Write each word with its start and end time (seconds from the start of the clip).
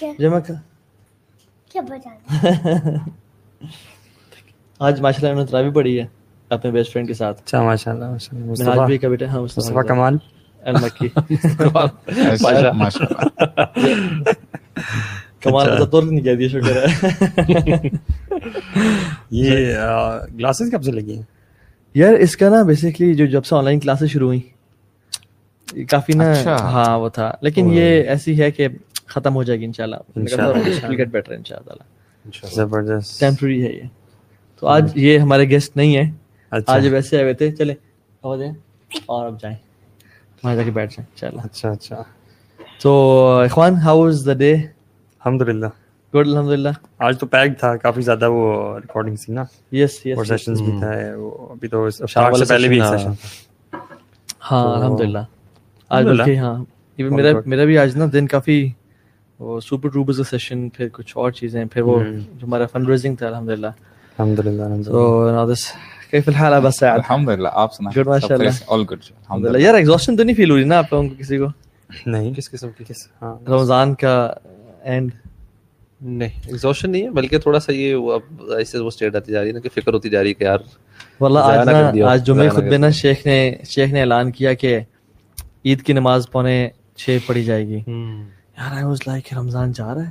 جمع 0.00 0.38
کا 0.38 0.54
کیا 1.72 1.82
بتا 1.82 2.10
آج 4.80 5.00
ماشاء 5.00 5.28
اللہ 5.28 5.40
نے 5.40 5.46
تراوی 5.46 5.70
پڑھی 5.70 6.00
ہے 6.00 6.06
اپنے 6.50 6.70
بیسٹ 6.70 6.92
فرینڈ 6.92 7.08
کے 7.08 7.14
ساتھ۔ 7.14 7.42
اچھا 7.44 7.62
ماشاء 7.62 7.92
اللہ 7.92 8.04
ماشاء 8.04 8.86
بھی 8.86 8.98
کا 8.98 9.08
بیٹا 9.08 9.26
ہاں 9.26 9.40
مصطفیٰ 9.40 9.86
کمال۔ 9.86 10.16
المکی۔ 10.62 11.08
کمال 15.40 15.78
کا 15.78 15.84
طور 15.84 16.02
نہیں 16.02 16.20
کہہ 16.20 16.34
دیا 16.34 16.48
شکر 16.48 16.86
ہے۔ 16.86 16.86
یہ 19.30 19.76
گلاسز 20.38 20.70
کب 20.72 20.84
سے 20.84 20.92
لگی 20.92 21.14
ہیں؟ 21.14 21.22
یار 21.94 22.12
اس 22.12 22.36
کا 22.36 22.48
نا 22.48 22.62
بیسکلی 22.62 23.14
جو 23.14 23.26
جب 23.26 23.44
سے 23.44 23.56
آن 23.56 23.64
لائن 23.64 23.80
کلاسز 23.80 24.08
شروع 24.08 24.26
ہوئی 24.26 24.38
یہ 24.38 24.55
کافی 25.74 26.12
نا 26.12 26.30
اچھا۔ 26.32 26.56
ہاں 26.56 26.98
وہ 26.98 27.08
تھا۔ 27.08 27.32
لیکن 27.40 27.68
یہ 27.72 28.02
ایسی 28.02 28.40
ہے 28.40 28.50
کہ 28.50 28.68
ختم 29.06 29.34
ہو 29.34 29.42
جائے 29.42 29.60
گی 29.60 29.64
انشاءاللہ۔ 29.64 29.96
گیٹ 30.98 31.08
بیٹر 31.08 31.32
انشاءاللہ۔ 31.32 31.82
زبردست۔ 32.54 33.20
ٹیمپرری 33.20 33.66
ہے 33.66 33.72
یہ۔ 33.72 33.82
تو 34.60 34.66
آج 34.66 34.92
یہ 34.94 35.18
ہمارے 35.18 35.44
گیسٹ 35.50 35.76
نہیں 35.76 35.96
ہیں۔ 35.96 36.10
اچھا۔ 36.50 36.72
آج 36.72 36.86
ویسے 36.86 37.16
آئے 37.16 37.22
ہوئے 37.22 37.34
تھے۔ 37.34 37.52
چلے 37.52 37.72
ہو 38.24 38.36
جائیں۔ 38.36 38.52
اور 39.06 39.26
اب 39.26 39.40
جائیں۔ 39.40 39.56
وہاں 40.44 40.54
جا 40.54 40.62
کے 40.62 40.70
بیٹھ 40.70 40.92
جائیں۔ 40.92 41.06
انشاءاللہ 41.10 41.40
اچھا 41.44 41.70
اچھا۔ 41.70 42.02
تو 42.82 42.92
اخوان 43.44 43.74
ہاؤ 43.74 44.04
از 44.06 44.26
دا 44.26 44.32
ڈے 44.32 44.54
الحمد 44.54 45.42
للہ 45.42 45.66
گڈ 46.14 46.26
الحمد 46.26 46.50
للہ 46.50 46.68
آج 46.98 47.18
تو 47.18 47.26
پیک 47.26 47.58
تھا۔ 47.58 47.76
کافی 47.76 48.00
زیادہ 48.00 48.30
وہ 48.30 48.78
ریکارڈنگ 48.78 49.16
سی 49.16 49.32
نا۔ 49.32 49.44
یس 49.72 50.00
اور 50.04 50.22
یس 50.22 50.28
سیشنز 50.28 50.62
بھی 50.62 50.72
تھا 50.78 50.90
ابھی 51.50 51.68
تو 51.68 51.90
شام 51.90 52.34
سے 52.34 52.44
پہلے 52.44 52.68
بھی 52.68 52.80
ایک 52.82 52.98
سیشن 52.98 53.12
ہاں 54.50 54.76
الحمد 54.76 55.00
للہ 55.00 55.18
آج 55.90 56.04
الحمدللہ۔ 56.04 56.22
بلکہ 56.22 56.38
ہاں 56.38 56.64
میرا 56.98 57.32
میرا 57.46 57.64
بھی 57.64 57.78
آج 57.78 57.96
نا 57.96 58.04
دن 58.12 58.26
کافی 58.26 58.68
وہ 59.40 59.58
سپر 59.60 59.88
ٹروبرز 59.88 60.16
کا 60.16 60.24
سیشن 60.24 60.68
پھر 60.68 60.88
کچھ 60.92 61.16
اور 61.16 61.30
چیزیں 61.30 61.64
پھر 61.64 61.82
وہ 61.82 61.98
جو 62.04 62.46
ہمارا 62.46 62.66
فنڈ 62.66 62.88
ریزنگ 62.88 63.14
تھا 63.14 63.26
الحمد 63.26 63.48
للہ 63.48 63.66
الحمد 63.66 64.38
للہ 64.38 64.62
الحمد 64.62 64.86
تو 64.86 65.30
نادس 65.30 65.66
کیف 66.10 66.28
الحال 66.28 66.54
ابا 66.54 66.70
سعد؟ 66.70 66.98
الحمد 66.98 67.28
للہ 67.28 67.48
آپ 67.52 67.74
سنا 67.74 67.90
Good, 67.90 68.06
ماشاءاللہ۔ 68.06 68.50
آل 68.66 68.82
گڈ 68.82 68.98
الحمد 69.02 69.44
للہ 69.44 69.58
یار 69.58 69.74
ایگزاسشن 69.74 70.16
تو 70.16 70.22
نہیں 70.22 70.36
فیل 70.36 70.50
ہو 70.50 70.56
رہی 70.56 70.64
نا 70.64 70.78
آپ 70.78 70.92
لوگوں 70.92 71.08
کو 71.08 71.14
کسی 71.18 71.38
کو؟ 71.38 71.46
نہیں۔ 72.06 72.32
کس 72.34 72.50
قسم 72.50 72.68
کی؟ 72.78 72.84
کس؟ 72.84 73.06
ہاں۔ 73.22 73.34
رمضان 73.48 73.94
کا 73.94 74.16
اینڈ 74.82 75.10
نہیں 76.00 76.40
ایگزوشن 76.46 76.90
نہیں 76.90 77.02
ہے 77.02 77.10
بلکہ 77.10 77.38
تھوڑا 77.38 77.60
سا 77.60 77.72
یہ 77.72 77.94
وہ 77.94 78.12
اب 78.12 78.50
ایسے 78.52 78.78
وہ 78.78 78.86
اسٹیٹ 78.86 79.16
آتی 79.16 79.32
جا 79.32 79.40
رہی 79.40 79.48
ہے 79.48 79.52
نا 79.52 79.60
کہ 79.60 79.68
فکر 79.74 79.94
ہوتی 79.94 80.08
جا 80.08 80.22
رہی 80.22 80.28
ہے 80.28 80.34
کہ 80.34 80.44
یار 80.44 80.58
ضائع 81.22 81.58
آج 81.80 82.00
آج 82.02 82.26
جمعے 82.26 82.48
کر 82.48 82.78
نا 82.78 82.90
شیخ 82.90 83.26
نے 83.26 83.38
شیخ 83.64 83.92
نے 83.92 84.00
اعلان 84.00 84.30
کیا 84.30 84.52
کہ 84.54 84.78
عید 85.66 85.82
کی 85.82 85.92
نماز 85.92 86.30
پونے 86.32 86.68
چھ 86.96 87.18
پڑھی 87.26 87.44
جائے 87.44 87.68
گی۔ 87.68 87.80
یار 88.58 88.74
آئی 88.74 88.84
واز 88.84 88.98
لائک 89.06 89.34
رمضان 89.34 89.72
جا 89.72 89.94
رہا 89.94 90.02
ہے۔ 90.02 90.10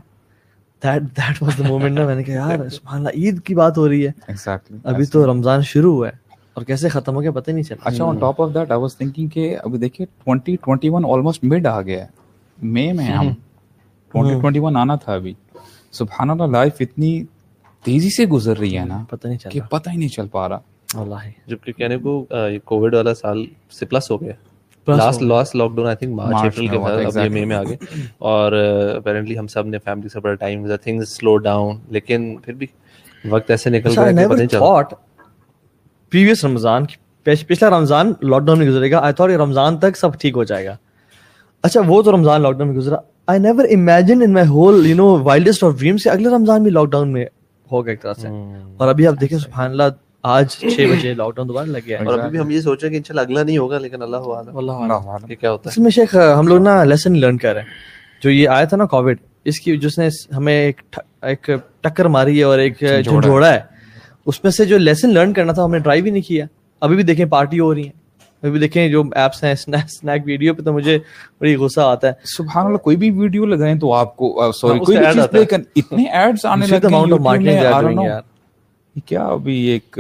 That 0.84 1.02
that 1.02 1.44
was 1.44 1.58
the 1.58 1.64
moment 1.67 2.00
نا 2.00 2.06
میں 2.06 2.16
نے 2.16 2.23
کہا 2.23 2.34
یار 2.34 2.70
سبحان 2.70 2.97
اللہ 2.97 3.09
عید 3.09 3.42
کی 3.42 3.56
بات 3.56 3.78
ہو 3.78 3.89
رہی 3.89 4.08
ہے۔ 4.08 4.12
ایگزیکٹلی 4.28 4.78
ابھی 4.84 5.06
تو 5.06 5.25
رمضان 5.25 5.62
شروع 5.62 5.94
ہوا 5.95 6.08
ہے۔ 6.08 6.14
اور 6.53 6.64
کیسے 6.64 6.89
ختم 6.89 7.16
ہو 7.16 7.22
گیا 7.22 7.31
پتہ 7.31 7.52
نہیں 7.52 7.64
چلا۔ 7.64 7.89
اچھا 7.89 8.06
on 8.06 8.17
top 8.17 8.42
of 8.42 8.50
that 8.53 8.72
I 8.72 8.80
was 8.81 8.97
thinking 8.97 9.28
کہ 9.28 9.58
ابھی 9.64 9.78
دیکھیے 9.78 10.08
twenty 10.25 10.56
twenty 10.56 10.89
one 10.89 11.06
almost 11.06 11.44
mid 11.44 11.67
آ 11.67 11.81
گیا 11.81 12.02
ہے۔ 12.02 12.08
مئی 12.62 12.92
میں 12.92 13.06
ہم۔ 13.06 13.30
ٹوئنٹی 14.12 14.42
ٹوئنٹی 14.42 14.59
ون 14.59 14.78
آنا 14.78 14.95
تھا 14.95 15.14
ابھی۔ 15.14 15.34
سبحان 15.92 16.30
اللہ 16.30 16.44
لائف 16.44 16.73
اتنی 16.80 17.23
تیزی 17.84 18.09
سے 18.09 18.25
گزر 18.25 18.58
رہی 18.58 18.78
ہے 18.78 18.86
نا 18.86 19.03
پتہ 19.09 19.28
نہیں 19.28 19.38
کہ 19.38 19.50
چلا 19.50 19.66
پتہ 19.66 19.90
ہی 19.90 19.97
نہیں 19.97 20.09
چل 20.09 20.28
پا 20.28 20.50
رہا۔ 20.50 20.59
واللہ۔ 20.94 21.30
جبکہ 21.47 21.72
کہنے 21.72 21.97
کو 21.97 22.25
یہ 22.31 22.59
کووڈ 22.64 22.95
والا 22.95 23.14
سال 23.14 23.45
سے 23.80 23.86
پلس 23.86 24.12
ہو 24.12 24.22
گیا۔ 24.22 24.34
Last 24.88 25.22
last 25.22 25.55
lockdown 25.75 25.88
I 25.88 25.95
think 25.95 26.14
March 26.16 26.45
April 26.45 26.67
کے 26.67 26.78
بعد 26.78 26.91
اب 27.05 27.17
یہ. 27.17 27.30
مئی 27.30 27.45
میں 27.45 27.58
اور 28.19 28.52
اپیرنٹلی 28.95 29.38
ہم 29.39 29.47
سب 29.47 29.67
نے 29.67 29.80
فیملی 29.80 30.09
سے 30.09 30.19
بڑا 30.19 30.33
ٹائم 30.33 30.67
تھنگز 30.75 31.09
سلو 31.09 31.38
ڈاؤن 31.38 31.78
لیکن 31.89 32.36
پھر 32.38 32.53
بھی 32.53 32.67
وقت 33.30 33.52
ایسے 33.52 33.69
نکل 33.69 33.89
ہے 33.89 33.95
کہ 33.95 34.28
پتہ 34.28 34.33
نہیں 34.33 34.47
چل 34.47 34.58
تھاٹ 34.58 34.94
پریویس 36.11 36.45
رمضان 36.45 36.86
پچھلا 37.25 37.69
رمضان 37.69 38.13
لاک 38.22 38.41
ڈاؤن 38.41 38.59
میں 38.59 38.68
گزرے 38.68 38.91
گا 38.91 39.00
آئی 39.00 39.13
تھاٹ 39.13 39.29
رمضان 39.29 39.78
تک 39.78 39.97
سب 39.97 40.19
ٹھیک 40.19 40.38
ہو 40.38 40.44
جائے 40.44 40.66
گا 40.66 40.75
اچھا 41.63 41.81
وہ 41.88 42.01
تو 42.01 42.12
رمضان 42.12 42.41
لاک 42.41 42.53
ڈاؤن 42.53 42.68
میں 42.68 42.78
گزرا 42.78 42.97
I 43.28 43.40
never 43.40 43.66
imagine 43.74 44.22
in 44.22 44.34
my 44.34 44.47
whole 44.47 44.85
you 44.85 44.95
know 44.95 45.07
wildest 45.24 45.63
of 45.63 45.79
dreams 45.79 46.03
کہ 46.03 46.09
اگلے 46.09 46.29
رمضان 46.29 46.63
بھی 46.63 46.72
لاک 46.72 46.91
ڈاؤن 46.91 47.12
میں 47.13 47.25
ہوگا 47.72 47.90
ایک 47.90 48.01
طرح 48.01 48.13
سے 48.13 48.28
اور 48.78 48.88
ابھی 48.88 49.07
آپ 49.07 49.13
دیکھیں 49.22 49.38
سبحان 49.38 49.72
اللہ 49.72 49.84
آج 50.25 50.50
چھ 50.50 50.86
بجے 50.91 51.13
لاک 51.13 51.36
ڈاؤن 51.36 51.47
دوبارہ 51.47 51.66
لگ 51.66 51.78
گیا 51.86 51.97
اور 52.06 52.19
ابھی 52.19 52.30
بھی 52.30 52.40
ہم 52.40 52.50
یہ 52.50 52.62
سوچ 52.62 52.80
رہے 52.81 52.88
ہیں 52.88 52.94
کہ 52.94 52.97
انشاءاللہ 52.97 53.22
اگلا 53.22 53.44
نہیں 53.44 53.58
ہوگا 53.58 53.78
لیکن 53.78 54.02
اللہ 54.02 54.18
واللہ 54.18 54.72
اللہ 54.72 55.34
کیا 55.40 55.52
ہوتا 55.52 55.69
ہے؟ 55.69 55.72
اصل 55.72 55.81
میں 55.81 55.91
شیخ 55.91 56.16
ہم 56.40 56.47
لوگ 56.47 56.62
نا 56.62 56.84
لیسن 56.84 57.18
لرن 57.19 57.38
کر 57.38 57.53
رہے 57.53 57.62
ہیں۔ 57.62 57.68
جو 58.24 58.30
یہ 58.30 58.50
آیا 58.50 58.66
تھا 58.66 58.78
نا 58.78 58.86
کووڈ 58.86 59.18
اس 59.46 59.59
کی 59.59 59.78
جس 59.78 60.00
نے 60.00 60.08
ہمیں 60.38 60.66
ایک 60.66 60.81
ایک 61.22 61.50
ٹکر 61.81 62.06
ماری 62.06 62.40
ہے 62.40 62.44
اور 62.44 62.59
ایک 62.59 62.84
جھنجھوڑا 63.03 63.53
ہے۔ 63.53 63.59
اس 64.25 64.44
میں 64.44 64.52
سے 64.52 64.66
جو 64.66 64.78
لیسن 64.78 65.13
لرن 65.13 65.34
کرنا 65.34 65.52
تھا 65.53 65.63
ہم 65.63 65.72
نے 65.72 65.80
ٹرائی 65.80 66.02
بھی 66.02 66.12
نہیں 66.12 66.22
کیا۔ 66.22 66.46
ابھی 66.81 66.96
بھی 66.96 67.03
دیکھیں 67.03 67.25
پارٹی 67.25 67.59
ہو 67.59 67.74
رہی 67.74 67.84
ہیں۔ 67.84 68.06
ابھی 68.36 68.52
بھی 68.52 68.59
دیکھیں 68.59 68.90
جو 68.90 69.03
ایپس 69.16 69.44
ہیں 69.44 69.52
اسنیک 69.52 70.22
ویڈیو 70.25 70.53
پہ 70.53 70.62
تو 70.62 70.74
مجھے 70.74 71.00
بڑی 71.42 71.56
غصہ 71.56 71.81
آتا 71.81 72.07
ہے۔ 72.07 72.13
سبحان 72.38 72.66
اللہ 72.66 72.78
کوئی 72.78 72.96
بھی 72.96 73.12
ویڈیو 73.12 73.46
لگائیں 73.46 73.75
تو 73.75 73.94
آپ 73.94 74.18
کو 74.18 74.52
سوری 74.52 74.80
اس 74.80 74.86
کوئی 74.86 74.97
بھی 74.97 75.06
چیز 75.13 75.24
پلے. 75.31 75.46
کر 75.46 75.57
اتنے 75.75 76.03
ایڈز 76.03 76.46
آنے 76.46 76.66
لگے 76.68 76.96
ہیں 76.96 77.72
know. 77.81 78.07
یار. 78.07 78.22
یہ 78.95 79.01
کیا 79.06 79.25
ابھی 79.28 79.56
ایک 79.67 80.00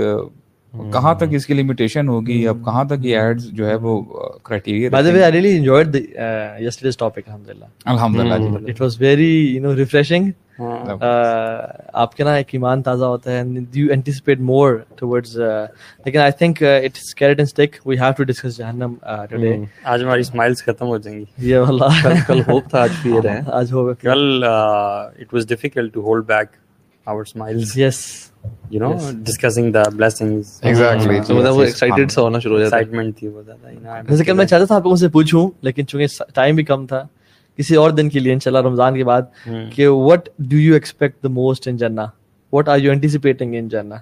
کہاں 0.73 1.13
تک 1.15 1.33
اس 1.33 1.45
کی 1.45 1.53
لمیٹیشن 1.53 2.07
ہوگی؟ 2.07 2.47
اب 2.47 2.57
کہاں 2.65 2.83
تک 2.85 3.05
یہ 3.05 3.17
ایڈز 3.17 3.49
جو 3.51 3.67
ہے 3.67 3.75
وہ 3.81 4.01
criteria 4.43 4.89
by 4.89 5.03
the 5.03 5.11
way 5.11 5.21
I 5.23 5.31
really 5.31 5.55
enjoyed 5.57 5.93
the 5.93 5.99
yesterday's 6.59 6.97
topic 6.97 7.27
الحمدللہ 7.27 7.65
الحمد 7.85 8.19
للہ 8.19 8.69
it 8.69 8.81
was 8.81 8.99
very 9.01 9.29
you 9.45 9.61
know 9.63 9.75
refreshing 9.75 10.29
آپ 11.93 12.15
کے 12.15 12.23
نا 12.23 12.33
ایک 12.35 12.49
ایمان 12.51 12.81
تازہ 12.81 13.05
ہوتا 13.05 13.31
ہے 13.31 13.43
یو 13.73 13.87
اینٹیسپیٹ 13.91 14.39
مور 14.41 14.75
ٹورڈز 14.95 15.37
لیکن 15.37 16.19
I 16.19 16.31
think 16.37 16.61
it's 16.63 17.13
carrot 17.15 17.39
and 17.39 17.47
stick 17.49 17.75
we 17.85 17.97
have 17.97 18.11
to 18.17 18.23
discuss 18.23 18.57
جہنم 18.57 18.93
ٹوڈے 19.31 19.55
آج 19.85 20.03
ہماری 20.03 20.21
اسمائلس 20.21 20.63
ختم 20.65 20.87
ہو 20.87 20.97
جائیں 20.97 21.17
گی۔ 21.17 21.25
یہ 21.39 21.57
واللہ 21.59 22.13
کل 22.27 22.41
ہوپ 22.47 22.69
تھا 22.69 22.81
آج 22.81 22.91
بھی 23.01 23.21
رہے 23.23 23.39
آج 23.53 23.71
ہوگا 23.73 23.93
کل 24.01 24.43
it 24.43 25.33
was 25.33 25.47
difficult 25.47 25.93
to 25.93 26.01
hold 26.03 26.25
back 26.27 26.55
our 27.07 27.21
smiles 27.21 27.77
yes 27.77 28.05
you 28.71 28.79
know 28.79 28.93
discussing 29.15 29.71
the 29.71 29.83
blessings 29.91 30.59
exactly 30.61 31.19
تو 31.19 31.35
مطلب 31.35 31.55
وہ 31.55 31.63
ایکسائٹیڈ 31.63 32.11
سا 32.11 32.21
ہونا 32.21 32.39
شروع 32.39 32.55
ہو 32.55 32.61
جاتا 32.61 32.77
ایکسائٹمنٹ 32.77 33.17
تھی 33.17 33.29
بہت 33.29 33.45
زیادہ 33.45 33.67
you 33.67 33.79
know, 33.79 34.01
جیسے 34.09 34.23
کہ 34.23 34.33
میں 34.33 34.45
چاہتا 34.45 34.65
تھا 34.65 34.75
آپ 34.75 34.83
لوگوں 34.83 34.95
سے 34.95 35.09
پوچھوں 35.09 35.49
لیکن 35.61 35.87
چونکہ 35.87 36.23
ٹائم 36.35 36.55
بھی 36.55 36.63
کم 36.63 36.85
تھا 36.87 37.05
کسی 37.59 37.75
اور 37.75 37.91
دن 37.91 38.09
کے 38.09 38.19
لیے 38.19 38.33
انشاءاللہ 38.33 38.67
رمضان 38.67 38.95
کے 38.95 39.03
بعد 39.03 39.21
کہ 39.71 39.87
what 39.87 40.29
do 40.39 40.57
you 40.57 40.73
expect 40.73 41.23
the 41.23 41.29
most 41.31 41.67
in 41.67 41.77
جنہ 41.77 42.01
what 42.53 42.69
are 42.69 42.77
you 42.77 42.91
anticipating 42.91 43.55
in 43.55 43.67
جنہ 43.69 43.93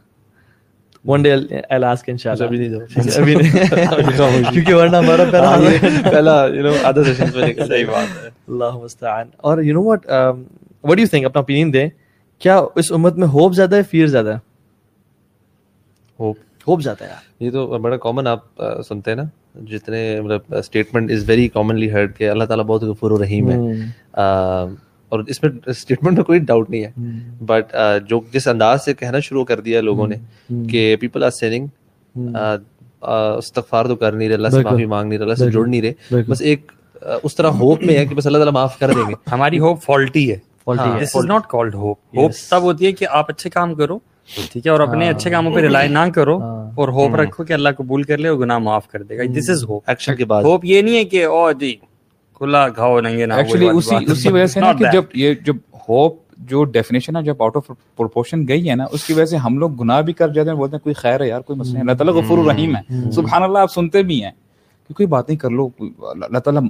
ون 1.05 1.23
ڈے 1.23 1.33
I'll 1.33 1.83
ask 1.85 2.03
انشاءاللہ 2.07 2.45
ابھی 2.45 2.57
نہیں 2.57 2.69
جاؤ 2.69 3.21
ابھی 3.21 3.35
نہیں 3.35 4.51
کیونکہ 4.51 4.73
ورنہ 4.73 4.95
ہمارا 4.95 5.23
پہلا 5.31 5.55
پہلا 6.03 6.35
یو 6.47 6.63
نو 6.63 6.73
ادر 6.83 7.03
سیشنز 7.03 7.35
میں 7.35 7.47
نکل 7.47 7.67
صحیح 7.67 7.85
بات 7.85 8.23
ہے 8.23 8.29
اللہ 8.47 8.77
مستعان 8.77 9.27
اور 9.39 9.61
you 9.63 9.73
know 9.73 9.83
what 9.83 10.05
what 10.83 10.99
you 10.99 11.07
think 11.07 11.25
اپنا 11.25 11.39
اوپینین 11.39 11.73
دیں 11.73 11.87
کیا 12.43 12.61
اس 12.75 12.91
امت 12.91 13.15
میں 13.15 13.27
ہوپ 13.27 13.53
زیادہ 13.53 13.75
ہے 13.75 13.83
فیئر 13.83 14.07
زیادہ 14.07 14.29
ہے؟ 14.29 14.37
ہوپ۔ 16.19 16.37
ہوپ 16.67 16.81
زیادہ 16.81 17.03
ہے 17.03 17.09
یار۔ 17.09 17.43
یہ 17.43 17.51
تو 17.51 17.67
بڑا 17.67 17.97
کامن 17.97 18.27
آپ 18.27 18.39
سنتے 18.89 19.11
ہیں 19.11 19.15
نا 19.15 19.23
جتنے 19.71 20.21
مطلب 20.21 20.55
statement 20.55 21.11
is 21.11 21.29
very 21.29 21.47
commonly 21.47 21.91
heard 21.91 22.17
کہ 22.17 22.29
اللہ 22.29 22.43
تعالیٰ 22.43 22.65
بہت 22.65 22.83
غفور 22.83 23.11
و 23.11 23.23
رحیم 23.23 23.51
ہے۔ 23.51 23.55
اور 25.09 25.19
اس 25.27 25.43
میں 25.43 25.51
اسٹیٹمنٹ 25.65 26.15
میں 26.17 26.25
کوئی 26.25 26.39
ڈاؤٹ 26.39 26.69
نہیں 26.69 26.83
ہے۔ 26.83 26.91
بٹ 27.45 27.75
جو 28.07 28.21
جس 28.33 28.47
انداز 28.47 28.85
سے 28.85 28.93
کہنا 28.93 29.19
شروع 29.19 29.45
کر 29.45 29.59
دیا 29.59 29.81
لوگوں 29.81 30.07
نے 30.07 30.15
کہ 30.71 30.95
پیپل 30.99 31.23
آر 31.23 31.29
سیننگ 31.29 31.67
استغفار 33.37 33.85
تو 33.85 33.95
کر 33.95 34.11
نہیں 34.11 34.27
رہے 34.27 34.35
اللہ 34.35 34.47
سے 34.47 34.63
معافی 34.63 34.85
مانگ 34.85 35.09
نہیں 35.09 35.19
رہے 35.19 35.23
اللہ 35.23 35.35
سے 35.35 35.51
جڑ 35.51 35.67
نہیں 35.67 35.81
رہے۔ 35.81 35.93
بس 36.27 36.41
ایک 36.41 36.71
اس 37.23 37.35
طرح 37.35 37.47
ہوپ 37.47 37.83
میں 37.83 37.97
ہے 37.97 38.05
کہ 38.05 38.15
بس 38.15 38.25
اللہ 38.25 38.37
تعالیٰ 38.37 38.53
معاف 38.53 38.79
کر 38.79 38.91
دیں 38.91 39.09
گے۔ 39.09 39.13
ہماری 39.31 39.59
ہوپ 39.59 39.83
فالٹی 39.83 40.31
ہے۔ 40.31 40.52
This 40.67 41.15
is 41.15 41.25
not 41.25 41.47
called 41.47 41.75
hope 41.75 42.17
hope 42.17 42.31
تب 42.49 42.61
ہوتی 42.61 42.85
ہے 42.85 42.91
کہ 42.91 43.07
آپ 43.11 43.29
اچھے 43.29 43.49
کام 43.49 43.73
کرو 43.75 43.97
ٹھیک 44.51 44.65
ہے 44.65 44.71
اور 44.71 44.79
اپنے 44.79 45.09
اچھے 45.09 45.29
کاموں 45.29 45.53
پہ 45.53 45.59
ریلائی 45.61 45.89
نہ 45.89 45.99
کرو 46.15 46.37
اور 46.75 46.89
ہوپ 46.89 47.15
رکھو 47.15 47.43
کہ 47.43 47.53
اللہ 47.53 47.69
قبول 47.77 48.03
کر 48.03 48.17
لے 48.17 48.27
اور 48.27 48.37
گناہ 48.37 48.57
معاف 48.57 48.87
کر 48.87 49.03
دے. 49.03 49.17
گا 49.17 49.23
دس 49.37 49.49
از 49.49 49.63
ہوپ 49.63 49.89
ایکشن 49.89 50.15
کے 50.15 50.25
بعد. 50.25 50.43
ہوپ 50.43 50.65
یہ 50.65 50.81
نہیں 50.81 50.95
ہے 50.95 51.03
کہ 51.05 51.25
او 51.25 51.51
جی 51.51 51.75
کھلا 52.33 52.67
کھاؤ 52.69 52.99
ننگے 53.01 53.25
نہ 53.25 53.33
ایکچولی 53.33 53.67
اسی 53.69 53.95
اسی 54.11 54.29
وجہ 54.29 54.45
سے 54.45 54.59
نا 54.59 54.71
کہ 54.73 54.91
جب 54.93 55.03
یہ 55.13 55.33
جب 55.45 55.55
ہوپ 55.89 56.21
جو 56.49 56.63
ڈیفینیشن 56.63 57.15
ہے 57.15 57.21
جب 57.21 57.41
آؤٹ 57.43 57.57
آف 57.57 57.67
پروپورشن 57.95 58.47
گئی 58.47 58.69
ہے 58.69 58.75
نا 58.75 58.85
اس 58.91 59.03
کی 59.03 59.13
وجہ 59.13 59.25
سے 59.25 59.37
ہم 59.37 59.57
لوگ 59.57 59.71
گناہ 59.81 60.01
بھی 60.01 60.13
کر 60.13 60.27
جاتے 60.27 60.49
ہیں 60.49 60.57
بولتے 60.57 60.75
ہیں 60.75 60.83
کوئی 60.83 60.93
خیر 60.93 61.21
ہے 61.21 61.27
یار 61.27 61.41
کوئی 61.41 61.59
مسئلہ 61.59 61.73
نہیں 61.73 61.81
اللہ 61.81 61.97
تعالیٰ 61.97 62.13
غفور 62.15 62.37
الرحیم 62.37 62.75
ہے. 62.75 63.11
سبحان 63.11 63.43
اللہ 63.43 63.59
آپ 63.59 63.71
سنتے 63.71 64.03
بھی 64.03 64.23
ہیں۔ 64.23 64.31
کہ 64.87 64.93
کوئی 64.93 65.07
باتیں 65.07 65.35
کر 65.35 65.49
لو 65.49 65.69
اللہ 66.11 66.37
تعالیٰ 66.37 66.61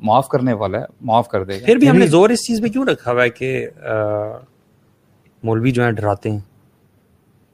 معاف 0.00 0.28
کرنے 0.28 0.52
والا 0.52 0.78
ہے 0.80 0.84
معاف 1.00 1.28
کر 1.28 1.44
دے 1.44 1.60
گا۔ 1.60 1.64
پھر 1.66 1.76
بھی 1.76 1.90
ہم 1.90 1.96
نے 1.96 2.06
زور 2.06 2.30
اس 2.30 2.46
چیز 2.46 2.60
پہ 2.62 2.68
کیوں 2.68 2.84
رکھا 2.86 3.12
ہوا 3.12 3.22
ہے 3.24 3.30
کہ 3.30 3.66
مولوی 5.42 5.70
جو 5.70 5.84
ہیں 5.84 5.90
ڈراتے 5.90 6.30
ہیں؟ 6.30 6.38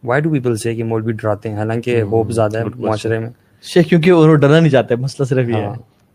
وائی 0.04 0.22
ڈو 0.22 0.30
پیپل 0.30 0.56
سے 0.56 0.74
کہ 0.74 0.84
مولوی 0.84 1.12
ڈراتے 1.12 1.48
ہیں؟ 1.48 1.56
حالانکہ 1.56 2.02
ہوپ 2.02 2.30
زیادہ 2.30 2.58
ہے 2.58 2.64
معاشرے 2.76 3.18
میں۔ 3.18 3.30
شیخ 3.62 3.86
کیونکہ 3.86 4.10
انہوں 4.10 4.36
ڈرنا 4.36 4.60
نہیں 4.60 4.70
چاہتے 4.70 4.96
مسئلہ 4.96 5.26
صرف 5.26 5.48
یہ 5.48 5.54
ہے۔ 5.54 5.72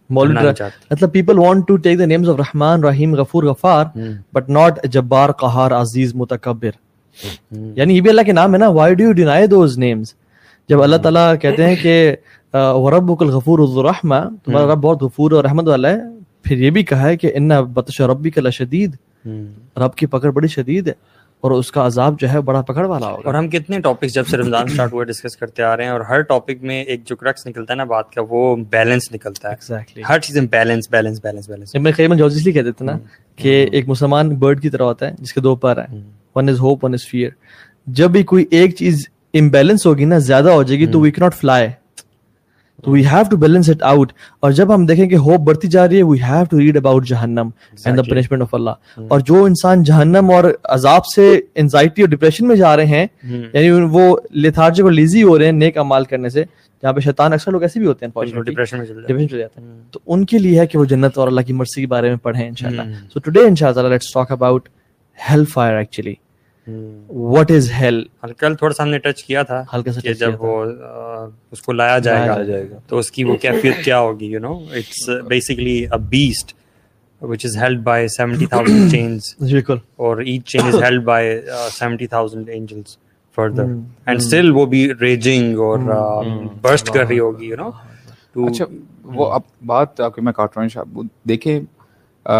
نہیں 0.10 0.54
چاہتے۔ 0.54 0.88
مطلب 0.92 1.12
people 1.12 1.40
want 1.40 1.68
to 1.68 1.76
take 1.78 2.00
the 2.00 2.06
names 2.06 2.30
of 2.30 2.36
رحمان 2.40 2.84
رحیم 2.84 3.16
غفور 3.16 3.44
غفار 3.44 3.86
بٹ 4.34 4.50
ناٹ 4.50 4.86
جبار 4.86 5.32
قہار 5.32 5.72
عزیز 5.72 6.16
متکبر 6.16 6.70
یعنی 7.52 7.96
یہ 7.96 8.02
بھی 8.02 8.10
اللہ 8.10 8.22
کے 8.22 8.32
نام 8.32 8.54
ہے 8.54 8.60
نا۔ 8.60 8.68
Why 8.70 8.96
do 8.96 9.04
you 9.04 9.12
deny 9.12 9.48
those 9.48 9.78
names 9.78 10.14
جب 10.70 10.82
اللہ 10.84 10.98
تعالیٰ 10.98 11.34
کہتے 11.42 11.66
ہیں 11.66 11.76
کہ 11.76 12.16
ورب 12.54 13.12
الغفور 13.20 13.60
الرحمہ 13.60 14.16
تمہارا 14.46 14.74
رب 14.74 14.78
بہت 14.78 15.04
غفور 15.04 15.32
اور 15.32 15.44
رحمت 15.44 15.68
والا 15.68 15.90
ہے۔ 15.90 15.98
پھر 16.44 16.58
یہ 16.58 16.70
بھی 16.70 16.84
کہا 16.84 17.08
ہے 17.08 17.18
کہ 17.18 17.32
ان 17.36 17.48
بطش 17.74 18.02
ربی 18.02 18.30
کا 18.30 18.50
شدید 18.50 18.96
رب 19.78 19.96
کی 19.96 20.06
پکڑ 20.06 20.30
بڑی 20.32 20.48
شدید 20.48 20.88
ہے 20.88 20.94
اور 21.42 21.52
اس 21.52 21.72
کا 21.72 21.86
عذاب 21.86 22.20
جو 22.20 22.30
ہے 22.30 22.42
بڑا 22.42 22.62
پکڑ 22.62 22.86
والا 22.86 23.08
ہوگا۔ 23.08 23.22
اور 23.26 23.34
ہم 23.34 23.50
کتنے 23.50 23.80
ٹاپکس 23.80 24.14
جب 24.14 24.28
سے 24.28 24.38
رمضان 24.38 24.66
اسٹارٹ 24.66 24.94
ہوئے 24.94 25.06
ڈسکس 25.06 25.38
کرتے 25.38 25.64
آ 25.64 25.78
رہے 25.78 25.84
ہیں 25.84 25.92
اور 25.92 26.02
ہر 26.02 26.22
ٹاپک 26.22 26.64
میں 26.64 26.84
ایک 26.84 27.06
جو 27.06 27.16
کرکس 27.16 27.48
نکلتا 27.48 27.74
ہے 27.74 27.78
نا 27.78 27.84
بات 27.84 28.12
کا 28.12 28.22
وہ 28.30 28.56
بیلنس 28.70 29.12
نکلتا 29.14 29.50
ہے۔ 29.50 29.54
ایگزیکٹلی 29.54 30.04
ہر 30.10 30.20
چیز 30.20 30.38
میں 30.38 30.48
بیلنس 30.52 30.90
بیلنس 30.92 31.22
بیلنس 31.22 31.50
بیلنس 31.50 31.76
میں 31.76 31.92
قیمت 31.92 32.18
جوز 32.18 32.36
اس 32.36 32.44
لیے 32.44 32.54
کہتے 32.54 32.72
تھے 32.72 32.86
نا 32.86 32.98
کہ 33.36 33.68
ایک 33.72 33.90
مسلمان 33.90 34.30
برڈ 34.30 34.62
کی 34.62 34.70
طرح 34.70 34.84
ہوتا 34.84 35.08
ہے 35.08 35.16
جس 35.20 35.34
کے 35.34 35.42
دو 35.42 35.56
پر 35.56 35.78
ہیں 35.78 36.02
one 36.36 36.50
is 36.50 36.60
hope 36.60 36.86
one 36.86 36.94
is 36.94 37.08
fear 37.08 37.30
جب 37.88 38.10
بھی 38.10 38.24
کوئی 38.24 38.46
ایک 38.52 38.76
چیز 38.76 39.08
امبیلنس 39.34 39.86
ہوگی 39.86 40.06
نا 40.06 40.18
زیادہ 40.18 40.50
ہو 40.50 40.64
جائے 40.64 40.80
گی 40.80 40.86
تو 40.86 41.00
وی 41.00 41.12
کی 41.12 41.22
ناٹ 41.22 41.36
فلائی 41.36 41.68
تو 42.84 42.92
we 42.92 43.06
have 43.06 43.24
to 43.30 43.38
balance 43.38 43.70
it 43.70 43.84
out 43.84 44.12
اور 44.40 44.52
جب 44.52 44.74
ہم 44.74 44.86
دیکھیں 44.86 45.06
کہ 45.10 45.16
ہوپ 45.18 45.42
بڑھتی 45.42 45.68
جا 45.68 45.88
رہی 45.88 45.98
ہے 45.98 46.04
we 46.04 46.20
have 46.22 46.44
to 46.52 46.60
read 46.60 46.78
about 46.78 47.06
جہنم 47.08 47.50
اینڈ 47.86 47.98
دا 47.98 48.04
پنشمنٹ 48.10 48.42
آف 48.42 48.54
اللہ 48.54 49.02
اور 49.10 49.20
جو 49.20 49.44
انسان 49.44 49.84
جہنم 49.84 50.32
اور 50.32 50.44
عذاب 50.70 51.06
سے 51.06 51.30
انزائٹی 51.56 52.02
اور 52.02 52.10
ڈپریشن 52.10 52.48
میں 52.48 52.56
جا 52.56 52.76
رہے 52.78 52.86
ہیں 52.88 53.06
یعنی 53.24 53.70
وہ 53.92 54.16
لیتھارجک 54.32 54.84
اور 54.84 54.92
لیزی 54.92 55.24
ہو 55.24 55.38
رہے 55.40 55.46
ہیں 55.46 55.52
نیک 55.54 55.78
امال 55.78 56.06
کرنے 56.06 56.30
سے 56.30 56.44
جہاں 56.84 56.94
پہ 56.94 57.00
شیطان 57.00 57.34
اکثر 57.34 57.52
لوگ 57.52 57.62
ایسے 57.62 57.80
بھی 57.80 57.88
ہوتے 57.88 58.06
ہیں 58.06 58.12
ڈپریشن 58.12 58.78
میں 58.78 58.86
چل 58.86 59.02
ڈپریشن 59.02 59.30
چل 59.30 59.38
جاتے 59.38 59.62
ہیں. 59.62 59.68
تو 59.92 60.00
ان 60.08 60.26
کے 60.26 60.38
لیے 60.38 60.60
ہے 60.60 60.68
کہ 60.68 60.78
وہ 60.78 60.86
جنت 60.86 61.18
اور 61.18 61.28
اللہ 61.28 61.42
کی 61.42 61.54
مرضی 61.54 61.82
کے 61.82 61.88
بارے 61.88 62.10
میں 62.10 62.18
پڑھیں 62.24 62.48
انشاءاللہ. 62.48 62.82
سو 63.14 63.20
ٹوڈے 63.20 63.48
انشاءاللہ 63.48 63.88
let's 63.88 64.14
talk 64.14 64.32
about 64.32 64.70
hell 65.18 65.46
fire 65.46 65.78
actually 65.78 66.14
what 66.68 67.52
is 67.52 67.72
hell 67.72 68.04
کل 68.38 68.56
تھوڑا 68.56 68.74
سا 68.74 68.84
ہم 68.84 68.90
نے 68.90 68.98
ٹچ 68.98 69.24
کیا 69.24 69.44
تھا 69.44 69.64
ہلکا 69.74 69.92
سا 69.92 70.02
کہ 70.02 70.14
جب 70.14 70.42
وہ 70.42 70.64
اس 71.52 71.62
کو 71.62 71.74
لایا 71.74 71.98
جائے 72.00 72.28
گا 72.28 72.78
تو 72.88 72.98
اس 72.98 73.12
کی 73.12 73.24
وہ 73.24 73.36
کیفیت 73.42 73.84
کیا 73.86 74.00
ہوگی 74.00 74.26
you 74.26 74.40
know 74.40 74.54
it's 74.72 75.10
basically 75.28 75.80
a 75.86 75.98
beast 76.10 76.54
which 77.22 77.44
is 77.46 77.56
held 77.56 77.84
by 77.84 78.00
70,000 78.08 78.90
chains. 78.92 79.34
بالکل۔ 79.40 79.78
or 79.98 80.22
each 80.24 80.46
chain 80.46 80.68
is 80.68 80.80
held 80.80 81.06
by 81.06 81.22
uh, 81.52 81.70
70,000 81.70 82.50
angels 82.50 82.98
further. 83.38 83.66
and 84.08 84.22
still 84.22 84.52
وہ 84.52 84.66
بھی 84.66 84.88
raging 85.02 85.56
اور 85.58 85.80
burst 86.62 86.94
کر 86.94 87.08
رہی 87.08 87.20
ہوگی 87.20 87.52
you 87.52 87.60
know? 87.60 87.72
to 88.38 88.48
اچھا 88.50 88.66
وہ 89.04 89.32
اب 89.32 89.42
بات 89.66 90.00
آپ 90.00 90.16
کی 90.16 90.22
میں 90.22 90.34
کاٹ 90.34 90.58
رہا 90.58 90.82
ہوں 90.82 91.04
دیکھیں 91.24 91.60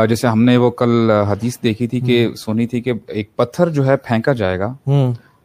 جیسے 0.10 0.28
ہم 0.28 0.44
نے 0.44 0.58
وہ 0.58 0.70
کل 0.72 1.12
حدیث 1.12 1.58
دیکھی 1.64 1.88
تھی 1.88 2.00
کہ 2.00 2.28
سنی 2.36 2.68
تھی 2.68 2.82
کہ 2.82 2.94
ایک 3.08 3.36
پتھر 3.36 3.70
جو 3.70 3.86
ہے 3.88 3.98
پھینکا 3.98 4.34
جائے 4.34 4.60
گا 4.60 4.74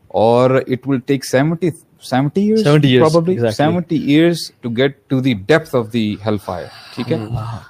اور 0.08 0.50
it 0.50 0.88
will 0.88 0.98
take 0.98 1.24
seventy 1.26 1.70
seventy 2.02 2.56
seventy 3.56 3.96
years 3.96 4.36
to 4.60 4.70
get 4.70 4.96
to 5.08 5.20
the 5.20 5.34
depth 5.34 5.76
of 5.76 5.92
the 5.92 6.14
hell 6.26 6.36
fire 6.44 6.66
ٹھیک 6.96 7.12
ہے 7.12 7.18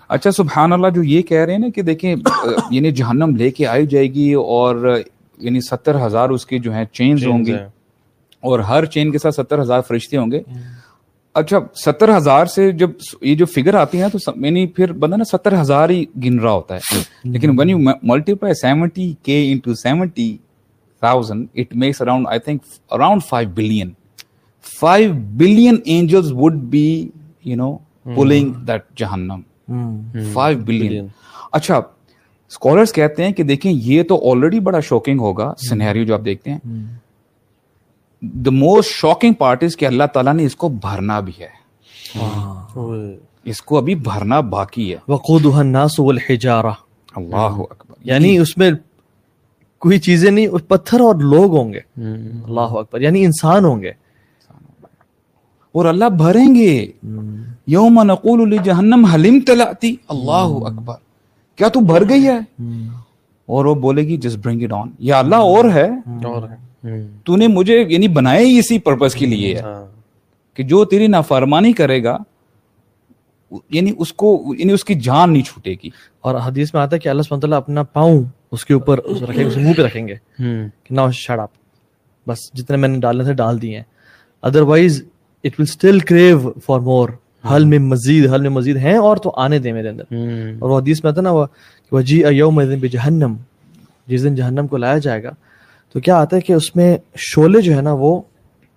اچھا 0.09 0.31
سبحان 0.31 0.73
اللہ 0.73 0.89
جو 0.89 1.03
یہ 1.03 1.23
کہہ 1.23 1.45
رہے 1.45 1.53
ہیں 1.53 1.59
نا 1.59 1.69
کہ 1.75 1.83
دیکھیں 1.83 2.15
یعنی 2.71 2.91
جہنم 2.91 3.37
لے 3.37 3.51
کے 3.51 3.67
آئی 3.67 3.87
جائے 3.87 4.07
گی 4.07 4.33
اور 4.35 5.01
یعنی 5.39 5.61
ستر 5.61 6.07
ہزار 6.07 6.29
اس 6.29 6.47
کے 6.47 6.59
جو 6.59 6.73
ہیں 6.73 6.85
چینز 6.85 7.27
ہوں 7.27 7.45
گے 7.45 7.57
اور 8.41 8.59
ہر 8.59 8.85
چین 8.85 9.11
کے 9.11 9.19
ساتھ 9.19 9.35
ستر 9.35 9.61
ہزار 9.63 9.81
فرشتے 9.81 10.17
ہوں 10.17 10.31
گے۔ 10.31 10.43
اچھا 11.35 11.59
ستر 11.75 12.17
ہزار 12.17 12.47
سے 12.47 12.71
جب 12.73 12.91
یہ 13.21 13.35
جو 13.35 13.47
فگر 13.47 13.75
آتی 13.75 14.01
ہے 14.03 14.09
تو 14.09 14.19
یعنی 14.37 14.67
پھر 14.67 14.93
بندہ 14.93 15.17
نا 15.17 15.25
ستر 15.25 15.61
ہزار 15.61 15.91
ہی 15.91 16.05
گن 16.25 16.39
رہا 16.39 16.51
ہوتا 16.51 16.75
ہے۔ 16.77 17.01
لیکن 17.25 17.59
when 17.59 17.71
you 17.71 17.79
multi 18.03 18.35
ply 18.35 18.55
seventy 18.55 19.13
کے 19.23 19.41
into 19.53 19.75
seventy 19.75 20.37
thousand 21.03 21.47
it 21.55 21.75
makes 21.77 22.01
around 22.03 22.29
I 22.29 22.39
think 22.39 22.63
around 22.91 23.25
five 23.25 23.51
billion 23.55 23.91
five 24.81 25.13
billion 25.37 25.79
angels 25.85 26.33
would 26.33 26.55
be 26.71 26.87
you 27.45 27.57
know 27.57 27.73
pulling 28.07 28.53
that 28.67 28.83
جہنم 28.97 29.41
فائیو 30.33 30.59
بلین 30.59 31.07
اچھا 31.53 31.77
اسکالرس 32.51 32.93
کہتے 32.93 33.25
ہیں 33.25 33.33
کہ 33.33 33.43
دیکھیں 33.43 33.73
یہ 33.73 34.03
تو 34.03 34.31
آلریڈی 34.31 34.61
بڑا 34.61 34.81
شوکنگ 34.81 35.21
ہوگا 35.21 35.53
سنہری 35.69 36.05
جو 36.05 36.15
آپ 36.15 36.25
دیکھتے 36.25 36.51
ہیں 36.51 36.59
the 38.23 38.51
most 38.51 38.91
shocking 38.91 39.33
part 39.33 39.65
is 39.65 39.77
کہ 39.77 39.87
اللہ 39.87 40.05
تعالیٰ 40.15 40.35
نے 40.35 40.45
اس 40.45 40.57
کو 40.57 40.69
بھرنا 40.69 41.21
بھی 41.21 41.33
ہے۔ 41.41 41.49
اس 43.45 43.63
کو 43.63 43.79
ابھی 43.79 43.95
بھرنا 43.95 44.41
باقی 44.41 44.93
ہے۔ 44.93 44.99
وقود 45.09 45.47
الناس 45.47 46.01
والحجارہ 46.01 46.73
اللہ 47.17 47.37
اکبر۔ 47.37 47.95
یعنی 48.05 48.39
اس 48.39 48.59
میں 48.59 48.71
کوئی 49.79 49.99
چیزیں 49.99 50.31
نہیں 50.31 50.49
پتھر 50.69 51.01
اور 51.01 51.15
لوگ 51.15 51.57
ہوں 51.57 51.73
گے۔ 51.73 51.81
اللہ 52.45 52.61
اکبر۔ 52.61 53.01
یعنی 53.01 53.25
انسان 53.25 53.65
ہوں 53.65 53.83
گے۔ 53.83 53.91
اور 55.73 55.85
اللہ 55.85 56.05
بھریں 56.05 56.55
گے۔ 56.55 56.87
یوم 57.67 58.03
نقول 58.03 58.51
لجہنم 58.51 59.05
حلم 59.05 59.41
تلاتی 59.41 59.97
اللہ 60.09 60.67
اکبر۔ 60.67 60.95
کیا 61.57 61.69
تو 61.69 61.81
بھر 61.81 62.09
گئی 62.09 62.27
ہے؟ 62.27 62.39
اور 63.47 63.65
وہ 63.65 63.75
بولے 63.75 64.03
گی 64.03 64.17
جس 64.17 64.37
برنگ 64.37 64.63
اٹ 64.63 64.73
آن 64.73 64.89
یا 64.99 65.19
اللہ 65.19 65.37
اور 65.37 65.65
ہے۔ 65.65 65.91
تو 67.25 67.37
نے 67.37 67.49
مجھے 67.49 67.85
یعنی 67.89 68.09
بنائے 68.09 68.45
ہی 68.45 68.59
اسی 68.59 68.79
پرپز 68.79 69.15
کے 69.15 69.27
لیے 69.27 69.57
ہے 69.57 69.63
کہ 70.55 70.63
جو 70.63 70.85
تیری 70.85 71.07
نافرمانی 71.07 71.73
کرے 71.73 72.05
گا 72.05 72.19
یعنی 73.71 73.93
اس 73.99 74.13
کو 74.13 74.55
یعنی 74.59 74.73
اس 74.73 74.85
کی 74.85 74.95
جان 74.95 75.33
نہیں 75.33 75.43
چھوٹے 75.43 75.75
گی۔ 75.85 75.91
اور 76.21 76.35
حدیث 76.35 76.75
میں 76.75 76.83
آتا 76.83 76.97
ہے 76.97 77.01
کہ 77.01 77.09
اللہ 77.09 77.23
سبحانہ 77.23 77.55
اپنا 77.55 77.83
پاؤں 77.83 78.23
اس 78.53 78.65
کے 78.65 78.75
اوپر 78.75 79.01
رکھیں 79.29 79.45
اس 79.45 79.57
منہ 79.57 79.73
پہ 79.77 79.83
رکھیں 79.83 80.09
گے 80.09 80.15
کہ 80.85 80.95
نہ 80.95 81.01
شڑ 81.13 81.41
آپ۔ 81.41 81.49
بس 82.29 82.39
جتنے 82.55 82.77
میں 82.77 82.89
نے 82.89 82.99
ڈالنے 82.99 83.25
تھے 83.25 83.33
ڈال 83.33 83.63
دیے۔ 83.63 83.77
ہیں 83.77 83.85
otherwise 84.61 85.05
it 85.45 85.61
will 85.61 85.67
still 85.69 86.01
crave 86.01 86.53
for 86.67 86.81
more 86.81 87.09
hell 87.51 87.65
میں 87.65 87.79
مزید 87.79 88.33
حل 88.33 88.41
میں 88.41 88.51
مزید 88.51 88.77
ہیں 88.77 88.97
اور 88.97 89.17
تو 89.17 89.33
آنے 89.37 89.59
دیں 89.59 89.73
میرے 89.73 89.89
اندر۔ 89.89 90.05
اور 90.59 90.71
وہ 90.71 90.79
حدیث 90.79 91.05
میں 91.05 91.13
آتا 91.13 91.21
ہے 91.21 91.23
نا 91.23 91.33
وہ 91.93 92.01
جی 92.01 92.25
ایوم 92.25 92.63
جہنم 92.63 93.35
جس 94.07 94.25
دن 94.25 94.35
جہنم 94.35 94.67
کو 94.67 94.77
لایا 94.77 94.99
جائے 94.99 95.23
گا 95.23 95.31
تو 95.93 96.01
کیا 96.01 96.17
آتا 96.17 96.37
ہے 96.37 96.41
کہ 96.41 96.53
اس 96.53 96.77
میں 96.77 96.99
شولے 97.17 97.61
جو 97.61 97.77
ہے 97.77 97.81
نا 97.81 97.93
وہ 97.93 98.23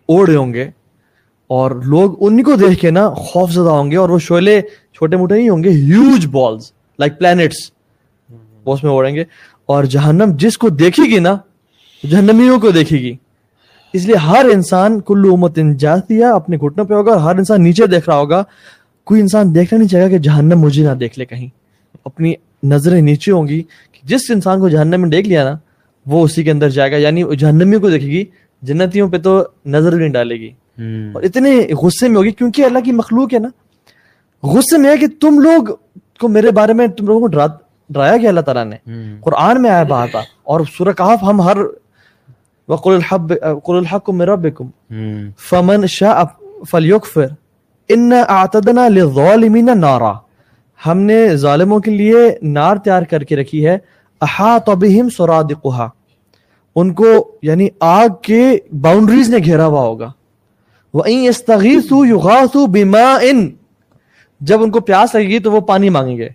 اوڑے 0.06 0.36
ہوں 0.36 0.54
گے 0.54 0.70
اور 1.48 1.72
لوگ 1.72 2.16
ان 2.20 2.44
کو 2.44 2.56
دیکھ 2.56 2.82
کے 2.82 2.92
نا 2.92 3.10
خوف 3.10 3.52
زدہ 3.52 3.70
ہوں 3.70 3.92
گے 3.92 3.96
اور 3.96 4.10
وہ 4.10 4.20
شولے 4.20 4.62
چھوٹے 4.94 5.18
موٹے 5.18 5.36
نہیں 5.36 5.50
ہوں 5.50 5.64
گے 5.64 5.70
ہیوج 5.70 6.28
بالز 6.28 6.72
لائک 7.00 7.20
پلانٹس 7.20 7.72
وہ 8.66 8.74
اس 8.74 8.84
میں 8.84 8.92
اوڑیں 8.92 9.16
گے۔ 9.16 9.24
اور 9.66 9.84
جہنم 9.84 10.32
جس 10.36 10.58
کو 10.58 10.70
دیکھے 10.70 11.04
گی 11.04 11.20
نا، 11.20 11.38
جہنمیوں 12.10 12.60
کو 12.60 12.72
دیکھے 12.72 12.98
گی۔ 12.98 13.16
اس 13.94 14.06
لیے 14.06 14.16
ہر 14.16 14.46
انسان 14.54 15.00
کلو 15.00 15.34
امت 15.34 15.60
جاتیا 15.78 16.34
اپنے 16.34 16.58
گھٹنوں 16.58 16.86
پہ 16.86 16.94
ہوگا 16.94 17.12
اور 17.12 17.20
ہر 17.20 17.36
انسان 17.36 17.64
نیچے 17.64 17.88
دیکھ 17.88 18.10
رہا 18.10 18.18
ہوگا۔ 18.18 18.44
کوئی 19.04 19.22
انسان 19.22 19.56
دیکھنا 19.56 19.80
نہیں 19.80 19.90
چاہے 19.90 20.04
گا 20.04 20.10
کہ 20.10 20.18
جہنم 20.18 20.60
مجھے 20.60 20.84
نہ 20.84 20.92
دیکھ 20.92 21.20
لے 21.20 21.26
کہیں۔ 21.26 21.48
اپنی 22.06 22.34
نظریں 22.64 23.02
نیچے 23.02 23.32
ہوں 23.32 23.48
گی 23.48 23.62
کہ 23.62 24.00
جس 24.04 24.32
انسان 24.32 24.60
کو 24.60 24.70
جہنم 24.70 25.02
میں 25.02 25.10
دیکھ 25.10 25.28
لیا 25.28 25.44
نا 25.44 25.58
وہ 26.08 26.24
اسی 26.24 26.44
کے 26.44 26.52
اندر 26.52 26.70
جائے 26.70 26.92
گا 26.92 26.96
یعنی 26.96 27.24
جہنمیوں 27.36 27.82
کو 27.82 27.90
دیکھے 27.90 28.08
گی 28.08 28.26
جنتیوں 28.62 29.10
پہ 29.10 29.18
تو 29.18 29.44
نظر 29.66 29.96
نہیں 29.96 30.10
ڈالے 30.10 30.36
گی۔ 30.36 30.50
اور 31.14 31.24
اتنے 31.24 31.74
غصے 31.74 32.08
میں 32.08 32.18
ہوگی 32.18 32.32
کیونکہ 32.32 32.66
اللہ 32.66 32.80
کی 32.80 32.92
مخلوق 32.92 33.34
ہے 33.34 33.40
نا۔ 33.40 33.48
غصے 34.44 34.78
میں 34.78 34.92
ہے 34.92 34.98
کہ 34.98 35.08
تم 35.22 35.40
لوگ 35.40 35.64
کو 36.20 36.28
میرے 36.28 36.52
بارے 36.52 36.74
میں 36.74 36.88
تم 36.88 37.06
لوگوں 37.06 37.28
کو 37.28 37.28
ڈرایا 37.90 38.18
گیا 38.18 38.30
اللہ 38.30 38.42
تعالیٰ 38.42 38.66
نے۔ 38.66 38.76
قرآن 39.22 39.62
میں 39.62 39.70
آیا 39.70 39.84
بات۔ 39.84 40.10
اور 40.44 40.60
سورہ 40.78 40.94
کہف 40.98 41.24
ہم 41.24 41.42
ہر 41.42 41.58
وقل 42.68 42.94
الحب 42.94 43.34
قل 43.64 43.78
الحق 43.78 44.10
من 44.10 44.22
ربكم۔ 44.22 44.70
فمن 45.50 45.88
شاء 45.88 46.24
فليكفر۔ 46.72 47.26
ان 47.90 48.14
اعتدنا 48.28 48.88
للظالمین 48.88 49.70
نارا۔ 49.76 50.14
ہم 50.86 51.00
نے 51.00 51.36
ظالموں 51.36 51.80
کے 51.80 51.92
لیے 51.92 52.16
نار 52.42 52.76
تیار 52.76 53.04
کر 53.04 53.24
کے 53.24 53.36
رکھی 53.36 53.68
ہے۔ 53.68 53.78
احاط 54.22 54.70
بهم 54.70 55.10
سرادقها 55.10 55.88
ان 56.76 56.94
کو 56.94 57.38
یعنی 57.42 57.68
آگ 57.80 58.10
کے 58.22 58.58
باؤنڈریز 58.82 59.30
نے 59.30 59.38
گھیرا 59.38 59.66
ہوا 59.66 59.82
ہوگا۔ 59.82 60.12
وَإِن 60.94 61.18
يَسْتَغِيثُوا 61.18 62.08
يُغَاثُوا 62.08 62.66
بِمَاءٍ۔ 62.66 63.50
جب 64.40 64.64
ان 64.64 64.72
کو 64.72 64.80
پیاس 64.80 65.16
لگے 65.16 65.24
گی 65.24 65.40
تو 65.40 65.52
وہ 65.52 65.60
پانی 65.60 65.90
مانگیں 65.90 66.18
گے۔ 66.18 66.30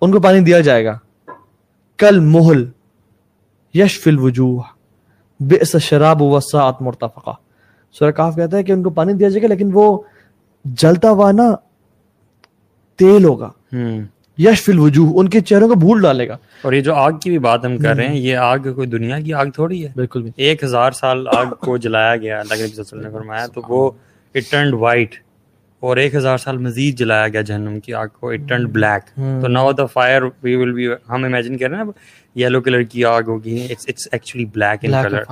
ان 0.00 0.12
کو 0.12 0.20
پانی 0.20 0.40
دیا 0.40 0.60
جائے 0.60 0.84
گا۔ 0.84 0.98
کل 1.98 2.20
محل 2.20 2.64
یشف 3.74 4.08
الوجوہ۔ 4.08 4.62
بئس 5.40 5.76
شراب 5.76 6.22
وساعت 6.22 6.82
مرتفقہ۔ 6.82 7.30
سورہ 7.92 8.10
کاف 8.10 8.36
کہتا 8.36 8.56
ہے 8.56 8.62
کہ 8.62 8.72
ان 8.72 8.82
کو 8.82 8.90
پانی 8.90 9.12
دیا 9.12 9.28
جائے 9.28 9.42
گا 9.42 9.48
لیکن 9.48 9.70
وہ 9.72 9.98
جلتا 10.64 11.10
ہوا 11.10 11.32
نا 11.32 11.54
تیل 12.96 13.24
ہوگا۔ 13.24 13.50
یش 14.38 14.62
فل 14.62 14.78
وجوہ 14.78 15.12
ان 15.14 15.28
کے 15.28 15.40
چہروں 15.40 15.68
کو 15.68 15.74
بھول 15.74 16.02
ڈالے 16.02 16.28
گا۔ 16.28 16.36
اور 16.62 16.72
یہ 16.72 16.80
جو 16.80 16.94
آگ 16.94 17.12
کی 17.12 17.30
بھی 17.30 17.38
بات 17.38 17.64
ہم 17.64 17.78
کر 17.78 17.96
رہے 17.96 18.08
ہیں 18.08 18.16
یہ 18.16 18.36
آگ 18.36 18.58
کوئی 18.58 18.88
دنیا 18.88 19.20
کی 19.20 19.32
آگ 19.32 19.46
تھوڑی 19.46 19.86
ہے؟ 19.86 19.92
بالکل 19.96 20.28
ایک 20.36 20.64
ہزار 20.64 20.90
سال 20.90 21.28
آگ 21.28 21.46
کو 21.46 21.76
جلایا 21.76 22.16
گیا 22.16 22.40
اللہ 22.40 22.54
کے 22.54 22.96
نے 22.96 23.10
فرمایا 23.12 23.46
تو 23.46 23.60
وہ 23.68 23.90
اٹ 24.34 24.50
ٹرنڈ 24.50 24.74
وائٹ 24.74 25.14
اور 25.86 25.96
ایک 25.96 26.14
ہزار 26.14 26.38
سال 26.38 26.58
مزید 26.58 26.98
جلایا 26.98 27.28
گیا 27.28 27.40
جہنم 27.40 27.80
کی 27.80 27.94
آگ 27.94 28.06
کو. 28.20 28.30
اٹ 28.30 28.48
ٹرنڈ 28.48 28.68
بلیک 28.72 29.14
تو 29.42 29.48
now 29.48 29.72
the 29.72 29.86
fire 29.86 30.22
we 30.42 30.54
will 30.56 30.72
be 30.74 30.86
ہم 31.10 31.24
امیجن 31.24 31.56
کر 31.58 31.70
رہے 31.70 31.78
ہیں 31.78 31.92
یلو 32.36 32.60
کلر 32.60 32.82
کی 32.82 33.04
آگ 33.04 33.28
ہوگی. 33.28 33.66
It's 33.70 34.08
actually 34.12 34.44
black 34.54 34.84
in 34.84 34.92
colour 35.02 35.22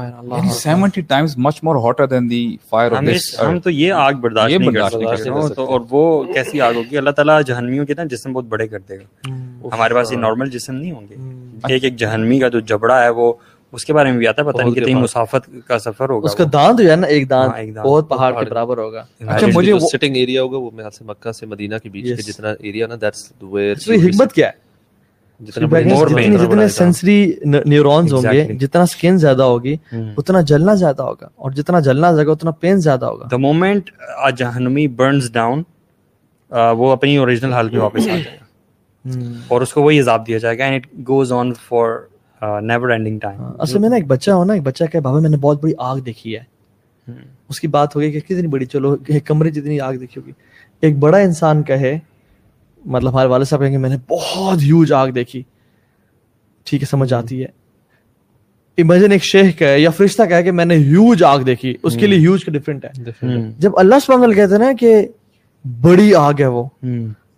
70 0.58 1.02
times 1.08 1.36
much 1.46 1.62
more 1.68 1.76
hotter 1.86 2.06
than 2.12 2.28
the 2.30 2.42
fire 2.70 2.90
of 2.90 3.06
this 3.06 3.26
ہم 3.40 3.58
تو 3.60 3.70
یہ 3.70 3.92
آگ 3.92 4.20
برداشت 4.20 4.60
نہیں 4.60 4.72
کر 4.72 5.16
سکتے. 5.16 5.54
تو 5.54 5.64
اور 5.64 5.80
وہ 5.90 6.02
کیسی 6.34 6.60
آگ 6.60 6.74
ہوگی؟ 6.74 6.96
اللہ 6.98 7.10
تعالیٰ 7.10 7.40
جہنمیوں 7.46 7.86
کے 7.86 7.94
نا 7.96 8.04
جسم 8.10 8.32
بہت 8.32 8.44
بڑے 8.54 8.66
کر 8.68 8.78
دے 8.88 8.98
گا. 8.98 9.32
ہمارے 9.74 9.94
پاس 9.94 10.12
یہ 10.12 10.18
نارمل 10.18 10.50
جسم 10.50 10.74
نہیں 10.74 10.92
ہوں 10.92 11.06
گے. 11.10 11.72
ایک 11.72 11.84
ایک 11.84 11.96
جہنمی 11.96 12.38
کا 12.40 12.48
جو 12.48 12.60
جبڑا 12.60 13.02
ہے 13.02 13.08
وہ 13.10 13.32
اس 13.74 13.84
کے 13.84 13.92
بارے 13.92 14.10
میں 14.10 14.18
بھی 14.18 14.26
آتا 14.26 14.42
ہے 14.42 14.46
پتہ 14.46 14.62
نہیں 14.62 14.74
کتنی 14.74 14.94
مسافت 14.94 15.50
کا 15.66 15.78
سفر 15.78 16.10
ہوگا 16.10 16.24
اس 16.24 16.34
کا 16.34 16.44
دانت 16.52 16.78
جو 16.78 16.90
ہے 16.90 16.96
نا 16.96 17.06
ایک 17.06 17.22
ہاں، 17.22 17.28
دانت 17.28 17.74
دانت 17.74 17.86
بہت 17.86 18.08
پہاڑ 18.08 18.44
کے 18.44 18.50
برابر 18.50 18.78
ہوگا۔ 18.78 19.04
اچھا 19.26 19.46
مجھے 19.54 19.72
وہ 19.72 19.78
سٹنگ 19.78 20.16
ایریا 20.16 20.42
ہوگا 20.42 20.56
وہ 20.56 20.70
میرے 20.74 20.90
سے 20.90 21.04
مکہ 21.04 21.32
سے 21.32 21.46
مدینہ 21.46 21.74
کے 21.82 21.88
بیچ 21.88 22.16
کے 22.16 22.32
جتنا 22.32 22.54
ایریا 22.58 22.86
نا 22.86 22.94
دیٹس 23.00 23.32
ویئر 23.42 23.76
اس 23.76 23.84
کی 23.84 23.94
حکمت 23.94 24.32
کیا 24.32 24.48
ہے؟ 24.48 24.64
جتنے 25.40 26.68
سینسری 26.68 27.32
نیورونز 27.64 28.12
ہوں 28.12 28.22
گے 28.32 28.44
جتنا 28.54 28.86
سکن 28.86 29.18
زیادہ 29.18 29.42
ہوگی 29.42 29.76
اتنا 29.92 30.40
جلنا 30.40 30.74
زیادہ 30.74 31.02
ہوگا۔ 31.02 31.28
اور 31.34 31.50
جتنا 31.50 31.80
جلنا 31.80 32.12
زیادہ 32.12 32.30
اتنا 32.30 32.50
پین 32.50 32.76
زیادہ 32.76 33.04
ہوگا۔ 33.04 33.28
دا 33.30 33.36
مومنٹ 33.36 33.90
جہنمی 34.36 34.86
برنز 34.88 35.32
ڈاؤن 35.32 35.62
وہ 36.50 36.90
اپنی 36.92 37.16
اوریجنل 37.16 37.52
حال 37.52 37.68
پہ 37.68 37.78
واپس 37.78 38.02
آ 38.02 38.16
جائے۔ 38.16 38.24
گا 38.24 39.28
اور 39.48 39.60
اس 39.60 39.72
کو 39.72 39.82
وہی 39.82 40.00
عذاب 40.00 40.26
دیا 40.26 40.38
جائے 40.38 40.58
گا 40.58 40.64
and 40.64 40.76
it 40.76 41.08
goes 41.08 41.32
on 41.32 41.52
for 41.54 41.88
never 42.62 42.88
ending 42.88 43.18
time 43.18 43.42
اصل 43.58 43.78
میں 43.78 43.88
نا 43.88 43.94
ایک 43.94 44.06
بچہ 44.06 44.30
ہو 44.30 44.44
نا 44.44 44.52
ایک 44.52 44.62
بچہ 44.62 44.84
کہ 44.92 45.00
بابا 45.00 45.20
میں 45.20 45.30
نے 45.30 45.36
بہت 45.36 45.62
بڑی 45.62 45.72
آگ 45.78 45.96
دیکھی 45.96 46.36
ہے۔ 46.36 46.54
اس 47.48 47.60
کی 47.60 47.68
بات 47.68 47.96
ہوگی 47.96 48.12
کہ 48.12 48.20
کتنی 48.20 48.46
بڑی 48.46 48.66
چلو 48.66 48.96
کمرے 49.24 49.50
جتنی 49.50 49.80
آگ 49.80 49.94
دیکھی 49.94 50.20
ہوگی۔ 50.20 50.32
ایک 50.80 50.98
بڑا 50.98 51.18
انسان 51.18 51.62
کہے 51.62 51.98
مطلب 52.84 53.10
ہمارے 53.10 53.28
والد 53.28 53.44
صاحب 53.44 53.60
کہیں 53.60 53.72
گے 53.72 53.78
میں 53.78 53.90
نے 53.90 53.96
بہت 54.10 54.62
ہیوج 54.62 54.92
آگ 54.92 55.08
دیکھی۔ 55.08 55.42
ٹھیک 56.64 56.82
ہے 56.82 56.86
سمجھ 56.86 57.12
آتی 57.14 57.40
ہے۔ 57.40 57.46
امیجن 58.78 59.12
ایک 59.12 59.24
شیخ 59.24 59.58
کہے 59.58 59.78
یا 59.78 59.90
فرشتہ 59.90 60.22
کہے 60.22 60.42
کہ 60.42 60.50
میں 60.50 60.64
نے 60.64 60.74
ہیوج 60.74 61.22
آگ 61.22 61.38
دیکھی۔ 61.38 61.74
اس 61.82 61.94
کے 61.96 62.06
لیے 62.06 62.18
ہیوج 62.18 62.44
کا 62.44 62.52
ڈفرینٹ 62.52 62.84
ہے۔ 62.84 62.90
جب 63.58 63.78
اللہ 63.78 63.94
سبحانہ 64.06 64.32
کہتے 64.32 64.52
ہیں 64.52 64.58
نا 64.58 64.72
کہ 64.80 65.08
بڑی 65.80 66.14
آگ 66.14 66.32
ہے 66.40 66.46
وہ۔ 66.46 66.64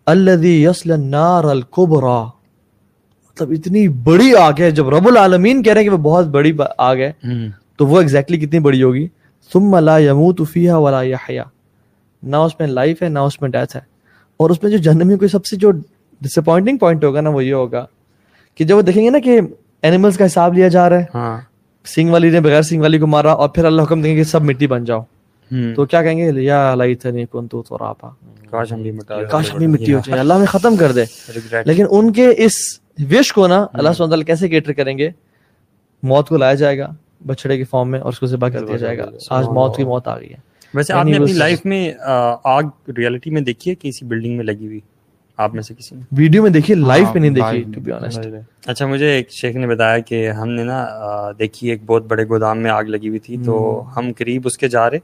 الذي 0.07 0.65
يصل 0.65 0.93
النار 0.93 1.45
الكبرى۔ 1.45 2.36
مطلب 3.37 3.51
اتنی 3.51 3.89
بڑی 3.89 4.37
آگ 4.37 4.53
ہے 4.61 4.71
جب 4.71 4.89
رب 4.89 5.09
العالمین 5.09 5.63
کہہ 5.63 5.73
رہے 5.73 5.81
ہیں 5.81 5.89
کہ 5.89 5.95
وہ 5.95 6.03
بہت 6.03 6.27
بڑی 6.27 6.53
آگ 6.79 6.97
ہے 6.97 7.13
تو 7.77 7.87
وہ 7.87 8.01
ایگزیکٹلی 8.01 8.39
کتنی 8.39 8.59
بڑی 8.59 8.83
ہوگی؟ 8.83 9.09
ثم 9.53 9.79
لا 9.79 9.99
يموت 9.99 10.41
فيها 10.53 10.79
ولا 10.79 11.03
يحيا۔ 11.03 11.43
نہ 12.23 12.37
اس 12.37 12.53
میں 12.61 12.69
لائف 12.69 13.03
ہے 13.03 13.09
نہ 13.09 13.19
اس 13.19 13.41
میں 13.41 13.51
ڈیتھ 13.51 13.77
ہے۔ 13.77 13.81
اور 14.37 14.51
اس 14.51 14.63
میں 14.63 14.71
جو 14.71 14.77
جہنمی 14.77 15.17
کو 15.17 15.29
سب 15.29 15.47
سے 15.47 15.57
جو 15.57 15.71
ڈس 16.21 16.39
اپوائنٹنگ 16.39 16.79
پوائنٹ 16.79 17.05
ہوگا 17.05 17.21
نا 17.21 17.31
وہ 17.31 17.45
یہ 17.45 17.55
ہوگا 17.55 17.87
کہ 18.55 18.65
جب 18.65 18.77
وہ 18.77 18.83
دیکھیں 18.83 19.05
گے 19.05 19.11
نا 19.11 19.19
کہ 19.19 19.41
اینیملس 19.83 20.17
کا 20.17 20.27
حساب 20.27 20.55
لیا 20.55 20.69
جا 20.69 20.91
رہا 20.91 20.99
ہے۔ 20.99 21.05
ہاں۔ 21.15 21.41
سنگ 21.87 22.11
والی 22.11 22.31
نے 22.31 22.41
بغیر 22.41 22.63
سنگ 22.63 22.81
والی 22.81 22.99
کو 22.99 23.07
مارا 23.07 23.33
اور 23.33 23.49
پھر 23.49 23.65
اللہ 23.65 23.83
حکم 23.83 24.03
دیں 24.03 24.13
گے 24.13 24.17
کہ 24.17 24.25
سب 24.25 24.43
مٹی 24.43 24.67
بن 24.67 24.85
جاؤ۔ 24.85 25.01
تو 25.75 25.85
کیا 25.87 26.03
کہیں 26.03 26.19
گے؟ 26.19 26.43
یا 26.43 26.75
لیتنی 26.75 27.25
کنتو 27.33 27.63
ترابا۔ 27.63 28.09
کاش 29.31 29.53
ہم 29.53 29.59
بھی 29.59 29.67
مٹی 29.67 29.85
ہمیں 29.85 29.95
ہو 29.95 30.01
جائے 30.07 30.21
اللہ 30.21 30.39
میں 30.39 30.47
ختم 30.47 30.77
کر 30.77 30.93
دے۔ 30.93 31.05
لیکن 31.65 31.87
ان 31.91 32.13
کے 32.13 32.33
اس 32.37 32.53
وش 32.99 33.33
کو 33.33 33.47
نا 33.47 33.67
اللہ 33.73 33.89
سبحانہ 33.89 34.05
وتعالی 34.05 34.25
کیسے 34.25 34.49
کیٹر 34.49 34.73
کریں 34.73 34.99
گے؟ 34.99 35.11
موت 36.03 36.29
کو 36.29 36.37
لایا 36.37 36.55
جائے 36.55 36.79
گا 36.79 36.95
بچڑے 37.27 37.57
کی 37.57 37.65
فارم 37.65 37.91
میں 37.91 38.01
اور 38.01 38.13
اس 38.13 38.19
کو 38.19 38.27
ذبح 38.27 38.49
کر 38.49 38.67
دیا 38.67 38.77
جائے 38.77 38.99
گا۔ 38.99 39.07
آج 39.31 39.45
موت 39.49 39.77
کی 39.77 39.85
موت 39.85 40.09
آ 40.09 40.19
گئی 40.19 40.31
ہے۔ 40.31 40.37
ویسے 40.75 40.93
آپ 40.93 41.05
نے 41.05 41.17
اپنی 41.17 41.33
لائف 41.33 41.65
میں 41.65 41.93
آگ 42.45 42.63
ریئلٹی 42.97 43.31
میں 43.31 43.41
دیکھی 43.41 43.71
ہے؟ 43.71 43.77
کسی 43.81 44.07
بلڈنگ 44.07 44.37
میں 44.37 44.45
لگی 44.45 44.67
ہوئی؟ 44.67 44.81
آپ 45.37 45.55
میں 45.55 45.63
سے 45.63 45.75
کسی 45.75 45.97
نے؟ 45.97 46.03
ویڈیو 46.13 46.43
میں 46.43 46.51
دیکھی 46.51 46.75
لائف 46.75 47.09
میں 47.15 47.21
نہیں 47.21 47.31
دیکھی 47.31 47.63
ٹو 47.75 47.81
بی 47.81 47.93
آنےسٹ 47.93 48.27
اچھا 48.67 48.87
مجھے 48.87 49.07
ایک 49.07 49.31
شیخ 49.31 49.57
نے 49.57 49.67
بتایا 49.67 49.99
کہ 49.99 50.31
ہم 50.31 50.49
نے 50.49 50.65
نا 50.65 50.87
دیکھی 51.39 51.71
ایک 51.71 51.83
بہت 51.87 52.07
بڑے 52.07 52.25
گودام 52.25 52.59
میں 52.59 52.71
آگ 52.71 52.85
لگی 52.85 53.09
ہوئی 53.09 53.19
تھی۔ 53.19 53.37
تو 53.45 53.85
ہم 53.97 54.11
قریب 54.17 54.43
اس 54.45 54.59
کے 54.59 54.69
جا 54.69 54.91
رہے 54.91 54.99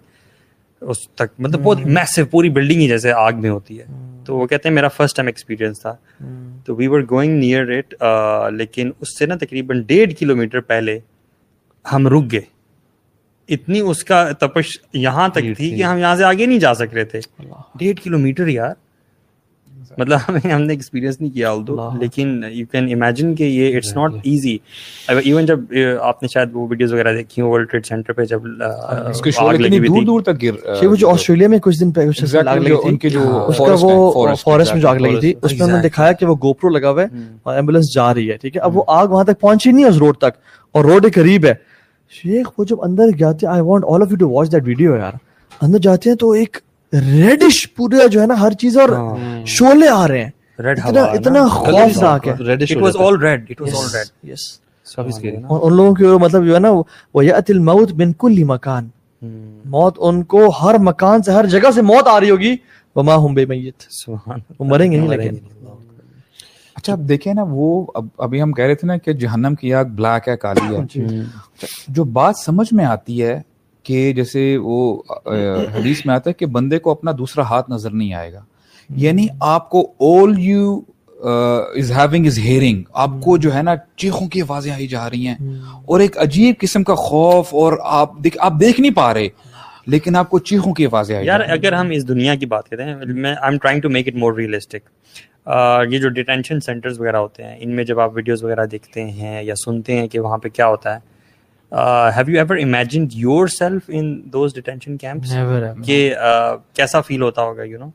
اس 0.81 1.09
تک 1.09 1.23
مطلب 1.39 1.61
بہت 1.63 1.79
میسو 1.87 2.25
پوری 2.27 2.49
بلڈنگ 2.49 2.81
ہی 2.81 2.89
جیسے 2.89 3.13
آگ 3.13 3.33
میں 3.37 3.51
ہوتی 3.51 3.81
ہے۔ 3.81 3.85
تو 4.25 4.37
وہ 4.37 4.47
کہتے 4.47 4.69
ہیں 4.69 4.75
میرا 4.75 4.89
فرسٹ 4.89 5.17
ٹائم 5.17 5.27
ایکسپیرینس 5.27 5.81
تھا۔ 5.81 5.95
تو 6.65 6.75
we 6.77 6.87
were 6.87 7.01
going 7.11 7.39
near 7.39 7.79
it 7.79 7.95
لیکن 8.53 8.91
اس 9.01 9.19
سے 9.19 9.27
نا 9.27 9.35
تقریباً 9.37 9.83
ڈیڑھ 9.83 10.13
کلو 10.19 10.37
میٹر 10.37 10.61
پہلے 10.61 10.99
ہم 11.93 12.07
رک 12.09 12.33
گئے۔ 12.33 12.41
اتنی 13.49 13.81
اس 13.81 14.05
کا 14.05 14.31
تپش 14.33 14.79
یہاں 14.93 15.29
تک 15.29 15.57
تھی 15.57 15.71
کہ 15.77 15.83
ہم 15.85 15.99
یہاں 15.99 16.17
سے 16.17 16.25
آگے 16.25 16.47
نہیں 16.47 16.59
جا 16.59 16.75
سک 16.75 16.95
رہے 16.95 17.05
تھے۔ 17.05 17.21
ڈیڑھ 17.75 18.05
کلو 18.05 18.19
میٹر 18.19 18.47
یار۔ 18.47 18.75
مطلب 19.99 20.19
ہمیں 20.29 20.51
ہم 20.53 20.63
نے 20.63 20.73
ایکسپیرینس 20.73 21.21
نہیں 21.21 21.31
کیا 21.31 21.51
الدو 21.51 21.77
لیکن 22.01 22.43
یو 22.53 22.67
کین 22.73 22.93
امیجن 22.93 23.35
کہ 23.35 23.45
یہ 23.45 23.77
اٹس 23.77 23.97
ناٹ 23.97 24.13
ایزی 24.23 24.57
ایون 25.09 25.47
جب 25.47 25.61
آپ 26.01 26.23
نے 26.23 26.29
شاید 26.29 26.49
وہ 26.53 26.67
ویڈیوز 26.71 26.93
وغیرہ 26.93 27.15
دیکھی 27.17 27.43
ورلڈ 27.43 27.71
ٹریڈ 27.71 27.87
سینٹر 27.87 28.13
پہ 28.13 28.25
جب 28.25 28.47
اس 28.47 29.23
اتنی 29.39 29.79
دور 29.79 30.03
دور 30.03 30.21
تک 30.21 30.43
گر 30.43 30.85
وہ 30.87 30.97
جو 30.97 31.11
آسٹریلیا 31.11 31.49
میں 31.49 31.59
کچھ 31.59 31.81
دن 31.81 31.91
پہلے 31.91 32.39
آگ 32.39 32.57
لگی 32.57 32.77
تھی۔ 32.77 32.89
ان 32.89 32.97
کے 32.97 33.09
جو 33.09 33.47
اس 33.49 33.59
کا 33.59 33.75
وہ 33.81 34.35
فارسٹ 34.35 34.73
میں 34.75 34.81
جو 34.83 34.89
آگ 34.89 34.97
لگی 34.97 35.21
تھی 35.21 35.35
اس 35.43 35.53
میں 35.53 35.63
انہوں 35.63 35.81
نے 35.81 35.89
دکھایا 35.89 36.13
کہ 36.13 36.27
وہ 36.27 36.35
گوپرو 36.43 36.71
لگا 36.71 36.91
ہوا 36.91 37.03
ہے 37.03 37.07
اور 37.43 37.55
ایمبولینس 37.55 37.93
جا 37.95 38.13
رہی 38.15 38.31
ہے 38.31 38.37
ٹھیک 38.37 38.57
ہے؟ 38.57 38.61
اب 38.61 38.77
وہ 38.77 38.85
آگ 38.89 39.09
وہاں 39.09 39.25
تک 39.25 39.41
پہنچی 39.41 39.73
نہیں 39.73 39.85
ہے 39.85 39.91
اس 39.91 39.97
روڈ 39.97 40.17
تک 40.17 40.39
اور 40.75 40.85
روڈ 40.85 41.07
قریب 41.15 41.47
ہے۔ 41.47 41.55
شیخ 42.15 42.51
وہ 42.59 42.65
جب 42.65 42.83
اندر 42.83 43.11
جاتے 43.19 43.47
I 43.47 43.61
want 43.61 43.85
all 43.89 44.03
of 44.03 44.11
you 44.11 44.17
to 44.17 44.29
watch 44.31 44.53
that 44.53 44.63
video 44.67 44.97
یار۔ 44.97 45.13
اندر 45.61 45.79
جاتے 45.79 46.11
ہیں 46.11 46.17
تو 46.17 46.31
ایک 46.31 46.57
ریڈش 46.93 47.75
پورا 47.75 48.07
جو 48.07 48.21
ہے 48.21 48.27
نا 48.27 48.41
ہر 48.41 48.53
چیز 48.53 48.79
اور 48.79 48.89
شولے 49.47 49.89
آ 49.89 50.09
رہے 50.09 50.25
ہیں۔ 50.25 50.31
اتنا 50.89 51.01
اتنا 51.13 51.39
خوفناک 51.49 52.29
ہے۔ 52.29 52.33
اور 55.49 55.71
ان 55.71 55.77
لوگوں 55.77 55.95
کی 55.95 56.05
مطلب 56.05 56.47
جو 56.47 56.55
ہے 56.55 56.61
نا 56.61 56.69
وہ 57.15 57.25
یات 57.25 57.51
الموت 57.51 57.93
من 57.93 58.13
کل 58.13 58.45
مکان۔ 58.45 58.89
موت 59.65 59.95
ان 59.99 60.23
کو 60.23 60.49
ہر 60.49 60.75
مکان 60.79 61.23
سے 61.23 61.33
ہر 61.33 61.47
جگہ 61.47 61.71
سے 61.75 61.83
موت 61.83 62.09
آ 62.09 62.21
رہی 62.21 62.31
ہوگی۔ 62.31 62.57
وما 62.97 63.15
ہم 63.15 63.35
بے 63.35 63.47
میت 63.47 63.83
وہ 64.59 64.65
مریں 64.65 64.93
گے 64.93 64.97
نہیں 64.97 65.09
لیکن۔ 65.09 65.35
اچھا 66.75 66.93
اب 66.93 67.09
دیکھیں 67.09 67.35
نا 67.35 67.45
وہ 67.49 67.87
ابھی 68.19 68.43
ہم 68.43 68.53
کہہ 68.53 68.65
رہے 68.65 68.75
تھے 68.75 68.87
نا 68.87 68.97
کہ 68.97 69.13
جہنم 69.13 69.55
کی 69.55 69.75
آگ 69.75 69.85
بلیک 69.85 70.29
ہے 70.29 70.37
کالی 70.37 70.75
ہے۔ 70.75 70.81
جو 71.89 72.05
بات 72.05 72.35
سمجھ 72.37 72.75
میں 72.75 72.85
آتی 72.85 73.23
ہے 73.23 73.41
کہ 73.83 74.13
جیسے 74.13 74.57
وہ 74.57 75.03
حدیث 75.79 76.07
میں 76.07 76.15
آتا 76.15 76.31
ہے 76.31 76.35
کہ 76.35 76.47
بندے 76.47 76.79
کو 76.79 76.91
اپنا 76.91 77.13
دوسرا 77.19 77.45
ہاتھ 77.45 77.71
نظر 77.71 77.91
نہیں 77.91 78.15
آئے 78.15 78.33
گا۔ 78.33 78.41
یعنی 78.97 79.27
آپ 79.41 79.71
کو 79.71 79.93
all 80.05 80.33
you 80.39 80.81
is 81.75 81.93
having 81.93 82.27
is 82.27 82.39
hearing 82.39 82.83
آپ 82.93 83.11
کو 83.25 83.37
جو 83.37 83.55
ہے 83.55 83.63
نا 83.63 83.75
چیخوں 83.97 84.29
کی 84.29 84.43
آوازیں 84.43 84.73
آئی 84.73 84.87
جا 84.87 85.11
رہی 85.11 85.27
ہیں۔ 85.27 85.37
اور 85.85 86.01
ایک 86.01 86.19
عجیب 86.19 86.55
قسم 86.61 86.85
کا 86.85 86.95
خوف 86.95 87.55
اور 87.55 87.73
آپ 87.83 88.11
دیکھ 88.25 88.37
آپ 88.41 88.53
دیکھ 88.61 88.81
نہیں 88.81 88.95
پا 88.95 89.15
رہے 89.15 89.29
لیکن 89.87 90.17
آپ 90.17 90.31
کو 90.31 90.39
چیخوں 90.39 90.73
کی 90.73 90.87
آوازیں 90.87 91.17
آئی 91.17 91.27
یار 91.27 91.41
اگر 91.41 91.73
ہم 91.73 91.91
اس 91.91 92.09
دنیا 92.09 92.35
کی 92.35 92.47
بات 92.47 92.69
کریں 92.69 92.95
میں 93.07 93.31
I 93.31 93.53
am 93.53 93.59
trying 93.59 93.81
to 93.81 93.89
make 93.89 94.09
it 94.09 94.15
more 94.15 94.33
realistic 94.33 94.89
یہ 95.91 95.99
جو 95.99 96.09
ڈیٹینشن 96.09 96.61
سینٹرز 96.61 97.01
وغیرہ 97.01 97.17
ہوتے 97.17 97.43
ہیں 97.43 97.57
ان 97.59 97.71
میں 97.71 97.85
جب 97.85 98.01
آپ 98.01 98.11
ویڈیوز 98.15 98.45
وغیرہ 98.45 98.67
دیکھتے 98.67 99.05
ہیں 99.11 99.43
یا 99.43 99.55
سنتے 99.55 99.99
ہیں 99.99 100.09
کہ 100.09 100.21
وہاں 100.21 100.39
پہ 100.39 100.49
کیا 100.49 100.67
ہوتا 100.67 100.95
ہے 100.95 101.12
have 101.73 102.31
you 102.31 102.39
ever 102.39 102.57
imagined 102.57 103.11
yourself 103.47 103.83
in 103.89 104.21
those 104.33 104.55
detention 104.55 104.97
camps 104.97 105.33
کہ 105.85 106.15
کیسا 106.75 107.01
فیل 107.01 107.23
ہوتا 107.23 107.43
ہوگا 107.43 107.63
یو 107.63 107.79
نو 107.79 107.87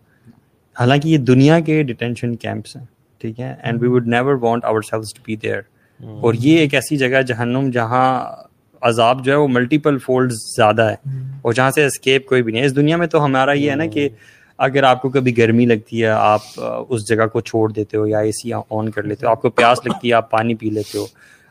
حالانکہ 0.75 1.07
یہ 1.07 1.17
دنیا 1.17 1.59
کے 1.59 1.83
ڈیٹینشن 1.83 2.35
کیمپس 2.35 2.75
ہیں 2.75 2.85
ٹھیک 3.21 3.39
ہے? 3.39 3.55
And 3.63 3.81
we 3.81 3.87
would 3.87 4.07
never 4.07 4.33
want 4.33 4.65
ourselves 4.81 5.13
to 5.13 5.21
be 5.25 5.35
there 5.35 5.61
اور 5.99 6.33
یہ 6.33 6.57
ایک 6.57 6.73
ایسی 6.73 6.97
جگہ 6.97 7.21
جہنم 7.21 7.69
جہاں 7.69 8.35
عذاب 8.81 9.25
جو 9.25 9.31
ہے 9.31 9.37
وہ 9.37 9.47
ملٹیپل 9.47 9.97
فولڈ 9.97 10.31
زیادہ 10.31 10.89
ہے 10.89 10.95
اور 11.41 11.53
جہاں 11.53 11.71
سے 11.71 11.85
اسکیپ 11.85 12.27
کوئی 12.27 12.43
بھی 12.43 12.51
نہیں 12.51 12.61
ہے۔ 12.61 12.67
اس 12.67 12.75
دنیا 12.75 12.97
میں 12.97 13.07
تو 13.07 13.25
ہمارا 13.25 13.51
یہ 13.51 13.69
ہے 13.71 13.75
نا 13.75 13.85
کہ 13.85 14.09
اگر 14.57 14.83
آپ 14.83 15.01
کو 15.01 15.09
کبھی 15.09 15.37
گرمی 15.37 15.65
لگتی 15.65 16.01
ہے 16.01 16.07
آپ 16.07 16.41
اس 16.89 17.07
جگہ 17.09 17.25
کو 17.27 17.41
چھوڑ 17.41 17.71
دیتے 17.71 17.97
ہو 17.97 18.07
یا 18.07 18.19
اے 18.19 18.31
سی 18.31 18.53
آن 18.69 18.89
کر 18.89 19.03
لیتے 19.03 19.25
ہو 19.25 19.31
آپ 19.31 19.41
کو 19.41 19.49
پیاس 19.49 19.85
لگتی 19.85 20.09
ہے 20.09 20.13
آپ 20.13 20.29
پانی 20.31 20.55
پی 20.55 20.69
لیتے 20.69 20.97
ہو 20.97 21.05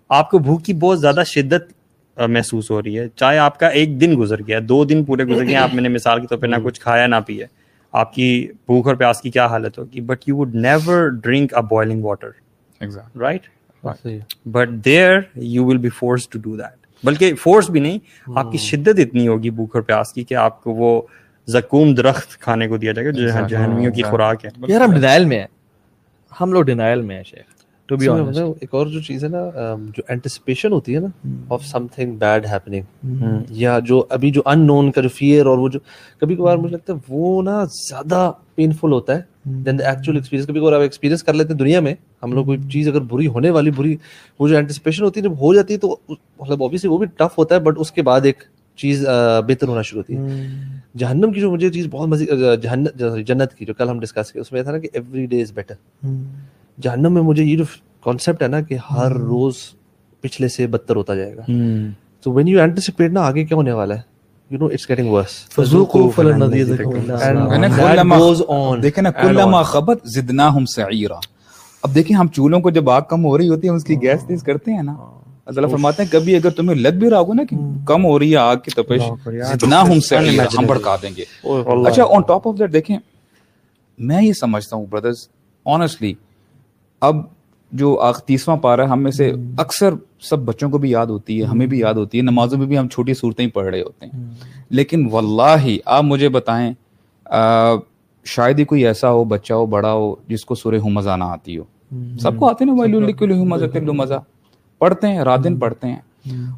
آپ 0.09 0.31
کو 0.31 0.39
بھوک 0.39 0.65
کی 0.65 0.73
بہت 0.73 1.01
زیادہ 1.01 1.23
شدت 1.27 1.73
محسوس 2.19 2.71
ہو 2.71 2.83
رہی 2.83 2.99
ہے۔ 2.99 3.07
چاہے 3.17 3.39
آپ 3.39 3.59
کا 3.61 3.67
ایک 3.69 4.01
دن 4.01 4.15
گزر 4.19 4.43
گیا 4.47 4.59
دو 4.63 4.85
دن 4.85 5.05
پورے 5.05 5.25
گزر 5.25 5.45
گئے 5.47 5.57
آپ 5.57 5.75
میں 5.75 5.83
نے 5.83 5.89
مثال 5.89 6.21
کے 6.21 6.27
طور 6.27 6.39
پہ 6.39 6.47
نہ 6.47 6.57
کچھ 6.65 6.81
کھایا 6.81 7.07
نہ 7.07 7.17
پیے 7.27 7.47
آپ 7.93 8.13
کی 8.15 8.29
بھوک 8.67 8.87
اور 8.87 8.95
پیاس 8.95 9.21
کی 9.21 9.31
کیا 9.31 9.47
حالت 9.47 9.79
ہوگی؟ 9.79 10.01
But 10.01 10.29
you 10.29 10.37
would 10.37 10.55
never 10.55 11.09
drink 11.09 11.55
a 11.55 11.63
boiling 11.63 12.05
water 12.05 12.29
right 13.19 13.41
but 14.47 14.71
there 14.85 15.19
you 15.35 15.65
will 15.65 15.77
be 15.77 15.89
forced 15.89 16.29
to 16.29 16.39
do 16.39 16.57
that 16.57 16.87
بلکہ 17.05 17.35
فورس 17.35 17.71
بھی 17.71 17.81
نہیں 17.81 17.99
آپ 18.27 18.53
کی 18.53 18.59
شدت 18.59 18.99
اتنی 18.99 19.29
ہوگی 19.29 19.51
بھوک 19.51 19.77
اور 19.77 19.83
پیاس 19.83 20.13
کی 20.13 20.25
کہ 20.25 20.35
آپ 20.35 20.63
کو 20.63 20.73
وہ 20.73 21.03
زکوم 21.49 21.95
درخت 21.95 22.41
کھانے 22.41 22.69
کو 22.69 22.77
دیا 22.77 22.93
جائے 22.93 23.07
گا 23.07 23.13
جو 23.13 23.23
جہنمیوں 23.49 23.93
کی 23.93 24.03
خوراک 24.11 24.45
ہے۔ 24.45 24.51
یار 24.69 24.81
ہم 24.81 24.93
ڈینائل 24.95 25.25
میں 25.25 25.39
ہیں۔ 25.39 25.47
ہم 26.41 26.53
لوگ 26.53 26.63
ڈینائل 26.63 27.01
میں 27.01 27.17
ہیں 27.17 27.23
شیخ۔ 27.23 27.56
ٹو 27.89 27.97
بی 27.97 28.07
ایک 28.61 28.75
اور 28.75 28.87
جو 28.87 29.01
چیز 29.01 29.25
ہے 29.25 29.29
نا 29.29 29.39
جو 29.97 30.03
اینٹیسپیشن 30.09 30.73
ہوتی 30.73 30.95
ہے 30.95 31.01
نا 31.01 31.07
of 31.49 31.65
some 31.65 31.87
thing 31.87 32.17
bad 32.17 32.47
happening 32.47 33.13
یا 33.51 33.79
جو 33.79 34.05
ابھی 34.09 34.31
جو 34.31 34.43
ان 34.45 34.67
نون 34.67 34.91
کا 34.91 35.01
جو 35.01 35.09
فیئر 35.09 35.47
اور 35.47 35.59
وہ 35.59 35.69
جو 35.69 35.79
کبھی 36.19 36.37
کبھار 36.37 36.57
مجھے 36.57 36.73
لگتا 36.73 36.93
ہے 36.93 36.99
وہ 37.09 37.43
نا 37.43 37.65
زیادہ 37.65 38.31
پینفل 38.55 38.93
ہوتا 38.93 39.17
ہے 39.17 39.23
دین 39.65 39.79
دا 39.79 39.89
ایکچوئل 39.89 40.17
ایکسپیرینس 40.17 40.47
کبھی 40.49 40.61
کبھار 40.61 40.73
آپ 40.73 40.81
ایکسپیرینس 40.81 41.23
کر 41.23 41.35
لیتے 41.35 41.53
ہیں 41.53 41.59
دنیا 41.59 41.81
میں 41.81 41.95
ہم 42.23 42.33
لوگ 42.33 42.45
کوئی 42.45 42.59
چیز 42.73 42.89
اگر 42.89 43.01
بری 43.01 43.27
ہونے 43.27 43.51
والی 43.51 43.71
بری 43.71 43.97
وہ 44.41 44.49
جو 44.49 44.57
اینٹیسپیشن 44.57 45.05
ہوتی 45.05 45.21
ہے 45.21 45.25
جب 45.25 45.33
ہو 45.33 45.55
جاتی 45.55 45.75
ہے 45.75 45.79
تو 45.79 45.97
مطلب 46.09 46.63
اوبیسلی 46.63 46.91
وہ 46.91 46.99
بھی 46.99 47.07
ٹف 47.17 47.39
ہوتا 47.39 47.55
ہے 47.55 47.61
بٹ 47.61 47.75
اس 47.79 47.93
کے 47.93 48.03
بعد 48.03 48.21
ایک 48.25 48.43
چیز 48.79 49.07
بہتر 49.49 49.69
ہونا 49.69 49.83
شروع 49.83 50.01
ہوتی 50.01 50.17
ہے۔ 50.17 50.47
جہنم 50.95 51.33
کی 51.33 51.41
جو 51.41 51.51
مجھے 51.51 51.71
چیز 51.71 51.87
بہت 51.91 52.09
مزے 52.09 52.25
جنت 53.23 53.55
کی 53.55 53.65
جو 53.65 53.75
کل 53.75 53.89
ہم 53.89 54.01
ڈسکس 54.01 54.33
کیے 54.33 54.41
اس 54.41 54.53
میں 54.53 54.63
تھا 54.63 54.73
نا 54.73 54.79
کہ 54.79 54.89
ایوری 54.93 55.27
ڈے 55.27 55.43
از 55.43 55.53
بیٹر 55.53 55.75
جہنم 56.79 57.13
میں 57.15 57.23
مجھے 57.23 57.45
یہ 57.45 57.57
جو 57.57 57.65
کانسیپٹ 58.05 58.43
ہے 58.43 58.49
نا 58.49 58.61
کہ 58.61 58.77
ہر 58.91 59.13
روز 59.13 59.55
پچھلے 60.21 60.49
سے 60.49 60.67
بدتر 60.67 60.97
ہوتا 60.97 61.15
جائے 61.15 61.37
گا۔ 61.37 61.43
تو 62.23 62.33
وین 62.33 62.49
یو 62.49 62.61
اینٹیسپیٹ 62.61 63.13
نا 63.13 63.21
آگے 63.21 63.45
کیا 63.45 63.57
ہونے 63.57 63.73
والا 63.73 63.95
ہے 63.95 64.01
you 64.51 64.59
know 64.59 64.67
it's 64.67 64.89
getting 64.89 65.11
worse 65.11 65.35
فذوقوا 65.55 66.09
فلن 66.17 66.41
کلما 67.77 68.23
دیکھیں 68.83 69.03
نا 69.03 69.11
کلما 69.11 69.63
خبت 69.63 70.07
زدناہم 70.15 70.65
سعیرا۔ 70.67 71.19
اب 71.83 71.95
دیکھیں 71.95 72.17
ہم 72.17 72.29
چولہوں 72.29 72.61
کو 72.61 72.71
جب 72.71 72.91
آگ 72.91 73.03
کم 73.09 73.25
ہو 73.25 73.37
رہی 73.39 73.49
ہوتی 73.49 73.69
ہے 73.69 73.73
اس 73.73 73.85
کی 73.85 74.01
گیس 74.03 74.27
تیز 74.27 74.43
کرتے 74.43 74.73
ہیں 74.73 74.83
نا۔ 74.83 74.93
اللہ 74.93 75.55
تعالیٰ 75.55 75.71
فرماتے 75.71 76.03
ہیں 76.03 76.11
کبھی 76.13 76.37
اگر 76.37 76.51
تمہیں 76.51 76.77
لگ 76.77 76.99
بھی 77.01 77.11
رہا 77.11 77.19
ہوگا 77.19 77.35
نا 77.35 77.43
کہ 77.51 77.57
کم 77.87 78.05
ہو 78.05 78.19
رہی 78.19 78.31
ہے 78.33 78.37
آگ 78.37 78.57
کی 78.57 78.71
تپش 78.71 79.03
زدناہم 79.53 80.01
سعیرا 80.01 80.45
ہم 80.59 80.67
بڑکا 80.67 80.97
دیں 81.03 81.11
گے۔ 81.17 81.25
اچھا 81.89 82.05
آن 82.05 82.23
ٹاپ 82.23 82.49
آف 82.49 82.59
دیٹ 82.59 82.73
دیکھیں 82.73 82.97
میں 83.99 84.23
یہ 84.23 84.33
سمجھتا 84.33 84.77
ہوں 84.77 84.87
بردرز 84.91 85.29
آنےسٹلی 85.67 86.13
اب 87.01 87.17
جو 87.73 88.01
آخ 88.01 88.23
تیسواں 88.23 88.57
پارا 88.57 88.93
ہم 88.93 89.03
میں 89.03 89.11
سے 89.11 89.33
اکثر 89.59 89.95
سب 90.21 90.39
بچوں 90.39 90.71
کو 90.71 90.79
بھی 90.79 90.91
یاد 90.91 91.07
ہوتی 91.07 91.41
ہے 91.41 91.47
ہمیں 91.47 91.67
بھی 91.67 91.79
یاد 91.79 91.95
ہوتی 91.95 92.19
ہے 92.19 92.23
نمازوں 92.23 92.59
میں 92.59 92.67
بھی 92.67 92.79
ہم 92.79 92.89
چھوٹی 92.89 93.15
صورتیں 93.15 93.45
ہی 93.45 93.51
پڑھ 93.51 93.67
رہے 93.67 93.83
ہوتے 93.83 94.07
ہیں۔ 94.07 94.25
لیکن 94.71 95.09
واللہ 95.13 95.67
آپ 95.87 96.05
مجھے 96.05 96.29
بتائیں 96.29 96.73
شاید 98.25 98.59
ہی 98.59 98.65
کوئی 98.65 98.87
ایسا 98.87 99.11
ہو 99.11 99.25
بچہ 99.25 99.53
ہو 99.53 99.67
بڑا 99.67 99.93
ہو 99.93 100.15
جس 100.29 100.45
کو 100.45 100.55
سورہ 100.55 100.75
ہمزہ 100.75 101.17
نہ 101.19 101.25
آتی 101.25 101.59
ہو۔ 101.59 101.63
سب 102.21 102.37
کو 102.37 102.49
آتے 102.51 102.65
نا 102.65 102.73
مزہ۔ 103.93 104.15
پڑھتے 104.79 105.09
ہیں 105.09 105.19
رات 105.19 105.45
دن 105.45 105.57
پڑھتے 105.57 105.89
ہیں۔ 105.89 105.97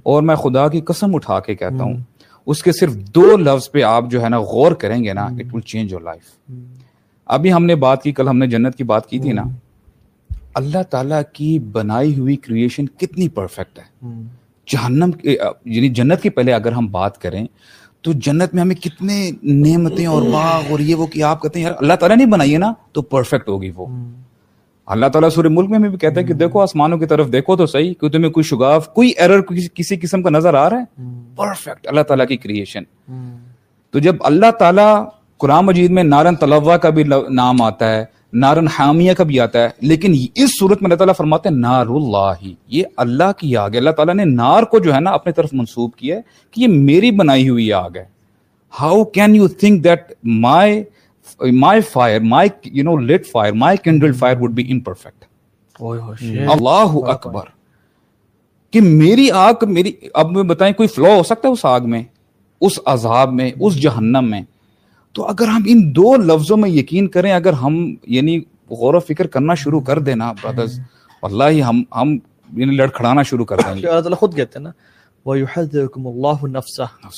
اور 0.02 0.22
میں 0.22 0.36
خدا 0.36 0.68
کی 0.68 0.80
قسم 0.80 1.14
اٹھا 1.14 1.40
کے 1.40 1.54
کہتا 1.54 1.84
ہوں 1.84 1.94
اس 2.46 2.62
کے 2.62 2.72
صرف 2.72 2.94
دو 2.94 3.36
لفظ 3.36 3.70
پہ 3.70 3.82
آپ 3.82 4.04
جو 4.10 4.22
ہے 4.22 4.28
نا 4.28 4.38
غور 4.40 4.72
کریں 4.72 5.04
گے 5.04 5.12
نا 5.12 5.24
it 5.24 5.54
will 5.54 5.60
change 5.60 5.92
your 5.92 6.00
life 6.00 6.50
ابھی 7.26 7.52
ہم 7.52 7.64
نے 7.64 7.74
بات 7.74 8.02
کی 8.02 8.12
کل 8.12 8.28
ہم 8.28 8.38
نے 8.38 8.46
جنت 8.46 8.76
کی 8.76 8.84
بات 8.84 9.06
کی 9.06 9.18
تھی 9.18 9.32
نا۔ 9.32 9.42
اللہ 10.58 10.82
تعالیٰ 10.90 11.22
کی 11.32 11.58
بنائی 11.58 12.18
ہوئی 12.18 12.36
کریشن 12.36 12.86
کتنی 12.86 13.28
پرفیکٹ 13.28 13.78
ہے۔ 13.78 14.08
جہنم 14.66 15.10
یعنی 15.64 15.88
جنت 15.88 16.22
کی 16.22 16.30
پہلے 16.30 16.52
اگر 16.52 16.72
ہم 16.72 16.86
بات 16.86 17.18
کریں 17.18 17.46
تو 18.02 18.12
جنت 18.12 18.54
میں 18.54 18.62
ہمیں 18.62 18.74
کتنے 18.74 19.30
نعمتیں 19.42 20.06
اور 20.06 20.22
باغ 20.22 20.70
اور 20.70 20.80
یہ 20.80 20.94
وہ 20.94 21.06
کہ 21.06 21.22
آپ 21.22 21.42
کہتے 21.42 21.58
ہیں 21.58 21.66
یار 21.66 21.74
اللہ 21.80 21.94
تعالیٰ 21.94 22.16
نہیں 22.16 22.26
بنائی 22.26 22.52
ہے 22.52 22.58
نا 22.58 22.72
تو 22.92 23.02
پرفیکٹ 23.02 23.48
ہوگی 23.48 23.70
وہ۔ 23.76 23.86
اللہ 24.86 25.06
تعالیٰ 25.06 25.30
سورے 25.30 25.48
ملک 25.48 25.70
میں 25.70 25.78
بھی 25.78 25.98
کہتا 25.98 26.20
ہے 26.20 26.26
کہ 26.26 26.34
دیکھو 26.34 26.60
آسمانوں 26.60 26.98
کی 26.98 27.06
طرف 27.06 27.32
دیکھو 27.32 27.56
تو 27.56 27.66
صحیح 27.66 27.94
کہ 28.00 28.08
تمہیں 28.08 28.30
کوئی 28.30 28.44
شگاف 28.44 28.88
کوئی 28.94 29.10
ایرر 29.16 29.40
کسی 29.74 29.96
قسم 29.96 30.22
کا 30.22 30.30
نظر 30.30 30.54
آ 30.54 30.70
رہا 30.70 30.78
ہے۔ 30.78 30.84
پرفیکٹ 31.36 31.86
اللہ 31.88 32.00
تعالیٰ 32.00 32.26
کی 32.26 32.36
کریشن 32.36 32.82
تو 33.90 33.98
جب 33.98 34.16
اللہ 34.20 34.50
تعالیٰ 34.50 35.08
قرآن 35.38 35.64
مجید 35.64 35.90
میں 35.90 36.02
نارن 36.02 36.36
طلبہ 36.36 36.76
کا 36.76 36.88
بھی 36.88 37.04
نام 37.30 37.62
آتا 37.62 37.92
ہے 37.96 38.04
نارن 38.32 38.66
حامیہ 38.68 39.12
کا 39.12 39.24
بھی 39.24 39.40
آتا 39.40 39.62
ہے 39.62 39.68
لیکن 39.80 40.14
اس 40.34 40.50
صورت 40.60 40.82
میں 40.82 40.90
اللہ 40.90 40.94
تعالیٰ 40.94 41.14
فرماتے 41.18 41.48
ہیں 41.48 41.56
نار 41.56 41.86
اللہ 41.86 42.32
یہ 42.68 42.82
اللہ 42.96 43.32
کی 43.36 43.56
آگ 43.56 43.70
ہے۔ 43.72 43.78
اللہ 43.78 43.90
تعالیٰ 43.90 44.14
نے 44.14 44.24
نار 44.24 44.62
کو 44.62 44.78
جو 44.78 44.94
ہے 44.94 45.00
نا 45.00 45.10
اپنے 45.10 45.32
طرف 45.32 45.48
منسوب 45.52 45.94
کیا 45.94 46.16
ہے 46.16 46.20
کہ 46.50 46.60
یہ 46.60 46.66
میری 46.68 47.10
بنائی 47.10 47.48
ہوئی 47.48 47.72
آگ 47.72 47.90
ہے۔ 47.96 48.04
How 48.80 49.04
can 49.04 49.34
you 49.34 49.48
think 49.48 49.84
that 49.84 50.12
my 50.24 50.84
my 51.52 51.80
fire 51.80 52.20
my 52.20 52.48
you 52.64 52.84
know 52.84 52.96
let 52.96 53.26
fire 53.26 53.52
my 53.52 53.76
candle 53.76 54.12
fire 54.12 54.36
would 54.40 54.50
be 54.50 54.64
in 54.68 54.80
perfect 54.80 55.24
اللہ 56.50 57.10
اکبر۔ 57.10 57.42
کہ 58.70 58.80
میری 58.80 59.30
آگ 59.30 59.52
میری 59.62 59.92
اب 60.14 60.32
میں 60.32 60.42
بتائیں 60.42 60.74
کوئی 60.74 60.88
فلو 60.88 61.14
ہو 61.16 61.22
سکتا 61.22 61.48
ہے 61.48 61.52
اس 61.52 61.64
آگ 61.64 61.80
میں 61.84 62.02
اس 62.60 62.78
عذاب 62.86 63.32
میں 63.32 63.50
اس 63.60 63.82
جہنم 63.82 64.26
میں؟ 64.30 64.42
تو 65.12 65.26
اگر 65.26 65.48
ہم 65.48 65.62
ان 65.66 65.96
دو 65.96 66.16
لفظوں 66.16 66.56
میں 66.56 66.70
یقین 66.70 67.08
کریں 67.08 67.32
اگر 67.32 67.52
ہم 67.52 67.94
یعنی 68.06 68.38
غور 68.70 68.94
و 68.94 69.00
فکر 69.00 69.26
کرنا 69.26 69.54
شروع 69.54 69.80
کر 69.80 69.98
دینا 69.98 70.32
برادرز 70.32 70.80
واللہ 71.22 71.44
ہی 71.50 71.62
ہم 71.62 71.82
ہم 71.96 72.18
یعنی 72.52 72.76
لڑکھڑانا 72.76 73.22
شروع 73.22 73.44
کر 73.44 73.56
دیں 73.56 73.82
گے۔ 73.82 73.86
اللہ 73.88 74.00
تعالیٰ 74.00 74.18
خود 74.18 74.36
کہتے 74.36 74.58
ہیں 74.58 74.64
نا 74.64 74.70
وَيُحَذِّرُكُمُ 75.28 76.06
اللَّهُ 76.06 76.48
نَفْسَهُ۔ 76.48 77.12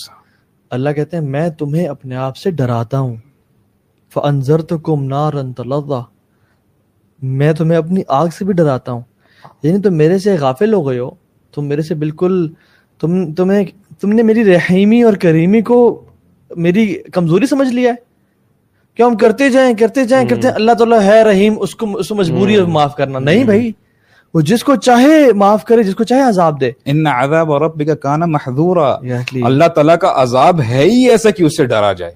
اللہ 0.71 0.91
کہتے 0.91 1.17
ہیں 1.17 1.25
میں 1.25 1.51
تمہیں 1.51 1.87
اپنے 1.87 2.17
آپ 2.17 2.37
سے 2.37 2.51
ڈراتا 2.51 3.01
ہوں۔ 3.01 3.17
فَأَنذَرْتُكُمْ 4.15 5.09
نَارًا 5.09 5.53
تَلَظَّى۔ 5.57 6.01
میں 7.23 7.53
تمہیں 7.53 7.79
اپنی 7.79 8.03
آگ 8.09 8.29
سے 8.29 8.45
بھی 8.45 8.55
ڈراتا 8.55 8.93
ہوں۔ 8.93 9.01
یعنی 9.63 9.81
تم 9.81 9.95
میرے 9.95 10.19
سے 10.19 10.37
غافل 10.41 10.75
ہو 10.75 10.89
گئے 10.89 10.99
ہو 10.99 11.11
تم 11.55 11.65
میرے 11.65 11.83
سے 11.83 11.95
بالکل 11.95 12.49
تم 13.01 13.35
تمہیں 13.35 13.65
تم 14.01 14.13
نے 14.13 14.23
میری 14.23 14.45
رحیمی 14.45 15.03
اور 15.03 15.13
کریمی 15.13 15.63
کو 15.63 16.05
میری 16.57 16.95
کمزوری 17.13 17.47
سمجھ 17.47 17.69
لیا 17.69 17.91
ہے؟ 17.91 18.11
کہ 18.95 19.03
ہم 19.03 19.17
کرتے 19.17 19.51
جائیں 19.51 19.75
کرتے 19.77 20.05
جائیں 20.05 20.29
کرتے 20.29 20.49
ہیں 20.49 20.55
اللہ 20.55 20.73
تعالیٰ 20.73 21.01
ہے 21.01 21.23
رحیم 21.23 21.55
اس 21.61 21.75
کو 21.75 21.99
اس 21.99 22.09
کو 22.09 22.15
مجبوری 22.15 22.55
ہے 22.55 22.63
معاف 22.73 22.97
کرنا۔ 22.97 23.19
نہیں 23.19 23.45
بھائی 23.45 23.73
وہ 24.35 24.41
جس 24.41 24.65
کو 24.65 24.77
چاہے 24.77 25.33
معاف 25.33 25.65
کرے 25.65 25.83
جس 25.83 25.95
کو 25.95 26.05
چاہے 26.05 26.23
عذاب 26.23 26.61
دے۔ 26.61 26.71
ان 26.85 27.07
عذاب 27.07 27.53
ربک 27.53 28.03
کان 28.03 28.21
محذورا۔ 28.21 28.99
اللہ 29.47 29.65
تعالیٰ 29.65 29.99
کا 29.99 30.13
عذاب 30.17 30.61
ہے 30.61 30.83
ہی 30.83 31.11
ایسا 31.11 31.31
کہ 31.31 31.43
اس 31.43 31.57
سے 31.57 31.67
ڈرا 31.67 31.93
جائے۔ 31.93 32.13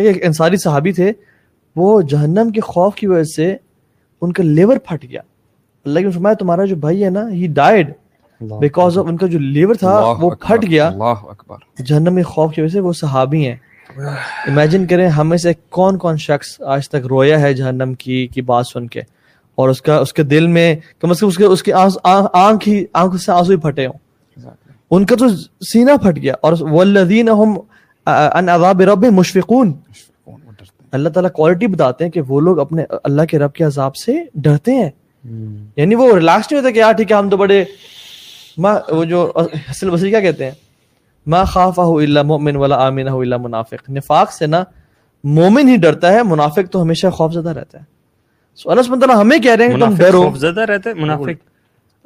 ایک 0.00 0.26
انصاری 0.26 0.56
صحابی 0.56 0.92
تھے 0.92 1.12
وہ 1.76 2.02
جہنم 2.02 2.50
کے 2.50 2.60
خوف 2.60 2.94
کی 2.94 3.06
وجہ 3.06 3.22
سے 3.22 3.56
ان 4.20 4.32
کا 4.32 4.42
لیور 4.42 4.76
پھٹ 4.76 5.04
گیا۔ 5.04 5.20
اللہ 5.84 6.00
کی 6.00 6.10
فرمایا 6.10 6.34
تمہارا 6.34 6.64
جو 6.64 6.76
بھائی 6.76 7.04
ہے 7.04 7.10
نا 7.10 7.30
ہی 7.30 7.46
ڈائڈ 7.46 7.92
بیکاز 8.40 8.98
ان 8.98 9.16
کا 9.16 9.26
جو 9.26 9.38
لیور 9.38 9.74
تھا 9.74 9.98
وہ 10.20 10.30
پھٹ 10.30 10.64
گیا. 10.70 10.90
جہنم 11.78 12.16
کے 12.16 12.22
خوف 12.22 12.54
کی 12.54 12.60
وجہ 12.60 12.72
سے 12.72 12.80
وہ 12.80 12.92
صحابی 12.92 13.46
ہیں. 13.46 13.56
امیجن 14.46 14.86
کریں 14.86 15.08
ہمیں 15.08 15.36
سے 15.38 15.52
کون 15.70 15.98
کون 15.98 16.16
شخص 16.18 16.60
آج 16.74 16.88
تک 16.88 17.06
رویا 17.10 17.40
ہے 17.40 17.52
جہنم 17.54 17.94
کی 17.94 18.26
کی 18.26 18.42
بات 18.42 18.66
سن 18.66 18.86
کے. 18.86 19.00
اور 19.58 19.68
اس 19.68 19.82
کا 19.82 19.96
اس 19.96 20.12
کے 20.12 20.22
دل 20.22 20.46
میں 20.46 20.74
کم 21.00 21.10
از 21.10 21.20
کم 21.20 21.26
اس 21.26 21.36
کے 21.36 21.44
اس 21.44 21.62
کی 21.62 21.72
آنکھ 21.72 22.68
ہی 22.68 22.84
آنکھ 22.92 23.16
سے 23.22 23.32
آنسو 23.32 23.52
ہی 23.52 23.56
پھٹے 23.58 23.86
ہوں. 23.86 23.98
ان 24.90 25.04
کا 25.06 25.16
تو 25.16 25.28
سینہ 25.66 25.96
پھٹ 26.02 26.16
گیا. 26.16 26.34
اور 26.40 26.52
والذین 26.62 27.28
هم 27.28 27.58
ان 28.06 28.48
عذاب 28.48 28.80
رب 28.82 29.04
مشفقون. 29.12 29.72
اللہ 30.92 31.08
تعالیٰ 31.08 31.30
کوالٹی 31.32 31.66
بتاتے 31.66 32.04
ہیں 32.04 32.10
کہ 32.10 32.20
وہ 32.28 32.40
لوگ 32.40 32.58
اپنے 32.58 32.84
اللہ 33.04 33.24
کے 33.28 33.38
رب 33.38 33.52
کے 33.52 33.64
عذاب 33.64 33.96
سے 33.96 34.12
ڈرتے 34.34 34.74
ہیں. 34.74 34.90
یعنی 35.76 35.94
وہ 35.94 36.12
ریلیکس 36.14 36.50
نہیں 36.50 36.60
ہوتا 36.60 36.70
کہ 36.70 36.78
یار 36.78 36.92
ٹھیک 36.92 37.12
ہے 37.12 37.16
ہم 37.16 37.28
تو 37.30 37.36
بڑے 37.36 37.64
ما 38.58 38.74
وہ 38.88 39.04
جو 39.04 39.32
حسن 39.70 39.88
بصری 39.88 40.10
کیا 40.10 40.20
کہتے 40.20 40.44
ہیں؟ 40.44 40.52
ما 41.26 41.44
خافہ 41.44 41.80
الا 41.80 42.22
مؤمن 42.22 42.56
ولا 42.56 42.76
آمنہ 42.76 43.10
الا 43.10 43.36
منافق۔ 43.36 43.90
نفاق 43.90 44.32
سے 44.32 44.46
نا 44.46 44.64
مومن 45.24 45.68
ہی 45.68 45.76
ڈرتا 45.76 46.12
ہے 46.12 46.22
منافق 46.22 46.72
تو 46.72 46.82
ہمیشہ 46.82 47.06
خوف 47.06 47.32
زدہ 47.32 47.48
رہتا 47.48 47.78
ہے۔ 47.78 47.84
سو 48.54 48.70
اللہ 48.70 48.82
سبحانہ 48.82 49.04
تعالیٰ 49.04 49.24
ہمیں 49.24 49.38
کہہ 49.38 49.54
رہے 49.54 49.68
ہیں 49.68 49.74
کہ 49.74 49.80
تم 49.80 49.94
ڈرو۔ 49.94 50.22
خوف 50.22 50.36
زدہ 50.38 50.60
رہتے 50.60 50.90
ہیں 50.90 51.02
منافق۔ 51.02 51.48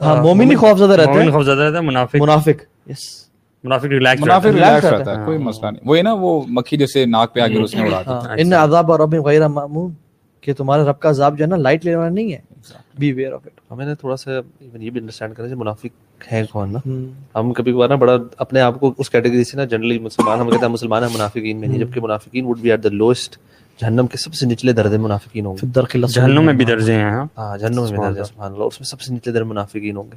ہاں 0.03 0.23
مومن 0.23 0.51
ہی 0.51 0.57
خوف 0.57 0.79
زدہ 0.79 0.93
رہتا 0.93 1.11
مومن 1.11 1.23
ہے 1.23 1.31
خوف 1.31 1.45
زدہ 1.45 1.53
رہتا 1.53 1.77
ہے 1.77 1.83
منافق۔ 1.83 2.15
منافق۔ 2.15 2.89
یس 2.91 3.25
منافق 3.65 3.85
ریلیکس 3.85 4.21
منافق 4.21 4.47
ریلیکس 4.47 4.85
رہتا 4.85 4.99
رہتا 4.99 5.21
ہے۔ 5.21 5.25
کوئی 5.25 5.39
مسئلہ 5.39 5.71
نہیں۔ 5.71 5.89
وہی 5.89 6.03
نا 6.03 6.13
وہ 6.13 6.43
مکھی 6.49 6.77
جیسے 6.77 7.07
ناک 7.07 7.35
پہ 7.35 7.41
آگے 7.41 7.63
اس 7.63 7.75
نے 7.75 7.83
اڑا 7.83 8.03
دی 8.03 8.11
ہاں۔ 8.11 8.21
ان 8.37 8.53
عذاب 8.53 8.93
رب 8.93 9.15
غیر 9.15 9.49
معمول 9.49 9.93
کہ 10.41 10.55
تمہارے 10.55 10.83
رب 10.83 10.99
کا 11.01 11.11
عذاب 11.11 11.39
جو 11.39 11.45
ہے 11.45 11.49
نا 11.49 11.57
لائٹ 11.57 11.85
لینے 11.85 11.97
والا 11.97 12.11
نہیں 12.11 12.33
ہے۔ 12.33 12.48
بی 12.99 13.13
ویئر 13.13 13.33
آف 13.33 13.41
اٹ 13.45 13.61
ہمیں 13.71 13.87
نا 13.87 13.95
تھوڑا 13.95 14.17
سا 14.17 14.31
ایون 14.31 14.83
یہ 14.83 14.91
بھی 14.91 15.01
انڈرسٹینڈ 15.01 15.35
کرنا 15.35 15.49
چاہیے 15.49 15.61
منافق 15.61 16.33
ہے 16.33 16.45
کون 16.53 16.73
نا؟ 16.73 16.79
ہم 17.39 17.53
کبھی 17.53 17.73
کبھار 17.73 17.89
نا 17.89 17.95
بڑا 17.95 18.17
اپنے 18.37 18.61
آپ 18.61 18.81
کو 18.81 18.95
اس 18.99 19.11
کیٹیگری 19.11 19.45
سے 19.45 19.57
نا 19.57 19.65
جنرلی 19.65 19.99
مسلمان 19.99 20.41
ہم 20.41 20.51
کہتے 20.51 20.67
ہیں 20.67 20.73
مسلمان 20.73 21.03
ہیں 21.03 21.11
منافقین 21.15 21.61
میں 21.61 21.69
نہیں 21.69 21.79
جبکہ 21.79 22.01
منافقین 22.01 22.45
would 22.45 22.59
be 22.59 22.71
at 22.71 22.85
the 22.85 22.89
lowest 22.89 23.37
جہنم 23.81 24.07
کے 24.07 24.19
سب 24.19 24.35
سے 24.35 24.47
نچلے 24.47 24.73
درجے 24.73 24.99
منافقین 24.99 25.47
ہوں 25.47 25.55
گے۔ 25.55 25.67
درخ 25.67 25.97
جہنم 26.09 26.47
میں 26.47 26.55
بھی 26.55 26.65
درجے 26.65 26.95
ہیں 26.95 27.11
ہاں۔ 27.11 27.25
ہاں 27.39 27.59
جہنم 27.59 27.83
میں 27.83 28.09
درجہ 28.09 28.23
سبحان 28.23 28.53
اللہ 28.53 28.65
اس 28.65 28.81
میں 28.81 28.87
سب 28.87 29.01
سے 29.01 29.15
نچلے 29.15 29.33
درجے 29.33 29.45
منافقین 29.45 29.97
ہوں 29.97 30.05
گے۔ 30.05 30.17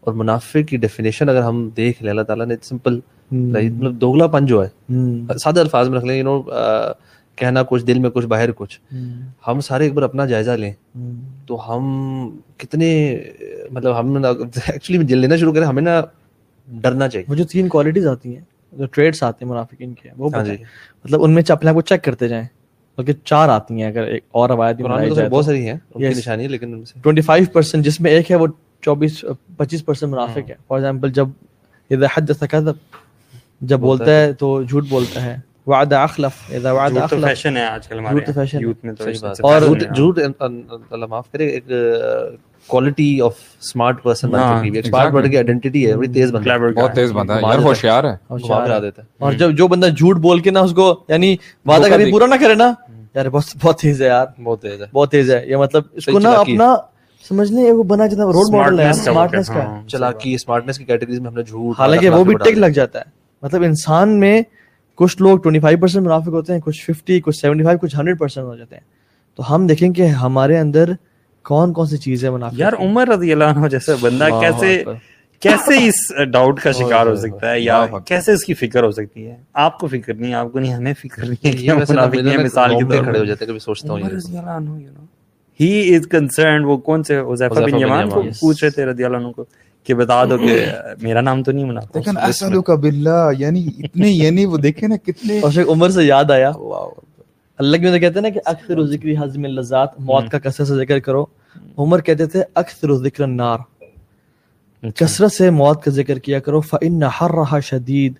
اور 0.00 0.14
منافق 0.14 0.68
کی 0.68 0.76
ڈیفینیشن 0.76 1.28
اگر 1.28 1.42
ہم 1.42 1.68
دیکھ 1.76 2.02
لیں 2.02 2.10
اللہ 2.10 2.22
تعالیٰ 2.22 2.46
نے 2.46 2.54
سمپل 2.62 3.00
مطلب 3.30 4.00
دوگلا 4.00 4.26
پن 4.26 4.46
جو 4.46 4.64
ہے 4.64 4.68
سادہ 5.38 5.60
الفاظ 5.60 5.88
میں 5.88 5.98
رکھ 5.98 6.06
لیں 6.06 6.16
یو 6.16 6.24
نو 6.24 6.42
کہنا 7.36 7.62
کچھ 7.68 7.84
دل 7.84 7.98
میں 7.98 8.10
کچھ 8.10 8.26
باہر 8.26 8.52
کچھ۔ 8.52 8.94
ہم 9.48 9.60
سارے 9.60 9.84
ایک 9.84 9.92
بار 9.92 10.02
اپنا 10.02 10.26
جائزہ 10.26 10.50
لیں۔ 10.50 10.72
تو 11.46 11.74
ہم 11.74 11.84
کتنے 12.56 13.20
مطلب 13.70 13.98
ہم 14.00 14.24
ایکچولی 14.24 15.14
لینا 15.14 15.36
شروع 15.36 15.52
کریں 15.52 15.66
ہمیں 15.66 15.82
نا 15.82 16.02
ڈرنا 16.68 17.08
چاہیے۔ 17.08 17.36
جو 17.36 17.44
تین 17.44 17.68
کوالٹیز 17.68 18.06
آتی 18.06 18.34
ہیں 18.36 18.44
جو 18.72 18.86
ٹریڈس 18.86 19.22
آتے 19.22 19.44
ہیں 19.44 19.52
منافقین 19.52 19.94
کے 19.94 20.08
وہ 20.16 20.30
ہاں 20.34 20.44
جی۔ 20.44 20.56
مطلب 21.04 21.24
ان 21.24 21.30
میں 21.30 21.42
اپنے 21.48 21.68
آپ 21.70 21.74
کو 21.74 21.80
چیک 21.80 22.04
کرتے 22.04 22.28
جائیں۔ 22.28 22.44
بلکہ 22.98 23.12
چار 23.24 23.48
آتی 23.48 23.74
ہیں 23.74 23.88
اگر 23.88 24.02
ایک 24.02 24.24
اور 24.30 24.50
روایت 24.50 24.76
بہت 25.30 25.44
ساری 25.44 25.64
ہیں 25.66 25.72
ان 25.72 26.02
کی 26.02 26.08
Yes. 26.08 26.16
نشانی 26.16 26.48
لیکن 26.48 26.74
ان 26.74 26.84
سے۔ 26.84 27.00
ٹوئنٹی 27.02 27.22
فائیو 27.22 27.44
پرسینٹ 27.52 27.84
جس 27.84 28.00
میں 28.00 28.10
ایک 28.10 28.30
ہے 28.30 28.36
وہ 28.36 28.46
چوبیس 28.80 29.24
پچیس 29.56 29.84
پرسینٹ 29.86 30.12
منافق 30.12 30.50
ہے۔ 30.50 30.54
فار 30.66 30.76
ایگزامپل 30.76 31.10
جب 31.12 31.28
اذا 31.90 32.06
حدث 32.16 32.42
کذب 32.50 32.74
جب 33.60 33.80
بولتا 33.80 34.20
ہے 34.20 34.32
تو 34.32 34.62
جھوٹ 34.62 34.84
بولتا 34.88 35.22
ہے۔ 35.22 35.36
وعدہ 35.66 35.96
اخلف 35.96 36.54
اذا 36.54 36.72
وعدہ 36.72 36.92
تو 36.92 37.02
اخلف 37.02 37.24
فیشن 37.24 37.56
ہے 37.56 37.66
آج 37.66 37.88
کل 37.88 37.98
ہمارے 37.98 38.32
تو 38.32 38.40
ہے۔ 38.40 38.58
یوتھ 38.60 38.84
میں 38.84 38.92
تو 38.94 39.04
ہے۔ 39.04 39.28
اور- 39.42 39.78
جھوٹ 39.94 40.18
اللہ 40.90 41.06
معاف 41.06 41.30
کرے 41.32 41.46
ایک 41.46 41.64
کوالٹی 42.66 43.20
آف 43.20 43.32
اسمارٹ 43.60 44.02
پرسن 44.02 44.30
بن 44.30 44.38
ہاں، 44.38 44.64
چکی 44.64 44.76
ہے۔ 44.76 44.82
کی 44.82 45.36
آئیڈینٹی 45.36 45.90
ہے 45.90 45.96
بڑی 45.96 46.08
تیز 46.08 46.32
بن 46.32 46.48
clever 46.48 46.72
بہت. 46.72 46.92
تیز 46.92 47.12
بندہ 47.12 47.32
ہے۔ 47.32 47.40
یار 47.42 47.58
ہے۔ 47.58 47.64
ہوشیار 47.64 48.04
ہے۔ 48.04 48.16
پھرا 48.64 48.78
دیتا 48.78 49.02
ہے۔ 49.02 49.06
اور 49.18 49.32
جب 49.32 49.50
جو 49.50 49.68
بندہ 49.68 49.86
جھوٹ 49.86 50.16
بول 50.16 50.40
کے 50.40 50.50
نا 50.50 50.60
اس 50.60 50.72
کو 50.72 51.04
یعنی 51.08 51.36
وعدہ 51.66 51.86
کبھی 51.90 52.12
پورا 52.12 52.26
نہ 52.26 52.34
کرے 52.40 52.54
نا 52.54 52.72
یار 53.14 53.26
بہت 53.26 53.44
بہت 53.62 53.78
تیز 53.78 54.02
ہے 54.02 54.06
یار۔ 54.06 54.26
بہت 54.42 54.62
تیز 54.62 54.80
ہے۔ 54.80 54.86
بہت 54.92 55.10
تیز 55.10 55.30
ہے۔ 55.30 55.42
یہ 55.46 55.56
مطلب 55.56 55.82
اس 55.92 56.06
کو 56.06 56.18
نا 56.18 56.30
ہے۔ 56.30 56.36
اپنا 56.36 56.74
سمجھنے 57.28 57.72
وہ 57.72 57.82
بنا 57.82 58.06
جاتا 58.06 58.22
ہے 58.22 58.28
رول 58.28 58.56
ماڈل 58.56 58.80
ہے 58.80 58.90
کا۔ 59.46 59.64
ہاں۔ 59.64 59.88
چلاکی 59.88 60.36
کی 60.78 60.84
کیٹیگریز 60.84 61.20
میں 61.20 61.30
ہم 61.30 61.36
نے 61.36 61.42
جھوٹ 61.42 61.80
حالانکہ 61.80 62.10
وہ 62.10 62.24
بھی 62.24 62.34
ٹک 62.34 62.58
لگ 62.58 62.66
جاتا 62.66 62.98
ہے۔ 62.98 63.04
مطلب 63.42 63.62
انسان 63.62 64.20
میں 64.20 64.42
کچھ 64.94 65.22
لوگ 65.22 65.38
25% 65.38 65.80
پرسینٹ 65.80 66.06
منافق 66.06 66.28
ہوتے 66.28 66.52
ہیں 66.52 66.60
کچھ 66.60 66.90
50 66.90 67.20
کچھ 67.20 67.46
75 67.46 67.76
کچھ 67.80 67.96
100 67.96 68.16
پرسینٹ 68.18 68.46
ہو 68.46 68.56
جاتے 68.56 68.74
ہیں۔ 68.74 68.82
تو 69.36 69.54
ہم 69.54 69.66
دیکھیں 69.66 69.90
کہ 69.90 70.06
ہمارے 70.06 70.58
اندر 70.58 70.92
کون 71.42 71.72
کون 71.72 71.86
سی 71.86 71.96
چیزیں 71.96 72.30
منافق 72.30 72.58
یار 72.58 72.72
عمر 72.72 73.08
رضی 73.08 73.32
اللہ 73.32 73.44
عنہ 73.44 73.68
جیسا 73.68 73.92
بندہ 74.00 74.28
کیسے۔ 74.40 74.84
کیسے 75.40 75.86
اس 75.86 75.94
ڈاؤٹ 76.32 76.60
کا 76.60 76.72
شکار 76.72 77.06
ہو 77.06 77.14
سکتا 77.14 77.50
ہے؟ 77.50 77.60
یا 77.60 77.86
کیسے 78.06 78.32
اس 78.32 78.44
کی 78.44 78.54
فکر 78.54 78.82
ہو 78.82 78.90
سکتی 78.90 79.26
ہے؟ 79.26 79.36
آپ 79.52 79.78
کو 79.78 79.86
فکر 79.86 80.14
نہیں 80.14 80.30
ہے 80.30 80.36
آپ 80.36 80.52
کو 80.52 80.58
نہیں 80.58 80.74
ہمیں 80.74 80.94
فکر 80.94 81.24
نہیں 81.24 81.68
ہے 81.68 81.74
منافق 81.74 82.14
ہیں 82.28 82.44
مثال 82.44 82.70
رونگٹے 82.70 82.96
طور 82.96 83.04
کھڑے 83.04 83.18
ہو 83.18 83.24
جاتے 83.24 83.44
ہیں 83.44 83.48
کبھی 83.48 83.58
سوچتا 83.58 83.92
ہوں 83.92 84.00
عمر 84.00 84.12
رضی 84.12 84.38
اللہ 84.38 84.50
عنہ 84.50 84.70
ہی 85.60 85.96
از 85.96 86.06
کنسرنڈ 86.06 86.66
وہ 86.66 86.76
کون 86.76 87.02
سے 87.02 87.20
حذیفہ 87.32 87.60
بن 87.60 87.78
یمان 87.80 88.08
کو 88.08 88.22
پوچھ 88.40 88.64
رہے 88.64 88.70
تھے 88.70 88.86
رضی 88.86 89.04
اللہ 89.04 89.16
عنہ 89.16 89.32
کو۔ 89.32 89.44
کہ 89.84 89.94
بتا 89.94 90.24
دو 90.24 90.38
کہ 90.38 90.66
میرا 91.02 91.20
نام 91.20 91.42
تو 91.42 91.52
نہیں 91.52 91.64
منافق 91.64 91.96
لیکن 91.96 92.16
اسالو 92.16 92.62
کا 92.62 92.74
باللہ 92.74 93.30
یعنی 93.38 93.66
اتنے 93.78 94.08
یعنی 94.24 94.44
وہ 94.44 94.56
دیکھیں 94.56 94.88
نا 94.88 94.96
کتنے۔ 94.96 95.40
اور 95.40 95.50
شیخ 95.50 95.66
عمر 95.68 95.88
سے 95.88 96.04
یاد 96.04 96.30
آیا۔ 96.30 96.50
اللہ 97.58 97.76
کی 97.76 97.98
کہتے 97.98 98.14
ہیں 98.14 98.20
نا 98.20 98.28
کہ 98.28 98.40
اکثر 98.44 98.86
ذکر 98.86 99.24
حزم 99.24 99.44
اللذات 99.44 100.00
موت 100.00 100.30
کا 100.30 100.38
کثرت 100.38 100.68
سے 100.68 100.76
ذکر 100.76 100.98
کرو۔ 100.98 101.24
عمر 101.78 102.00
کہتے 102.00 102.26
تھے 102.26 102.42
اکثر 102.54 102.94
ذکر 102.94 103.22
النار۔ 103.22 103.58
کثرت 104.96 105.32
سے 105.32 105.50
موت 105.50 105.82
کا 105.82 105.90
ذکر 105.90 106.18
کیا 106.18 106.38
کرو۔ 106.38 106.60
فإن 106.60 107.02
حرها 107.02 107.60
شدید 107.60 108.12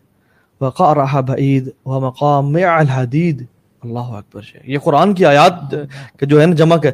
وقعرها 0.60 1.20
بعید 1.20 1.68
ومقامع 1.84 2.60
الحدید 2.64 3.44
اللہ 3.82 3.98
اکبر 3.98 4.42
شیخ۔ 4.42 4.62
یہ 4.64 4.78
قرآن 4.78 5.14
کی 5.14 5.24
آیات 5.24 5.74
کہ 6.18 6.26
جو 6.26 6.40
ہے 6.40 6.46
نا 6.46 6.54
جمع 6.54 6.76
ہے 6.84 6.92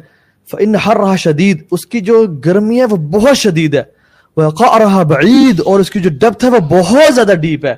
فإن 0.51 0.75
حرها 0.75 1.15
شدید 1.15 1.63
اس 1.71 1.85
کی 1.85 1.99
جو 1.99 2.25
گرمی 2.45 2.79
ہے 2.79 2.85
وہ 2.85 2.97
بہت 2.97 3.37
شدید 3.37 3.75
ہے۔ 3.75 3.98
وقعرها 4.37 5.03
بعید 5.03 5.61
اور 5.65 5.79
اس 5.79 5.91
کی 5.91 5.99
جو 5.99 6.09
ڈپتھ 6.09 6.45
ہے 6.45 6.49
وہ 6.49 6.59
بہت 6.59 7.15
زیادہ 7.15 7.33
ڈیپ 7.41 7.65
ہے۔ 7.65 7.75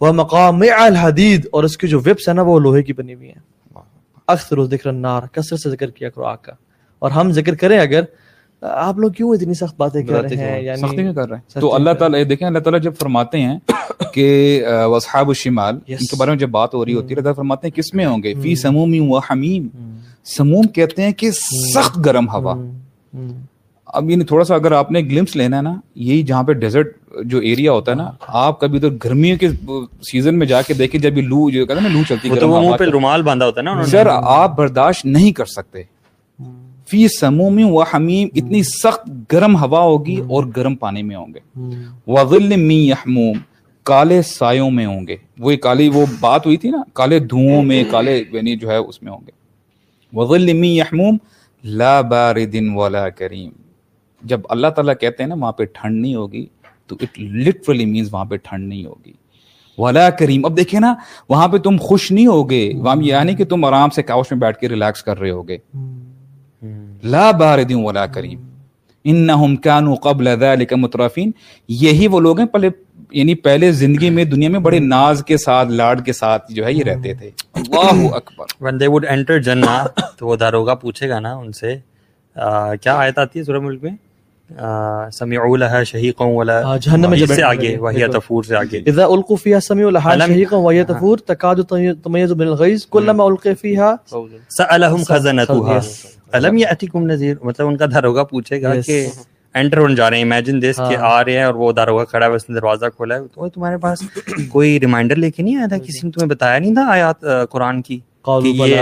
ومقامع 0.00 0.66
الحدید 0.78 1.46
اور 1.52 1.64
اس 1.64 1.76
کی 1.76 1.88
جو 1.88 1.98
وپس 1.98 2.28
ہے 2.28 2.32
نا 2.34 2.42
وہ 2.42 2.60
لوہے 2.60 2.82
کی 2.82 2.92
بنی 2.92 3.14
ہوئی 3.14 3.28
ہیں۔ 3.28 3.42
اکثر 4.26 4.64
ذکر 4.64 4.88
النار 4.88 5.22
کثرت 5.32 5.60
سے 5.60 5.70
ذکر 5.70 5.90
کیا 5.90 6.10
کرو 6.10 6.24
آگ 6.24 6.36
کا 6.42 6.52
اور 6.98 7.10
ہم 7.10 7.32
ذکر 7.32 7.54
کریں 7.54 7.78
اگر 7.78 8.00
آپ 8.62 8.98
لوگ 8.98 9.12
کیوں 9.12 9.30
اتنی 9.34 9.54
سخت 9.54 9.74
باتیں 9.76 10.02
کر 10.02 10.20
رہے 10.20 10.36
ہیں؟ 10.36 10.62
یعنی 10.62 10.80
سختی 10.80 11.02
میں 11.02 11.12
کر 11.12 11.28
رہے 11.28 11.36
ہیں؟ 11.36 11.60
تو 11.60 11.74
اللہ 11.74 11.90
تعالیٰ 11.98 12.22
دیکھیں 12.28 12.48
اللہ 12.48 12.58
تعالیٰ 12.58 12.80
جب 12.80 12.92
فرماتے 13.00 13.40
ہیں 13.40 13.58
کہ 14.14 14.64
وصحاب 14.84 15.28
الشمال 15.28 15.78
ان 15.86 15.96
کے 15.96 16.16
بارے 16.16 16.30
میں 16.30 16.38
جب 16.38 16.48
بات 16.48 16.74
ہو 16.74 16.84
رہی 16.84 16.94
ہوتی 16.94 17.08
ہے 17.08 17.12
اللہ 17.12 17.22
تعالیٰ 17.22 17.36
فرماتے 17.36 17.66
ہیں 17.66 17.76
کس 17.76 17.94
میں 17.94 18.06
ہوں 18.06 18.22
گے؟ 18.22 18.34
فی 18.42 18.54
سموم 18.54 19.12
و 19.12 19.18
حمیم۔ 19.18 19.68
سموم 20.24 20.66
کہتے 20.66 21.02
ہیں 21.02 21.12
کہ 21.12 21.30
سخت 21.74 21.98
گرم 22.06 22.30
ہوا۔ 22.30 22.54
اب 23.94 24.10
یعنی 24.10 24.24
تھوڑا 24.24 24.44
سا 24.44 24.54
اگر 24.54 24.72
آپ 24.72 24.90
نے 24.92 25.00
گلمس 25.00 25.36
لینا 25.36 25.56
ہے 25.56 25.62
نا 25.62 25.74
یہی 25.94 26.22
جہاں 26.22 26.42
پہ 26.42 26.52
ڈیزرٹ 26.52 26.96
جو 27.24 27.38
ایریا 27.38 27.72
ہوتا 27.72 27.92
ہے 27.92 27.96
نا 27.96 28.10
آپ 28.26 28.60
کبھی 28.60 28.76
ادھر 28.78 28.90
گرمیوں 29.04 29.36
کے 29.38 29.48
سیزن 30.02 30.38
میں 30.38 30.46
جا 30.46 30.62
کے 30.62 30.74
دیکھیں 30.74 31.00
جب 31.00 31.18
یہ 31.18 31.22
لو 31.22 31.50
جو 31.50 31.66
کہتے 31.66 31.80
ہیں 31.80 31.88
نا 31.88 31.94
لو 31.94 32.04
چلتی 32.08 32.30
وہ 32.30 32.34
تو 32.34 32.40
گرم 32.40 32.50
وہ 32.50 32.60
منہ 32.60 32.76
پہ 32.76 32.84
رومال 32.84 33.22
باندھا 33.22 33.46
ہوتا 33.46 33.60
ہے 33.60 33.64
نا 33.64 33.70
انہوں 33.70 33.84
نے۔ 33.84 33.90
سر 33.90 34.06
آپ 34.22 34.56
برداشت 34.56 35.06
نہیں 35.06 35.32
کر 35.32 35.44
سکتے۔ 35.44 35.82
فی 36.90 37.08
سموم 37.08 37.60
و 37.72 37.82
حمیم 37.82 38.28
اتنی 38.34 38.62
سخت 38.62 39.32
گرم 39.32 39.56
ہوا 39.56 39.80
ہوگی 39.80 40.16
اور 40.16 40.44
گرم 40.56 40.76
پانی 40.76 41.02
میں 41.02 41.16
ہوں 41.16 41.34
گے۔ 41.34 41.40
وظل 42.06 42.56
من 42.56 42.72
یحموم 42.72 43.38
کالے 43.82 44.22
سایوں 44.22 44.70
میں 44.70 44.86
ہوں 44.86 45.06
گے۔ 45.06 45.16
وہ 45.38 45.56
کالی 45.56 45.88
وہ 45.88 46.06
بات 46.20 46.46
ہوئی 46.46 46.56
تھی 46.56 46.70
نا 46.70 46.82
کالے 46.92 47.18
دھوؤں 47.18 47.62
میں 47.62 47.84
کالے 47.90 48.24
یعنی 48.32 48.56
جو 48.56 48.70
ہے 48.70 48.76
اس 48.76 49.02
میں 49.02 49.12
ہوں 49.12 49.20
گے۔ 49.26 49.30
وظل 50.18 50.52
من 50.52 50.64
یحموم 50.64 51.16
لا 51.64 52.00
بارد 52.00 52.56
ولا 52.74 53.08
کریم۔ 53.08 53.50
جب 54.24 54.40
اللہ 54.48 54.66
تعالیٰ 54.66 54.94
کہتے 55.00 55.22
ہیں 55.22 55.28
نا 55.28 55.34
وہاں 55.34 55.52
پہ 55.52 55.64
ٹھنڈ 55.64 56.00
نہیں 56.00 56.14
ہوگی 56.14 56.46
تو 56.86 56.96
اٹ 57.00 57.18
لٹرلی 57.18 57.86
مینز 57.86 58.08
وہاں 58.12 58.24
پہ 58.24 58.36
ٹھنڈ 58.36 58.68
نہیں 58.68 58.84
ہوگی۔ 58.86 59.12
ولا 59.78 60.10
کریم 60.10 60.44
اب 60.44 60.56
دیکھیں 60.56 60.80
نا 60.80 60.94
وہاں 61.28 61.48
پہ 61.48 61.56
تم 61.56 61.76
خوش 61.80 62.10
نہیں 62.12 62.26
ہوگے۔ 62.26 62.72
وہاں 62.76 62.96
یعنی 63.00 63.34
کہ 63.34 63.44
تم 63.44 63.64
آرام 63.64 63.90
سے 63.90 64.02
کاؤش 64.02 64.26
میں 64.30 64.40
بیٹھ 64.40 64.58
کے 64.58 64.68
ریلیکس 64.68 65.02
کر 65.02 65.20
رہے 65.20 65.30
ہوگے۔ 65.30 65.58
لا 67.04 67.30
بارد 67.30 67.72
ولا 67.74 68.06
کریم 68.06 68.48
انہم 69.04 69.56
کانوا 69.56 69.94
قبل 69.94 70.28
ذلك 70.40 70.72
مترفین 70.72 71.30
یہی 71.68 72.06
وہ 72.06 72.20
لوگ 72.20 72.38
ہیں 72.38 72.46
پہلے 72.46 72.68
یعنی 73.10 73.34
پہلے 73.34 73.72
زندگی 73.72 74.10
میں 74.10 74.24
دنیا 74.24 74.48
میں 74.48 74.60
بڑے 74.60 74.78
ناز 74.78 75.24
کے 75.26 75.36
ساتھ 75.36 75.68
لاڈ 75.68 76.04
کے 76.04 76.12
ساتھ 76.12 76.52
جو 76.52 76.64
ہے 76.64 76.72
یہ 76.72 76.84
رہتے 76.84 77.14
تھے۔ 77.14 77.30
اللہ 77.54 78.14
اکبر۔ 78.14 78.64
When 78.64 78.78
they 78.82 78.92
would 78.92 79.16
enter 79.16 79.42
جنہ 79.42 79.86
تو 80.18 80.26
وہ 80.26 80.36
داروگا 80.36 80.74
پوچھے 80.74 81.08
گا 81.08 81.20
نا 81.20 81.34
ان 81.34 81.52
سے 81.52 81.76
کیا 82.82 82.94
آیت 82.94 83.18
آتی 83.18 83.38
ہے 83.38 83.44
سورہ 83.44 83.58
ملک 83.58 83.82
میں؟ 83.82 83.90
سمیعوا 85.12 85.56
لها 85.56 85.82
شہیقا 85.82 86.24
ولا 86.24 86.76
جہنم 86.76 87.10
میں 87.10 87.26
سے 87.26 87.42
آگے۔ 87.42 87.76
تفور 88.12 88.42
سے 88.42 88.56
آگے۔ 88.56 88.78
اذا 88.78 89.04
القوا 89.04 89.36
فيها 89.42 89.60
سميع 89.60 89.90
لها 89.90 90.14
شهيقا 90.26 90.56
وهي 90.56 90.82
تفور 90.84 91.18
تكاد 91.18 91.54
تميز 92.04 92.32
من 92.32 92.46
الغيظ 92.46 92.86
كلما 92.86 93.24
القي 93.24 93.54
فيها 93.54 93.94
سألهم 94.50 95.02
خزنتها. 95.08 95.78
الم 96.32 97.06
نذیر 97.06 97.34
مطلب 97.42 97.66
ان 97.66 97.76
کا 97.76 97.86
داروگا 97.94 98.24
پوچھے 98.24 98.62
گا. 98.62 98.80
کہ 98.80 99.06
انٹر 99.54 99.78
ہونے 99.78 99.94
جا 99.94 100.10
رہے 100.10 100.16
ہیں۔ 100.16 100.24
امیجن 100.24 100.62
دس 100.62 100.76
کہ 100.76 100.96
ہاں۔ 100.96 101.10
آ 101.10 101.24
رہے 101.24 101.36
ہیں 101.36 101.44
اور 101.44 101.54
وہ 101.54 101.72
داروگا 101.72 102.04
کھڑا 102.04 102.26
ہے 102.26 102.30
اس 102.30 102.50
نے 102.50 102.54
دروازہ 102.54 102.86
کھولا 102.96 103.14
ہے۔ 103.14 103.20
تو 103.34 103.48
تمہارے 103.48 103.76
پاس 103.76 104.02
کوئی 104.48 104.80
ریمائنڈر 104.80 105.16
لے 105.16 105.30
کے 105.30 105.42
نہیں 105.42 105.56
آیا 105.56 105.66
تھا؟ 105.66 105.78
کسی 105.78 106.00
نے 106.02 106.10
تمہیں 106.10 106.28
بتایا 106.28 106.58
نہیں 106.58 106.74
تھا 106.74 106.86
آیات 106.88 107.24
قرآن 107.50 107.82
کی؟ 107.82 107.98
کہ 108.26 108.46
یہ 108.46 108.80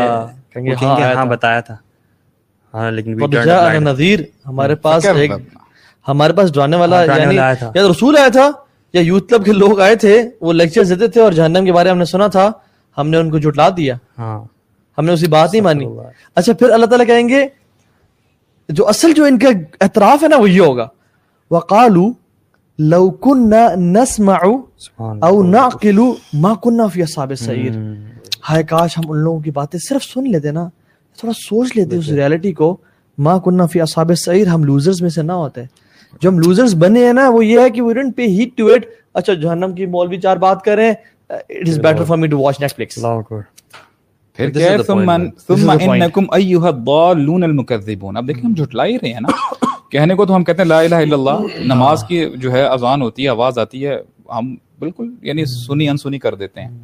ہاں 0.83 1.15
ہاں 1.15 1.27
بتایا 1.27 1.61
تھا۔ 1.61 1.77
ہاں 2.75 2.91
لیکن. 2.91 3.17
نذیر 3.81 4.21
ہمارے 4.47 4.75
پاس 4.75 5.07
ایک۔ 5.17 5.31
ہمارے 6.09 6.33
پاس 6.33 6.55
ڈرانے 6.55 6.77
والا 6.77 6.97
ہاں، 6.97 7.21
یعنی۔ 7.21 7.35
یا 7.75 7.89
رسول 7.91 8.17
آیا 8.17 8.29
تھا 8.29 8.51
یا 8.93 9.01
یوتھ 9.01 9.29
کلب 9.29 9.45
کے 9.45 9.53
لوگ 9.53 9.81
آئے 9.81 9.97
تھے 9.97 10.29
وہ 10.41 10.53
لیکچر 10.53 10.85
دیتے 10.85 11.09
تھے 11.09 11.21
اور 11.21 11.33
جہنم 11.33 11.65
کے 11.65 11.73
بارے 11.73 11.85
میں 11.85 11.93
ہم 11.93 11.99
نے 11.99 12.05
سنا 12.05 12.27
تھا۔ 12.27 12.51
ہم 12.99 13.09
نے 13.09 13.17
ان 13.17 13.31
کو 13.31 13.39
جھٹلا 13.39 13.69
دیا۔ 13.77 13.97
ہاں۔ 14.19 14.45
ہم 14.99 15.05
نے 15.05 15.13
اسی 15.13 15.27
بات 15.27 15.53
نہیں 15.53 15.63
مانی۔ 15.63 15.85
اچھا 16.35 16.53
پھر 16.53 16.71
اللہ 16.71 16.87
تعالیٰ 16.87 17.07
کہیں 17.07 17.29
گے 17.29 17.47
جو 18.69 18.89
اصل 18.89 19.13
جو 19.13 19.25
ان 19.25 19.39
کا 19.39 19.49
اعتراف 19.81 20.23
ہے 20.23 20.29
نا 20.29 20.37
وہ 20.37 20.51
یہ 20.51 20.61
ہوگا۔ 20.61 20.89
وقالو 21.51 22.13
لو 22.79 23.11
كنا 23.11 23.75
نسمع 23.77 24.37
او 24.99 25.43
نعقل 25.43 26.01
ما 26.33 26.55
كنا 26.55 26.87
في 26.87 27.03
اصحاب 27.03 27.31
السعير۔ 27.31 27.71
ہائے 28.51 28.63
کاش 28.63 28.99
ہم 28.99 29.03
ان 29.09 29.19
لوگوں 29.19 29.41
کی 29.41 29.51
باتیں 29.51 29.81
صرف 29.89 30.03
سن 30.05 30.31
لیتے 30.31 30.51
نا۔ 30.51 30.69
تھوڑا 31.19 31.33
سوچ 31.33 31.77
لیتے 31.77 31.97
اس 31.97 32.09
ریالٹی 32.09 32.53
کو۔ 32.53 32.77
ما 33.19 33.39
كنا 33.39 33.67
في 33.67 33.81
اصحاب 33.81 34.09
السعير 34.09 34.47
ہم 34.47 34.65
لوزرز 34.65 35.03
میں 35.03 35.11
سے 35.11 35.23
نہ 35.23 35.33
ہوتے۔ 35.33 35.63
جو 36.21 36.29
ہم 36.31 36.39
لوزرز 36.39 36.75
بنے 36.75 37.07
ہیں 37.07 37.13
نا 37.13 37.29
وہ 37.29 37.47
یہ 37.47 37.59
ہے 37.59 37.71
کہ 37.71 37.83
we 37.83 37.89
didn't 37.89 38.11
pay 38.21 38.31
heed 38.31 38.65
to 38.65 38.71
it 38.71 38.81
اچھا 39.15 39.35
جہنم 39.35 39.75
کی 39.75 39.87
مولوی 39.87 40.17
چار 40.17 40.37
بات 40.37 40.65
کریں 40.65 40.93
it 41.33 41.71
is 41.71 41.75
better 41.75 42.01
for 42.01 42.17
me 42.17 42.25
to 42.25 42.33
watch 42.33 42.45
Netflix 42.45 42.87
اللہ 42.97 43.07
اکبر۔ 43.07 43.41
پھر 44.37 44.51
کیا 44.51 44.71
ہے؟ 44.71 44.83
ثم 44.83 45.27
ثم. 45.49 45.91
انکم 45.91 46.25
ایھا 46.33 46.69
الضالون 46.69 47.43
المکذبون۔ 47.43 48.17
اب 48.17 48.29
دیکھیں 48.29 48.45
ہم 48.45 48.55
جھٹلا 48.55 48.85
ہی 48.85 48.97
رہے 48.97 49.13
ہیں 49.13 49.21
نا۔ 49.21 49.29
کہنے 49.91 50.15
کو 50.15 50.27
تو 50.27 50.37
ہم 50.37 50.45
کہتے 50.45 50.63
ہیں 50.63 50.69
لا 50.69 50.81
الہ 50.81 50.95
الا 50.95 51.17
اللہ۔ 51.17 51.59
نماز 51.59 52.05
کی 52.09 52.27
جو 52.37 52.53
ہے 52.53 52.63
اذان 52.63 53.03
ہوتی 53.03 53.25
ہے 53.25 53.29
آواز 53.29 53.59
آتی 53.59 53.87
ہے۔ 53.87 53.97
ہم 54.39 54.57
بالکل 54.79 55.15
یعنی 55.23 55.45
سنی 55.45 55.89
انسنی 55.89 56.19
کر 56.19 56.35
دیتے 56.35 56.61
ہیں۔ 56.61 56.79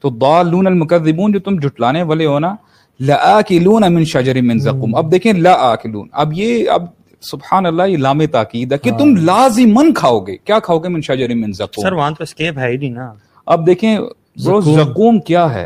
تو 0.00 0.10
ضالون 0.20 0.66
المکذبون 0.66 1.32
جو 1.32 1.40
تم 1.40 1.58
جھٹلانے 1.58 2.02
والے 2.02 2.26
ہو 2.26 2.38
نا 2.38 2.56
لاکلون 3.00 3.94
من 3.94 4.04
شجر 4.04 4.42
من 4.42 4.58
زقوم. 4.58 4.94
اب 4.94 5.12
دیکھیں 5.12 5.32
لا 5.32 5.52
آکلون 5.52 6.08
اب 6.12 6.32
یہ 6.32 6.70
اب 6.70 6.82
سبحان 7.20 7.66
اللہ 7.66 7.82
یہ 7.82 7.96
لام 7.96 8.24
تاکید 8.24 8.72
ہے 8.72 8.78
کہ 8.78 8.90
تم 8.98 9.16
لازمن 9.16 9.94
کھاؤ 9.94 10.20
گے 10.20 10.36
کیا 10.36 10.58
کھاؤ 10.58 10.78
گے 10.78 10.88
من 10.88 11.00
شجر 11.00 11.34
من 11.34 11.52
زقوم؟ 11.52 11.82
سر 11.82 11.92
وہاں 11.92 12.10
تو 12.10 12.22
اسکیپ 12.22 12.58
ہے 12.58 12.68
ہی 12.70 12.76
نہیں 12.76 12.90
نا۔ 12.90 13.12
اب 13.46 13.66
دیکھیں 13.66 13.98
برو 14.44 14.60
زقوم۔ 14.60 15.20
کیا 15.20 15.54
ہے؟ 15.54 15.64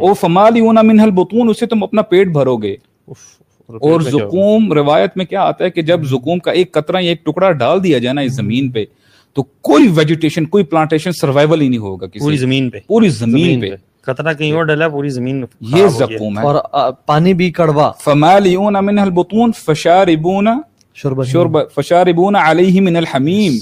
او 0.00 0.14
فمالیون 0.14 0.78
منہ 0.82 1.02
البطون 1.02 1.48
اسے 1.48 1.66
تم 1.66 1.82
اپنا 1.82 2.02
پیٹ 2.02 2.28
بھرو 2.28 2.56
گے 2.56 2.76
اور 3.68 4.00
زقوم 4.00 4.72
روایت 4.72 5.16
میں 5.16 5.24
کیا 5.24 5.42
آتا 5.42 5.64
ہے 5.64 5.70
کہ 5.70 5.82
جب 5.82 6.04
زقوم 6.04 6.38
کا 6.38 6.50
ایک 6.50 6.72
قطرہ 6.72 7.00
یا 7.00 7.08
ایک 7.08 7.24
ٹکڑا 7.24 7.52
ڈال 7.52 7.84
دیا 7.84 7.98
جائے 7.98 8.14
نا 8.14 8.20
اس 8.20 8.32
زمین 8.32 8.70
پہ 8.70 8.84
تو 9.34 9.42
کوئی 9.42 9.88
ویجیٹیشن 9.94 10.46
کوئی 10.46 10.64
پلانٹیشن 10.64 11.12
سروائیول 11.12 11.60
ہی 11.60 11.68
نہیں 11.68 11.80
ہوگا 11.80 12.06
کسی 12.06 12.18
پوری 12.18 12.36
زمین 12.36 12.70
پہ۔ 12.70 12.78
پوری 12.86 13.08
زمین 13.08 13.60
پہ۔ 13.60 13.93
قطرہ 14.06 14.34
کہیں 14.34 14.52
اور 14.52 14.64
ڈلا 14.64 14.84
ہے 14.84 14.90
پوری 14.90 15.08
زمین 15.08 15.44
یہ۔ 15.60 15.86
زقوم 15.86 16.38
ہے۔ 16.38 16.44
اور 16.44 16.54
پانی 17.06 17.34
بھی 17.34 17.50
کڑوا۔ 17.50 17.92
فمالئون 17.92 18.76
منها 18.80 19.04
البطون 19.04 19.52
فشاربون 19.52 20.48
شرب 20.94 21.24
شرب 21.24 21.58
فشاربون 21.74 22.36
علیہ 22.36 22.80
من 22.80 22.96
الحمیم۔ 22.96 23.52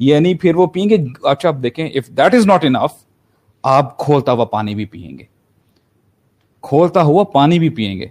یعنی 0.00 0.34
پھر 0.34 0.54
وہ 0.54 0.66
پئیں 0.66 0.90
گے۔ 0.90 0.96
اچھا 1.22 1.48
آپ 1.48 1.56
دیکھیں 1.62 1.88
if 1.88 2.08
that 2.08 2.34
is 2.34 2.46
not 2.46 2.64
enough 2.64 3.04
آپ 3.62 3.96
کھولتا 3.98 4.32
ہوا 4.32 4.44
پانی 4.44 4.74
بھی 4.74 4.84
پیئیں 4.84 5.18
گے۔ 5.18 5.24
کھولتا 6.62 7.02
ہوا 7.02 7.24
پانی 7.24 7.58
بھی 7.58 7.68
پیئیں 7.68 7.98
گے۔ 7.98 8.06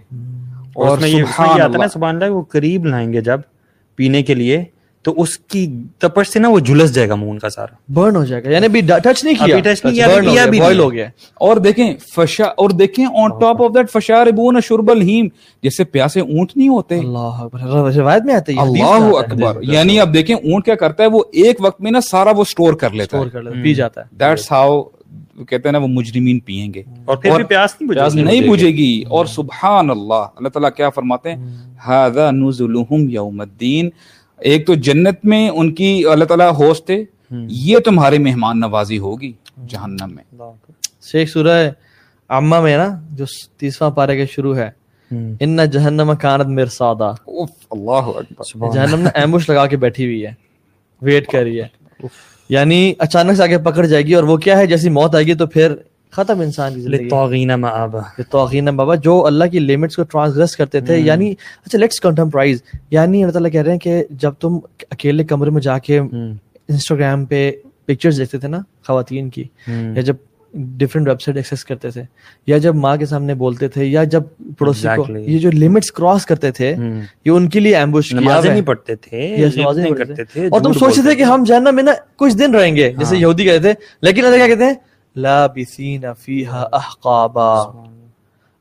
اور 0.74 0.98
سبحان 0.98 1.18
یہ 1.18 1.22
آتا 1.24 1.54
ہے 1.54 1.58
نا 1.58 1.64
اللہ۔ 1.64 1.86
سبحان 1.92 2.14
اللہ 2.16 2.34
وہ 2.34 2.42
قریب 2.42 2.84
لائیں 2.84 3.12
گے 3.12 3.20
جب 3.20 3.40
پینے 3.96 4.22
کے 4.22 4.34
لیے۔ 4.34 4.64
تو 5.06 5.14
اس 5.16 5.38
کی 5.38 5.82
تپش 5.98 6.28
سے 6.28 6.38
نا 6.38 6.48
وہ 6.48 6.58
جھلس 6.58 6.94
جائے 6.94 7.08
گا 7.08 7.14
منہ 7.14 7.38
کا 7.38 7.48
سارا۔ 7.48 7.74
برن 7.88 8.16
ہو 8.16 8.24
جائے 8.24 8.44
گا 8.44 8.50
یعنی 8.50 8.80
ٹچ 8.80 9.24
نہیں 9.24 9.34
کیا۔ 9.44 9.56
touch 9.56 9.74
نہیں 9.84 9.94
کیا، 9.94 10.06
ابھی 10.06 10.28
ہو 10.28 10.34
گیا 10.34 10.44
نہیں۔ 10.46 10.78
ہو 10.78 10.92
گیا۔ 10.92 11.06
اور 11.34 11.56
دیکھیں 11.56 11.94
فشا 12.16 12.44
اور 12.44 12.70
دیکھیں 12.70 13.06
آن 13.06 13.30
ٹاپ 13.30 13.62
آف 13.62 13.70
دیٹ 13.74 13.90
فشاربون 13.90 14.58
شرب 14.64 14.90
الہیم 14.90 15.28
جیسے 15.62 15.84
پیاسے 15.84 16.20
اونٹ 16.20 16.56
نہیں 16.56 16.68
ہوتے۔ 16.68 16.98
اللہ 16.98 17.18
اکبر 17.18 17.92
روایت 17.94 18.22
میں 18.22 18.34
حدیث 18.34 18.56
میں 18.56 18.62
اللہ۔ 18.62 19.18
اکبر۔ 19.18 19.56
یعنی 19.62 20.00
اب 20.00 20.14
دیکھیں 20.14 20.36
اونٹ 20.36 20.64
کیا 20.64 20.74
کرتا 20.74 21.02
ہے 21.02 21.08
وہ 21.08 21.22
ایک 21.32 21.56
وقت 21.60 21.80
میں 21.80 21.90
نا 21.90 22.00
سارا 22.00 22.30
وہ 22.30 22.44
سٹور 22.44 22.74
کر 22.74 22.90
لیتا 22.90 23.18
ہے۔ 23.18 23.30
کر 23.30 23.42
لیتا 23.42 23.58
ہے، 23.58 23.62
پی 23.62 23.74
جاتا 23.74 24.00
ہے۔ 24.00 24.06
دیٹس 24.20 24.52
ہاؤ 24.52 24.82
کہتے 25.36 25.68
ہیں 25.68 25.72
نا 25.72 25.78
وہ 25.78 25.88
مجرمین 25.88 26.38
پیئیں 26.38 26.74
گے۔ 26.74 26.82
اور 27.04 27.16
پھر 27.16 27.30
بھی 27.36 27.44
پیاس 27.44 27.74
نہیں 27.80 27.90
بجھے 27.90 28.00
پیاس 28.00 28.14
نہیں 28.14 28.40
بجھے 28.48 28.68
گی۔ 28.68 29.02
اور 29.08 29.26
سبحان 29.26 29.90
اللہ 29.90 30.14
اللہ 30.14 30.48
تعالیٰ 30.48 30.70
کیا 30.76 30.90
فرماتے 30.90 31.32
ہیں؟ 31.32 31.56
ہاذا 31.86 32.30
نزلہم 32.30 33.08
یوم 33.08 33.40
الدین۔ 33.40 33.90
ایک 34.38 34.66
تو 34.66 34.74
جنت 34.74 35.24
میں 35.24 35.48
ان 35.48 35.74
کی 35.74 36.02
اللہ 36.12 36.24
تعالیٰ 36.24 36.52
ہوسٹ 36.58 36.86
تھے 36.86 37.04
یہ 37.50 37.78
تمہاری 37.78 38.18
مہمان 38.18 38.60
نوازی 38.60 38.98
ہوگی 38.98 39.32
جہنم 39.68 40.14
میں۔ 40.14 40.24
شیخ 41.02 41.30
سورہ 41.30 41.70
عامہ 42.28 42.60
میں 42.60 42.76
نا 42.76 43.00
جو 43.12 43.24
تیسواں 43.56 43.90
پارے 43.90 44.16
کے 44.16 44.26
شروع 44.26 44.56
ہے 44.56 44.70
ان 45.40 45.56
جہنم 45.72 46.12
کانت 46.20 46.46
اوف، 47.24 47.50
اللہ 47.70 47.92
اکبر۔ 47.92 48.44
جہنم 48.72 49.00
نے 49.00 49.10
ایمبوش 49.14 49.50
لگا 49.50 49.66
کے 49.66 49.76
بیٹھی 49.76 50.04
ہوئی 50.04 50.26
ہے 50.26 50.32
ویٹ 51.02 51.26
کر 51.26 51.42
رہی 51.42 51.60
ہے۔ 51.60 51.66
یعنی 52.48 52.94
اچانک 52.98 53.36
سے 53.36 53.42
آگے 53.42 53.58
پکڑ 53.58 53.86
جائے 53.86 54.02
گی 54.02 54.14
اور 54.14 54.24
وہ 54.24 54.36
کیا 54.36 54.58
ہے 54.58 54.66
جیسی 54.66 54.90
موت 54.90 55.14
آئے 55.14 55.26
گی 55.26 55.34
تو 55.34 55.46
پھر 55.46 55.74
ختم 56.16 56.40
انسان 56.40 56.74
کی 56.74 56.80
زندگی۔ 56.80 57.04
لطاغین 57.04 57.48
مآبا۔ 57.60 58.00
توقین 58.30 58.64
بابا 58.76 58.94
جو 58.94 59.24
اللہ 59.26 59.44
کی 59.44 59.58
لمٹس 59.58 59.96
کو 59.96 60.02
ٹرانسگریس 60.02 60.56
کرتے 60.56 60.80
تھے 60.80 60.98
یعنی 60.98 61.30
اچھا 61.66 61.78
لیٹس 61.78 62.00
کنٹمپرائز 62.00 62.62
یعنی 62.90 63.22
اللہ 63.24 63.32
تعالیٰ 63.32 63.52
کہہ 63.52 63.62
رہے 63.62 63.72
ہیں 63.72 63.78
کہ 63.78 64.02
جب 64.10 64.32
تم 64.40 64.58
اکیلے 64.90 65.24
کمرے 65.24 65.50
میں 65.50 65.62
جا 65.62 65.78
کے 65.78 65.98
انسٹاگرام 65.98 67.24
پہ 67.24 67.50
پکچرز 67.86 68.18
دیکھتے 68.18 68.38
تھے 68.38 68.48
نا 68.48 68.60
خواتین 68.86 69.28
کی 69.30 69.44
یا 69.66 70.00
جب 70.00 70.16
ڈفرینٹ 70.54 71.08
ویب 71.08 71.20
سائٹ 71.20 71.36
ایکسیس 71.36 71.64
کرتے 71.64 71.90
تھے 71.90 72.02
یا 72.46 72.58
جب 72.58 72.74
ماں 72.74 72.96
کے 72.96 73.06
سامنے 73.06 73.34
بولتے 73.34 73.68
تھے 73.68 73.84
یا 73.84 74.04
جب 74.04 74.22
پڑوسی 74.58 74.88
کو. 74.96 75.04
یہ 75.16 75.38
جو 75.38 75.50
لمٹس 75.52 75.90
کراس 75.92 76.26
کرتے 76.26 76.50
تھے 76.50 76.74
یہ 77.24 77.30
ان 77.30 77.48
کے 77.48 77.60
لیے 77.60 77.76
ایمبوش 77.76 78.10
کیا 78.10 78.40
نہیں 78.44 78.60
پڑھتے 78.62 78.94
تھے 78.94 79.26
اور 80.48 80.60
تم 80.60 80.72
سوچتے 80.72 81.02
تھے 81.02 81.14
کہ 81.14 81.22
ہم 81.22 81.44
جہنم 81.44 81.74
میں 81.74 81.82
نا 81.82 81.92
کچھ 82.16 82.36
دن 82.36 82.54
رہیں 82.54 82.76
گے 82.76 82.90
جیسے 82.98 83.14
ہاں۔ 83.14 83.22
یہودی 83.22 83.44
کہتے 83.44 83.58
تھے 83.58 83.72
لیکن 84.02 84.24
اللہ 84.24 84.36
کیا 84.36 84.46
کہتے 84.46 84.64
ہیں؟ 84.64 84.74
لابثین 85.16 86.04
فیہا 86.18 86.66
احقابا. 86.72 87.54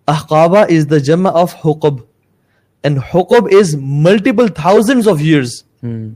احقابا 0.08 0.62
از 0.62 0.88
دا 0.90 0.98
جمع 0.98 1.32
آف 1.34 1.56
حقب. 1.66 1.94
اینڈ 2.84 3.00
حقب 3.16 3.48
آف 5.10 5.18
ایئرس 5.20 5.64
ہوں۔ 5.84 6.10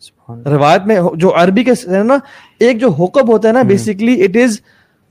سبحان 0.00 0.42
اللہ۔ 0.44 0.56
روایت 0.56 0.82
میں 0.86 1.00
جو 1.14 1.34
عربی 1.36 1.64
کے 1.64 2.02
نا 2.02 2.18
ایک 2.58 2.80
جو 2.80 2.90
حقب 2.90 3.28
ہوتا 3.28 3.48
ہے 3.48 3.52
نا 3.52 3.62
basically 3.62 4.22
it 4.22 4.36
is 4.36 4.60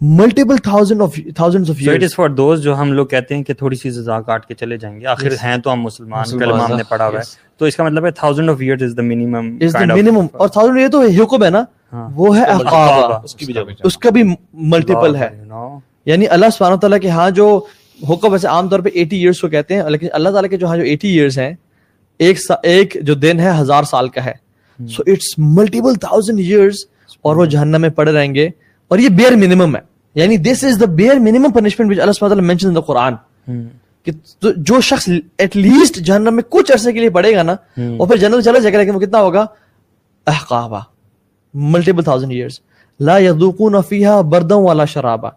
multiple 0.02 0.58
thousand 0.58 1.02
of 1.02 1.20
thousand 1.36 1.70
of 1.70 1.76
is 1.80 2.26
for 2.26 2.36
those 2.40 2.62
جو 2.62 2.78
ہم 2.78 2.94
لوگ 2.94 3.08
کہتے 3.08 3.36
ہیں 3.36 3.44
کہ 3.44 3.54
تھوڑی 3.54 3.76
سی 3.76 3.92
سزا 3.92 4.22
کاٹ 4.22 4.46
کے 4.46 4.54
چلے 4.54 4.78
جائیں 4.78 5.00
گے۔ 5.00 5.06
آخر 5.06 5.32
ہیں 5.44 5.58
تو 5.58 5.74
ہم 5.74 5.82
مسلمان 5.82 6.40
کلمہ 6.40 6.64
ہم 6.64 6.76
نے 6.78 6.84
پڑھا 6.84 7.08
ہوا 7.08 7.20
ہے۔ 7.20 7.58
تو 7.58 7.66
اس 7.66 7.76
کا 7.76 7.84
مطلب 7.84 8.06
ہے 8.06 8.12
thousand 8.12 8.50
of 8.50 8.58
years 8.60 8.84
is 8.84 8.94
the 8.98 9.02
minimum 9.02 9.58
is 9.62 9.74
the 9.74 9.86
minimum 9.96 10.28
اور 10.34 10.48
تھاؤزنڈ 10.48 10.80
یہ 10.80 10.88
تو 10.88 11.02
حقب 11.02 11.44
ہے 11.44 11.50
نا۔ 11.50 11.64
وہ 11.94 12.38
ہے 12.38 12.44
احقابا 12.44 13.20
اس 13.24 13.36
کی 13.36 13.46
بھی 13.46 13.54
جگہ 13.54 13.62
اس 13.84 13.98
کا 13.98 14.10
بھی 14.10 14.24
ملٹیپل 14.54 15.16
ہے۔ 15.16 15.30
یعنی 16.06 16.28
اللہ 16.28 16.46
سبحانہ 16.54 16.76
تعالیٰ 16.76 17.00
کے 17.00 17.10
ہاں 17.10 17.30
جو 17.30 17.62
حکم 18.10 18.32
ویسے 18.32 18.48
عام 18.48 18.70
طور 18.70 18.80
پہ 18.80 18.90
ایٹی 18.94 19.18
ایئرس 19.18 19.42
کو 19.42 19.48
کہتے 19.48 19.76
ہیں 19.76 19.90
لیکن 19.90 20.08
اللہ 20.12 20.30
تعالیٰ 20.30 20.50
کے 20.50 20.58
جو 20.58 20.68
ہاں 20.68 20.78
جو 20.78 20.84
ایٹی 20.84 21.08
ایئرس 21.08 21.38
ہیں 21.38 21.54
ایک 22.18 22.38
ایک 22.64 22.98
جو 23.02 23.14
دن 23.14 23.40
ہے 23.40 23.52
ہزار 23.60 23.84
سال 23.84 24.10
کا 24.10 24.26
ہے۔ 24.26 24.34
So 24.88 25.04
it's 25.08 25.38
multiple 25.38 25.96
thousand 25.96 26.40
years 26.40 26.76
اور 27.22 27.36
وہ 27.36 27.46
جہنم 27.46 27.82
میں 27.82 27.90
پڑے 27.90 28.12
رہیں 28.12 28.36
گے۔ 28.36 28.50
اور 28.88 29.00
یہ 29.00 29.10
بیئر 29.10 29.32
منیمم 29.32 29.76
ہے۔ 29.76 29.82
یعنی 30.16 30.38
this 30.38 30.64
is 30.64 30.80
the 30.80 30.86
bare 30.86 31.16
minimum 31.16 31.52
punishment 31.52 32.00
اللہ 32.00 32.12
سبحانہ 32.12 32.34
تعالیٰ 32.34 32.48
مینشن 32.48 32.68
ان 32.68 32.76
دا 32.76 32.82
قرآن 32.82 33.14
کہ 34.04 34.12
جو 34.58 34.82
شخص 34.82 35.10
ایٹ 35.38 35.58
لیسٹ 35.58 35.96
جہنم 35.96 36.36
میں 36.36 36.44
کچھ 36.50 36.72
عرصے 36.72 36.92
کے 36.92 37.00
لیے 37.00 37.10
پڑے 37.10 37.36
گا 37.36 37.44
نا 37.44 37.52
اور 37.98 38.08
پھر 38.08 38.18
جنرل 38.18 38.42
چلا 38.42 38.60
جائے 38.60 38.74
گا 38.74 38.80
لیکن 38.80 38.96
وہ 38.96 39.00
کتنا 39.00 39.22
ہوگا؟ 39.22 39.46
احقابا۔ 40.28 40.80
ملٹیپل 41.54 42.04
تھاؤزینڈ 42.04 42.32
ایئرس 42.32 42.60
لا 43.00 43.18
یذوقون 43.18 43.76
فیہا 43.90 44.20
بردن 44.22 44.62
والا 44.64 44.86
شرابا. 44.86 45.30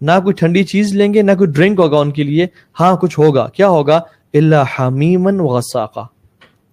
نہ 0.00 0.12
کوئی 0.22 0.34
ٹھنڈی 0.34 0.62
چیز 0.64 0.94
لیں 0.96 1.12
گے 1.14 1.22
نہ 1.22 1.32
کوئی 1.38 1.50
ڈرنک 1.52 1.78
ہوگا 1.78 1.98
ان 1.98 2.10
کے 2.10 2.22
لیے. 2.24 2.46
ہاں 2.80 2.94
کچھ 2.96 3.18
ہوگا. 3.18 3.46
کیا 3.54 3.68
ہوگا؟ 3.68 4.00
اللہ 4.34 4.78
حمیمن 4.78 5.40
وغساقا 5.40 6.02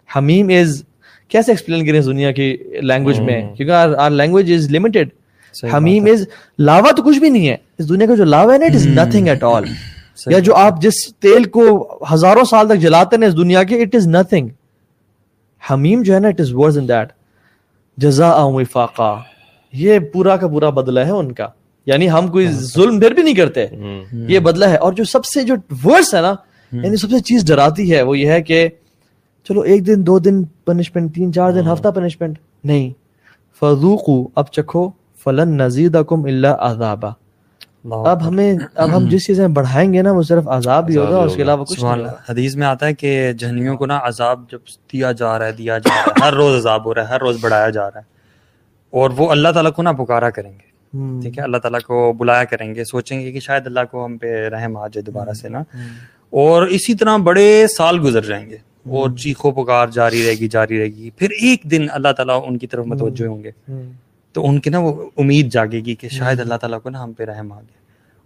حمیم 0.10 0.50
از 0.60 0.84
کیسے 1.32 1.52
ایکسپلین 1.52 1.86
کریں 1.86 2.00
اس 2.00 2.06
دنیا 2.06 2.32
کی 2.32 2.56
لینگویج 2.82 3.20
میں؟ 3.20 3.42
کیونکہ 3.56 3.96
آر 4.02 4.10
لینگویج 4.10 4.52
از 4.54 4.70
لمیٹڈ 4.72 5.10
حمیم 5.74 6.06
از 6.12 6.26
لاوا 6.60 6.92
تو 6.92 7.04
کچھ 7.04 7.20
بھی 7.20 7.30
نہیں 7.30 7.48
ہے۔ 7.50 7.56
اس 7.80 7.90
دنیا 7.90 8.08
کا 8.08 8.16
جو 8.16 8.24
لاوا 8.24 8.54
ہے 8.54 8.58
نا 8.58 8.66
it 8.66 8.76
is 8.76 8.88
nothing 8.88 9.28
at 9.28 9.44
all 9.44 9.64
یا 10.28 10.40
جو 10.40 10.56
آپ 10.56 10.82
جس 10.82 10.96
تیل 11.22 11.44
کو 11.56 11.66
ہزاروں 12.14 12.44
سال 12.50 12.68
تک 12.68 12.80
جلاتے 12.82 13.16
ہیں 13.16 13.28
اس 13.28 13.38
دنیا 13.38 13.64
کے 13.64 13.82
اٹ 13.82 13.96
از 13.96 14.08
نتھنگ 14.08 14.50
حمیم 15.62 16.02
جو 16.04 16.14
ہے 16.14 16.20
نا 16.20 16.28
اٹ 16.28 16.42
از 16.42 16.54
ورز 16.54 16.78
ان 16.78 16.88
دیٹ 16.88 17.12
جزا 17.98 18.44
وفاقا۔ 18.44 19.16
یہ 19.74 20.00
پورا 20.00 20.38
کا 20.38 20.48
پورا 20.48 20.70
بدلہ 20.70 21.00
ہے 21.00 21.12
ان 21.12 21.32
کا۔ 21.32 21.48
یعنی 21.86 22.12
ہم 22.12 22.28
کوئی 22.28 22.48
ظلم 22.52 23.00
پھر 23.00 23.12
بھی 23.12 23.24
نہیں 23.24 23.34
کرتے۔ 23.34 23.66
یہ 24.12 24.40
بدلہ 24.40 24.66
ہے۔ 24.66 24.76
اور 24.76 24.94
جو 24.94 25.04
سب 25.04 25.26
سے 25.26 25.44
جو 25.44 25.56
ورس 25.86 26.16
ہے 26.16 26.22
نا 26.22 26.36
یعنی 26.72 26.98
سب 26.98 27.10
سے 27.10 27.20
چیز 27.20 27.48
ڈراتی 27.48 27.94
ہے 27.96 28.02
وہ 28.02 28.18
یہ 28.18 28.30
ہے 28.30 28.42
کہ 28.42 28.68
چلو 29.48 29.62
ایک 29.62 29.88
دن 29.88 30.08
دو 30.08 30.20
دن 30.20 30.44
پنشمنٹ 30.44 31.16
تین 31.16 31.34
چار 31.34 31.52
دن 31.52 31.72
ہفتہ 31.72 31.88
پنشمنٹ 31.90 32.40
نہیں۔ 32.64 32.90
فضوقو 33.62 34.28
اب 34.36 34.46
چکھو۔ 34.52 34.90
فلن 35.24 35.58
نزید 35.58 35.98
اللہ 36.10 36.48
عذابا۔ 36.48 37.10
اب 37.92 38.28
ہمیں 38.28 38.54
اب 38.76 38.96
ہم 38.98 39.06
جس 39.10 39.26
چیزیں 39.28 39.48
بڑھائیں 39.48 39.94
گے 39.94 40.02
نا 40.02 40.12
وہ 40.12 40.24
صرف 40.24 40.48
عذاب 40.48 40.90
ہی 40.90 40.98
ہوگا 40.98 41.18
اور 41.18 41.28
اس 41.28 41.36
کے 41.36 41.42
علاوہ 41.42 41.66
کچھ 41.66 41.80
نہیں 41.84 42.06
حدیث 42.30 42.56
میں 42.56 42.68
آتا 42.68 42.86
ہے 42.86 42.94
کہ 42.94 43.34
جہنمیوں 43.34 43.78
کو 43.78 43.86
نا 43.86 44.00
عذاب 44.04 44.40
جب 44.52 44.60
دیا 44.94 45.12
جا 45.12 45.40
رہا 45.40 45.46
ہے 45.46 45.52
دیا 45.52 45.78
جا 45.78 45.96
رہا 45.96 46.02
ہے۔ 46.02 46.26
ہر 46.26 46.34
روز 46.34 46.56
عذاب 46.56 46.86
ہو 46.86 46.96
رہا 46.96 47.02
ہے 47.02 47.08
ہر 47.08 47.20
روز 47.20 47.38
بڑھایا 47.42 47.70
جا 47.70 47.92
رہا 47.92 48.00
ہے۔ 48.00 48.18
اور 48.92 49.10
وہ 49.18 49.32
اللہ 49.32 49.50
تعالیٰ 49.54 49.72
کو 49.72 49.82
نا 49.82 49.92
پکارا 49.92 50.30
کریں 50.30 50.52
گے۔ 50.52 50.68
ٹھیک 51.22 51.38
ہے؟ 51.38 51.44
اللہ 51.44 51.58
تعالیٰ 51.58 51.80
کو 51.80 52.14
بلایا 52.14 52.44
کریں 52.44 52.76
گے۔ 52.76 52.84
سوچیں 52.84 53.20
گے 53.22 53.32
کہ 53.32 53.40
شاید 53.40 53.68
اللہ 53.68 53.80
کو 53.92 54.06
ہم 54.06 54.18
پہ 54.18 54.50
رحم 54.50 54.78
آ 54.78 54.88
جائے 54.88 55.02
دوبارہ 55.02 55.34
سے 55.34 55.50
نا۔ 55.50 55.60
اور 56.30 56.68
اسی 56.68 56.94
طرح 56.94 57.18
بڑے 57.18 57.66
سال 57.78 58.00
گزر 58.04 58.22
جائیں 58.22 58.50
گے۔ 58.50 58.58
اور 58.90 59.10
چیخو 59.18 59.52
پکار 59.52 59.88
جاری 59.88 60.26
رہے 60.26 60.34
گی 60.34 60.48
جاری 60.48 60.80
رہے 60.80 60.86
گی۔ 60.86 61.10
پھر 61.10 61.30
ایک 61.30 61.72
دن 61.72 61.88
اللہ 61.92 62.12
تعالیٰ 62.18 62.44
ان 62.48 62.58
کی 62.58 62.68
طرف 62.68 62.86
متوجہ 62.86 63.26
ہوں 63.26 63.44
گے۔ 63.44 63.52
تو 64.38 64.48
ان 64.48 64.60
کی 64.60 64.70
نا 64.70 64.80
وہ 64.80 65.10
امید 65.18 65.52
جاگے 65.52 65.80
گی 65.80 65.96
کہ 65.96 66.10
شاید 66.10 66.40
اللہ 66.40 66.56
تعالیٰ 66.56 66.82
کو 66.82 66.90
نا 66.90 67.04
ہم 67.04 67.14
پہ 67.14 67.24
رحم 67.24 67.52
آ 67.52 67.60
گیا 67.60 67.78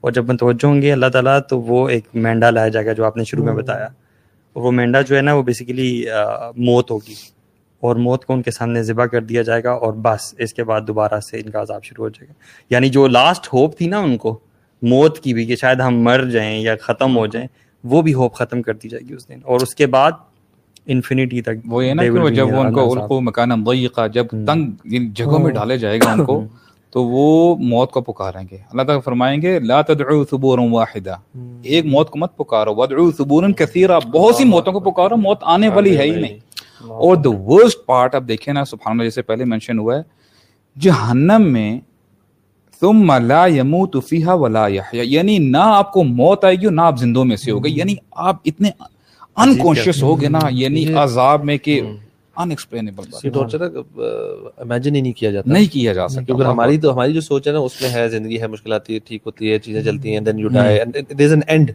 اور 0.02 0.12
جب 0.12 0.26
متوجہ 0.32 0.65
ہوں 0.65 0.82
گے 0.82 0.91
اللہ 0.91 1.06
تعالیٰ 1.06 1.39
تو 1.50 1.62
وہ 1.62 1.89
ایک 1.89 2.04
مینڈا 2.13 2.50
لایا 2.50 2.67
جائے 2.67 2.86
گا 2.86 2.93
جو 2.93 3.06
آپ 3.06 3.17
نے 3.17 3.24
شروع 3.24 3.45
میں 3.45 3.54
بتایا۔ 3.54 3.86
اور 4.54 4.63
وہ 4.63 4.71
مینڈا 4.71 5.02
جو 5.02 5.17
ہے 5.17 5.21
نا 5.21 5.34
وہ 5.34 5.43
بیسیکلی 5.43 6.06
موت 6.58 6.91
ہوگی۔ 6.91 7.13
اور 7.80 7.95
موت 7.95 8.26
کو 8.26 8.34
ان 8.34 8.41
کے 8.41 8.52
سامنے 8.52 8.84
ذبح 8.84 9.06
کر 9.06 9.21
دیا 9.21 9.41
جائے 9.41 9.63
گا 9.63 9.71
اور 9.71 9.93
بس 9.93 10.36
اس 10.38 10.54
کے 10.54 10.63
بعد 10.63 10.82
دوبارہ 10.82 11.19
سے 11.19 11.38
ان 11.38 11.50
کا 11.50 11.62
عذاب 11.62 11.84
شروع 11.84 12.06
ہو 12.06 12.10
جائے 12.10 12.28
گا۔ 12.28 12.34
یعنی 12.69 12.89
جو 12.89 13.08
لاسٹ 13.08 13.47
ہوپ 13.54 13.78
تھی 13.78 13.88
نا 13.88 14.00
ان 14.00 14.17
کو 14.17 14.39
موت 14.82 15.19
کی 15.19 15.34
بھی 15.34 15.45
کہ 15.45 15.56
شاید 15.56 15.80
ہم 15.80 16.02
مر 16.02 16.24
جائیں 16.24 16.60
یا 16.60 16.76
ختم 16.82 17.17
ہو 17.17 17.28
جائیں 17.28 17.47
وہ 17.84 18.02
بھی 18.02 18.13
ہوپ 18.13 18.34
ختم 18.34 18.62
کر 18.62 18.74
دی 18.74 18.89
جائے 18.89 19.10
گی 19.10 19.13
اس 19.13 19.30
دن۔ 19.30 19.39
اور 19.43 19.60
اس 19.60 19.76
کے 19.76 19.88
بعد 19.88 20.12
انفینٹی 20.85 21.41
تک 21.41 21.51
وہ 21.65 21.85
یہ 21.85 21.93
نا 21.93 22.03
کہ 22.03 22.29
جب 22.29 22.47
وہ 22.53 22.63
ان 22.63 22.73
کو 22.73 22.91
القو 22.91 23.21
مکان 23.21 23.65
ضیقہ 23.65 24.07
جب 24.07 24.25
تنگ 24.27 24.71
جگہوں 25.13 25.39
میں 25.39 25.51
ڈالے 25.51 25.77
جائے 25.77 25.97
گا 25.97 26.11
ان 26.11 26.25
کو 26.25 26.43
تو 26.89 27.03
وہ 27.03 27.55
موت 27.55 27.91
کو 27.91 28.01
پکاریں 28.01 28.43
گے۔ 28.51 28.55
اللہ 28.55 28.81
تعالیٰ 28.81 29.01
فرمائیں 29.03 29.41
گے 29.41 29.59
لا 29.59 29.81
تدعو 29.81 30.23
ثبورا 30.25 30.61
واحدہ 30.71 31.15
ایک 31.61 31.85
موت 31.85 32.09
کو 32.09 32.19
مت 32.19 32.37
پکارو۔ 32.37 32.75
ودعو 32.75 33.11
ثبورا 33.11 33.47
کثیرا۔ 33.57 33.99
بہت 33.99 34.35
سی 34.35 34.43
موتوں 34.43 34.73
کو 34.73 34.79
پکارو 34.79 35.17
موت 35.17 35.37
آنے 35.41 35.69
والی 35.69 35.97
ہے 35.97 36.03
ہی 36.03 36.21
نہیں۔ 36.21 36.37
اور 36.81 37.15
دا 37.15 37.29
ورسٹ 37.29 37.85
پارٹ 37.85 38.15
اب 38.15 38.27
دیکھیں 38.27 38.53
نا 38.53 38.65
سبحان 38.65 38.91
اللہ 38.91 39.03
جیسے 39.03 39.21
پہلے 39.21 39.45
منشن 39.45 39.79
ہوا 39.79 39.97
ہے 39.97 40.01
جہنم 40.79 41.41
میں 41.41 41.79
ثم 42.81 43.11
لا 43.11 43.45
يموت 43.45 43.97
فيها 44.07 44.35
ولا 44.35 44.67
يحيى 44.67 45.01
یعنی 45.03 45.37
نہ 45.37 45.57
آپ 45.57 45.91
کو 45.93 46.03
موت 46.03 46.45
آئے 46.45 46.55
گی 46.55 46.65
اور 46.65 46.73
نہ 46.73 46.81
آپ 46.81 46.99
زندوں 46.99 47.25
میں 47.25 47.35
سے 47.35 47.51
ہوگے 47.51 47.69
یعنی 47.69 47.95
آپ 48.11 48.35
اتنے 48.45 48.69
انکونشیس 49.37 50.03
ہو 50.03 50.21
گئے 50.21 50.29
نا 50.29 50.39
یعنی 50.51 50.93
عذاب 50.93 51.45
میں 51.45 51.57
کہ 51.57 51.81
امیجن 54.57 54.95
ہی 54.95 55.01
نہیں 55.01 55.13
کیا 55.13 55.31
جاتا۔ 55.31 55.51
نہیں 55.53 55.65
کیا 55.73 55.93
جا 55.93 56.07
سکتا 56.07 56.21
کیونکہ 56.21 56.43
ہماری 56.43 56.77
تو 56.77 56.93
ہماری 56.93 57.13
جو 57.13 57.21
سوچ 57.21 57.47
ہے 57.47 57.53
نا 57.53 57.59
اس 57.59 57.81
میں 57.81 57.89
ہے 57.89 58.09
زندگی 58.09 58.41
ہے 58.41 58.47
مشکل 58.47 58.73
آتی 58.73 58.93
ہے 58.93 58.99
ٹھیک 58.99 59.21
ہوتی 59.25 59.51
ہے 59.51 59.59
چیزیں 59.59 59.83
چلتی 59.83 60.13
ہیں 60.13 60.19
then 60.19 60.39
you 60.39 60.47
die 60.49 60.79
is 60.79 61.31
an 61.31 61.41
end 61.47 61.71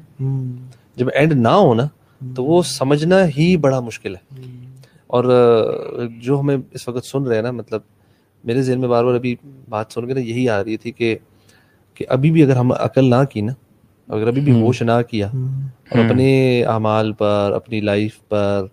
جب 0.97 1.07
اینڈ 1.15 1.33
نہ 1.33 1.49
ہو 1.49 1.75
نا 1.75 1.87
تو 2.21 2.45
وہ 2.45 2.63
سمجھنا 2.63 3.25
ہی 3.29 3.57
بڑا 3.57 3.81
مشکل 3.81 4.15
ہے۔ 4.15 4.41
اور 5.07 5.25
جو 6.23 6.41
ہمیں 6.41 6.57
اس 6.71 6.89
وقت 6.89 7.05
سن 7.05 7.23
رہے 7.23 7.35
ہیں 7.35 7.43
نا 7.43 7.51
مطلب 7.51 7.81
میرے 8.45 8.63
ذہن 8.63 8.81
میں 8.81 8.89
بار 8.89 9.05
بار 9.05 9.15
ابھی 9.15 9.35
بات 9.69 9.93
سن 9.93 10.07
کے 10.07 10.15
نا 10.15 10.21
یہی 10.21 10.49
آ 10.49 10.65
رہی 10.65 10.77
تھی 10.77 10.93
کہ 10.93 11.17
کہ 11.95 12.05
ابھی 12.09 12.31
بھی 12.31 12.43
اگر 12.43 12.57
ہم 12.57 12.73
عقل 12.73 13.11
نہ 13.11 13.25
کی 13.31 13.41
نا 13.41 13.53
اگر 14.09 14.27
ابھی 14.27 14.41
بھی 14.41 14.53
ہوش 14.61 14.83
نہ 14.83 14.93
کیا 15.11 15.27
اور 15.91 15.99
اپنے 16.05 16.65
اعمال 16.65 17.13
پر 17.13 17.53
اپنی 17.55 17.81
لائف 17.81 18.29
پر 18.29 18.65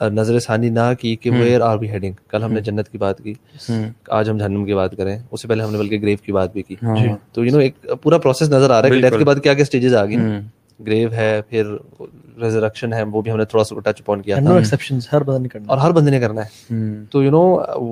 نظر 0.00 0.38
ثانی 0.38 0.68
نہ 0.70 0.92
کی 1.00 1.16
کہ 1.16 1.30
ویئر 1.30 1.60
آر 1.60 1.78
بی 1.78 1.90
ہیڈنگ 1.90 2.12
کل 2.28 2.42
ہم 2.42 2.52
نے 2.52 2.60
جنت 2.60 2.88
کی 2.88 2.98
بات 2.98 3.18
کی۔ 3.18 3.34
آج 4.08 4.30
ہم 4.30 4.38
جہنم 4.38 4.64
کی 4.64 4.74
بات 4.74 4.96
کریں۔ 4.96 5.18
اس 5.30 5.42
سے 5.42 5.48
پہلے 5.48 5.62
ہم 5.64 5.72
نے 5.72 5.78
بلکہ 5.78 6.00
گریو 6.00 6.16
کی 6.22 6.32
بات 6.32 6.52
بھی 6.52 6.62
کی۔ 6.62 6.74
تو 7.32 7.44
یو 7.44 7.52
نو 7.52 7.58
ایک 7.58 7.74
پورا 8.02 8.18
پروسیس 8.18 8.48
نظر 8.48 8.70
آ 8.70 8.80
رہا 8.80 8.88
ہے 8.88 8.94
کہ 8.94 9.00
ڈیتھ 9.00 9.18
کے 9.18 9.24
بعد 9.24 9.42
کیا 9.42 9.54
کیا 9.54 9.62
اسٹیجز 9.62 9.94
آ 9.94 10.06
گئی 10.06 10.16
گریو 10.86 11.12
ہے 11.12 11.40
پھر 11.48 11.66
ریزرکشن 12.40 12.92
ہے 12.92 13.02
وہ 13.02 13.22
بھی 13.22 13.30
ہم 13.30 13.36
نے 13.36 13.44
تھوڑا 13.44 13.64
سا 13.64 13.80
ٹچ 13.80 14.00
اپون 14.00 14.22
کیا 14.22 14.36
تھا۔ 14.36 14.58
ہر 15.82 15.90
بندے 15.90 16.10
نے 16.10 16.20
کرنا 16.20 16.40
ہے۔ 16.44 16.74
تو 17.10 17.22
یو 17.22 17.30
نو 17.30 17.42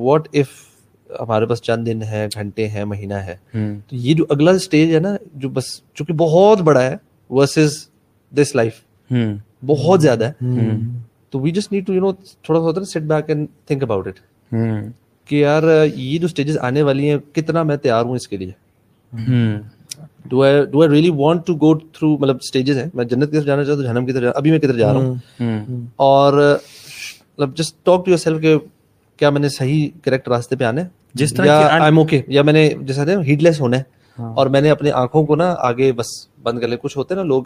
واٹ 0.02 0.28
اف 0.33 0.72
ہمارے 1.20 1.46
پاس 1.46 1.62
چند 1.62 1.87
دن 1.87 2.03
ہے 2.03 2.27
گھنٹے 2.35 2.68
ہیں 2.68 2.85
مہینہ 2.85 3.14
ہے۔ 3.14 3.37
تو 3.88 3.96
یہ 3.96 4.14
جو 4.14 4.25
اگلا 4.29 4.51
اسٹیج 4.51 4.94
ہے 4.94 5.01
نا 5.01 5.16
جو 5.35 5.48
بس 5.48 5.64
چونکہ 5.94 6.12
بہت 6.12 6.61
بڑا 6.61 6.83
ہے 6.83 6.96
ورسز 7.31 7.88
دس 8.33 8.55
لائف 8.55 8.72
بہت 9.66 10.03
زیادہ 10.03 10.25
ہے۔ 10.25 10.33
تو 11.31 11.40
we 11.40 11.51
just 11.51 11.72
need 11.72 11.87
to 11.87 11.92
you 11.92 12.01
know 12.01 12.12
تھوڑا 12.12 12.61
سا 12.61 12.64
ہوتا 12.64 12.81
ہے 12.81 12.85
sit 12.85 13.03
back 13.03 13.25
and 13.29 13.46
think 13.66 13.83
about 13.83 14.07
it 14.07 14.18
کہ 15.27 15.37
یار 15.37 15.62
یہ 15.94 16.18
جو 16.18 16.27
اسٹیجز 16.27 16.59
آنے 16.59 16.83
والی 16.83 17.11
ہیں 17.11 17.35
کتنا 17.35 17.62
میں 17.62 17.77
تیار 17.77 18.05
ہوں 18.05 18.14
اس 18.14 18.29
کے 18.29 18.37
لیے۔ 18.37 18.51
Do 20.25 20.42
I 20.42 20.64
do 20.66 20.83
I 20.83 20.90
really 20.90 21.11
want 21.11 21.46
to 21.46 21.55
go 21.55 21.79
through 21.79 22.18
مطلب 22.18 22.37
اسٹیجز 22.40 22.77
ہیں۔ 22.79 22.87
میں 22.94 23.05
جنت 23.05 23.31
کی 23.31 23.37
طرف 23.37 23.46
جانا 23.46 23.64
چاہتا 23.64 23.81
ہوں 23.81 23.88
جہنم 23.88 24.07
کی 24.07 24.12
طرف 24.12 24.33
ابھی 24.37 24.51
میں 24.51 24.59
کدھر 24.59 24.79
جا 24.79 24.92
رہا 24.92 25.01
ہوں۔ 25.01 25.14
اور 25.96 26.33
مطلب 27.38 27.57
just 27.57 27.77
talk 27.83 28.05
to 28.05 28.11
your 28.11 28.18
self 28.18 28.42
کہ 28.42 28.57
کیا 29.16 29.31
میں 29.31 29.40
نے 29.40 29.48
صحیح 29.48 29.88
کریکٹ 30.03 30.29
راستے 30.29 30.57
پہ 30.57 30.64
آنا 30.64 30.81
ہے۔ 30.81 30.88
جس 31.14 31.35
طرح 31.35 31.46
یا 32.27 32.42
میں 32.42 32.53
نے 32.53 32.70
جیسا 32.81 33.05
ہیڈ 33.27 33.42
لیس 33.42 33.61
ہونا 33.61 33.79
ہے 33.79 33.83
اور 34.18 34.46
میں 34.46 34.61
نے 34.61 34.70
اپنے 34.70 34.90
آنکھوں 34.90 35.27
کو 35.27 35.37
نا 35.37 35.55
آگے 35.59 35.92
بس 35.92 36.07
بند 36.42 36.59
کر 36.59 36.68
لے 36.68 36.77
کچھ 36.83 36.98
ہوتے 36.98 37.14
ہیں 37.14 37.22
نا 37.22 37.27
لوگ 37.27 37.42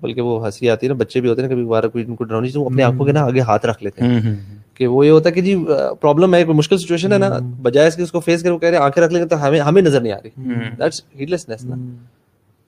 بلکہ 0.00 0.20
وہ 0.20 0.46
ہنسی 0.46 0.70
آتی 0.70 0.86
ہے 0.86 0.92
نا 0.92 0.98
بچے 0.98 1.20
بھی 1.20 1.28
ہوتے 1.28 1.42
ہیں 1.42 1.48
کبھی 1.48 1.64
بار 1.64 1.84
کوئی 1.84 2.04
ان 2.04 2.16
کو 2.16 2.24
ڈراؤنی 2.24 2.48
وہ 2.54 2.66
اپنے 2.66 2.82
آنکھوں 2.82 3.06
کے 3.06 3.12
نا 3.12 3.22
آگے 3.22 3.40
ہاتھ 3.40 3.66
رکھ 3.66 3.84
لیتے 3.84 4.04
ہیں۔ 4.04 4.36
کہ 4.74 4.86
وہ 4.86 5.06
یہ 5.06 5.10
ہوتا 5.10 5.28
ہے 5.28 5.34
کہ 5.34 5.40
جی 5.40 5.56
پرابلم 6.00 6.34
ہے 6.34 6.44
کوئی 6.44 6.56
مشکل 6.56 6.78
سچویشن 6.78 7.12
ہے 7.12 7.18
نا 7.18 7.28
بجائے 7.62 7.88
اس 7.88 7.96
کے 7.96 8.02
اس 8.02 8.12
کو 8.12 8.20
فیس 8.20 8.42
کر 8.42 8.50
وہ 8.50 8.58
کہہ 8.58 8.68
رہے 8.68 8.76
ہیں 8.76 8.84
آنکھیں 8.84 9.02
رکھ 9.04 9.12
لیں 9.12 9.22
گے 9.22 9.28
تو 9.28 9.48
ہمیں 9.48 9.60
ہمیں 9.60 9.82
نظر 9.82 10.00
نہیں 10.00 10.12
آ 10.12 10.16
رہی۔ 10.16 10.30
دیٹس 10.78 11.02
ہیڈ 11.20 11.30
لیسنس 11.30 11.64
نا۔ 11.64 11.76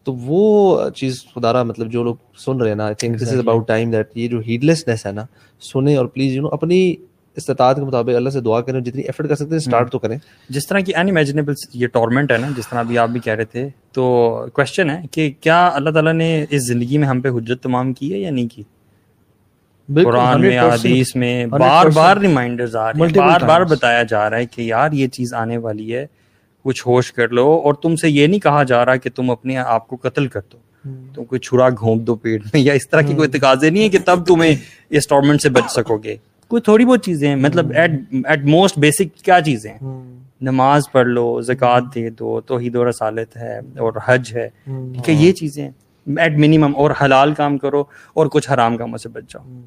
تو 0.04 0.14
وہ 0.14 0.80
چیز 0.90 1.24
خدارا 1.34 1.62
مطلب 1.62 1.90
جو 1.90 2.04
لوگ 2.04 2.14
سن 2.36 2.60
رہے 2.60 2.68
ہیں 2.68 2.76
نا 2.76 2.84
I 2.84 2.94
think 2.94 3.16
this 3.16 3.32
is 3.32 3.38
about 3.38 3.68
time 3.68 3.90
that 3.90 4.06
یہ 4.14 4.28
جو 4.28 4.40
ہیڈ 4.40 4.64
لیسنس 4.64 5.06
ہے 5.06 5.12
نا 5.12 5.24
سنیں 5.60 5.96
اور 5.96 6.06
پلیز 6.06 6.32
یو 6.32 6.42
نو 6.42 6.48
اپنی 6.48 6.94
استطاعت 7.36 7.76
کے 7.76 7.82
مطابق 7.82 8.16
اللہ 8.16 8.30
سے 8.30 8.40
دعا 8.40 8.60
کریں 8.60 8.80
جتنی 8.80 9.02
ایفرٹ 9.02 9.28
کر 9.28 9.34
سکتے 9.34 9.50
ہیں 9.50 9.56
اسٹارٹ 9.56 9.90
تو 9.92 9.98
کریں۔ 9.98 10.18
جس 10.48 10.66
طرح 10.66 10.80
کی 10.80 10.94
انمیجنیبل 10.94 11.52
یہ 11.74 11.86
ٹورمنٹ 11.86 12.32
ہے 12.32 12.38
نا 12.38 12.48
جس 12.56 12.68
طرح 12.68 12.78
ابھی 12.78 12.98
آپ 12.98 13.08
بھی 13.08 13.20
کہہ 13.20 13.32
رہے 13.32 13.44
تھے 13.44 13.68
تو 13.92 14.46
کوشچن 14.52 14.90
ہے 14.90 15.00
کہ 15.10 15.32
کیا 15.40 15.70
اللہ 15.74 15.90
تعالیٰ 15.90 16.12
نے 16.12 16.46
اس 16.50 16.66
زندگی 16.66 16.98
میں 16.98 17.08
ہم 17.08 17.20
پہ 17.20 17.28
حجت 17.28 17.62
تمام 17.62 17.92
کی 17.92 18.12
ہے 18.12 18.18
یا 18.18 18.30
نہیں 18.30 18.48
کی؟ 18.48 18.62
قرآن 20.04 20.40
میں 20.40 20.58
حدیث 20.58 21.16
میں 21.16 21.46
بار 21.46 21.86
بار 21.94 22.16
ریمائنڈرز 22.16 22.76
آ 22.76 22.92
رہے 22.92 23.06
ہیں 23.06 23.14
بار 23.16 23.40
بار 23.40 23.60
بتایا 23.60 24.02
جا 24.02 24.30
رہا 24.30 24.36
ہے 24.36 24.46
کہ 24.46 24.62
یار 24.62 24.92
یہ 24.92 25.06
چیز 25.06 25.34
آنے 25.34 25.56
والی 25.56 25.96
ہے 25.96 26.06
کچھ 26.64 26.88
ہوش 26.88 27.12
کر 27.12 27.28
لو۔ 27.28 27.60
اور 27.64 27.74
تم 27.74 27.96
سے 27.96 28.10
یہ 28.10 28.26
نہیں 28.26 28.40
کہا 28.40 28.62
جا 28.62 28.84
رہا 28.84 28.96
کہ 28.96 29.10
تم 29.10 29.30
اپنے 29.30 29.56
آپ 29.56 29.88
کو 29.88 29.96
قتل 30.02 30.26
کر 30.26 30.40
دو۔ 30.52 30.58
تم 31.14 31.24
کوئی 31.24 31.38
چھڑا 31.38 31.68
گھونپ 31.68 32.06
دو 32.06 32.14
پیٹ 32.14 32.42
میں 32.52 32.60
یا 32.60 32.72
اس 32.72 32.88
طرح 32.88 33.00
کی 33.00 33.14
کوئی 33.14 33.28
تقاضے 33.28 33.70
نہیں 33.70 33.82
ہے 33.82 33.88
کہ 33.88 33.98
تب 34.04 34.26
تمہیں 34.26 34.56
اس 34.90 35.08
ٹورمنٹ 35.08 35.42
سے 35.42 35.48
بچ 35.48 35.64
سکو 35.68 35.96
گے۔ 35.96 36.16
کوئی 36.52 36.62
تھوڑی 36.62 36.84
بہت 36.84 37.04
چیزیں 37.04 37.28
ہیں۔ 37.28 37.36
مطلب 37.36 37.72
ایٹ 38.24 38.44
موسٹ 38.44 38.78
بیسک 38.78 39.16
کیا 39.24 39.40
چیزیں 39.40 39.72
ہیں؟ 39.72 39.78
نماز 40.40 40.82
پڑھ 40.92 41.06
لو 41.06 41.40
زکوٰۃ 41.40 41.80
دے 41.94 42.10
دو 42.10 42.40
توحید 42.40 42.76
و 42.76 42.88
رسالت 42.90 43.36
ہے 43.36 43.58
اور 43.58 43.92
حج 44.06 44.32
ہے۔ 44.34 44.48
ٹھیک 44.64 45.08
ہے 45.08 45.14
یہ 45.14 45.32
چیزیں 45.32 45.68
ایٹ 46.16 46.38
منیمم 46.38 46.72
اور 46.76 46.90
حلال 47.02 47.34
کام 47.34 47.58
کرو 47.58 47.84
اور 48.14 48.26
کچھ 48.26 48.50
حرام 48.50 48.76
کاموں 48.76 48.98
سے 48.98 49.08
بچ 49.08 49.22
جاؤ۔ 49.28 49.60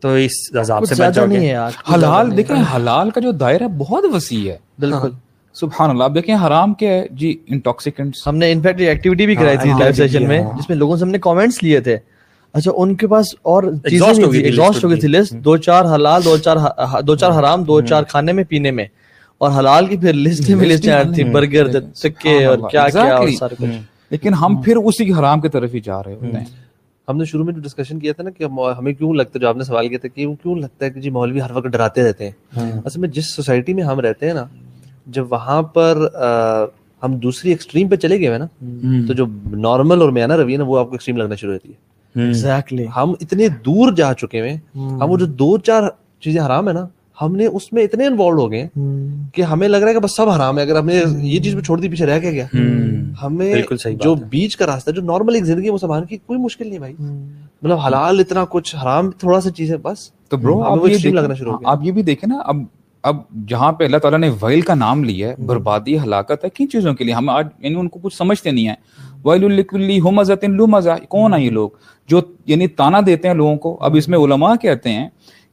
تو 0.00 0.14
اس 0.14 0.56
عذاب 0.60 0.84
سے 0.84 0.94
بچ 0.94 1.14
جاؤ 1.14 1.26
گے۔ 1.30 1.54
حلال 1.94 2.36
دیکھیں 2.36 2.56
حلال 2.76 3.10
کا 3.10 3.20
جو 3.20 3.30
دائرہ 3.30 3.68
بہت 3.68 4.04
وسیع 4.12 4.50
ہے۔ 4.52 4.56
بالکل۔ 4.78 5.10
سبحان 5.54 5.90
اللہ 5.90 6.04
آپ 6.04 6.14
دیکھیں 6.14 6.34
حرام 6.34 6.74
کیا 6.74 6.90
ہے 6.90 7.06
جی 7.10 7.38
انٹاکسیکنٹس 7.46 8.26
ہم 8.26 8.36
نے 8.36 8.52
انفیکٹ 8.52 8.80
ایکٹیویٹی 8.80 9.26
بھی 9.26 9.34
کرائی 9.34 9.56
تھی 9.56 9.70
لائیو 9.70 9.94
سیشن 9.94 10.28
میں 10.28 10.42
جس 10.58 10.68
میں 10.68 10.76
لوگوں 10.76 10.96
سے 10.96 11.04
ہم 11.04 11.10
نے 11.10 11.18
کامنٹس 11.18 11.62
لیے 11.62 11.80
تھے۔ 11.80 11.96
اچھا 12.54 12.70
ان 12.76 12.94
کے 12.94 13.06
پاس 13.06 13.26
اور 13.42 13.62
ایگزاسٹ 13.62 14.84
ہو 14.84 14.90
گئی 14.90 15.00
تھی 15.00 15.08
لسٹ 15.08 15.34
دو 15.34 15.56
چار 15.56 15.84
حلال 15.94 16.24
دو 16.24 16.36
چار 16.36 16.56
دو 17.02 17.16
چار 17.16 17.30
حرام 17.38 17.62
دو 17.62 17.80
چار 17.80 18.02
کھانے 18.02 18.32
میں 18.32 18.44
پینے 18.44 18.70
میں۔ 18.70 18.84
اور 19.38 19.50
حلال 19.58 19.86
کی 19.86 19.96
پھر 19.96 20.12
لسٹ 20.12 20.50
میں 20.50 20.66
لسٹ 20.68 20.84
تھی 21.14 21.24
برگر 21.24 21.66
سکے 21.94 22.44
اور 22.44 22.58
کیا 22.70 22.88
کیا 22.88 23.16
اور 23.16 23.28
سارے 23.38 23.54
کچھ۔ 23.58 23.70
لیکن 24.10 24.34
ہم 24.34 24.62
پھر 24.64 24.76
اسی 24.76 25.04
کی 25.04 25.12
حرام 25.12 25.40
کی 25.40 25.48
طرف 25.48 25.74
ہی 25.74 25.80
جا 25.80 26.02
رہے 26.02 26.14
ہوتے 26.14 26.26
ہیں۔ 26.26 26.44
ہم 27.08 27.16
نے 27.16 27.24
شروع 27.24 27.44
میں 27.44 27.54
جو 27.54 27.60
ڈسکشن 27.60 27.98
کیا 27.98 28.12
تھا 28.12 28.22
نا 28.22 28.30
کہ 28.30 28.44
ہمیں 28.78 28.92
کیوں 28.92 29.14
لگتا 29.14 29.30
ہے 29.34 29.40
جو 29.40 29.48
آپ 29.48 29.56
نے 29.56 29.64
سوال 29.64 29.88
کیا 29.88 29.98
تھا 29.98 30.08
کہ 30.08 30.26
وہ 30.26 30.34
کیوں 30.34 30.56
لگتا 30.56 30.86
ہے 30.86 30.90
کہ 30.90 31.00
جی 31.00 31.10
مولوی 31.10 31.40
ہر 31.40 31.50
وقت 31.52 31.66
ڈراتے 31.66 32.04
رہتے 32.04 32.24
ہیں؟ 32.24 32.32
اصل 32.84 33.00
میں 33.00 33.08
جس 33.08 33.26
سوسائٹی 33.26 33.74
میں 33.74 33.84
ہم 33.84 34.00
رہتے 34.00 34.26
ہیں 34.26 34.34
نا 34.34 34.44
جب 35.06 35.32
وہاں 35.32 35.62
پر 35.62 36.06
ہم 37.02 37.16
دوسری 37.16 37.50
ایکسٹریم 37.50 37.88
پہ 37.88 37.96
چلے 37.96 38.20
گئے 38.20 38.38
نا 38.38 38.46
تو 39.06 39.12
جو 39.12 39.26
نارمل 39.52 40.00
اور 40.00 40.10
میانہ 40.10 40.32
روی 40.32 40.52
ہے 40.52 40.58
نا 40.58 40.64
وہ 40.64 40.78
آپ 40.78 40.86
کو 40.86 40.92
ایکسٹریم 40.92 41.16
لگنا 41.16 41.34
شروع 41.34 41.52
ہوتی 41.52 41.68
ہے۔ 41.68 41.93
ہم 42.96 43.12
اتنے 43.20 43.48
دور 43.48 43.92
جا 43.92 44.14
چکے 44.14 44.42
ہیں۔ 44.42 44.56
ہم 44.74 45.10
وہ 45.10 45.16
جو 45.18 45.26
دو 45.26 45.58
چار 45.58 45.82
چیزیں 46.20 46.40
حرام 46.40 46.68
ہے 46.68 46.72
نا 46.72 46.86
ہم 47.22 47.36
نے 47.36 47.46
اس 47.46 47.72
میں 47.72 47.82
اتنے 47.82 48.06
انوالو 48.06 48.40
ہو 48.40 48.52
گئے 48.52 48.68
کہ 49.34 49.42
ہمیں 49.42 49.68
لگ 49.68 49.76
رہا 49.76 49.88
ہے 49.88 49.94
کہ 49.94 50.00
بس 50.00 50.16
سب 50.16 50.28
حرام 50.28 50.58
ہے۔ 50.58 50.62
اگر 50.62 50.78
ہم 50.78 50.86
نے 50.86 51.02
یہ 51.22 51.40
چیز 51.40 51.56
چھوڑ 51.64 51.80
دی 51.80 51.88
پیچھے 51.88 52.06
رہ 52.06 52.20
کے 52.20 52.30
گیا 52.30 52.46
ہمیں 53.22 53.54
جو 54.04 54.14
بیچ 54.30 54.56
کا 54.56 54.66
راستہ 54.66 54.90
جو 54.90 55.02
نارمل 55.02 55.34
ایک 55.34 55.44
زندگی 55.44 55.70
مسلمان 55.70 56.04
کی 56.04 56.16
کوئی 56.16 56.38
مشکل 56.38 56.68
نہیں 56.68 56.78
بھائی۔ 56.78 56.94
مطلب 57.62 57.78
حلال 57.78 58.20
اتنا 58.20 58.44
کچھ 58.50 58.76
حرام 58.76 59.10
تھوڑا 59.10 59.40
سا 59.40 59.50
چیز 59.50 59.70
ہے 59.70 59.76
بس۔ 59.76 60.10
تو 60.28 60.36
برو 60.36 60.62
لگنا 61.12 61.34
شروع 61.34 61.52
آپ 61.64 61.78
یہ 61.82 61.92
بھی 61.92 62.02
دیکھیں 62.02 62.28
نا 62.32 62.38
اب 62.44 62.56
اب 63.02 63.16
جہاں 63.48 63.72
پہ 63.72 63.84
اللہ 63.84 63.96
تعالیٰ 63.96 64.18
نے 64.18 64.30
ویل 64.42 64.60
کا 64.60 64.74
نام 64.74 65.04
لیا 65.04 65.28
ہے 65.28 65.34
بربادی 65.46 65.98
ہلاکت 65.98 66.44
ہے 66.44 66.48
کن 66.50 66.68
چیزوں 66.68 66.94
کے 66.94 67.04
لیے؟ 67.04 67.14
ہم 67.14 67.28
آج 67.28 67.46
یعنی 67.58 67.74
ان 67.74 67.88
کو 67.88 67.98
کچھ 68.02 68.16
سمجھتے 68.16 68.50
نہیں 68.50 68.68
ہے 68.68 68.74
ویل 69.24 69.44
الکلی 69.44 70.00
ہو 70.00 70.10
کون 71.08 71.34
ہے 71.34 71.42
یہ 71.42 71.50
لوگ 71.50 71.70
جو 72.08 72.20
یعنی 72.46 72.66
تانا 72.66 73.00
دیتے 73.06 73.28
ہیں 73.28 73.34
لوگوں 73.34 73.56
کو؟ 73.56 73.76
اب 73.80 73.94
اس 73.94 74.08
میں 74.08 74.18
علماء 74.18 74.54
کہتے 74.56 74.90
ہیں 74.90 75.08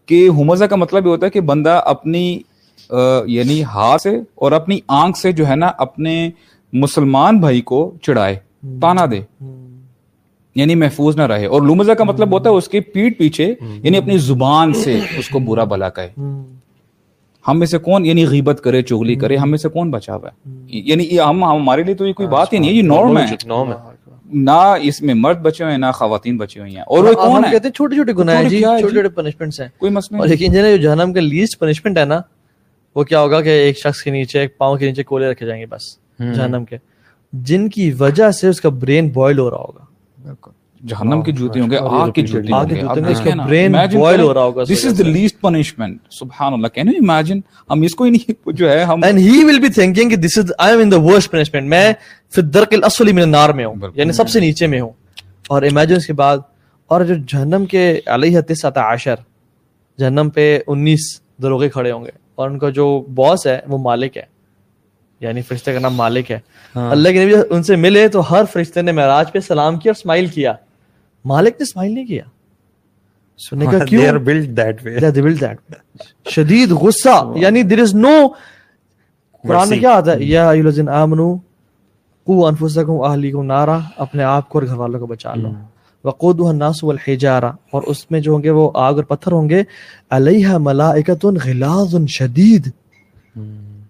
کہ 0.05 0.29
ہمزہ 0.29 0.65
کا 0.65 0.75
مطلب 0.75 1.05
یہ 1.05 1.11
ہوتا 1.11 1.25
ہے 1.25 1.31
کہ 1.31 1.41
بندہ 1.41 1.81
اپنی 1.85 2.39
یعنی 3.25 3.63
ہاتھ 3.63 4.01
سے 4.01 4.17
اور 4.35 4.51
اپنی 4.51 4.79
آنکھ 4.87 5.17
سے 5.17 5.31
جو 5.31 5.47
ہے 5.47 5.55
نا 5.55 5.71
اپنے 5.77 6.29
مسلمان 6.73 7.39
بھائی 7.39 7.61
کو 7.61 7.93
چڑھائے، 8.01 8.35
تانا 8.81 9.05
دے۔ 9.11 9.19
یعنی 10.55 10.75
محفوظ 10.75 11.15
نہ 11.17 11.21
رہے۔ 11.21 11.45
اور 11.45 11.61
لومزہ 11.61 11.91
کا 11.91 12.03
مطلب 12.03 12.31
ہوتا 12.33 12.49
ہے 12.49 12.55
اس 12.55 12.67
کے 12.67 12.79
پیٹ 12.79 13.17
پیچھے 13.17 13.55
یعنی 13.83 13.97
اپنی 13.97 14.17
زبان 14.17 14.73
سے 14.73 14.99
اس 15.17 15.29
کو 15.29 15.39
برا 15.39 15.63
بلا 15.63 15.89
کہے۔ 15.89 16.09
ہم 17.47 17.59
میں 17.59 17.67
سے 17.67 17.77
کون 17.77 18.05
یعنی 18.05 18.27
غیبت 18.27 18.61
کرے 18.63 18.81
چغلی 18.81 19.15
کرے 19.15 19.37
ہم 19.37 19.49
میں 19.49 19.57
سے 19.57 19.69
کون 19.69 19.91
بچا 19.91 20.15
ہوا 20.15 20.29
ہے؟ 20.29 20.51
یعنی 20.67 21.19
ہم 21.19 21.43
ہمارے 21.43 21.83
لیے 21.83 21.95
تو 21.95 22.07
یہ 22.07 22.13
کوئی 22.13 22.27
بات 22.29 22.53
ہی 22.53 22.57
نہیں 22.59 22.69
ہے 22.69 22.75
یہ 22.75 22.81
نارم 22.81 23.17
ہے۔ 23.17 23.23
نہ 24.33 24.75
اس 24.81 25.01
میں 25.01 25.13
مرد 25.13 25.37
بچے 25.37 25.63
ہوئے 25.63 25.77
نہ 25.77 25.85
خواتین 25.95 26.37
بچی 26.37 26.59
ہوئی 26.59 26.75
ہیں۔ 26.75 26.81
اور 26.81 27.03
وہ 27.03 27.13
کون 27.13 27.41
کہتے 27.51 27.67
ہیں 27.67 27.73
چھوٹے 27.73 27.95
چھوٹے 27.95 28.13
گناہ 28.13 28.35
ہیں 28.35 28.49
جی 28.49 28.59
چھوٹے 28.79 28.93
چھوٹے 28.93 29.09
پنشمنٹس 29.09 29.61
ہیں۔ 29.61 29.67
کوئی 29.77 29.91
مسئلہ 29.91 30.19
اور 30.19 30.27
لیکن 30.27 30.53
جو 30.53 30.77
جہنم 30.77 31.13
کا 31.13 31.19
لیسٹ 31.19 31.59
پنشمنٹ 31.59 31.97
ہے 31.97 32.05
نا 32.05 32.21
وہ 32.95 33.03
کیا 33.03 33.21
ہوگا 33.21 33.41
کہ 33.41 33.49
ایک 33.49 33.77
شخص 33.77 34.01
کے 34.01 34.11
نیچے 34.11 34.39
ایک 34.39 34.57
پاؤں 34.57 34.77
کے 34.77 34.85
نیچے 34.85 35.03
کولے 35.03 35.31
رکھے 35.31 35.45
جائیں 35.45 35.61
گے 35.61 35.65
بس 35.65 35.97
جہنم 36.19 36.65
کے۔ 36.65 36.77
جن 37.33 37.69
کی 37.69 37.91
وجہ 37.99 38.31
سے 38.31 38.47
اس 38.47 38.61
کا 38.61 38.69
برین 38.69 39.09
بوائل 39.09 39.39
ہو 39.39 39.49
رہا 39.49 39.57
ہوگا۔ 39.57 39.85
جہنم 40.83 41.21
کی 41.21 41.31
جوتی 41.31 41.59
ہوں 41.59 41.69
گے 41.69 41.77
آگ 41.81 42.09
کی 42.11 42.21
جوتی 42.21 42.53
ہوں 42.53 42.69
گے۔ 42.69 42.81
برین 43.47 43.71
بوائل 43.93 44.19
ہو 44.21 44.33
رہا 44.33 44.41
ہوگا 44.41 44.63
دس 44.63 44.85
از 44.85 44.97
دی 44.97 45.03
لیسٹ 45.03 45.41
پنشمنٹ 45.41 45.97
سبحان 46.11 46.53
اللہ 46.53 46.67
کین 46.67 46.87
یو 46.87 46.93
امیجن 46.99 47.39
ہم 47.69 47.81
اس 47.81 47.95
کو 47.95 48.03
ہی 48.03 48.09
نہیں 48.09 48.31
جو 48.45 48.71
ہے 48.71 48.83
ہم 48.83 49.03
and 49.03 49.19
he 49.19 49.43
will 49.43 49.59
be 49.59 49.67
thinking 49.67 50.09
کہ 50.09 50.15
this 50.15 50.37
is 50.37 50.51
I 50.57 50.71
am 50.73 50.81
in 50.81 50.91
the 50.91 50.95
worst 50.95 51.31
punishment 51.31 51.67
میں 51.67 51.93
فی 52.35 52.41
الدرک 52.41 52.73
الاسفل 52.73 53.11
من 53.11 53.21
النار 53.21 53.49
میں 53.49 53.65
ہوں 53.65 53.75
یعنی 53.95 54.11
سب 54.11 54.29
سے 54.29 54.39
نیچے 54.39 54.67
میں 54.67 54.81
ہوں۔ 54.81 54.89
اور 55.47 55.61
امیجن 55.61 55.95
اس 55.95 56.07
کے 56.07 56.13
بعد 56.13 56.37
اور 56.87 57.01
جو 57.01 57.15
جہنم 57.27 57.65
کے 57.65 57.99
علیہ 58.05 58.41
تسعۃ 58.41 58.71
عشر 58.75 59.15
جہنم 59.97 60.29
پہ 60.29 60.59
انیس 60.67 61.21
دروغے 61.41 61.69
کھڑے 61.69 61.91
ہوں 61.91 62.05
گے۔ 62.05 62.09
اور 62.35 62.49
ان 62.49 62.59
کا 62.59 62.69
جو 62.69 63.05
باس 63.15 63.47
ہے 63.47 63.59
وہ 63.67 63.77
مالک 63.77 64.17
ہے۔ 64.17 64.23
یعنی 65.19 65.41
فرشتے 65.41 65.73
کا 65.73 65.79
نام 65.79 65.95
مالک 65.95 66.31
ہے۔ 66.31 66.39
اللہ 66.75 67.09
کے 67.09 67.25
نبی 67.25 67.33
ان 67.49 67.63
سے 67.63 67.75
ملے 67.75 68.07
تو 68.07 68.33
ہر 68.33 68.43
فرشتے 68.53 68.81
نے 68.81 68.91
معراج 68.91 69.31
پہ 69.31 69.39
سلام 69.39 69.77
کیا 69.77 69.89
اور 69.89 69.95
اسمائل 69.95 70.25
کیا۔ 70.27 70.53
مالک 71.25 71.47
نے 71.47 71.63
اسمائل 71.63 71.93
نہیں 71.93 72.05
کیا۔ 72.05 72.23
So 73.53 73.59
نے 73.59 73.65
کہا 73.65 73.85
کیوں. 73.85 74.01
شدید 76.29 76.71
غصہ 76.71 77.31
یعنی 77.35 77.61
there 77.61 77.83
is 77.83 78.05
no 78.05 78.27
قرآن 79.47 79.69
میں. 79.69 79.79
کیا 79.79 79.91
آتا 79.91 80.11
ہے؟ 80.11 80.23
یا 80.23 80.49
ایھا 80.49 80.67
الذین 80.67 80.89
آمنو 80.89 81.35
قوا 82.25 82.49
انفسکم 82.49 83.01
اہلیکم 83.01 83.43
نارا 83.45 83.79
اپنے 83.97 84.23
آپ 84.23 84.49
کو 84.49 84.59
اور 84.59 84.67
گھر 84.67 84.75
والوں 84.75 84.99
کو 84.99 85.05
بچا 85.05 85.35
لو۔ 85.35 85.49
وقودها 86.03 86.49
الناس 86.49 86.83
والحجارہ 86.83 87.51
اور 87.71 87.83
اس 87.83 88.11
میں 88.11 88.19
جو 88.19 88.31
ہوں 88.31 88.43
گے 88.43 88.49
وہ 88.49 88.71
آگ 88.73 88.93
اور 88.93 89.03
پتھر 89.03 89.31
ہوں 89.31 89.49
گے۔ 89.49 89.63
علیہ 90.11 90.47
ملائکۃ 90.47 91.25
غلاظ 91.45 91.95
شدید۔ 92.07 92.69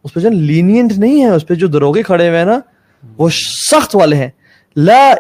اس 0.03 0.13
پہ 0.13 0.19
جو 0.19 0.29
لینینٹ 0.29 0.91
نہیں 0.91 1.21
ہے 1.21 1.29
اس 1.29 1.47
پہ 1.47 1.53
جو 1.53 1.67
دروگے 1.67 2.03
کھڑے 2.03 2.27
ہوئے 2.27 2.37
ہیں 2.37 2.45
نا 2.45 2.59
وہ 3.17 3.29
سخت 3.71 3.95
والے 3.95 4.15
ہیں۔ 4.15 4.29
لا 4.75 5.13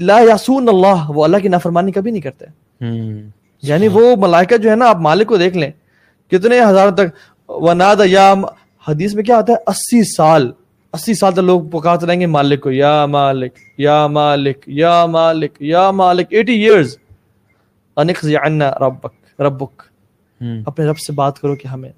لا 0.00 0.20
یاسون 0.20 0.68
اللہ 0.68 1.08
وہ 1.08 1.24
اللہ 1.24 1.36
کی 1.36 1.48
نافرمانی 1.48 1.92
کبھی 1.92 2.10
نہیں 2.10 2.22
کرتے۔ 2.22 2.44
Hmm. 2.84 3.28
یعنی 3.62 3.88
وہ 3.88 4.16
ملائکہ 4.16 4.56
جو 4.56 4.70
ہے 4.70 4.76
نا 4.76 4.88
آپ 4.88 4.96
مالک 4.96 5.26
کو 5.26 5.36
دیکھ 5.36 5.56
لیں۔ 5.56 5.70
کتنے 6.30 6.60
ہزار 6.60 6.90
تک۔ 6.90 7.06
وناد 7.48 7.96
یا 8.04 8.34
حدیث 8.88 9.14
میں 9.14 9.24
کیا 9.24 9.36
آتا 9.36 9.52
ہے؟ 9.52 9.58
اسی 9.66 10.14
سال۔ 10.14 10.52
اسی 10.92 11.14
سال 11.14 11.32
تک 11.32 11.38
لوگ 11.38 11.60
پکارتے 11.62 12.06
رہیں 12.06 12.20
گے 12.20 12.26
مالک 12.26 12.62
کو۔ 12.62 12.70
یا 12.70 13.06
مالک 13.06 13.52
یا 13.78 14.06
مالک 14.06 14.58
یا 14.66 15.06
مالک 15.06 15.52
یا 15.60 15.90
مالک۔ 15.90 16.26
ایٹی 16.30 16.52
ایئرز 16.52 16.96
انقضی 17.96 18.36
عنا 18.36 18.70
ربک 18.70 19.40
ربک۔ 19.40 19.82
Hmm. 20.44 20.62
اپنے 20.66 20.86
رب 20.86 20.98
سے 20.98 21.12
بات 21.12 21.38
کرو 21.38 21.56
کہ 21.56 21.68
ہمیں 21.68 21.90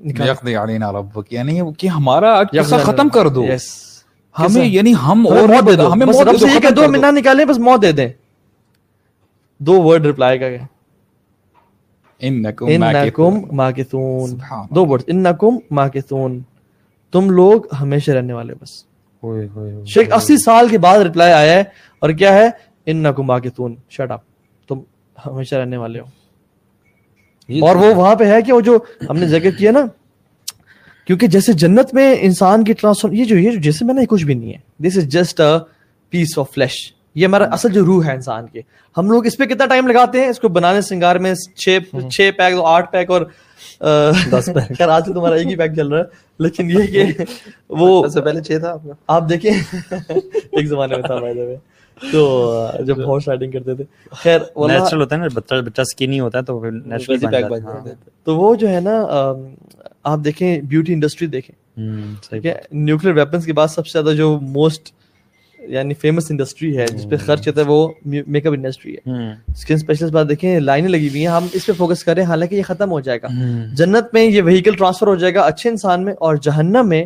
نکال۔ 0.00 0.28
یقضی 0.28 0.56
علینا 0.56 0.92
ربک 0.92 1.32
یعنی 1.32 1.60
کہ 1.78 1.86
ہمارا 1.86 2.42
یقضی 2.52 2.76
ختم 2.82 3.08
کر 3.08 3.28
دو۔ 3.28 3.42
Yes. 3.42 3.89
ہمیں 4.38 4.64
یعنی 4.66 4.94
ہم 4.94 5.26
اور 5.26 5.36
موت 5.48 5.66
دے 5.66 5.76
دو. 5.76 5.92
ہمیں 5.92 6.06
موت 6.06 6.26
دے 6.26 6.36
دو 6.40 6.46
دو 6.70 6.82
نہ 7.00 7.06
نکالیں 7.18 7.44
بس 7.44 7.58
موت 7.58 7.82
دے 7.82 7.92
دیں۔ 7.92 8.08
دو 9.58 9.82
ورڈ 9.82 10.06
رپلائی 10.06 10.38
کا 10.38 10.48
گیا 10.48 10.58
انکم 12.68 13.56
ماکثون۔ 13.56 14.30
دو 14.70 14.86
ورڈ 14.86 15.02
انکم 15.06 15.58
ماکثون۔ 15.70 16.40
تم 17.12 17.30
لوگ 17.30 17.62
ہمیشہ 17.80 18.10
رہنے 18.10 18.32
والے 18.32 18.54
بس۔ 18.62 18.84
شیخ 19.86 20.08
اسی 20.16 20.36
سال 20.36 20.68
کے 20.68 20.78
بعد 20.78 20.98
رپلائی 20.98 21.32
آیا 21.32 21.52
ہے 21.52 21.64
اور 21.98 22.10
کیا 22.10 22.34
ہے؟ 22.34 22.50
انکم 22.86 23.22
ماکثون۔ 23.22 23.74
شٹ 23.90 24.10
اپ 24.10 24.20
تم 24.68 24.80
ہمیشہ 25.26 25.54
رہنے 25.54 25.76
والے 25.76 26.00
ہو۔ 26.00 26.04
اور 27.66 27.76
وہ 27.76 27.94
وہاں 27.94 28.14
پہ 28.14 28.24
ہے 28.24 28.42
کہ 28.42 28.52
وہ 28.52 28.60
جو 28.60 28.78
ہم 29.10 29.16
نے 29.16 29.26
ذکر 29.28 29.50
کیا 29.50 29.70
نا 29.70 29.80
کیونکہ 31.10 31.26
جیسے 31.26 31.52
جنت 31.52 31.94
میں 31.94 32.16
انسان 32.20 32.64
کی 32.64 32.72
ٹرانسفر 32.72 33.12
یہ 33.12 33.24
جو 33.24 33.36
یہ 33.36 33.50
ہے 33.50 33.92
نا 33.92 34.00
یہ 34.00 34.06
کچھ 34.06 34.24
بھی 34.24 34.34
نہیں 34.34 34.52
ہے۔ 34.52 34.88
This 34.88 34.96
is 34.96 35.04
just 35.04 35.40
a 35.40 35.58
piece 36.10 36.38
of 36.38 36.50
flesh 36.54 36.92
یہ 37.14 37.26
ہمارا 37.26 37.44
اصل 37.44 37.72
جو 37.72 37.84
روح 37.84 38.04
ہے 38.04 38.12
انسان 38.12 38.46
کی۔ 38.46 38.60
ہم 38.96 39.10
لوگ 39.10 39.26
اس 39.26 39.36
پہ 39.36 39.44
کتنا 39.44 39.66
ٹائم 39.66 39.86
لگاتے 39.86 40.20
ہیں؟ 40.20 40.28
اس 40.28 40.40
کو 40.40 40.48
بنانے 40.48 40.80
سنگار 40.80 41.16
میں 41.16 41.34
چھ 41.56 41.78
چھ 42.10 42.30
پیک 42.36 42.54
آٹھ 42.62 42.92
پیک 42.92 43.10
اور 43.10 43.22
دس 44.30 44.48
پیک۔ 44.54 44.80
آج 44.88 45.06
تو 45.06 45.12
تمہارا 45.12 45.34
ایک 45.34 45.46
ہی 45.46 45.56
پیک 45.56 45.76
چل 45.76 45.88
رہا 45.88 45.98
ہے۔ 45.98 46.04
لیکن 46.38 46.70
یہ 46.70 47.12
کہ 47.12 47.24
وہ 47.68 48.02
پہلے 48.02 48.42
چھ 48.42 48.52
تھا 48.60 48.76
آپ 49.06 49.28
دیکھیں۔ 49.28 49.74
ایک 50.52 50.66
زمانے 50.66 50.94
میں 50.96 51.02
تھا. 51.02 51.16
تو 52.12 52.66
جو 52.86 52.94
ہارس 53.08 53.28
رائڈنگ 53.28 53.50
کرتے 53.50 53.74
تھے۔ 53.74 53.84
خیر 54.10 54.38
نیچرل 54.56 55.00
ہوتا 55.00 55.16
ہے 55.16 55.20
نا 55.20 55.26
بچہ 55.34 55.54
بچہ 55.54 55.82
سکنی 55.82 56.20
ہوتا 56.20 56.38
ہے 56.38 56.44
تو 56.44 56.60
پھر 56.60 56.70
نیچرل 56.70 57.16
بن 57.18 57.30
جاتا 57.30 57.88
ہے۔ 57.88 57.94
تو 58.24 58.36
وہ 58.36 58.54
جو 58.54 58.68
ہے 58.68 58.80
نا 58.80 59.04
آپ 60.04 60.18
دیکھیں 60.24 60.60
بیوٹی 60.60 60.92
انڈسٹری 60.92 61.26
دیکھیں۔ 61.26 61.80
ٹھیک 62.28 62.46
ہے؟ 62.46 62.60
نیوکلیر 62.70 63.14
ویپنس 63.14 63.44
کے 63.44 63.52
بعد 63.52 63.68
سب 63.68 63.86
سے 63.86 64.02
زیادہ 64.02 64.16
جو 64.16 64.38
موسٹ 64.42 64.92
یعنی 65.58 65.94
فیمس 65.94 66.30
انڈسٹری 66.30 66.76
ہے 66.78 66.86
جس 66.86 67.08
پہ 67.10 67.16
خرچ 67.16 67.48
ہوتا 67.48 67.60
ہے 67.60 67.66
وہ 67.68 67.88
میک 68.04 68.46
اپ 68.46 68.52
انڈسٹری 68.52 68.94
ہے۔ 68.94 69.32
اسکن 69.48 69.74
اسپیشلسٹ 69.74 70.12
بات 70.12 70.28
دیکھیں 70.28 70.60
لائنیں 70.60 70.88
لگی 70.88 71.08
ہوئی 71.08 71.20
ہیں۔ 71.20 71.32
ہم 71.32 71.46
اس 71.52 71.66
پہ 71.66 71.72
فوکس 71.72 72.04
کریں 72.04 72.24
حالانکہ 72.24 72.54
یہ 72.54 72.62
ختم 72.62 72.90
ہو 72.90 73.00
جائے 73.00 73.22
گا۔ 73.22 73.28
جنت 73.74 74.04
میں 74.12 74.22
یہ 74.24 74.42
وہیکل 74.42 74.76
ٹرانسفر 74.76 75.06
ہو 75.06 75.14
جائے 75.14 75.34
گا 75.34 75.42
اچھے 75.42 75.70
انسان 75.70 76.04
میں 76.04 76.14
اور 76.18 76.36
جہنم 76.36 76.88
میں 76.88 77.04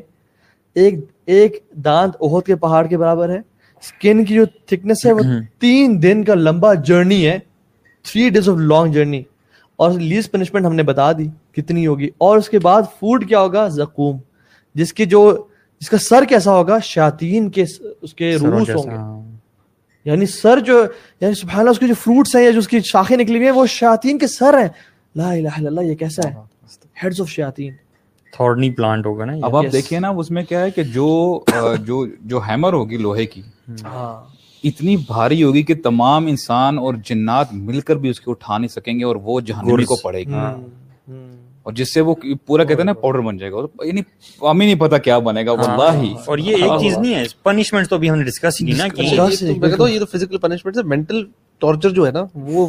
ایک 0.75 0.95
ایک 1.27 1.59
دانت 1.85 2.17
احد 2.21 2.47
کے 2.47 2.57
پہاڑ 2.57 2.87
کے 2.87 2.99
برابر 2.99 3.29
ہے۔ 3.29 3.54
اسکن 3.81 4.25
کی 4.25 4.35
جو 4.35 4.45
تھکنس 4.45 5.07
ہے 5.07 5.13
وہ 5.13 5.21
تین 5.59 6.03
دن 6.03 6.25
کا 6.25 6.35
لمبا 6.35 6.75
جرنی 6.75 7.27
ہے۔ 7.27 7.39
Three 8.03 8.31
days 8.31 8.49
of 8.49 8.57
long 8.59 8.93
journey 8.93 9.23
اور 9.77 9.91
لیز 9.91 10.31
پنشمنٹ 10.31 10.67
ہم 10.67 10.75
نے 10.75 10.83
بتا 10.83 11.13
دی 11.13 11.29
کتنی 11.53 11.87
ہوگی۔ 11.87 12.09
اور 12.19 12.39
اس 12.39 12.49
کے 12.49 12.59
بعد 12.59 12.83
فوڈ 12.83 13.29
کیا 13.29 13.41
ہوگا؟ 13.41 13.69
زقوم۔ 13.69 14.19
جس 14.75 14.93
کی 14.93 15.07
جو 15.07 15.47
جس 15.81 15.91
کا 15.91 15.99
سر 15.99 16.25
کیسا 16.29 16.53
ہوگا؟ 16.53 16.79
شاطین 16.79 17.51
کے 17.51 17.65
اس 18.03 18.15
کے 18.15 18.37
روس 18.37 18.71
ہوں 18.71 18.91
گے۔ 18.91 18.97
یعنی 20.05 20.27
سر 20.27 20.61
جو 20.61 20.85
یعنی 21.21 21.35
سبحان 21.35 21.59
اللہ 21.59 21.71
اس 21.71 21.79
کے 21.79 21.87
جو 21.87 21.95
فروٹس 21.95 22.37
ہیں 22.37 22.45
یا 22.45 22.51
جو 22.51 22.59
اس 22.59 22.69
کی 22.69 22.81
شاخیں 22.81 23.17
نکلی 23.17 23.37
ہوئی 23.37 23.49
ہیں 23.49 23.55
وہ 23.55 23.67
شیاطین 23.67 24.19
کے 24.19 24.27
سر 24.27 24.59
ہیں۔ 24.59 24.69
لا 25.17 25.33
الہ 25.33 25.49
الا 25.49 25.69
اللہ 25.69 25.81
یہ 25.81 25.95
کیسا 25.95 26.29
ہے؟ 26.29 26.35
ہیڈز 27.05 27.21
آف 27.21 27.29
شیاطین۔ 27.29 27.73
تھورنی 28.37 28.71
پلانٹ 28.71 29.07
ہوگا 29.07 29.25
نا۔ 29.25 29.33
اب 29.43 29.57
آپ. 29.57 29.65
دیکھیے 29.73 29.99
نا 29.99 30.09
اس 30.09 30.31
میں 30.31 30.45
کیا 30.45 30.61
ہے 30.61 30.71
کہ 30.71 30.83
جو 30.83 31.41
جو 31.87 32.07
جو 32.21 32.41
ہیمر 32.49 32.73
ہوگی 32.73 32.97
لوہے 32.97 33.27
کی 33.27 33.43
ہاں۔ 33.85 34.35
اتنی 34.65 34.97
بھاری 34.97 35.43
ہوگی 35.43 35.63
کہ 35.63 35.75
تمام 35.85 36.27
انسان 36.27 36.79
اور 36.79 36.95
جنات 37.05 37.47
مل 37.53 37.81
کر 37.81 37.97
بھی 37.97 38.09
اس 38.09 38.21
کو 38.21 38.31
اٹھا 38.31 38.59
نہیں 38.59 38.69
سکیں 38.69 38.99
گے 38.99 39.05
اور 39.05 39.17
وہ 39.17 39.41
جہنمی 39.41 39.85
کو 39.85 39.97
پڑے 39.97 40.25
گی۔ 40.25 40.35
اور 41.63 41.73
جس 41.73 41.95
سے 41.95 42.01
وہ 42.01 42.15
پورا 42.47 42.65
کہتے 42.65 42.79
ہیں 42.79 42.85
نا 42.85 42.93
پاؤڈر 42.93 43.19
بن 43.19 43.37
جائے 43.37 43.53
گا۔ 43.53 43.59
یعنی 43.85 44.01
ہمیں 44.43 44.67
نہیں 44.67 44.79
پتا 44.79 44.99
کیا 44.99 45.19
بنے 45.19 45.47
گا 45.47 45.53
واللہ 45.53 46.15
اور 46.27 46.39
یہ 46.39 46.57
ایک 46.57 46.81
چیز 46.81 46.99
نہیں 46.99 47.15
ہے 47.15 47.25
پنشمنٹ 47.43 47.89
تو 47.89 47.99
بھی 47.99 48.11
ہم 48.11 48.17
نے 48.17 48.25
ڈسکس 48.25 48.59
کی 48.59 48.73
نا 48.73 48.89
کہ 48.89 49.03
یہ 49.03 49.99
تو 49.99 50.07
فزیکل 50.07 50.39
پنشمنٹ 50.39 50.77
ہے 50.77 50.83
مینٹل 50.83 51.25
ٹارچر 51.59 51.91
جو 51.91 52.07
ہے 52.07 52.13
نا 52.13 52.25
وہ 52.35 52.69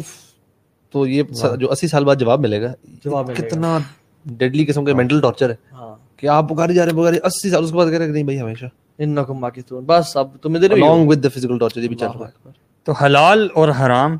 تو 0.90 1.06
یہ 1.06 1.22
جو 1.60 1.70
اسی 1.70 1.88
سال 1.88 2.04
بعد 2.04 2.16
جواب 2.16 2.40
ملے 2.40 2.62
گا۔ 2.62 2.72
جواب 3.04 3.28
ملے 3.28 3.42
گا۔ 3.42 3.48
کتنا 3.48 3.78
ڈیڈلی 4.26 4.64
قسم 4.64 4.84
کا 4.84 4.94
مینٹل 4.94 5.20
ٹارچر 5.20 5.50
ہے۔ 5.50 5.54
ہاں۔ 5.72 5.96
کہ 6.16 6.26
آپ 6.26 6.48
پکاری 6.48 6.74
جا 6.74 6.84
رہے 6.84 6.92
ہیں 6.92 6.98
پکاری 6.98 7.18
اسی 7.24 7.50
سال 7.50 7.64
اس 7.64 7.70
کے 7.70 7.76
بعد 7.76 7.84
کہہ 7.84 7.90
رہے 7.90 7.98
ہیں 7.98 8.06
کہ 8.06 8.12
نہیں 8.12 8.24
بھائی 8.24 8.40
ہمیشہ۔ 8.40 8.64
انکم 8.98 9.40
باقیتون 9.40 9.84
بس 9.84 10.16
اب 10.16 10.28
ادھر 10.44 10.70
ہی 10.70 10.80
ہو۔ 10.80 10.84
along 10.84 10.98
with 10.98 11.12
the 11.12 11.24
physical 11.24 11.54
torture 11.54 11.82
یہ 11.82 11.88
بھی 11.88 11.96
چل 11.96 12.06
رہا 12.20 12.28
ہے۔ 12.28 12.50
تو 12.84 12.92
حلال 12.92 13.48
اور 13.54 13.68
حرام 13.68 14.16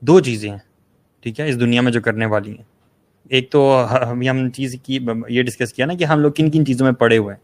دو 0.00 0.20
چیزیں 0.20 0.50
ہیں 0.50 0.58
ٹھیک 1.22 1.40
ہے 1.40 1.48
اس 1.48 1.60
دنیا 1.60 1.80
میں 1.80 1.92
جو 1.92 2.00
کرنے 2.00 2.26
والی 2.26 2.50
ہیں۔ 2.50 2.62
ایک 3.28 3.50
تو 3.50 3.86
ہم 4.30 4.50
چیز 4.50 4.76
کی 4.82 4.98
یہ 5.28 5.42
ڈسکس 5.42 5.72
کیا 5.72 5.86
نا 5.86 5.94
کہ 5.94 6.04
ہم 6.04 6.20
لوگ 6.20 6.32
کن 6.32 6.50
کن 6.50 6.66
چیزوں 6.66 6.86
میں 6.86 6.92
پڑے 6.92 7.18
ہوئے 7.18 7.34
ہیں۔ 7.34 7.40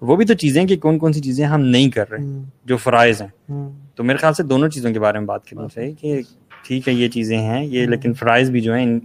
وہ 0.00 0.16
بھی 0.16 0.24
تو 0.24 0.34
چیزیں 0.34 0.64
کہ 0.64 0.76
کون 0.76 0.98
کون 0.98 1.12
سی 1.12 1.20
چیزیں 1.20 1.44
ہم 1.46 1.60
نہیں 1.60 1.90
کر 1.90 2.10
رہے 2.10 2.42
جو 2.64 2.76
فرائض 2.76 3.22
ہیں۔ 3.22 3.52
تو 3.94 4.04
میرے 4.04 4.16
خیال 4.16 4.34
سے 4.34 4.42
دونوں 4.42 4.68
چیزوں 4.68 4.92
کے 4.92 5.00
بارے 5.00 5.18
میں 5.18 5.26
بات 5.26 5.46
کرنی 5.46 5.68
چاہیے 5.74 5.92
کہ 5.92 6.20
ٹھیک 6.66 6.88
ہے 6.88 6.92
یہ 6.92 7.08
چیزیں 7.08 7.38
ہیں 7.38 7.64
یہ 7.64 7.86
لیکن 7.86 8.14
فرائض 8.14 8.50
بھی 8.50 8.60
جو 8.60 8.74
ہیں 8.74 9.00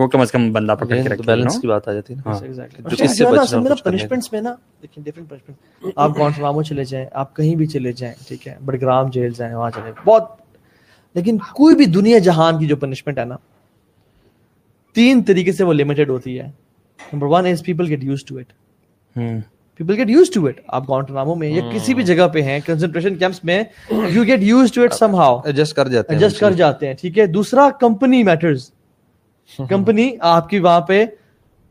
کو 0.00 0.08
کم 0.08 0.20
از 0.20 0.32
کم 0.32 0.52
بندہ 0.52 0.74
پکڑ 0.80 0.94
کے 0.94 1.08
رکھے 1.08 1.22
بیلنس 1.26 1.60
کی 1.60 1.66
بات 1.66 1.88
آ 1.88 1.92
جاتی 1.92 2.14
ہے 2.14 2.18
نا۔ 2.18 2.30
ہاں۔ 2.30 2.40
اچھا، 2.84 3.04
اس 3.04 3.18
سے 3.18 3.24
بچنا 3.24 3.62
کا۔ 3.62 3.90
punishments 3.90 4.28
میں۔ 4.32 4.40
نا۔ 4.40 4.54
دیکھیں 4.82 5.04
different 5.04 5.32
punishments۔ 5.32 5.92
آپ 5.96 6.18
گونٹنامو 6.18 6.62
چلے 6.62 6.84
جائیں 6.84 7.06
آپ 7.12 7.36
کہیں 7.36 7.54
بھی 7.54 7.66
چلے 7.66 7.92
جائیں 7.92 8.14
ٹھیک 8.28 8.48
ہے 8.48 8.54
بڑگرام 8.64 9.10
جیل 9.10 9.32
جائیں 9.36 9.54
وہاں 9.54 9.70
چلے۔ 9.70 9.92
بہت 10.04 10.22
لیکن 11.14 11.38
کوئی 11.38 11.74
بھی 11.76 11.86
دنیا 11.86 12.18
جہان 12.18 12.58
کی 12.58 12.66
جو 12.66 12.76
پنشمنٹ 12.76 13.18
ہے 13.18 13.24
نا 13.24 13.36
تین 14.94 15.22
طریقے 15.22 15.52
سے 15.52 15.64
وہ 15.64 15.72
لمیٹڈ 15.72 16.10
ہوتی 16.10 16.38
ہے۔ 16.40 16.50
Number 17.12 17.26
one 17.26 17.46
is 17.46 17.62
people 17.64 17.88
get 17.88 18.04
used 18.04 18.24
to 18.24 18.38
it 18.38 18.52
people 19.76 19.96
get 19.96 20.10
used 20.10 20.30
to 20.30 20.46
it 20.46 20.60
آپ 20.68 20.90
گونٹنامو 20.90 21.34
میں 21.34 21.48
یا 21.48 21.62
کسی 21.74 21.94
بھی 21.94 22.02
جگہ 22.02 22.28
پہ 22.28 22.42
ہیں 22.42 22.60
کنسنٹریشن 22.66 23.16
کیمپس 23.16 23.44
میں 23.44 23.62
you 24.10 24.24
get 24.24 24.40
used 24.42 24.72
to 24.72 24.82
it 24.82 24.92
somehow 25.14 25.40
adjust 25.44 25.74
کر 25.76 25.88
جاتے 25.88 26.14
ہیں۔ 26.14 26.20
ایڈجسٹ 26.20 26.40
کر 26.40 26.52
جاتے 26.52 26.86
ہیں 26.86 26.94
ٹھیک 26.94 27.18
ہے۔ 27.18 27.26
دوسرا 27.26 27.68
کمپنی 27.80 28.22
میٹرز 28.22 28.70
کمپنی 29.68 30.10
آپ 30.20 30.48
کی 30.48 30.58
وہاں 30.58 30.80
پہ 30.80 31.04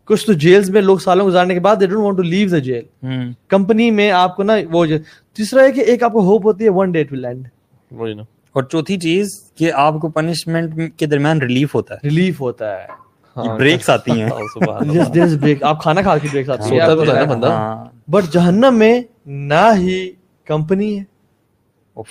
کچھ 0.06 0.26
تو 0.26 0.34
جیلز 0.34 0.70
میں 0.70 0.82
لوگ 0.82 0.98
سالوں 0.98 1.26
گزارنے 1.26 1.54
کے 1.54 1.60
بعد 1.60 1.76
they 1.80 1.86
don't 1.86 2.04
want 2.04 2.18
to 2.18 2.24
leave 2.24 2.50
the 2.50 2.58
jail 2.58 3.08
company 3.48 3.92
میں 3.92 4.12
آپ 4.12 4.36
کو 4.36 4.44
نا 4.44 4.54
وہ 4.72 4.86
تیسرا 5.34 5.64
ہے 5.64 5.72
کہ 5.72 5.82
ایک 5.82 6.04
آپ 6.04 6.14
کو 6.14 6.20
ہوپ 6.20 6.46
ہوتی 6.46 6.64
ہے 6.64 6.70
ون 6.70 6.92
ڈے 6.92 7.04
ٹو 7.04 7.16
لینڈ 7.16 7.48
وہی 7.92 8.14
نا۔ 8.14 8.22
اور 8.54 8.64
چوتھی 8.64 8.98
چیز 8.98 9.28
کہ 9.56 9.72
آپ 9.74 9.94
کو 10.02 10.10
پنشمنٹ 10.10 10.94
کے 10.98 11.06
درمیان 11.06 11.42
ریلیف 11.42 11.76
ہوتا 11.76 11.94
ہے۔ 11.94 12.00
ریلیف 12.04 12.42
ہوتا 12.42 12.78
ہے۔ 12.78 13.10
بریکس 13.58 13.90
آتی 13.90 14.12
ہیں۔ 14.12 14.30
ہاں، 14.70 14.80
is 15.18 15.34
break. 15.34 15.56
آپ 15.62 15.82
کھانا 15.82 16.02
کھا 16.02 16.18
کے 16.18 16.28
بریک 16.32 16.50
آتی 16.50 16.80
ہے 16.80 16.88
نا 16.88 17.24
بندہ۔ 17.24 17.48
ہاں۔ 17.48 17.86
بٹ 18.12 18.24
جہنم 18.34 18.76
میں 18.76 19.02
نہ 19.26 19.70
ہی 19.76 20.12
کمپنی 20.46 21.00
ہے۔ 21.00 21.04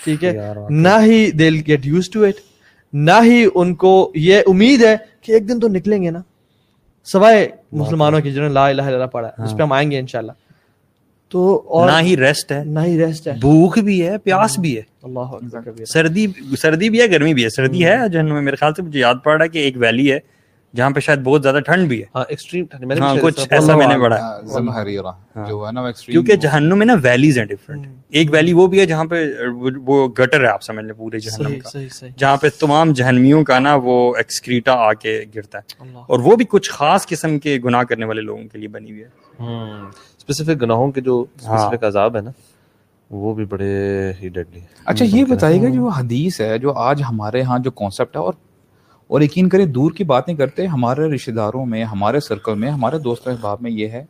ٹھیک 0.05 0.25
ہے۔ 0.25 0.39
نہ 0.71 0.89
ہی 1.03 1.31
they 1.31 1.51
get 1.51 1.87
used 1.87 2.11
to 2.11 2.25
it 2.25 2.35
نہ 2.93 3.11
ہی 3.25 3.47
ان 3.55 3.75
کو 3.75 4.13
یہ 4.15 4.41
امید 4.47 4.85
ہے 4.85 4.97
کہ 5.21 5.33
ایک 5.33 5.49
دن 5.49 5.61
تو 5.61 5.69
نکلیں 5.69 6.03
گے 6.03 6.11
نا۔ 6.11 6.19
سوائے 7.05 7.49
مسلمانوں 7.73 8.21
کی 8.21 8.33
جنہوں 8.33 8.49
نے 8.49 8.55
لا 8.55 8.69
الہ 8.69 8.83
الا 8.83 8.95
اللہ 8.95 9.07
پڑھا 9.07 9.29
ہے 9.29 9.45
اس 9.45 9.57
پہ 9.57 9.63
ہم 9.63 9.73
آئیں 9.73 9.91
گے 9.91 9.99
انشاءاللہ۔ 9.99 10.33
تو 11.29 11.63
اور 11.69 11.91
نہ 11.91 12.01
ہی 12.01 12.17
ریسٹ 12.17 12.53
ہے۔ 12.53 12.65
نہ 12.65 12.81
ہی 12.81 13.07
ریسٹ 13.07 13.29
ہے۔ 13.29 13.33
بھوک 13.41 13.79
بھی 13.79 14.07
ہے 14.07 14.19
پیاس 14.19 14.59
بھی 14.59 14.77
ہے۔ 14.77 14.83
اللہ 15.03 15.85
سردی 15.85 16.27
سردی 16.59 16.91
بھی 16.91 17.01
ہے 17.01 17.11
گرمی 17.11 17.35
بھی 17.35 17.45
ہے۔ 17.45 17.49
سردی 17.49 17.87
ہے 17.87 18.09
جہنم 18.13 18.33
میں 18.33 18.43
میرے 18.43 18.57
خیال 18.57 18.75
سے 18.75 18.83
مجھے 18.83 19.01
یاد 19.01 19.15
پڑ 19.25 19.37
رہا 19.37 19.45
ہے 19.45 19.49
کہ 19.49 19.59
ایک 19.59 19.75
ویلی 19.77 20.13
ہے۔ 20.13 20.19
جہاں 20.75 20.91
پہ 20.91 21.01
شاید 21.01 21.21
بہت 21.25 21.43
زیادہ 21.43 21.61
ٹھنڈ 21.61 21.89
بھی 21.89 21.99
ہے۔ 22.01 22.07
ہاں 22.15 22.25
ایکسٹریم 22.29 22.65
ہاں 22.99 23.15
کچھ 23.17 23.37
شاید 23.37 23.53
ایسا 23.53 23.77
میں 23.77 23.87
نے 23.87 23.99
پڑھا 23.99 24.17
ہے 24.17 24.21
ہاں، 24.23 24.41
زمہریرہ 24.49 25.13
جو 25.49 25.67
ہے 25.67 25.73
نا 25.73 25.81
وہ 25.81 25.89
extreme 25.89 26.07
کیونکہ 26.07 26.37
جہنم 26.37 26.79
میں 26.79 26.87
نا 26.87 26.95
ویلیز 27.03 27.39
ہیں 27.39 27.45
ڈفرنٹ 27.45 27.87
ایک 28.11 28.29
ویلی 28.33 28.53
وہ 28.53 28.67
بھی 28.67 28.81
ہے 28.81 28.87
جہاں 28.87 29.05
پہ 29.05 29.25
وہ 29.87 30.09
گٹر 30.19 30.45
ہے 30.45 30.49
آپ 30.49 30.63
سمجھ 30.63 30.85
لیں 30.85 30.95
پورے 30.95 31.19
جہنم 31.19 31.59
کا۔ 31.61 31.79
جہاں 32.17 32.37
پہ 32.37 32.49
تمام 32.59 32.93
جہنمیوں 32.93 33.43
کا 33.45 33.59
نا 33.59 33.75
وہ 33.83 33.97
ایکسکریٹا 34.17 34.75
آ 34.81 34.93
کے 34.95 35.21
گرتا 35.37 35.59
ہے۔ 35.59 35.89
اور 35.99 36.19
وہ 36.19 36.37
بھی 36.37 36.45
کچھ 36.49 36.71
خاص 36.71 37.07
قسم 37.07 37.39
کے 37.39 37.59
گناہ 37.65 37.83
کرنے 37.83 38.07
والے 38.07 38.21
لوگوں 38.23 38.43
کے 38.53 38.59
لیے 38.59 38.69
بنی 38.69 38.91
ہوئی 38.91 39.03
ہے۔ 39.03 39.09
اسپیسیفک 40.19 40.63
گناہوں 40.63 40.91
کے 40.93 41.01
جو 41.01 41.15
ہاں۔ 41.45 41.57
اسپیسیفک 41.57 41.85
عذاب 41.85 42.17
ہے 42.17 42.21
نا 42.21 42.31
وہ 43.11 43.35
بھی 43.35 43.45
بڑے 43.45 43.73
ہی 44.23 44.29
ڈیڈلی 44.29 44.61
اچھا 44.87 45.05
یہ 45.07 45.25
بتائیے 45.25 45.63
گا 45.63 45.69
جو 45.69 45.89
حدیث 45.89 46.41
ہے 46.41 46.59
جو 46.59 46.73
آج 46.81 47.03
ہمارے 47.03 47.43
ہاں 47.43 47.59
جو 47.59 47.71
کانسیپٹ 47.73 48.17
ہے 48.17 48.21
اور 48.21 48.33
اور 49.09 49.21
یقین 49.21 49.49
کریں 49.49 49.67
دور 49.67 49.91
کی 49.91 50.05
بات 50.05 50.29
نہیں 50.29 50.37
کرتے 50.37 50.67
ہمارے 50.67 51.15
رشتہ 51.15 51.31
داروں 51.31 51.67
میں 51.67 51.85
ہمارے 51.85 52.21
سرکل 52.21 52.55
میں 52.55 52.71
ہمارے 52.71 52.99
دوست 52.99 53.29
احباب 53.29 53.59
میں 53.61 53.71
یہ 53.71 53.89
ہے 53.89 54.05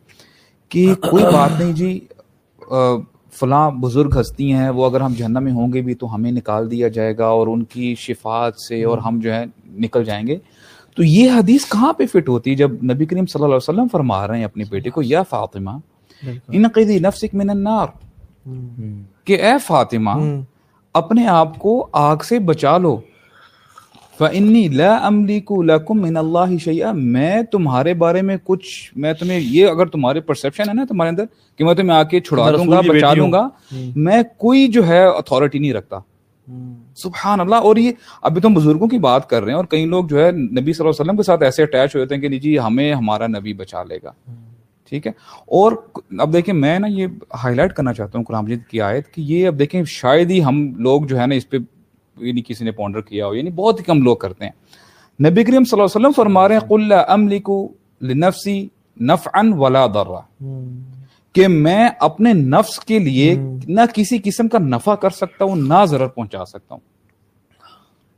کہ 0.69 0.93
کوئی 0.95 1.23
بات 1.33 1.59
نہیں 1.59 1.73
جی 1.73 1.99
فلاں 3.33 3.71
بزرگ 3.71 4.19
ہستی 4.21 4.53
ہیں 4.53 4.69
وہ 4.69 4.85
اگر 4.85 5.01
ہم 5.01 5.13
جہنم 5.17 5.43
میں 5.43 5.51
ہوں 5.51 5.73
گے 5.73 5.81
بھی 5.81 5.93
تو 5.93 6.15
ہمیں 6.15 6.31
نکال 6.31 6.71
دیا 6.71 6.87
جائے 6.87 7.17
گا 7.17 7.25
اور 7.25 7.47
ان 7.47 7.63
کی 7.63 7.95
شفاعت 7.97 8.53
سے 8.59 8.83
اور 8.83 8.97
ہم 8.97 9.19
جو 9.19 9.33
ہے 9.33 9.45
نکل 9.65 10.03
جائیں 10.03 10.27
گے۔ 10.27 10.37
تو 10.95 11.03
یہ 11.03 11.31
حدیث 11.31 11.65
کہاں 11.65 11.93
پہ 11.93 12.05
فٹ 12.05 12.29
ہوتی 12.29 12.51
ہے 12.51 12.55
جب 12.55 12.71
نبی 12.71 13.05
کریم 13.05 13.25
صلی 13.25 13.43
اللہ 13.43 13.55
علیہ 13.55 13.69
وسلم 13.69 13.87
فرما 13.91 14.27
رہے 14.27 14.37
ہیں 14.37 14.45
اپنے 14.45 14.63
بیٹے 14.69 14.89
کو 14.89 15.01
یا 15.03 15.23
فاطمہ 15.23 15.69
ان 16.47 16.67
قیدی 16.67 16.99
نفسک 16.99 17.35
من 17.35 17.49
النار۔ 17.49 17.87
کہ 19.25 19.41
اے 19.41 19.51
فاطمہ 19.67 20.09
اپنے 20.93 21.27
آپ 21.27 21.59
کو 21.59 21.87
آگ 21.91 22.17
سے 22.17 22.39
بچا 22.39 22.77
لو۔ 22.77 22.99
فَإِنِّي 24.19 24.67
لَا 24.67 25.07
أَمْلِكُ 25.07 25.63
لَكُم 25.63 26.01
مِّنَ 26.01 26.19
اللَّهِ 26.19 26.57
شَيْئًا۔ 26.59 26.91
میں 26.91 27.41
تمہارے 27.41 27.93
بارے 27.93 28.21
میں 28.21 28.37
کچھ 28.43 28.93
میں 28.95 29.13
تمہیں 29.13 29.39
یہ 29.39 29.67
اگر 29.67 29.85
تمہارے 29.85 30.21
پرسیپشن 30.21 30.69
ہے 30.69 30.73
نا 30.73 30.85
تمہارے 30.89 31.09
اندر 31.09 31.23
کہ 31.57 31.65
میں 31.65 31.73
تمہیں 31.73 31.97
آ 31.97 32.03
کے 32.03 32.19
چھڑا 32.19 32.51
دوں 32.51 32.67
گا 32.67 32.81
بچا 32.87 33.13
ہوں۔ 33.19 33.31
گا 33.31 33.49
میں 33.95 34.23
کوئی 34.37 34.67
جو 34.67 34.87
ہے 34.87 35.05
اتھارٹی 35.05 35.59
نہیں 35.59 35.73
رکھتا۔ 35.73 35.99
سبحان 36.95 37.39
اللہ۔ 37.39 37.55
اور 37.55 37.75
یہ 37.75 37.91
ابھی 38.21 38.41
تو 38.41 38.47
ہم 38.47 38.53
بزرگوں 38.53 38.87
کی 38.87 38.97
بات 38.97 39.29
کر 39.29 39.43
رہے 39.43 39.51
ہیں 39.51 39.57
اور 39.57 39.65
کئی 39.65 39.85
لوگ 39.85 40.05
جو 40.05 40.25
ہے 40.25 40.31
نبی 40.31 40.47
صلی 40.49 40.61
اللہ 40.61 40.89
علیہ 40.89 41.01
وسلم 41.01 41.17
کے 41.17 41.23
ساتھ 41.23 41.43
ایسے 41.43 41.63
اٹیچ 41.63 41.95
ہوتے 41.95 42.15
ہیں 42.15 42.21
کہ 42.21 42.27
نہیں 42.27 42.39
جی 42.39 42.59
ہمیں 42.59 42.93
ہمارا 42.93 43.27
نبی 43.27 43.53
بچا 43.53 43.83
لے 43.83 43.97
گا۔ 44.03 44.11
ٹھیک 44.89 45.07
ہے؟ 45.07 45.11
اور 45.47 45.71
اب 46.19 46.33
دیکھیں 46.33 46.53
میں 46.53 46.79
نا 46.79 46.87
یہ 46.87 47.07
ہائی 47.43 47.55
لائٹ 47.55 47.73
کرنا 47.73 47.93
چاہتا 47.93 48.17
ہوں 48.17 48.25
قرآن 48.25 48.43
مجید 48.43 48.63
کی 48.71 48.81
آیت 48.81 49.13
کہ 49.13 49.21
یہ 49.21 49.47
اب 49.47 49.59
دیکھیں 49.59 49.83
شاید 49.87 50.31
ہی 50.31 50.43
ہم 50.43 50.75
لوگ 50.75 51.01
جو 51.01 51.19
ہے 51.19 51.27
نا 51.27 51.35
اس 51.35 51.49
پہ 51.49 51.57
یعنی 52.21 52.41
کسی 52.47 52.65
نے 52.65 52.71
پونڈر 52.71 53.01
کیا 53.01 53.25
ہو 53.27 53.35
یعنی 53.35 53.49
بہت 53.49 53.79
ہی 53.79 53.83
کم 53.83 54.01
لوگ 54.03 54.17
کرتے 54.17 54.45
ہیں۔ 54.45 54.51
نبی 55.29 55.43
کریم 55.43 55.63
صلی 55.63 55.81
اللہ 55.81 55.83
علیہ 55.83 56.07
وسلم 56.07 56.11
فرما 56.15 56.47
رہے 56.47 56.55
ہیں 56.55 56.67
قل 56.69 56.87
لا 56.87 57.05
املک 57.07 57.49
لنفسی 58.01 58.67
نفعا 59.01 59.41
ولا 59.57 59.85
ضرا۔ 59.85 60.19
کہ 61.33 61.47
میں 61.47 61.89
اپنے 61.99 62.33
نفس 62.33 62.79
کے 62.79 62.99
لیے 62.99 63.35
نہ 63.67 63.81
کسی 63.93 64.17
قسم 64.23 64.47
کا 64.47 64.59
نفع 64.59 64.95
کر 64.95 65.09
سکتا 65.09 65.45
ہوں 65.45 65.55
نہ 65.55 65.85
ضرر 65.85 66.07
پہنچا 66.07 66.45
سکتا 66.45 66.75
ہوں۔ 66.75 66.81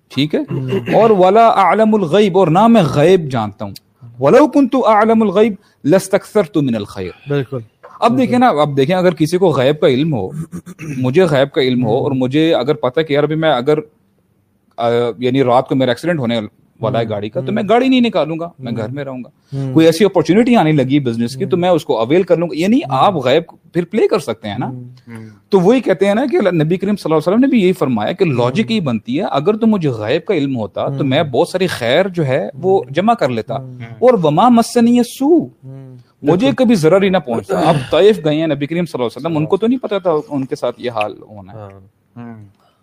ٹھیک 0.09 0.35
ہے؟ 0.35 0.39
اور 0.95 1.09
ولا 1.09 1.47
اعلم 1.47 1.95
الغیب 1.95 2.37
اور 2.37 2.47
نہ 2.47 2.67
میں 2.67 2.83
غیب 2.93 3.31
جانتا 3.31 3.65
ہوں۔ 3.65 3.71
ولو 4.19 4.47
كنت 4.47 4.75
اعلم 4.87 5.21
الغیب 5.21 5.53
لاستكثرت 5.83 6.57
من 6.57 6.75
الخير 6.75 7.11
بالکل۔ 7.29 7.57
اب 8.01 8.17
دیکھیں 8.17 8.39
نا 8.39 8.47
اب 8.47 8.77
دیکھیں 8.77 8.95
اگر 8.95 9.13
کسی 9.13 9.37
کو 9.37 9.49
غیب 9.49 9.79
کا 9.79 9.87
علم 9.87 10.13
ہو 10.13 10.29
مجھے 10.97 11.23
غیب 11.23 11.53
کا 11.53 11.61
علم 11.61 11.85
ہو 11.85 11.97
اور 11.97 12.11
مجھے 12.11 12.53
اگر 12.55 12.73
پتہ 12.73 13.01
کہ 13.01 13.13
یار 13.13 13.23
ابھی 13.23 13.35
میں 13.35 13.53
اگر 13.53 13.77
یعنی 15.17 15.43
رات 15.43 15.69
کو 15.69 15.75
میرا 15.75 15.91
ایکسیڈنٹ 15.91 16.19
ہونے 16.19 16.39
والا 16.81 16.99
ہے 16.99 17.09
گاڑی 17.09 17.29
کا 17.29 17.41
تو 17.41 17.51
میں 17.51 17.63
گاڑی 17.69 17.87
نہیں 17.87 18.01
نکالوں 18.01 18.39
گا 18.39 18.49
میں 18.59 18.71
گھر 18.77 18.87
میں 18.89 19.03
رہوں 19.03 19.17
گا۔ 19.17 19.29
کوئی 19.73 19.85
ایسی 19.85 20.05
اپرچونٹی 20.05 20.55
آنے 20.55 20.71
لگی 20.71 20.99
بزنس 20.99 21.35
کی 21.35 21.45
تو 21.45 21.57
میں 21.57 21.69
اس 21.69 21.85
کو 21.85 21.99
اویل 21.99 22.23
کر 22.23 22.37
لوں 22.37 22.47
گا۔ 22.47 22.59
یعنی 22.59 22.79
آپ 22.89 23.15
غیب 23.15 23.43
پھر 23.73 23.85
پلے 23.85 24.07
کر 24.07 24.19
سکتے 24.19 24.47
ہیں 24.49 24.57
نا۔ 24.59 24.65
تو 25.49 25.59
وہی 25.59 25.79
کہتے 25.79 26.07
ہیں 26.07 26.15
نا 26.15 26.25
کہ 26.31 26.37
نبی 26.37 26.77
کریم 26.77 26.95
صلی 26.95 27.03
اللہ 27.05 27.15
علیہ 27.15 27.31
وسلم 27.31 27.39
نے 27.39 27.47
بھی 27.47 27.61
یہی 27.61 27.73
فرمایا 27.73 28.11
کہ 28.11 28.25
لاجک 28.25 28.71
یہ 28.71 28.79
بنتی 28.79 29.19
ہے۔ 29.19 29.23
اگر 29.31 29.53
تو 29.57 29.67
مجھے 29.67 29.89
غیب 29.89 30.25
کا 30.25 30.33
علم 30.33 30.57
ہوتا 30.57 30.87
تو 30.97 31.03
میں 31.03 31.23
بہت 31.23 31.47
ساری 31.47 31.67
خیر 31.67 32.07
جو 32.07 32.25
ہے 32.25 32.49
وہ 32.53 32.83
جمع 32.89 33.13
کر 33.13 33.29
لیتا۔ 33.29 33.53
اور 33.99 34.13
وما 34.23 34.49
مسنی 34.49 34.99
سو 35.03 35.45
مجھے 36.21 36.51
کبھی 36.57 36.75
ضرر 36.75 37.01
ہی 37.01 37.09
نہ 37.09 37.17
پہنچتا 37.17 37.59
اب 37.59 37.75
طائف 37.91 38.19
گئے 38.25 38.39
ہیں 38.39 38.47
نبی 38.47 38.65
کریم 38.65 38.85
صلی 38.85 39.01
اللہ 39.01 39.07
علیہ 39.07 39.27
وسلم 39.27 39.37
ان 39.37 39.45
کو 39.45 39.57
تو 39.57 39.67
نہیں 39.67 39.79
پتا 39.79 39.97
تھا 39.97 40.11
ان 40.29 40.45
کے 40.45 40.55
ساتھ 40.55 40.75
یہ 40.81 40.91
حال 40.91 41.21
ہونا 41.21 41.53
ہے۔ 41.53 42.31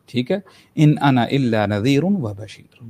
ٹھیک 0.06 0.30
ہے۔ 0.30 0.38
ان 0.74 0.94
انا 1.02 1.22
الا 1.22 1.66
نذیر 1.66 2.04
و 2.04 2.08
بشیر۔ 2.08 2.84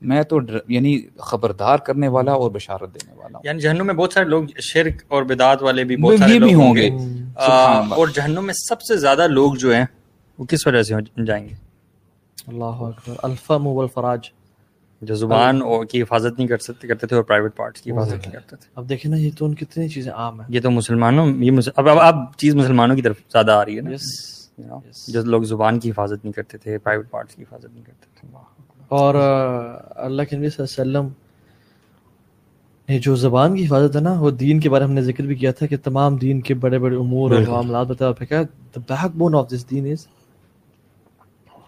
میں 0.00 0.22
تو 0.22 0.38
یعنی 0.68 1.00
خبردار 1.18 1.78
کرنے 1.78 2.08
والا 2.08 2.32
اور 2.32 2.50
بشارت 2.50 2.94
دینے 2.94 3.12
والا 3.16 3.38
ہوں۔ 3.38 3.42
یعنی 3.44 3.60
جہنم 3.60 3.86
میں 3.86 3.94
بہت 3.94 4.12
سارے 4.12 4.24
لوگ 4.24 4.44
شرک 4.60 5.02
اور 5.08 5.22
بدعات 5.22 5.62
والے 5.62 5.84
بھی 5.84 5.96
بہت 5.96 6.18
سارے 6.18 6.30
بھی 6.30 6.38
لوگ 6.38 6.52
ہوں 6.52 6.76
گے۔ 6.76 6.90
اور 7.36 8.08
جہنم 8.08 8.44
میں 8.46 8.54
سب 8.54 8.80
سے 8.80 8.96
زیادہ 8.96 9.26
لوگ 9.26 9.54
جو 9.54 9.74
ہیں 9.74 9.84
وہ 10.38 10.44
کس 10.44 10.66
وجہ 10.66 10.82
سے 10.82 11.22
جائیں 11.26 11.48
گے؟ 11.48 11.54
اللہ 12.46 12.64
اکبر۔ 12.64 13.14
الفم 13.22 13.66
والفراج۔ 13.66 14.20
جو 15.02 15.14
زبان 15.14 15.62
اور 15.62 15.84
کی 15.84 16.02
حفاظت 16.02 16.38
نہیں 16.38 16.48
کر 16.48 16.58
سکتے 16.58 16.88
کرتے 16.88 17.06
تھے 17.06 17.16
اور 17.16 17.24
پرائیویٹ 17.24 17.56
پارٹس 17.56 17.80
کی 17.80 17.92
حفاظت 17.92 18.12
نہیں 18.12 18.32
کرتے 18.32 18.56
تھے۔ 18.56 18.70
اب 18.74 18.88
دیکھیں 18.88 19.10
نا 19.10 19.16
یہ 19.16 19.30
تو 19.38 19.44
ان 19.44 19.54
کتنی 19.54 19.88
چیزیں 19.88 20.12
عام 20.12 20.40
ہیں۔ 20.40 20.46
یہ 20.48 20.60
تو 20.60 20.70
مسلمانوں 20.70 21.26
یہ. 21.26 21.50
اب 21.76 21.88
اب 21.88 21.98
اب 21.98 22.14
چیز 22.36 22.54
مسلمانوں 22.54 22.96
کی 22.96 23.02
طرف 23.02 23.16
زیادہ 23.32 23.52
آ 23.52 23.64
رہی 23.64 23.76
ہے 23.76 23.80
نا۔ 23.80 23.90
جو 25.08 25.22
لوگ 25.22 25.42
زبان 25.42 25.80
کی 25.80 25.90
حفاظت 25.90 26.24
نہیں 26.24 26.32
کرتے 26.32 26.58
تھے 26.58 26.78
پرائیویٹ 26.78 27.10
پارٹس 27.10 27.34
کی 27.34 27.42
حفاظت 27.42 27.74
نہیں 27.74 27.84
کرتے 27.84 28.06
تھے۔ 28.20 28.28
اور 28.88 29.14
اللہ 29.90 30.22
کے 30.22 30.36
نبی 30.36 30.48
صلی 30.48 30.64
اللہ 30.68 30.82
علیہ 30.82 31.08
وسلم 31.08 31.22
یہ 32.94 32.98
جو 32.98 33.16
زبان 33.16 33.56
کی 33.56 33.66
حفاظت 33.66 33.96
ہے 33.96 34.00
نا 34.00 34.12
وہ 34.12 34.30
دین 34.30 34.60
کے 34.60 34.70
بارے 34.70 34.84
میں 34.84 34.88
ہم 34.88 34.94
نے 34.94 35.02
ذکر 35.02 35.24
بھی 35.24 35.34
کیا 35.34 35.52
تھا 35.52 35.66
کہ 35.66 35.76
تمام 35.84 36.16
دین 36.16 36.40
کے 36.40 36.54
بڑے 36.54 36.78
بڑے 36.78 36.96
امور 36.96 37.30
اور 37.30 37.42
معاملات 37.48 37.86
بتایا 37.86 38.12
پھر 38.12 38.26
کہا 38.26 38.42
the 38.78 38.96
backbone 38.96 39.34
of 39.34 39.44
this 39.44 39.70
دین 39.70 39.92
از 39.92 40.06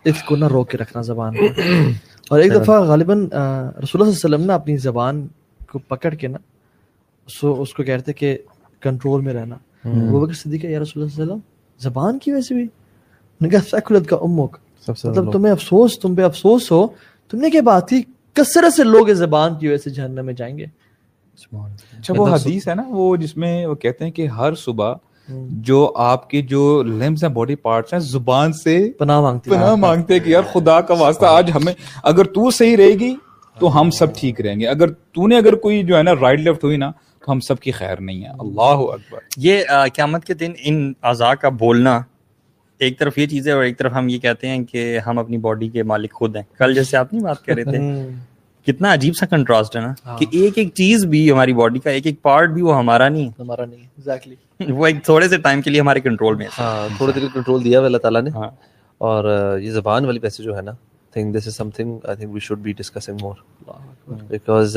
اس 0.05 0.23
کو 0.23 0.37
نہ 0.37 0.45
روک 0.45 0.71
کے 0.71 0.79
رکھنا 0.79 1.03
زبان 1.03 1.37
کو۔ 1.37 1.45
اور 2.31 2.41
ایک 2.41 2.53
دفعہ 2.55 2.81
غالباً 2.81 3.19
رسول 3.19 3.33
اللہ 3.33 3.83
صلی 3.83 3.99
اللہ 3.99 4.05
علیہ 4.05 4.11
وسلم 4.11 4.47
نے 4.47 4.53
اپنی 4.53 4.77
زبان 4.77 5.27
کو 5.71 5.79
پکڑ 5.79 6.15
کے 6.15 6.29
نا 6.29 6.39
سو 7.29 7.61
اس 7.63 7.75
کو 7.75 7.83
کہتے 7.83 8.13
کہ 8.13 8.37
کنٹرول 8.81 9.21
میں 9.23 9.33
رہنا۔ 9.35 9.57
وہ 10.11 10.27
بکر 10.27 10.35
صدیق 10.35 10.65
یا 10.65 10.81
رسول 10.81 11.03
اللہ 11.03 11.15
صلی 11.15 11.23
اللہ 11.23 11.33
علیہ 11.33 11.43
وسلم 11.43 11.91
زبان 11.91 12.19
کی 12.19 12.33
وجہ 12.33 12.41
سے 12.41 12.55
بھی؟ 12.55 12.67
نے 13.41 13.49
کہا 13.49 13.61
سیکولت 13.71 14.09
کا 14.09 14.17
امک۔ 14.17 14.57
مطلب 14.89 15.33
تمہیں 15.33 15.53
افسوس 15.53 15.99
تم 15.99 16.15
پہ 16.15 16.23
افسوس 16.23 16.71
ہو 16.73 16.87
تم 17.31 17.39
نے 17.39 17.51
کیا 17.51 17.63
بات 17.63 17.89
کی 17.89 18.03
کثرت 18.33 18.75
سے 18.75 18.85
لوگ 18.85 19.11
اس 19.11 19.19
زبان 19.19 19.59
کی 19.59 19.69
وجہ 19.69 19.77
سے 19.77 19.91
جہنم 19.91 20.27
میں 20.27 20.35
جائیں 20.35 20.57
گے۔ 20.59 20.67
اچھا 21.53 22.15
وہ 22.17 22.29
حدیث 22.29 22.69
ہے 22.69 22.75
نا 22.75 22.83
وہ 22.89 23.17
جس 23.17 23.37
میں 23.37 23.67
وہ 23.67 23.75
کہتے 23.75 24.05
ہیں 24.05 24.13
کہ 24.13 24.27
ہر 24.27 24.55
صبح 24.55 24.95
جو 25.49 25.93
آپ 25.97 26.31
کے 26.31 26.43
جو 26.43 26.83
لمز 26.83 27.25
ہیں 27.25 27.31
باڈی 27.31 27.55
پارٹس 27.55 27.93
ہیں 27.93 28.01
زبان 28.01 28.53
سے 28.53 28.91
پناہ 28.99 29.21
مانگتی 29.21 29.51
ہے 29.51 29.57
پناہ 29.57 29.75
مانگتے 29.75 30.15
ہیں 30.15 30.21
کہ 30.21 30.31
یار 30.31 30.43
خدا 30.53 30.81
کا 30.81 30.95
واسطہ 30.95 31.27
آج 31.27 31.51
ہمیں 31.55 31.73
اگر 32.03 32.25
تو 32.25 32.51
صحیح 32.51 32.77
رہے 32.77 32.93
گی 32.93 33.15
تو 33.59 33.81
ہم 33.81 33.91
سب 33.91 34.17
ٹھیک 34.17 34.41
رہیں 34.41 34.61
گے۔ 34.61 34.67
اگر 34.67 34.89
تو 34.89 35.27
نے 35.27 35.37
اگر 35.37 35.55
کوئی 35.55 35.83
جو 35.83 35.97
ہے 35.97 36.03
نا 36.03 36.11
رائٹ 36.21 36.41
لیفٹ 36.41 36.65
ہوئی 36.65 36.77
نا 36.77 36.91
تو 36.91 37.33
ہم 37.33 37.41
سب 37.41 37.61
کی 37.61 37.71
خیر 37.71 38.01
نہیں 38.01 38.25
ہے۔ 38.25 38.29
اللہ 38.39 38.63
اکبر۔ 38.63 39.19
یہ 39.37 39.61
قیامت 39.95 40.25
کے 40.25 40.35
دن 40.35 40.53
ان 40.59 40.93
اعضاء 41.03 41.33
کا 41.33 41.49
بولنا 41.49 42.03
ایک 42.79 42.99
طرف 42.99 43.19
یہ 43.19 43.27
چیز 43.27 43.49
ہے 43.49 43.53
اور 43.53 43.63
ایک 43.65 43.79
طرف 43.79 43.93
ہم 43.93 44.09
یہ 44.09 44.19
کہتے 44.19 44.49
ہیں 44.49 44.65
کہ 44.65 44.99
ہم 45.07 45.19
اپنی 45.19 45.39
باڈی 45.39 45.69
کے 45.69 45.83
مالک 45.83 46.13
خود 46.13 46.37
ہیں۔ 46.37 46.43
کل 46.59 46.75
جیسے 46.75 46.97
آپ 46.97 47.13
نہیں 47.13 47.25
بات 47.25 47.45
کر 47.45 47.55
رہے 47.55 47.65
تھے؟ 47.65 48.09
کتنا 48.67 48.93
عجیب 48.93 49.15
سا 49.17 49.27
کنٹراسٹ 49.27 49.77
ہے 49.77 49.81
نا 49.81 50.17
کہ 50.17 50.27
ایک 50.33 50.59
ایک 50.59 50.73
چیز 50.75 51.05
بھی 51.07 51.31
ہماری 51.31 51.53
باڈی 51.55 51.79
کا 51.79 51.91
ایک 51.91 52.07
ایک 52.07 52.21
پارٹ 52.23 52.51
بھی 52.51 52.63
وہ 52.63 52.77
ہمارا 52.79 53.09
نہیں 53.09 53.29
ہمارا 53.39 53.65
نہیں 53.65 53.81
ایگزیکٹلی 53.81 54.35
ہے 54.61 54.73
وہ 54.73 54.87
ایک 54.87 55.05
تھوڑے 55.05 55.29
سے 55.29 55.37
ٹائم 55.39 55.61
کے 55.63 55.71
لیے 55.71 55.81
ہمارے 55.81 56.01
کنٹرول 56.01 56.35
میں 56.37 56.47
ہے۔ 56.47 56.51
ہاں 56.59 56.89
تھوڑے 56.97 57.13
دیر 57.13 57.27
کنٹرول 57.35 57.65
دیا 57.65 57.79
ہوا 57.79 57.87
اللہ 57.87 57.99
تعالیٰ 57.99 58.23
نے۔ 58.23 58.31
ہاں۔ 58.35 58.51
اور 59.01 59.25
یہ 59.59 59.71
زبان 59.73 60.05
والی 60.05 60.19
پیسے 60.19 60.43
جو 60.43 60.57
ہے 60.57 60.63
نا 60.63 60.73
think 61.13 61.35
this 61.37 61.47
is 61.47 61.57
something 61.71 61.99
I 62.05 62.17
think 62.17 62.33
we 62.35 62.41
should 62.41 62.59
be 62.59 62.73
discussing 62.73 63.19
more 63.21 63.35
because 64.29 64.77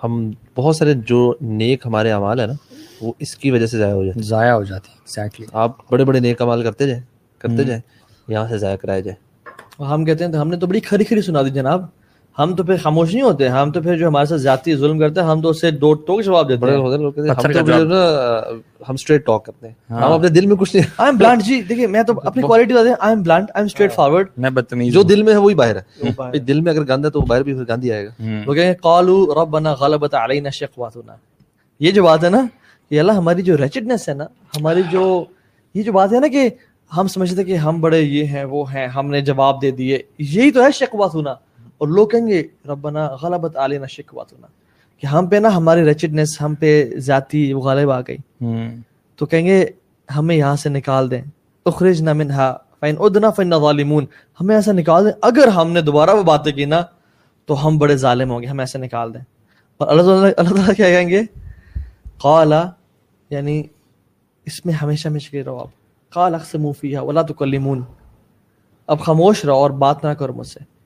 ہم 0.00 0.18
بہت 0.56 0.76
سارے 0.76 0.94
جو 1.06 1.20
نیک 1.42 1.86
ہمارے 1.86 2.10
اعمال 2.12 2.40
ہیں 2.40 2.46
نا 2.46 2.54
وہ 3.00 3.12
اس 3.18 3.36
کی 3.36 3.50
وجہ 3.50 3.66
سے 3.66 3.78
ضائع 3.78 3.94
ہو 3.94 4.04
جاتے 4.04 4.20
ضائع 4.24 4.52
ہو 4.52 4.62
جاتی 4.64 4.90
ہے 4.90 4.96
ایگزیکٹلی 4.96 5.46
آپ 5.54 5.76
بڑے 5.90 6.04
بڑے 6.04 6.20
نیک 6.20 6.40
اعمال 6.42 6.62
کرتے 6.62 6.86
جائیں 6.86 7.02
کرتے 7.40 7.64
جائیں 7.64 7.80
یہاں 8.28 8.46
سے 8.48 8.58
ضائع 8.58 8.76
کرائے 8.76 9.02
جائے۔ 9.02 9.84
ہم 9.84 10.04
کہتے 10.04 10.24
ہیں 10.24 10.32
ہم 10.34 10.48
نے 10.48 10.56
تو 10.56 10.66
بڑی 10.66 10.80
کھری 10.82 11.04
کھری 11.04 11.22
سنا 11.22 11.42
دی 11.42 11.50
جناب۔ 11.52 11.84
ہم 12.38 12.54
تو 12.54 12.64
پھر 12.64 12.76
خاموش 12.76 13.12
نہیں 13.12 13.22
ہوتے 13.22 13.48
ہم 13.48 13.70
تو 13.72 13.82
پھر 13.82 13.98
جو 13.98 14.08
ہمارے 14.08 14.26
ساتھ 14.26 14.40
زیادتی 14.40 14.74
ظلم 14.76 14.98
کرتے 14.98 15.20
ہیں 15.20 15.26
ہم 15.28 15.40
تو 15.40 15.48
اسے 15.48 15.70
دو 15.70 15.94
ٹوک 15.94 16.22
جواب 16.24 16.48
دیتے 16.48 16.66
ہیں۔ 16.66 16.72
ہیں 16.72 16.86
ہیں، 16.86 17.28
ہم 17.28 17.34
پتھر 17.34 17.52
تو 17.52 17.58
کا 17.58 17.62
مجھے 17.62 17.84
نا 17.84 17.96
آ، 17.96 18.50
ہم 18.88 18.94
اسٹریٹ 18.94 19.26
ٹاک 19.26 19.44
کرتے 19.44 19.68
ہیں۔ 19.68 19.74
ہم 19.94 20.12
اپنے 20.12 20.28
دل 20.28 20.46
میں 20.46 20.56
کچھ 20.56 20.76
نہیں۔ 20.76 20.86
آئی 20.98 21.10
ایم 21.10 21.18
بلانٹ 21.18 21.42
جی 21.42 21.62
دیکھیے 21.62 21.86
میں 21.86 22.02
تو 22.02 22.12
اپنی 22.24 22.42
کوالٹی 22.42 22.72
بتاتے 22.72 22.88
ہیں 22.88 22.96
I 23.00 23.14
am 23.14 23.22
blunt 23.22 23.50
I 23.54 23.60
am 23.60 23.66
straight 23.66 23.92
forward 23.92 24.28
میں 24.36 24.50
بدتمیز 24.50 24.92
جو 24.92 25.02
دل 25.02 25.22
میں 25.22 25.32
ہے 25.32 25.38
وہی 25.38 25.54
باہر 25.54 25.76
ہے۔ 25.76 26.38
دل 26.38 26.60
میں 26.60 26.72
اگر 26.72 26.88
گند 26.88 27.04
ہے 27.04 27.10
تو 27.10 27.20
باہر 27.20 27.42
بھی 27.42 27.54
پھر 27.54 27.64
گند 27.68 27.84
ہی 27.84 27.92
آئے 27.92 28.06
گا۔ 28.06 28.10
وہ 28.46 28.54
کہیں 28.54 28.74
قالوا 28.82 29.42
ربنا 29.42 29.72
غلبت 29.72 30.14
علینا 30.14 30.50
شقواتنا. 30.50 31.16
یہ 31.80 31.90
جو 31.90 32.02
بات 32.02 32.24
ہے 32.24 32.30
نا 32.30 32.46
یہ 32.90 33.00
اللہ 33.00 33.12
ہماری 33.12 33.42
جو 33.42 33.56
ریچڈنس 33.56 34.08
ہے 34.08 34.14
نا 34.14 34.24
ہماری 34.56 34.82
جو 34.90 35.24
یہ 35.74 35.82
جو 35.82 35.92
بات 35.92 36.12
ہے 36.12 36.20
نا 36.20 36.28
کہ 36.28 36.48
ہم 36.96 37.06
سمجھتے 37.08 37.44
کہ 37.44 37.56
ہم 37.56 37.80
بڑے 37.80 38.00
یہ 38.00 38.24
ہیں 38.24 38.44
وہ 38.44 38.72
ہیں 38.74 38.86
ہم 38.86 39.10
نے 39.10 39.20
جواب 39.20 39.62
دے 39.62 39.70
دیے 39.70 39.98
یہی 40.18 40.50
تو 40.50 40.62
ہے 40.62 40.70
شقواتنا۔ 40.74 41.34
اور 41.80 41.88
لوگ 41.88 42.08
کہیں 42.08 42.26
گے 42.26 42.42
ربنا 42.68 43.16
غلبت 43.22 43.56
علینا 43.56 43.86
شکواتنا 43.86 44.46
کہ 44.98 45.06
ہم 45.06 45.26
پہ 45.26 45.36
نا 45.36 45.56
ہماری 45.56 45.84
ریچڈنس 45.84 46.42
ہم 46.42 46.54
پہ 46.54 46.90
ذاتی 46.96 47.52
غالب 47.52 47.90
آ 47.90 48.00
گئی۔ 48.00 48.16
تو 49.16 49.26
کہیں 49.26 49.46
گے 49.46 49.66
ہمیں 50.16 50.36
یہاں 50.36 50.56
سے 50.56 50.68
نکال 50.68 51.10
دیں۔ 51.10 51.22
اخرجنا 51.64 52.12
منہا 52.12 52.56
فین 52.80 52.94
ادنا 52.98 53.30
فین 53.30 53.50
ظالمون۔ 53.50 54.06
ہمیں 54.40 54.54
ایسا 54.56 54.72
نکال 54.72 55.04
دیں۔ 55.04 55.12
اگر 55.22 55.48
ہم 55.48 55.70
نے 55.70 55.80
دوبارہ 55.80 56.10
وہ 56.10 56.22
باتیں 56.22 56.52
کی 56.52 56.64
نا 56.64 56.82
تو 57.46 57.66
ہم 57.66 57.78
بڑے 57.78 57.96
ظالم 57.96 58.30
ہوں 58.30 58.40
گے۔ 58.40 58.46
ہمیں 58.46 58.62
ایسے 58.62 58.78
نکال 58.78 59.14
دیں۔ 59.14 59.20
اور 59.76 59.88
اللہ 59.88 60.02
تعالیٰ 60.02 60.30
اللہ 60.36 60.48
تعالیٰ 60.48 60.74
کیا 60.76 60.90
کہیں 60.90 61.08
گے؟ 61.08 61.22
قالا 62.18 62.70
یعنی 63.30 63.62
اس 64.44 64.66
میں 64.66 64.74
ہمیشہ 64.74 65.08
کے 65.30 65.44
رہو 65.44 65.58
آپ۔ 65.58 65.68
قال 66.10 66.34
اقسموا 66.34 66.72
فیہا 66.80 67.02
ولا 67.02 67.22
تکلمون۔ 67.22 67.82
اب 68.86 69.00
خاموش 69.00 69.44
رہو 69.44 69.54
اور 69.54 69.70
بات 69.70 70.04
نہ 70.04 70.10
کرو 70.10 70.32
مجھ 70.32 70.46
سے۔ 70.46 70.79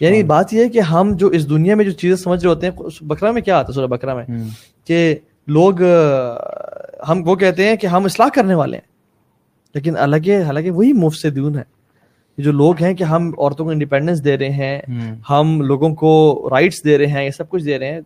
یعنی 0.00 0.22
بات 0.22 0.54
یہ 0.54 0.64
ہے 0.64 0.68
کہ 0.68 0.80
ہم 0.80 1.12
جو 1.14 1.26
اس 1.26 1.50
دنیا 1.50 1.74
میں 1.74 1.84
جو 1.84 1.90
چیزیں 1.90 2.16
سمجھ 2.16 2.42
رہے 2.42 2.50
ہوتے 2.50 2.66
ہیں 2.66 3.04
بکرا 3.04 3.30
میں 3.30 3.42
کیا 3.42 3.58
آتا 3.58 3.68
ہے؟ 3.68 3.74
سورہ 3.74 3.86
بکرا 3.86 4.14
میں۔ 4.14 4.24
کہ 4.84 5.16
لوگ 5.46 5.82
ہم 7.08 7.28
وہ 7.28 7.36
کہتے 7.36 7.68
ہیں 7.68 7.76
کہ 7.76 7.86
ہم 7.86 8.04
اصلاح 8.04 8.28
کرنے 8.34 8.54
والے 8.54 8.76
ہیں۔ 8.76 8.88
لیکن 9.74 9.96
حالانکہ 9.96 10.42
حالانکہ 10.42 10.70
وہی 10.70 10.92
مفسدون 10.92 11.58
ہے 11.58 11.78
جو 12.38 12.52
لوگ 12.52 12.74
ہیں 12.82 12.94
کہ 12.94 13.04
ہم 13.04 13.32
عورتوں 13.38 13.64
کو 13.64 13.70
انڈیپینڈنس 13.70 14.24
دے 14.24 14.38
رہے 14.38 14.50
ہیں 14.50 14.82
ہم 15.30 15.60
لوگوں 15.60 15.94
کو 15.94 16.48
رائٹس 16.50 16.84
دے 16.84 16.98
رہے 16.98 17.06
ہیں 17.06 17.24
یہ 17.24 17.30
سب 17.30 17.48
کچھ 17.48 17.64
دے 17.64 17.78
رہے 17.78 17.92
ہیں۔ 17.92 18.00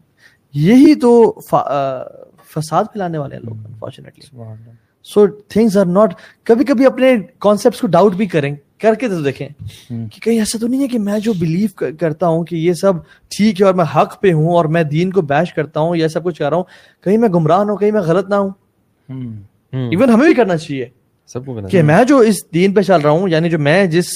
یہی 0.55 0.95
تو 0.95 1.41
فساد 2.55 2.85
پھیلانے 2.85 3.19
والے 3.19 3.37
ہیں 3.37 3.43
لوگ 3.43 3.55
unfortunately 3.67 4.27
so 5.05 5.27
things 5.27 5.77
are 5.77 5.87
not 5.87 6.15
کبھی 6.45 6.65
کبھی 6.65 6.87
اپنے 6.87 7.17
کانسیپٹس 7.39 7.81
کو 7.81 7.87
ڈاؤٹ 7.87 8.15
بھی 8.15 8.27
کریں۔ 8.27 8.57
کر 8.83 8.95
کے 8.95 9.09
تو 9.09 9.23
دیکھیں۔ 9.23 9.49
کہ 10.13 10.21
کہیں 10.21 10.39
ایسا 10.39 10.59
تو 10.59 10.67
نہیں 10.67 10.83
ہے 10.83 10.89
کہ 10.89 10.99
میں 10.99 11.19
جو 11.19 11.33
بلیو 11.33 11.69
کرتا 12.01 12.27
ہوں 12.27 12.45
کہ 12.45 12.57
یہ 12.57 12.73
سب 12.73 12.93
ٹھیک 13.29 13.61
ہے 13.61 13.67
اور 13.67 13.75
میں 13.75 13.85
حق 13.97 14.21
پہ 14.21 14.33
ہوں 14.33 14.49
اور 14.49 14.65
میں 14.65 14.83
دین 14.83 15.11
کو 15.11 15.21
بیش 15.23 15.55
کرتا 15.55 15.81
ہوں 15.81 15.97
یا 15.97 16.09
سب 16.09 16.25
کچھ 16.25 16.39
کر 16.39 16.49
رہا 16.49 16.57
ہوں 16.57 16.65
کہیں 17.05 17.19
میں 17.19 17.29
گمراہ 17.29 17.57
ہوں 17.57 17.77
کہیں 17.77 17.93
میں 17.93 18.01
غلط 18.01 18.29
نہ 18.29 18.35
ہوں۔ 18.35 18.51
ایون 19.91 20.11
ہمیں 20.11 20.27
بھی 20.27 20.35
کرنا 20.35 20.57
چاہیے۔ 20.57 20.87
سب 21.27 21.47
کو 21.47 21.61
کہ 21.71 21.83
میں 21.83 22.05
جو 22.05 22.19
اس 22.19 22.35
دین 22.55 22.73
پہ 22.73 22.81
چل 22.81 23.01
رہا 23.01 23.11
ہوں 23.11 23.29
یعنی 23.29 23.51
جو 23.51 23.59
میں 23.59 23.87
جس 23.87 24.07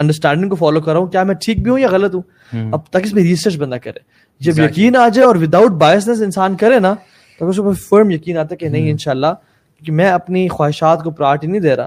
انڈرسٹینڈنگ 0.00 0.48
کو 0.48 0.56
فالو 0.56 0.80
کر 0.80 0.92
رہا 0.92 1.00
ہوں 1.00 1.06
کیا 1.06 1.22
میں 1.22 1.34
ٹھیک 1.34 1.62
بھی 1.62 1.70
ہوں 1.70 1.78
یا 1.78 1.88
غلط 1.90 2.14
ہوں؟ 2.14 2.22
اب 2.72 2.86
تک 2.86 2.98
اس 3.04 3.14
میں 3.14 3.22
ریسرچ 3.22 3.56
بندہ 3.56 3.74
کرے۔ 3.74 3.98
جب 4.40 4.52
یقین 4.64 4.96
آ 4.96 5.08
جائے 5.08 5.26
اور 5.26 5.36
وداؤٹ 5.36 5.70
بایسنس 5.70 6.22
انسان 6.22 6.56
کرے 6.56 6.78
نا 6.78 6.94
تو 7.38 7.48
اس 7.48 7.56
کو 7.56 7.72
فرم 7.72 8.10
یقین 8.10 8.38
آتا 8.38 8.48
ہے 8.52 8.56
کہ 8.56 8.68
نہیں 8.68 8.90
انشاءاللہ 8.90 9.26
کہ 9.86 9.92
میں 9.92 10.08
اپنی 10.10 10.48
خواہشات 10.48 11.04
کو 11.04 11.10
پرائرٹی 11.10 11.46
نہیں 11.46 11.60
دے 11.60 11.76
رہا۔ 11.76 11.86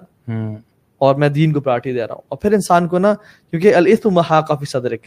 اور 0.97 1.15
میں 1.15 1.29
دین 1.29 1.53
کو 1.53 1.61
پرائرٹی 1.61 1.93
دے 1.93 1.99
رہا 1.99 2.13
ہوں۔ 2.13 2.21
اور 2.27 2.37
پھر 2.37 2.53
انسان 2.53 2.87
کو 2.87 2.99
نا 2.99 3.13
کیونکہ 3.51 3.75
الاسم 3.75 4.09
محاقہ 4.09 4.53
صدرک 4.69 4.99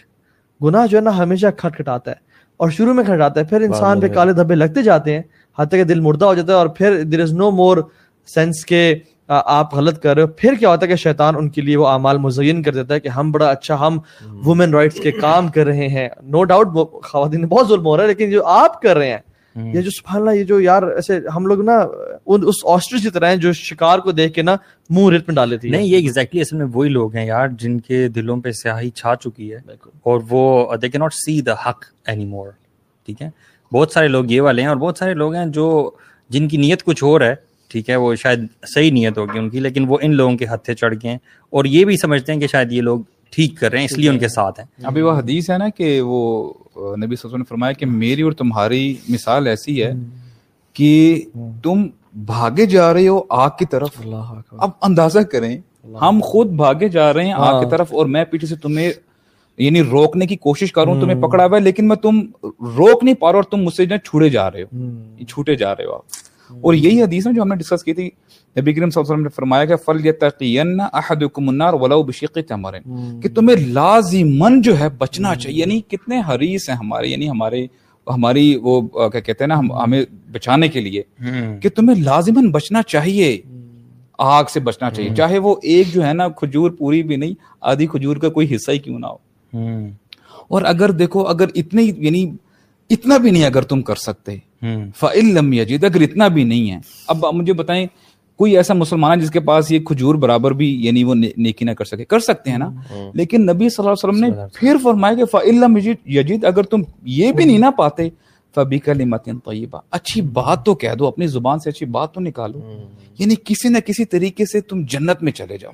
گناہ 0.64 0.86
جو 0.86 0.98
ہے 0.98 1.02
نا 1.02 1.18
ہمیشہ 1.18 1.46
کھٹ 1.56 1.76
کھٹاتا 1.76 2.10
ہے 2.10 2.16
اور 2.56 2.70
شروع 2.70 2.92
میں 2.92 3.04
کھٹاتا 3.04 3.40
ہے۔ 3.40 3.44
پھر 3.44 3.60
انسان 3.60 4.00
پہ 4.00 4.06
کالے 4.14 4.32
دھبے 4.32 4.54
لگتے 4.54 4.82
جاتے 4.82 5.14
ہیں 5.14 5.22
حتیٰ 5.58 5.78
کہ 5.78 5.84
دل 5.84 6.00
مردہ 6.00 6.24
ہو 6.24 6.34
جاتا 6.34 6.52
ہے 6.52 6.58
اور 6.58 6.66
پھر 6.66 7.02
دیر 7.02 7.22
از 7.22 7.32
نو 7.32 7.50
مور 7.50 7.76
سینس 8.26 8.64
کے 8.66 8.94
آپ 9.28 9.74
غلط 9.74 10.02
کر 10.02 10.14
رہے 10.14 10.22
ہو۔ 10.22 10.26
پھر 10.26 10.54
کیا 10.54 10.68
ہوتا 10.68 10.82
ہے 10.82 10.88
کہ 10.88 10.96
شیطان 10.96 11.36
ان 11.36 11.48
کے 11.48 11.60
لیے 11.62 11.76
وہ 11.76 11.86
اعمال 11.88 12.18
مزین 12.18 12.62
کر 12.62 12.72
دیتا 12.74 12.94
ہے 12.94 13.00
کہ 13.00 13.08
ہم 13.08 13.32
بڑا 13.32 13.50
اچھا 13.50 13.86
ہم 13.86 13.98
وومن 14.46 14.74
رائٹس 14.74 15.00
کے 15.00 15.10
کام 15.12 15.48
کر 15.48 15.66
رہے 15.66 15.88
ہیں۔ 15.88 16.08
نو 16.22 16.44
ڈاؤٹ 16.44 16.68
خواتین 17.04 17.46
بہت 17.46 17.68
ظلم 17.68 17.86
ہو 17.86 17.96
رہا 17.96 18.02
ہے 18.02 18.08
لیکن 18.08 18.30
جو 18.30 18.46
آپ 18.46 18.82
کر 18.82 18.96
رہے 18.96 19.10
ہیں 19.10 19.18
یہ 19.64 19.80
جو 19.80 19.90
سبحان 19.90 20.20
اللہ 20.20 20.30
یہ 20.30 20.44
جو 20.44 20.60
یار 20.60 20.82
ایسے 20.82 21.20
ہم 21.36 21.46
لوگ 21.46 21.60
نا 21.60 21.72
اس 22.26 22.54
آسٹرچ 22.64 23.02
کی 23.02 23.10
طرح 23.10 23.28
ہیں 23.28 23.36
جو 23.36 23.52
شکار 23.52 23.98
کو 23.98 24.12
دیکھ 24.12 24.34
کے 24.34 24.42
نا 24.42 24.56
منہ 24.90 25.08
ریت 25.10 25.28
میں 25.28 25.34
ڈال 25.34 25.50
دیتی 25.50 25.70
نہیں 25.70 25.82
یہ 25.82 25.96
ایگزیکٹلی 25.96 26.40
اصل 26.40 26.56
میں 26.56 26.66
وہی 26.74 26.88
لوگ 26.88 27.16
ہیں 27.16 27.26
یار 27.26 27.48
جن 27.48 27.80
کے 27.80 28.08
دلوں 28.08 28.40
پہ 28.40 28.50
سیاہی 28.50 28.90
چھا 28.90 29.14
چکی 29.20 29.52
ہے۔ 29.52 29.58
اور 30.02 30.20
وہ 30.30 30.76
دے 30.76 30.88
کی 30.88 30.98
ناٹ 30.98 31.14
سی 31.14 31.40
دا 31.40 31.52
حق 31.52 31.84
اینی 32.06 32.24
مور 32.24 32.48
ٹھیک 33.06 33.22
ہے؟ 33.22 33.30
بہت 33.72 33.90
سارے 33.90 34.08
لوگ 34.08 34.24
یہ 34.28 34.40
والے 34.40 34.62
ہیں 34.62 34.68
اور 34.68 34.76
بہت 34.76 34.98
سارے 34.98 35.14
لوگ 35.14 35.34
ہیں 35.34 35.46
جو 35.46 35.90
جن 36.28 36.48
کی 36.48 36.56
نیت 36.56 36.82
کچھ 36.82 37.04
اور 37.04 37.20
ہے 37.20 37.34
ٹھیک 37.68 37.90
ہے؟ 37.90 37.96
وہ 37.96 38.14
شاید 38.14 38.38
صحیح 38.74 38.92
نیت 38.92 39.18
ہوگی 39.18 39.38
ان 39.38 39.50
کی 39.50 39.60
لیکن 39.60 39.84
وہ 39.88 39.98
ان 40.02 40.14
لوگوں 40.14 40.36
کے 40.36 40.46
ہتھے 40.54 40.74
چڑھ 40.74 40.94
گئے 40.94 41.10
ہیں۔ 41.10 41.18
اور 41.50 41.64
یہ 41.64 41.84
بھی 41.84 41.96
سمجھتے 41.96 42.32
ہیں 42.32 42.40
کہ 42.40 42.46
شاید 42.46 42.72
یہ 42.72 42.82
لوگ 42.82 43.00
ٹھیک 43.30 43.60
کر 43.60 43.70
رہے 43.70 43.78
ہیں 43.78 43.84
اس 43.84 43.98
لیے 43.98 44.08
ان 44.10 44.18
کے 44.18 44.28
ساتھ 44.28 44.60
ہیں۔ 44.60 44.66
ابھی 44.86 45.02
وہ 45.02 45.12
حدیث 45.12 45.50
ہے 45.50 45.58
نا 45.58 45.68
کہ 45.68 46.00
وہ 46.00 46.44
نبی 46.46 46.86
صلی 46.86 46.92
اللہ 46.94 47.06
علیہ 47.06 47.26
وسلم 47.26 47.38
نے 47.38 47.44
فرمایا 47.48 47.72
کہ 47.72 47.86
میری 47.86 48.22
اور 48.22 48.32
تمہاری 48.32 48.94
مثال 49.08 49.46
ایسی 49.46 49.82
ہے 49.82 49.92
کہ 50.72 51.24
تم 51.62 51.86
بھاگے 52.14 52.66
جا 52.66 52.92
رہے 52.92 53.08
ہو 53.08 53.22
آگ 53.28 53.50
کی 53.58 53.64
طرف۔ 53.64 53.90
اب 54.58 54.70
اندازہ 54.82 55.18
کریں 55.18 55.58
ہم 56.00 56.20
خود 56.24 56.46
بھاگے 56.46 56.88
جا 56.88 57.14
رہے 57.14 57.24
ہیں 57.24 57.32
آگ 57.32 57.64
کی 57.64 57.70
طرف 57.70 57.94
اور 57.94 58.06
میں 58.06 58.24
پیچھے 58.24 58.46
سے 58.46 58.56
تمہیں 58.56 58.92
یعنی 59.58 59.82
روکنے 59.82 60.26
کی 60.26 60.36
کوشش 60.36 60.72
کر 60.72 60.84
رہا 60.84 60.92
ہوں 60.92 61.00
تمہیں 61.00 61.22
پکڑا 61.22 61.46
ہوا 61.46 61.56
ہے 61.56 61.62
لیکن 61.62 61.88
میں 61.88 61.96
تم 61.96 62.20
روک 62.76 63.04
نہیں 63.04 63.14
پا 63.14 63.32
رہا 63.32 63.36
اور 63.36 63.44
تم 63.44 63.62
مجھ 63.62 63.74
سے 63.74 63.86
چھوڑے 64.04 64.28
جا 64.28 64.50
رہے 64.50 64.62
ہو۔ 64.62 64.66
چھوٹے 65.28 65.54
جا 65.56 65.76
رہے 65.76 65.84
ہو 65.84 65.94
آپ۔ 65.94 66.02
اور 66.50 66.74
یہی 66.74 67.02
حدیث 67.02 67.26
ہے 67.26 67.32
جو 67.32 67.42
ہم 67.42 67.48
نے 67.48 67.56
ڈسکس 67.56 67.84
کی 67.84 67.94
تھی۔ 67.94 68.04
نبی 68.04 68.72
کریم 68.72 68.90
صلی 68.90 69.00
اللہ 69.00 69.00
علیہ 69.00 69.12
وسلم 69.12 69.22
نے 69.22 69.28
فرمایا 69.28 69.64
کہ 69.64 69.76
فل 69.76 70.06
یتقین 70.06 70.80
احدکم 70.80 71.48
النار 71.48 71.72
ولو 71.72 72.02
بشق 72.02 72.38
تمر۔ 72.48 72.74
کہ 73.22 73.28
تمہیں 73.28 73.66
لازمن 73.66 74.62
جو 74.62 74.78
ہے 74.78 74.88
بچنا 74.88 75.34
چاہیے۔ 75.34 75.60
یعنی 75.60 75.80
کتنے 75.80 76.20
حریص 76.28 76.68
ہیں 76.68 76.76
ہمارے 76.76 77.08
یعنی 77.08 77.30
ہمارے 77.30 77.66
ہماری 78.06 78.56
وہ 78.62 78.80
کیا 79.08 79.20
کہتے 79.20 79.44
ہیں 79.44 79.48
نا 79.48 79.58
ہمیں 79.84 80.04
بچانے 80.32 80.68
کے 80.68 80.80
لیے۔ 80.80 81.02
کہ 81.60 81.68
تمہیں 81.68 82.02
لازمن 82.02 82.50
بچنا 82.50 82.82
چاہیے۔ 82.82 83.40
آگ 84.18 84.44
سے 84.50 84.60
بچنا 84.60 84.90
چاہیے۔ 84.90 85.10
چاہے 85.16 85.38
وہ 85.38 85.54
ایک 85.62 85.86
جو 85.94 86.06
ہے 86.06 86.12
نا 86.12 86.28
کھجور 86.28 86.70
پوری 86.70 87.02
بھی 87.02 87.16
نہیں 87.16 87.34
آدھی 87.60 87.86
کھجور 87.86 88.16
کا 88.16 88.28
کوئی 88.28 88.54
حصہ 88.54 88.70
ہی 88.70 88.78
کیوں 88.78 88.98
نہ 88.98 89.06
ہو۔ 89.06 89.16
اور 90.48 90.62
اگر 90.62 90.90
دیکھو 90.90 91.22
اگر 91.22 91.46
اتنے 91.54 91.82
یعنی 91.82 92.30
اتنا 92.90 93.16
بھی 93.16 93.30
نہیں 93.30 93.44
اگر 93.44 93.62
تم 93.62 93.82
کر 93.82 93.94
سکتے۔ 93.94 94.36
فعلم 94.96 95.52
یجید 95.52 95.84
اگر 95.84 96.00
اتنا 96.00 96.28
بھی 96.28 96.44
نہیں 96.44 96.70
ہے۔ 96.70 96.78
اب 97.08 97.24
مجھے 97.32 97.52
بتائیں 97.52 97.86
کوئی 98.36 98.56
ایسا 98.56 98.74
مسلمان 98.74 99.18
ہے 99.18 99.24
جس 99.24 99.30
کے 99.30 99.40
پاس 99.40 99.72
یہ 99.72 99.78
کھجور 99.78 100.14
برابر 100.14 100.50
بھی 100.50 100.86
یعنی 100.86 101.04
وہ 101.04 101.14
نیکی 101.36 101.64
نہ 101.64 101.70
کر 101.70 101.84
سکے؟ 101.84 102.04
کر 102.04 102.18
سکتے 102.18 102.50
ہیں 102.50 102.58
نا؟ 102.58 102.70
لیکن 103.14 103.42
نبی 103.46 103.68
صلی 103.68 103.88
اللہ 103.88 104.08
علیہ 104.08 104.08
وسلم 104.08 104.24
نے 104.24 104.46
پھر 104.54 104.76
فرمایا 104.82 105.14
کہ 105.14 105.24
فعلم 105.24 105.76
یجید 106.06 106.44
اگر 106.44 106.62
تم 106.62 106.82
یہ 107.02 107.32
بھی 107.32 107.44
نہیں 107.44 107.58
نہ 107.58 107.70
پاتے 107.78 108.08
فبی 108.54 108.78
کلمت 108.78 109.24
طیبہ 109.24 109.80
اچھی 109.90 110.20
بات 110.20 110.64
تو 110.64 110.74
کہہ 110.74 110.94
دو 110.98 111.06
اپنی 111.06 111.26
زبان 111.26 111.58
سے 111.58 111.70
اچھی 111.70 111.86
بات 111.86 112.12
تو 112.12 112.20
نکالو۔ 112.20 112.58
یعنی 113.18 113.34
کسی 113.44 113.68
نہ 113.68 113.78
کسی 113.78 114.04
طریقے 114.04 114.44
سے 114.46 114.60
تم 114.60 114.82
جنت 114.88 115.22
میں 115.22 115.32
چلے 115.32 115.58
جاؤ۔ 115.58 115.72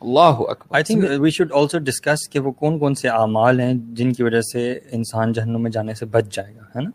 اللہ 0.00 0.20
اکبر۔ 0.20 0.74
I 0.74 0.84
think 0.84 1.04
we 1.18 1.30
should 1.30 1.52
also 1.54 1.78
discuss 1.78 2.28
کہ 2.28 2.38
وہ 2.38 2.52
کون 2.52 2.78
کون 2.78 2.94
سے 2.94 3.08
اعمال 3.08 3.60
ہیں 3.60 3.74
جن 3.92 4.12
کی 4.12 4.22
وجہ 4.22 4.40
سے 4.40 4.78
انسان 4.90 5.32
جہنم 5.32 5.62
میں 5.62 5.70
جانے 5.70 5.94
سے 5.94 6.06
بچ 6.06 6.24
جائے 6.34 6.54
گا 6.54 6.78
ہے 6.78 6.80
نا؟ 6.80 6.90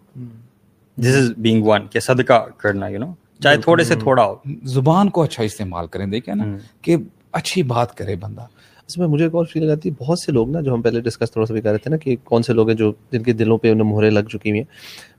دس 0.97 1.15
از 1.15 1.31
بینگ 1.37 1.65
ون 1.65 1.87
کہ 1.87 1.99
صدقہ 1.99 2.45
کرنا 2.57 2.87
یو 2.87 2.99
نو 2.99 3.13
چاہے 3.39 3.57
تھوڑے 3.57 3.83
سے 3.83 3.95
تھوڑا 3.95 4.23
ہو. 4.23 4.35
زبان 4.63 5.09
کو 5.09 5.21
اچھا 5.21 5.43
استعمال 5.43 5.87
کریں 5.87 6.05
دیکھیں 6.05 6.35
نا 6.35 6.45
کہ 6.81 6.97
اچھی 7.31 7.63
بات 7.63 7.97
کرے 7.97 8.15
بندہ۔ 8.15 8.45
اس 8.87 8.97
میں 8.97 9.07
مجھے 9.07 9.25
ایک 9.25 9.35
اور 9.35 9.45
فیل 9.45 9.71
آتی 9.71 9.89
ہے 9.89 9.93
بہت 10.03 10.19
سے 10.19 10.31
لوگ 10.31 10.49
نا 10.49 10.61
جو 10.61 10.73
ہم 10.73 10.81
پہلے 10.81 11.01
ڈسکس 11.01 11.31
تھوڑا 11.31 11.45
سا 11.45 11.53
بھی 11.53 11.61
کر 11.61 11.69
رہے 11.69 11.77
تھے 11.77 11.89
نا 11.89 11.97
کہ 11.97 12.15
کون 12.23 12.43
سے 12.43 12.53
لوگ 12.53 12.67
ہیں 12.67 12.75
جو 12.77 12.91
جن 13.11 13.23
کے 13.23 13.33
دلوں 13.33 13.57
پہ 13.57 13.71
انہیں 13.71 13.87
مہرے 13.87 14.09
لگ 14.09 14.19
چکی 14.19 14.49
ہوئی 14.49 14.59
ہیں۔ 14.59 14.65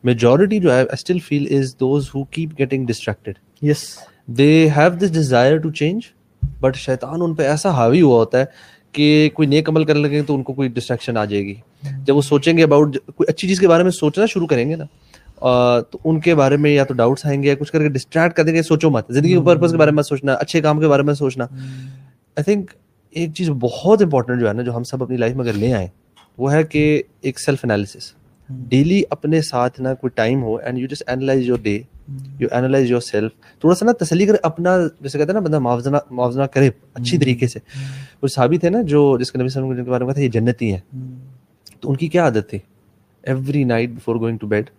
میجورٹی 0.04 0.58
جو 0.58 0.74
ہے 0.74 0.82
still 0.82 1.18
fail 1.18 1.46
is 1.58 1.74
those 1.80 2.08
who 2.14 2.24
keep 2.24 2.58
getting 2.58 2.86
distracted 2.86 3.34
yes 3.62 3.84
they 4.26 4.68
have 4.76 4.90
this 4.90 5.12
desire 5.14 5.56
to 5.56 5.70
change 5.70 6.02
but 6.60 6.76
شیطان 6.76 7.22
ان 7.22 7.34
پہ 7.34 7.42
ایسا 7.42 7.70
حاوی 7.70 8.02
ہوا 8.02 8.18
ہوتا 8.18 8.40
ہے 8.40 8.44
کہ 8.92 9.30
کوئی 9.34 9.48
نیک 9.48 9.68
عمل 9.68 9.84
کرنے 9.84 10.00
لگیں 10.00 10.22
تو 10.22 10.34
ان 10.34 10.42
کو 10.42 10.52
کوئی 10.52 10.68
ڈسٹریکشن 10.68 11.16
آ 11.16 11.24
جائے 11.24 11.44
گی۔ 11.44 11.54
جب 12.04 12.16
وہ 12.16 12.22
سوچیں 12.22 12.56
گے 12.58 12.62
اباؤٹ 12.62 12.96
کوئی 13.16 13.26
اچھی 13.28 13.48
چیز 13.48 13.60
کے 13.60 13.68
بارے 13.68 13.82
میں 13.82 13.90
سوچنا 13.90 14.26
شروع 14.26 14.46
کریں 14.46 14.70
گے 14.70 14.76
نا 14.76 14.84
تو 15.90 15.98
ان 16.04 16.20
کے 16.20 16.34
بارے 16.34 16.56
میں 16.56 16.70
یا 16.70 16.84
تو 16.84 16.94
ڈاؤٹس 16.94 17.26
آئیں 17.26 17.42
گے 17.42 17.48
یا 17.48 17.54
کچھ 17.54 17.72
کر 17.72 17.82
کے 17.82 17.88
ڈسٹریکٹ 17.88 18.36
کر 18.36 18.44
دیں 18.44 18.54
گے 18.54 18.62
سوچو 18.62 18.90
مت۔ 18.90 19.06
زندگی 19.08 19.32
کے 19.32 19.40
پرپز 19.40 19.70
کے 19.70 19.76
بارے 19.76 19.90
میں 19.90 20.02
سوچنا 20.02 20.34
اچھے 20.34 20.60
کام 20.60 20.80
کے 20.80 20.88
بارے 20.88 21.02
میں 21.02 21.14
سوچنا۔ 21.14 21.46
آئی 21.54 22.44
تھنک 22.44 22.70
ایک 23.10 23.34
چیز 23.34 23.50
بہت 23.50 24.02
امپورٹنٹ 24.02 24.40
جو 24.40 24.48
ہے 24.48 24.52
نا 24.52 24.62
جو 24.62 24.76
ہم 24.76 24.82
سب 24.82 25.02
اپنی 25.02 25.16
لائف 25.16 25.36
میں 25.36 25.44
اگر 25.44 25.52
لے 25.52 25.72
آئیں 25.74 25.88
وہ 26.38 26.52
ہے 26.52 26.62
کہ 26.62 27.02
ایک 27.20 27.40
سیلف 27.40 27.58
انالیسس 27.64 28.12
ڈیلی 28.50 29.02
اپنے 29.10 29.40
ساتھ 29.42 29.80
نا 29.80 29.94
کوئی 29.94 30.10
time 30.14 30.42
who 30.42 30.56
and 30.56 30.78
you 30.78 30.86
just 30.86 31.02
analyze 31.06 31.46
your 31.46 31.58
day 31.62 31.78
you 32.38 32.48
analyze 32.50 32.90
yourself 33.00 33.32
تھوڑا 33.60 33.74
سا 33.74 33.86
نا 33.86 33.92
تسلی 34.04 34.26
کرے 34.26 34.36
اپنا 34.42 34.76
جیسے 35.00 35.18
کہتے 35.18 35.32
ہیں 35.32 35.40
نا 35.40 35.46
بندہ 35.46 35.58
معاوضہ 35.58 35.90
معاوضہ 36.10 36.42
کرے 36.42 36.70
اچھی 36.94 37.18
طریقے 37.18 37.46
سے۔ 37.46 37.58
وہ 38.22 38.28
صحابی 38.28 38.58
تھے 38.58 38.70
نا 38.70 38.82
جو 38.82 39.18
جس 39.18 39.32
کے 39.32 39.38
نبی 39.38 39.48
صلی 39.48 39.60
اللہ 39.60 39.66
علیہ 39.66 39.74
وسلم 39.74 39.84
کے 39.84 39.90
بارے 39.90 40.04
میں 40.04 40.08
کہا 40.08 40.14
تھا 40.14 40.22
یہ 40.22 40.28
جنتی 40.28 40.72
ہیں۔ 40.72 40.80
تو 41.80 41.90
ان 41.90 41.96
کی 41.96 42.08
کیا 42.08 42.24
عادت 42.24 42.50
تھی؟ 42.50 42.58
Every 43.22 43.64
night 43.64 43.90
before 43.90 44.16
going 44.16 44.38
to 44.38 44.46
bed 44.46 44.70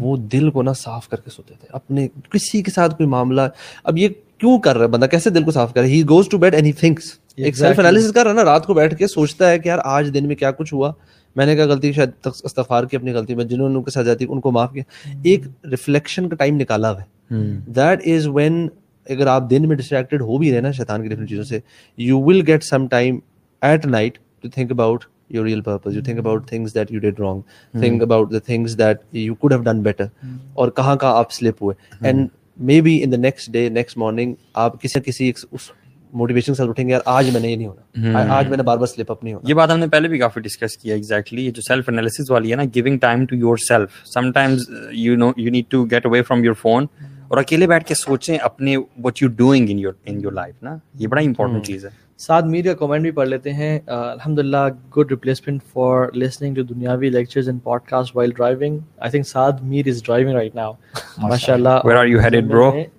وہ 0.00 0.16
دل 0.16 0.50
کو 0.50 0.62
نا 0.62 0.72
صاف 0.72 1.08
کر 1.08 1.20
کے 1.20 1.30
سوتے 1.30 1.54
تھے۔ 1.60 1.68
اپنے 1.72 2.08
کسی 2.30 2.62
کے 2.62 2.70
ساتھ 2.70 2.96
کوئی 2.96 3.08
معاملہ 3.08 3.40
اب 3.84 3.98
یہ 3.98 4.08
کیوں 4.38 4.58
کر 4.58 4.76
رہا 4.76 4.84
ہے؟ 4.84 4.90
بندہ 4.90 5.06
کیسے 5.06 5.30
دل 5.30 5.42
کو 5.42 5.50
صاف 5.50 5.74
کر 5.74 5.80
رہا 5.80 5.88
ہے 5.88 5.94
he 5.94 6.02
goes 6.08 6.28
to 6.28 6.38
bed 6.38 6.54
and 6.54 6.66
he 6.66 6.72
thinks 6.72 7.12
ایک 7.36 7.56
سیلف 7.56 7.78
انالیسس 7.78 8.12
کر 8.12 8.22
رہا 8.22 8.30
ہے 8.30 8.36
نا 8.36 8.44
رات 8.44 8.66
کو 8.66 8.74
بیٹھ 8.74 8.94
کے 8.96 9.06
سوچتا 9.06 9.50
ہے 9.50 9.58
کہ 9.58 9.68
یار 9.68 9.78
آج 9.84 10.10
دن 10.14 10.26
میں 10.28 10.36
کیا 10.36 10.50
کچھ 10.50 10.74
ہوا۔ 10.74 10.92
میں 11.36 11.46
نے 11.46 11.56
کہا 11.56 11.64
غلطی 11.64 11.92
شاید 11.92 12.26
استغفار 12.42 12.84
کی 12.84 12.96
اپنی 12.96 13.12
غلطی 13.12 13.34
میں 13.34 13.44
جنہوں 13.44 13.68
نے 13.68 13.76
ان 13.76 13.82
کے 13.82 13.90
ساتھ 13.90 14.06
جاتی 14.06 14.26
ان 14.28 14.40
کو 14.40 14.50
معاف 14.50 14.72
کیا۔ 14.72 14.82
ایک 15.22 15.42
ریفلیکشن 15.70 16.28
کا 16.28 16.36
ٹائم 16.36 16.56
نکالا 16.56 16.90
ہوا 16.92 17.00
ہے۔ 17.00 17.40
دیٹ 17.66 18.06
از 18.06 18.28
وین 18.28 18.68
اگر 19.08 19.26
آپ 19.26 19.50
دن 19.50 19.68
میں 19.68 19.76
ڈسٹریکٹیڈ 19.76 20.22
ہو 20.22 20.38
بھی 20.38 20.52
رہے 20.52 20.60
نا 20.60 20.70
شیطان 20.70 21.02
کی 21.02 21.08
ڈفرنٹ 21.08 21.28
چیزوں 21.28 21.44
سے 21.44 21.60
you 21.96 22.20
will 22.20 22.42
get 22.46 22.64
some 22.64 22.86
time 22.86 23.18
at 23.62 23.86
night 23.86 24.18
to 24.40 24.48
think 24.48 24.70
about 24.70 25.04
your 25.30 25.44
real 25.44 25.62
purpose. 25.62 25.94
You 25.94 26.02
think 26.02 26.18
about 26.18 26.48
things 26.48 26.72
that 26.74 26.90
you 26.90 27.00
did 27.00 27.20
wrong. 27.20 27.44
Think 27.74 28.02
about 28.02 28.30
the 28.30 28.40
things 28.42 28.76
that 28.76 29.02
you 29.12 29.36
could 29.36 29.52
have 29.52 29.64
done 29.64 29.82
better. 29.82 30.08
اور 30.54 30.70
کہاں 30.70 30.96
کہاں 30.96 31.16
آپ 31.16 31.32
slip 31.32 31.62
ہوئے 31.62 32.08
and 32.10 32.30
maybe 32.70 32.96
in 33.02 33.10
the 33.10 33.20
next 33.20 33.52
day 33.52 33.68
next 33.72 34.02
morning 34.02 34.34
آپ 34.54 34.80
کسی 34.82 34.98
نہ 34.98 35.04
کسی 35.04 35.32
اس 35.50 35.70
motivation 36.12 36.54
سے 36.54 36.62
اٹھیں 36.62 36.86
گے 36.86 36.92
یار 36.92 37.00
آج 37.06 37.30
میں 37.30 37.40
نے 37.40 37.48
یہ 37.48 37.56
نہیں 37.56 37.68
ہونا 37.68 38.34
آج 38.34 38.48
میں 38.48 38.56
نے 38.56 38.62
بار 38.62 38.76
بار 38.76 38.86
سلپ 38.86 39.10
اپ 39.10 39.22
نہیں 39.24 39.34
ہونا 39.34 39.48
یہ 39.48 39.54
بات 39.54 39.70
ہم 39.70 39.78
نے 39.78 39.86
پہلے 39.86 40.08
بھی 40.08 40.18
کافی 40.18 40.40
ڈسکس 40.40 40.76
کیا 40.76 40.94
ایگزیکٹلی 40.94 41.44
یہ 41.46 41.50
جو 41.50 41.62
سیلف 41.62 41.88
انالیسس 41.88 42.30
والی 42.30 42.50
ہے 42.50 42.56
نا 42.56 42.62
giving 42.74 42.98
time 42.98 43.24
to 43.26 43.36
yourself 43.68 44.02
sometimes 44.32 44.68
you 44.92 45.16
know 45.16 45.30
you 45.36 45.50
need 45.50 45.70
to 45.70 45.84
get 45.84 46.06
away 46.06 46.22
from 46.22 46.44
your 46.44 46.54
phone 46.60 46.86
اور 47.28 47.38
اکیلے 47.38 47.66
بیٹھ 47.66 47.86
کے 47.86 47.94
سوچیں 47.94 48.36
اپنے 48.38 48.76
what 49.04 49.22
you 49.22 49.28
doing 49.36 49.68
in 49.70 49.78
your 49.78 49.92
in 50.04 50.20
your 50.20 50.32
life 50.32 50.62
نا 50.62 50.76
یہ 50.94 51.06
بڑا 51.06 51.22
امپورٹنٹ 51.22 51.66
چیز 51.66 51.84
ہے 51.84 51.90
سعد 52.20 52.42
میر 52.42 52.64
کا 52.64 52.74
کامنٹ 52.74 53.02
بھی 53.02 53.10
پڑھ 53.10 53.28
لیتے 53.28 53.52
ہیں۔ 53.52 53.78
الحمد 53.86 54.38
للہ 54.38 54.68
good 54.96 55.10
replacement 55.10 55.62
for 55.72 56.16
listening 56.16 56.54
to 56.54 56.62
دنیاوی 56.62 57.10
lectures 57.10 57.48
and 57.48 57.62
podcast 57.80 58.16
while 58.16 58.30
driving 58.36 58.78
I 58.98 59.10
think 59.10 59.28
Saad 59.28 59.52
Mir 59.62 59.88
is 59.88 60.02
driving 60.04 60.34
right 60.34 60.54
now 60.54 60.72
ماشاء 61.18 61.54
اللہ? 61.54 61.68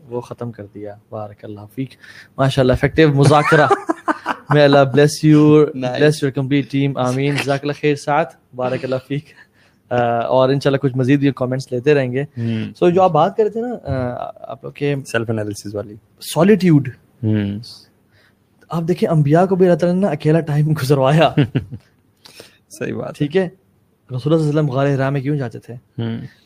وہ 0.09 0.21
ختم 0.21 0.51
کر 0.51 0.65
دیا۔ 0.75 0.95
بارک 1.09 1.45
اللہ 1.45 1.59
فیک۔ 1.75 1.89
ماشاء 2.37 2.61
اللہ 2.61 2.73
افیکٹو 2.73 3.13
مذاکرہ 3.13 3.67
میں 4.53 4.63
Allah 4.63 4.77
bless 4.93 5.23
you 5.23 5.65
bless 5.73 6.23
your 6.23 6.31
complete 6.31 6.71
team 6.71 6.97
آمین۔ 6.97 7.35
جزاک 7.35 7.59
اللہ 7.61 7.73
خیر 7.81 7.95
ساتھ 7.95 8.35
بارک 8.55 8.83
اللہ 8.83 8.95
فیک۔ 9.07 9.25
اور 10.27 10.49
انشاءاللہ 10.49 10.77
کچھ 10.77 10.97
مزید 10.97 11.23
یہ 11.23 11.31
کامنٹس 11.31 11.71
لیتے 11.71 11.93
رہیں 11.93 12.11
گے۔ 12.11 12.23
سو 12.79 12.89
جو 12.89 13.01
آپ 13.01 13.11
بات 13.11 13.37
کر 13.37 13.43
رہے 13.43 13.51
تھے 13.51 13.61
نا 13.61 13.75
آپ 14.41 14.63
لوگ 14.63 14.71
کے 14.71 14.95
سیلف 15.11 15.29
انالیسس 15.29 15.75
والی 15.75 15.95
سالیٹیوڈ 16.35 16.89
آپ 18.71 18.83
دیکھیں 18.87 19.09
انبیاء 19.09 19.45
کو 19.45 19.55
بھی 19.55 19.65
اللہ 19.65 19.77
تعالیٰ 19.77 19.99
نے 19.99 20.07
اکیلا 20.07 20.39
ٹائم 20.39 20.71
گزروایا۔ 20.83 21.29
صحیح 22.69 22.93
بات 22.93 23.17
ٹھیک 23.17 23.37
ہے؟ 23.37 23.47
رسول 24.09 24.33
اللہ 24.33 24.43
علیہ 24.43 24.49
وسلم 24.49 24.69
غار 24.69 24.87
حرا 24.95 25.09
میں 25.09 25.21
کیوں 25.21 25.35
جاتے 25.35 25.59
تھے؟ 25.59 25.73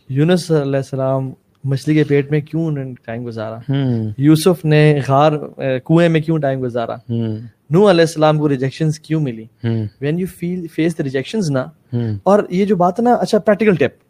یونس 0.10 0.52
علیہ 0.52 0.76
السلام 0.76 1.32
مچھلی 1.64 1.96
کے 1.96 2.04
پیٹ 2.04 2.32
میں 2.32 2.40
کیوں 2.42 2.66
انہوں 2.66 2.84
نے 2.84 2.94
ٹائم 3.06 3.26
گزارا؟ 3.28 3.60
یوسف 4.18 4.66
نے 4.66 5.00
غار 5.08 5.32
کنویں 5.86 6.10
میں 6.10 6.22
کیوں 6.22 6.38
ٹائم 6.38 6.64
گزارا؟ 6.64 6.96
نو 7.70 7.90
علیہ 7.90 8.02
السلام 8.02 8.40
کو 8.40 8.50
ریجیکشنز 8.50 9.00
کیوں 9.00 9.22
ملی؟ 9.22 9.46
When 10.02 10.20
you 10.20 10.28
feel 10.40 10.68
face 10.68 10.98
the 10.98 11.04
rejections 11.04 11.52
نا 11.52 11.66
اور 12.24 12.44
یہ 12.50 12.66
جو 12.66 12.76
بات 12.76 13.00
ہے 13.00 13.04
نا 13.04 13.14
اچھا 13.14 13.40
پریکٹیکل 13.40 13.76
ٹپ 13.76 14.04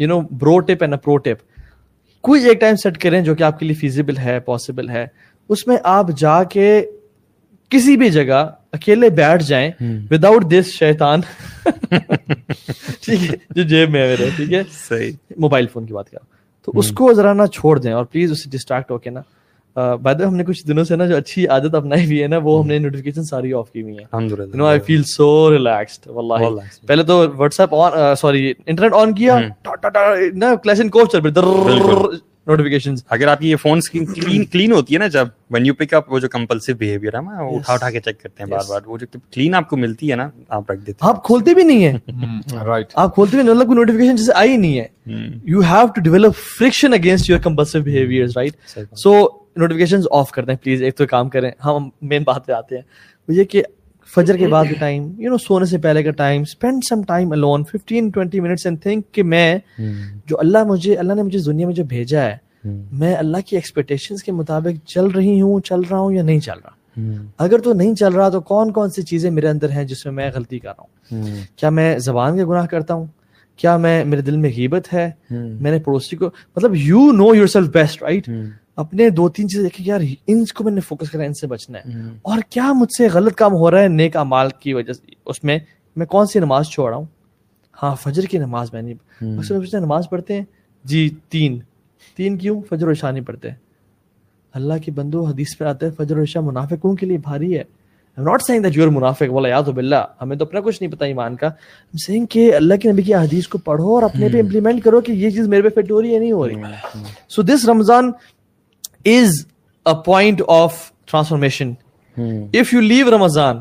یو 0.00 0.08
نو 0.08 0.20
برو 0.20 0.58
ٹپ 0.60 0.82
اینڈ 0.82 0.94
پرو 1.04 1.16
ٹپ 1.16 1.42
کوئی 2.20 2.44
ایک 2.44 2.60
ٹائم 2.60 2.76
سیٹ 2.76 2.98
کریں 2.98 3.20
جو 3.20 3.34
کہ 3.34 3.42
آپ 3.42 3.58
کے 3.58 3.66
لیے 3.66 3.74
فیزیبل 3.74 4.16
ہے 4.16 4.40
پاسبل 4.40 4.90
ہے۔ 4.90 5.06
اس 5.48 5.66
میں 5.66 5.76
آپ 5.84 6.06
جا 6.16 6.42
کے 6.44 6.84
کسی 7.70 7.96
بھی 7.96 8.10
جگہ 8.10 8.46
اکیلے 8.72 9.10
بیٹھ 9.10 9.42
جائیں 9.42 9.70
وداؤٹ 10.10 10.44
دس 10.44 10.66
شیطان۔ 10.66 11.20
ٹھیک 13.00 13.30
ہے 13.30 13.36
جو 13.50 13.62
جیب 13.62 13.90
میں 13.90 14.02
ہے 14.02 14.06
میرے 14.08 14.30
ٹھیک 14.36 14.52
ہے۔ 14.52 14.62
صحیح۔ 14.88 15.12
موبائل 15.36 15.66
فون 15.66 15.86
کی 15.86 15.92
بات 15.92 16.10
کر 16.10 16.18
تو 16.62 16.72
اس 16.74 16.90
کو 16.92 17.12
ذرا 17.12 17.32
نا 17.32 17.46
چھوڑ 17.46 17.78
دیں 17.78 17.92
اور 17.92 18.04
پلیز 18.04 18.32
اس 18.32 18.44
سے 18.44 18.50
ڈسٹریکٹ 18.50 18.90
ہو 18.90 18.98
کے 18.98 19.10
نا۔ 19.10 19.20
بعد 20.02 20.14
ہم 20.14 20.36
نے 20.36 20.44
کچھ 20.44 20.66
دنوں 20.66 20.84
سے 20.84 20.96
نا 20.96 21.06
جو 21.06 21.16
اچھی 21.16 21.46
عادت 21.46 21.74
اپنائی 21.74 22.04
ہوئی 22.06 22.22
ہے 22.22 22.26
نا 22.26 22.36
وہ 22.42 22.58
ہم 22.62 22.66
نے 22.66 22.78
نوٹیفکیشن 22.78 23.24
ساری 23.24 23.52
آف 23.52 23.70
کی 23.72 23.82
ہوئی 23.82 23.94
للہ 23.94 24.56
نو 24.56 24.66
آئی 24.66 24.80
فیل 24.80 25.02
سو 25.04 25.50
ریلیکسڈ 25.52 26.08
واللہ 26.08 26.60
پہلے 26.86 27.02
تو 27.02 27.24
WhatsApp 27.60 27.74
on 27.74 28.14
sorry 28.20 28.52
internet 28.66 28.92
on 28.94 29.14
کیا۔ 29.14 29.38
نا 30.34 30.54
کلیش 30.54 30.80
اینڈ 30.80 30.90
کوچ 30.90 31.12
چل 31.12 31.20
پہ 31.20 31.30
نوٹیفکیشن 32.46 32.94
اگر 33.10 33.28
آپ 33.28 33.38
کی 33.38 33.50
یہ 33.50 33.56
فون 33.56 33.80
کلین 33.92 34.44
کلین 34.44 34.72
ہوتی 34.72 34.94
ہے 34.94 34.98
نا 34.98 35.06
جب 35.06 35.28
وین 35.50 35.66
یو 35.66 35.74
پک 35.74 35.94
اپ 35.94 36.12
وہ 36.12 36.18
جو 36.18 36.28
کمپلسو 36.28 36.74
بہیویئر 36.78 37.14
ہے 37.14 37.20
نا 37.22 37.46
اٹھا 37.46 37.72
اٹھا 37.72 37.90
کے 37.90 38.00
چیک 38.00 38.20
کرتے 38.22 38.42
ہیں 38.42 38.50
بار 38.50 38.68
بار 38.68 38.80
وہ 38.86 38.98
جو 38.98 39.06
کلین 39.32 39.54
آپ 39.54 39.68
کو 39.70 39.76
ملتی 39.76 40.10
ہے 40.10 40.16
نا 40.16 40.28
آپ 40.48 40.70
رکھ 40.70 40.80
دیتے 40.80 41.06
آپ 41.08 41.22
کھولتے 41.24 41.54
بھی 41.54 41.62
نہیں 41.62 41.84
ہیں. 41.84 41.98
رائٹ 42.66 42.92
آپ 42.94 43.14
کھولتے 43.14 43.36
بھی 43.36 43.42
نہیں 43.42 43.54
مطلب 43.54 43.66
کوئی 43.66 43.78
نوٹیفکیشن 43.78 44.16
جیسے 44.16 44.32
آئی 44.34 44.56
نہیں 44.56 44.78
ہے. 44.78 44.86
You 45.44 45.60
have 45.62 45.86
to 45.86 46.00
develop 46.00 46.36
friction 46.58 46.94
against 46.94 47.30
your 47.30 47.38
compulsive 47.38 47.80
behaviour 47.82 48.26
right 48.36 48.78
so 48.98 49.14
notification 49.56 50.00
off 50.10 50.30
کر 50.30 50.44
دیں 50.44 50.56
پلیز 50.56 50.82
ایک 50.82 50.96
تو 50.96 51.06
کام 51.06 51.28
کریں. 51.30 51.50
ہم 51.64 51.88
مین 52.02 52.22
بات 52.22 52.46
پہ 52.46 52.52
آتے 52.52 52.76
ہیں. 52.76 52.82
وہ 53.28 53.34
یہ 53.34 53.44
کہ 53.44 53.62
فجر 54.14 54.36
کے 54.36 54.48
بعد 54.48 54.64
کا 54.64 54.78
ٹائم 54.78 55.12
یو 55.18 55.30
نو 55.30 55.36
سونے 55.38 55.66
سے 55.66 55.78
پہلے 55.78 56.02
کا 56.02 56.10
time 56.10 56.42
spend 56.42 56.82
some 56.88 57.02
time 57.02 57.32
alone 57.32 57.64
fifteen 57.64 58.10
twenty 58.10 58.40
minutes 58.40 58.66
and 58.66 58.82
think 58.82 59.12
کہ 59.12 59.22
میں 59.22 59.58
جو 60.26 60.38
اللہ 60.38 60.64
مجھے 60.64 60.94
اللہ 60.94 61.12
نے 61.12 61.22
مجھے 61.22 61.38
دنیا 61.38 61.66
میں 61.66 61.74
جو 61.74 61.84
بھیجا 61.84 62.22
ہے 62.22 62.36
میں 62.92 63.16
اللہ 63.16 63.36
کی 63.46 63.56
ایکسپیکٹیشنس 63.56 64.22
کے 64.22 64.32
مطابق 64.32 64.86
چل 64.86 65.06
رہی 65.06 65.40
ہوں 65.40 65.60
چل 65.60 65.80
رہا 65.80 65.98
ہوں 65.98 66.12
یا 66.12 66.22
نہیں 66.22 66.40
چل 66.40 66.58
رہا۔ 66.64 66.74
اگر 67.38 67.58
تو 67.58 67.72
نہیں 67.72 67.94
چل 67.94 68.12
رہا 68.12 68.28
تو 68.28 68.40
کون 68.40 68.72
کون 68.72 68.90
سی 68.90 69.02
چیزیں 69.02 69.30
میرے 69.30 69.48
اندر 69.48 69.70
ہیں 69.70 69.84
جس 69.84 70.06
میں 70.06 70.12
میں 70.12 70.30
غلطی 70.34 70.58
کر 70.58 70.68
رہا 70.68 70.82
ہوں؟ 70.82 71.34
کیا 71.56 71.70
میں 71.70 71.98
زبان 71.98 72.36
کے 72.36 72.44
گناہ 72.44 72.66
کرتا 72.66 72.94
ہوں؟ 72.94 73.06
کیا 73.56 73.76
میں 73.76 74.04
میرے 74.04 74.20
دل 74.20 74.36
میں 74.36 74.50
غیبت 74.56 74.92
ہے؟ 74.92 75.10
میں 75.30 75.70
نے 75.70 75.78
پڑوسی 75.78 76.16
کو 76.16 76.26
مطلب 76.56 76.74
you 76.74 77.12
know 77.12 77.34
yourself 77.46 77.68
best 77.68 78.02
right 78.02 78.28
اپنے 78.76 79.10
دو 79.10 79.28
تین 79.28 79.48
چیزیں 79.48 79.64
دیکھیں 79.64 79.86
یار 79.86 80.00
ان 80.26 80.44
کو 80.44 80.64
میں 80.64 80.72
نے 80.72 80.80
فوکس 80.80 81.10
کرا 81.10 81.22
ان 81.22 81.34
سے 81.34 81.46
بچنا 81.46 81.78
ہے۔ 81.78 81.90
اور 82.22 82.38
کیا 82.50 82.72
مجھ 82.72 82.92
سے 82.98 83.08
غلط 83.12 83.34
کام 83.34 83.52
ہو 83.52 83.70
رہا 83.70 83.82
ہے 83.82 83.88
نیک 83.88 84.16
امال 84.16 84.48
کی 84.60 84.74
وجہ 84.74 84.92
سے؟ 84.92 85.12
اس 85.26 85.44
میں 85.44 85.58
میں 85.96 86.06
کون 86.06 86.26
سی 86.26 86.38
نماز 86.38 86.66
چھوڑ 86.66 86.90
رہا 86.90 86.96
ہوں؟ 86.96 87.04
ہاں 87.82 87.94
فجر 87.94 88.22
کی 88.22 88.38
نماز 88.38 88.72
میں 88.72 88.82
نہیں۔ 88.82 88.94
اکثر 89.38 89.80
نماز 89.80 90.10
پڑھتے 90.10 90.34
ہیں۔ 90.34 90.44
جی 90.84 91.10
تین۔ 91.28 91.58
تین 92.16 92.38
کیوں؟ 92.38 92.60
فجر 92.68 92.86
و 92.86 92.90
عشاء 92.90 93.10
نہیں 93.10 93.24
پڑھتے۔ 93.24 93.48
اللہ 94.54 94.74
کے 94.84 94.90
بندو 94.90 95.24
حدیث 95.24 95.58
پہ 95.58 95.64
آتے 95.64 95.86
ہیں 95.86 95.92
فجر 95.92 96.18
و 96.18 96.22
عشاء 96.22 96.40
منافقوں 96.40 96.94
کے 96.94 97.06
لیے 97.06 97.18
بھاری 97.18 97.58
ہے۔ 97.58 97.62
ناٹ 98.18 98.42
سینگ 98.42 98.62
دیٹ 98.62 98.76
یور 98.76 98.88
منافق 98.88 99.22
بولا 99.22 99.48
یا 99.48 99.60
تو 99.60 99.72
بلّہ 99.72 99.96
ہمیں 100.22 100.36
تو 100.36 100.44
اپنا 100.44 100.60
کچھ 100.60 100.82
نہیں 100.82 100.92
پتا 100.92 101.04
ایمان 101.04 101.36
کا۔ 101.36 101.46
ہم 101.46 101.96
سینگ 102.06 102.26
کہ 102.26 102.54
اللہ 102.54 102.74
کے 102.74 102.92
نبی 102.92 103.02
کی 103.02 103.14
حدیث 103.14 103.48
کو 103.48 103.58
پڑھو 103.58 103.94
اور 103.94 104.02
اپنے 104.02 104.28
پہ 104.28 104.40
امپلیمنٹ 104.40 104.84
کرو 104.84 105.00
کہ 105.00 105.12
یہ 105.12 105.30
چیز 105.30 105.48
میرے 105.48 105.68
پہ 105.68 105.80
فٹ 105.80 105.90
ہو 105.90 106.02
رہی 106.02 106.14
ہے 106.14 106.18
نہیں 106.18 106.32
ہو 106.32 106.48
رہی۔ 106.48 106.54
So 107.28 107.42
this 107.42 107.68
Ramzan 107.68 108.12
is 109.06 109.30
a 109.86 109.92
point 110.04 110.42
of 110.48 110.90
transformation 111.06 111.72
if 112.16 112.72
you 112.74 112.80
leave 112.80 113.10
Ramzan 113.10 113.56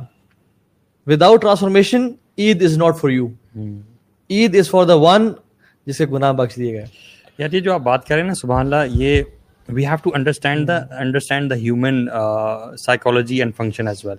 without 1.08 1.42
transformation 1.42 2.08
Eid 2.38 2.64
is 2.64 2.78
not 2.78 3.00
for 3.02 3.10
you 3.10 3.28
Eid 4.30 4.56
is 4.56 4.70
for 4.70 4.86
the 4.86 4.96
one 5.00 5.32
جسے 5.88 6.06
گناہ 6.06 6.32
بخش 6.34 6.56
دیے 6.56 6.74
گئے. 6.74 6.86
یار 7.38 7.52
یہ 7.52 7.60
جو 7.60 7.74
آپ 7.74 7.82
بات 7.82 8.08
کر 8.08 8.16
رہے 8.16 8.22
ہیں 8.22 8.28
نا 8.28 8.34
سبحان 8.34 8.66
اللہ 8.66 8.96
یہ 9.02 9.24
we 9.70 9.86
have 9.86 9.96
to 10.04 10.12
understand 10.16 10.68
the 10.68 10.78
understand 11.00 11.50
the 11.52 11.56
human 11.56 12.06
psychology 12.86 13.40
and 13.40 13.56
function 13.58 13.88
as 13.88 14.06
well 14.06 14.18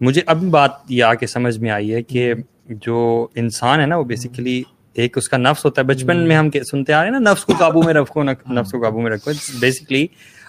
مجھے 0.00 0.22
ابھی 0.26 0.48
بات 0.50 0.70
یہ 0.88 1.04
آ 1.04 1.14
کے 1.14 1.26
سمجھ 1.26 1.58
میں 1.58 1.70
آئی 1.70 1.92
ہے 1.94 2.02
کہ 2.02 2.32
جو 2.68 3.26
انسان 3.34 3.80
ہے 3.80 3.86
نا 3.86 3.96
وہ 3.96 4.04
بیسیکلی 4.04 4.62
ایک 4.94 5.18
اس 5.18 5.28
کا 5.28 5.36
نفس 5.36 5.64
ہوتا 5.64 5.82
ہے۔ 5.82 5.86
بچپن 5.86 6.16
میں 6.28 6.36
ہم 6.36 6.48
سنتے 6.70 6.92
آ 6.92 7.02
رہے 7.02 7.10
ہیں 7.10 7.18
نا 7.18 7.30
نفس 7.30 7.44
کو 7.44 7.52
قابو 7.58 7.82
میں 7.82 7.94
رکھو 7.94 8.22
نفس 8.22 8.72
کو 8.72 8.80
قابو 8.82 9.00
میں 9.00 9.10
رکھو۔ 9.10 9.30
بیسکلی 9.60 10.06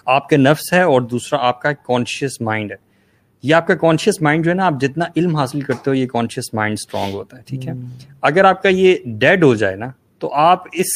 آپ 0.08 0.28
کے 0.28 0.36
نفس 0.36 0.72
ہے 0.72 0.82
اور 0.82 1.00
دوسرا 1.00 1.38
آپ 1.42 1.60
کا 1.62 1.72
کانشیس 1.72 2.40
مائنڈ 2.40 2.72
ہے۔ 2.72 2.76
یہ 3.42 3.54
آپ 3.54 3.66
کا 3.66 3.74
کانشیس 3.74 4.22
مائنڈ 4.22 4.44
جو 4.44 4.50
ہے 4.50 4.56
نا 4.56 4.66
آپ 4.66 4.72
جتنا 4.80 5.04
علم 5.16 5.36
حاصل 5.36 5.60
کرتے 5.60 5.90
ہو 5.90 5.94
یہ 5.94 6.06
کانشیس 6.06 6.54
مائنڈ 6.54 6.76
اسٹرانگ 6.80 7.14
ہوتا 7.14 7.36
ہے 7.36 7.42
ٹھیک 7.46 7.68
ہے؟ 7.68 7.72
اگر 8.22 8.44
آپ 8.44 8.62
کا 8.62 8.68
یہ 8.68 8.96
ڈیڈ 9.06 9.44
ہو 9.44 9.54
جائے 9.54 9.76
نا 9.76 9.86
تو 10.18 10.34
آپ 10.34 10.64
اس 10.72 10.86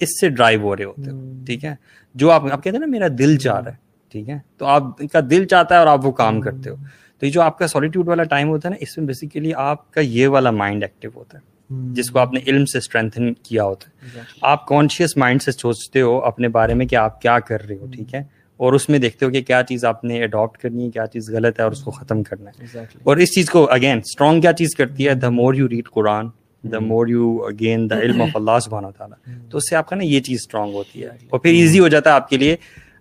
اس 0.00 0.20
سے 0.20 0.28
ڈرائیو 0.28 0.60
ہو 0.60 0.76
رہے 0.76 0.84
ہوتے 0.84 1.10
ہو 1.10 1.32
ٹھیک 1.46 1.64
ہے؟ 1.64 1.74
جو 2.14 2.30
آپ 2.30 2.42
آپ 2.52 2.64
کہتے 2.64 2.76
ہیں 2.76 2.80
نا 2.80 2.86
میرا 2.86 3.06
دل 3.18 3.36
چاہ 3.36 3.60
رہا 3.60 3.70
ہے 3.70 3.76
ٹھیک 4.12 4.28
ہے؟ 4.28 4.38
تو 4.58 4.66
آپ 4.66 4.82
کا 5.12 5.20
دل 5.30 5.44
چاہتا 5.44 5.74
ہے 5.74 5.78
اور 5.78 5.86
آپ 5.86 6.06
وہ 6.06 6.12
کام 6.12 6.40
کرتے 6.40 6.70
ہو۔ 6.70 6.74
تو 7.20 7.26
یہ 7.26 7.30
جو 7.30 7.42
آپ 7.42 7.58
کا 7.58 7.66
سالیٹیوڈ 7.66 8.08
والا 8.08 8.22
ٹائم 8.22 8.48
ہوتا 8.48 8.68
ہے 8.68 8.70
نا 8.70 8.76
اس 8.80 8.98
میں 8.98 9.06
بیسیکلی 9.06 9.54
آپ 9.54 9.92
کا 9.92 10.00
یہ 10.00 10.28
والا 10.28 10.50
مائنڈ 10.50 10.82
ایکٹیو 10.82 11.10
ہوتا 11.14 11.38
ہے 11.38 11.52
جس 11.92 12.10
کو 12.10 12.18
آپ 12.18 12.32
نے 12.32 12.40
علم 12.46 12.66
سے 12.66 12.78
اسٹرینتھن 12.78 13.32
کیا 13.34 13.64
ہوتا 13.64 13.88
ہے۔ 13.88 14.20
آپ 14.40 14.66
کانشیس 14.66 15.16
مائنڈ 15.16 15.42
سے 15.42 15.52
سوچتے 15.52 16.00
ہو 16.00 16.18
اپنے 16.18 16.48
بارے 16.48 16.74
میں 16.74 16.86
کہ 16.86 16.96
آپ 16.96 17.20
کیا 17.20 17.38
کر 17.38 17.66
رہے 17.66 17.76
ہو 17.80 17.86
ٹھیک 17.92 18.14
ہے؟ 18.14 18.22
اور 18.56 18.72
اس 18.72 18.88
میں 18.88 18.98
دیکھتے 18.98 19.26
ہو 19.26 19.30
کہ 19.30 19.42
کیا 19.42 19.62
چیز 19.68 19.84
آپ 19.84 20.04
نے 20.04 20.24
اڈاپٹ 20.24 20.58
کرنی 20.58 20.84
ہے 20.84 20.90
کیا 20.90 21.06
چیز 21.06 21.30
غلط 21.30 21.58
ہے 21.58 21.64
اور 21.64 21.72
اس 21.72 21.82
کو 21.82 21.90
ختم 21.90 22.22
کرنا 22.22 22.50
ہے۔ 22.50 22.78
اور 23.02 23.16
اس 23.16 23.34
چیز 23.34 23.50
کو 23.50 23.70
اگین 23.70 23.98
اسٹرانگ 23.98 24.40
کیا 24.40 24.52
چیز 24.52 24.74
کرتی 24.74 25.08
ہے؟ 25.08 25.14
The 25.14 25.28
more 25.28 25.54
you 25.54 25.68
read 25.68 25.88
Quran 25.90 26.28
the 26.62 26.78
more 26.78 27.06
you 27.06 27.38
gain 27.48 27.90
the 27.90 27.98
علم 27.98 28.22
آف 28.22 28.28
اللہ 28.34 28.58
سبحانہ 28.62 28.86
تعالیٰ 28.98 29.34
تو 29.50 29.58
اس 29.58 29.70
سے 29.70 29.76
آپ 29.76 29.88
کا 29.88 29.96
نا 29.96 30.04
یہ 30.04 30.20
چیز 30.20 30.38
اسٹرانگ 30.40 30.74
ہوتی 30.74 31.02
ہے۔ 31.02 31.08
اور 31.30 31.40
پھر 31.40 31.50
ایزی 31.50 31.80
ہو 31.80 31.88
جاتا 31.88 32.10
ہے 32.10 32.14
آپ 32.14 32.28
کے 32.28 32.36
لیے 32.36 32.56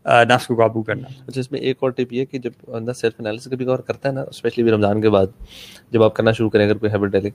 نفس 0.05 0.47
کو 0.47 0.55
قابو 0.55 0.83
کرنا۔ 0.83 1.07
اچھا 1.27 1.39
اس 1.39 1.51
میں 1.51 1.59
ایک 1.59 1.77
اور 1.79 1.89
ٹپ 1.89 2.13
یہ 2.13 2.25
کہ 2.25 2.39
جب 2.39 2.51
بندہ 2.67 2.91
سیلف 2.91 3.13
انالیسس 3.19 3.45
کبھی 3.45 3.65
کور 3.65 3.79
کرتا 3.79 4.09
ہے 4.09 4.13
نا 4.13 4.21
اسپیشلی 4.21 4.63
بھی 4.63 4.71
رمضان 4.71 5.01
کے 5.01 5.09
بعد 5.09 5.25
جب 5.91 6.03
آپ 6.03 6.15
کرنا 6.15 6.31
شروع 6.31 6.49
کریں 6.49 6.65
اگر 6.65 6.77
کوئی 6.77 6.91
ہیبٹ 6.91 7.09
ڈالے 7.09 7.29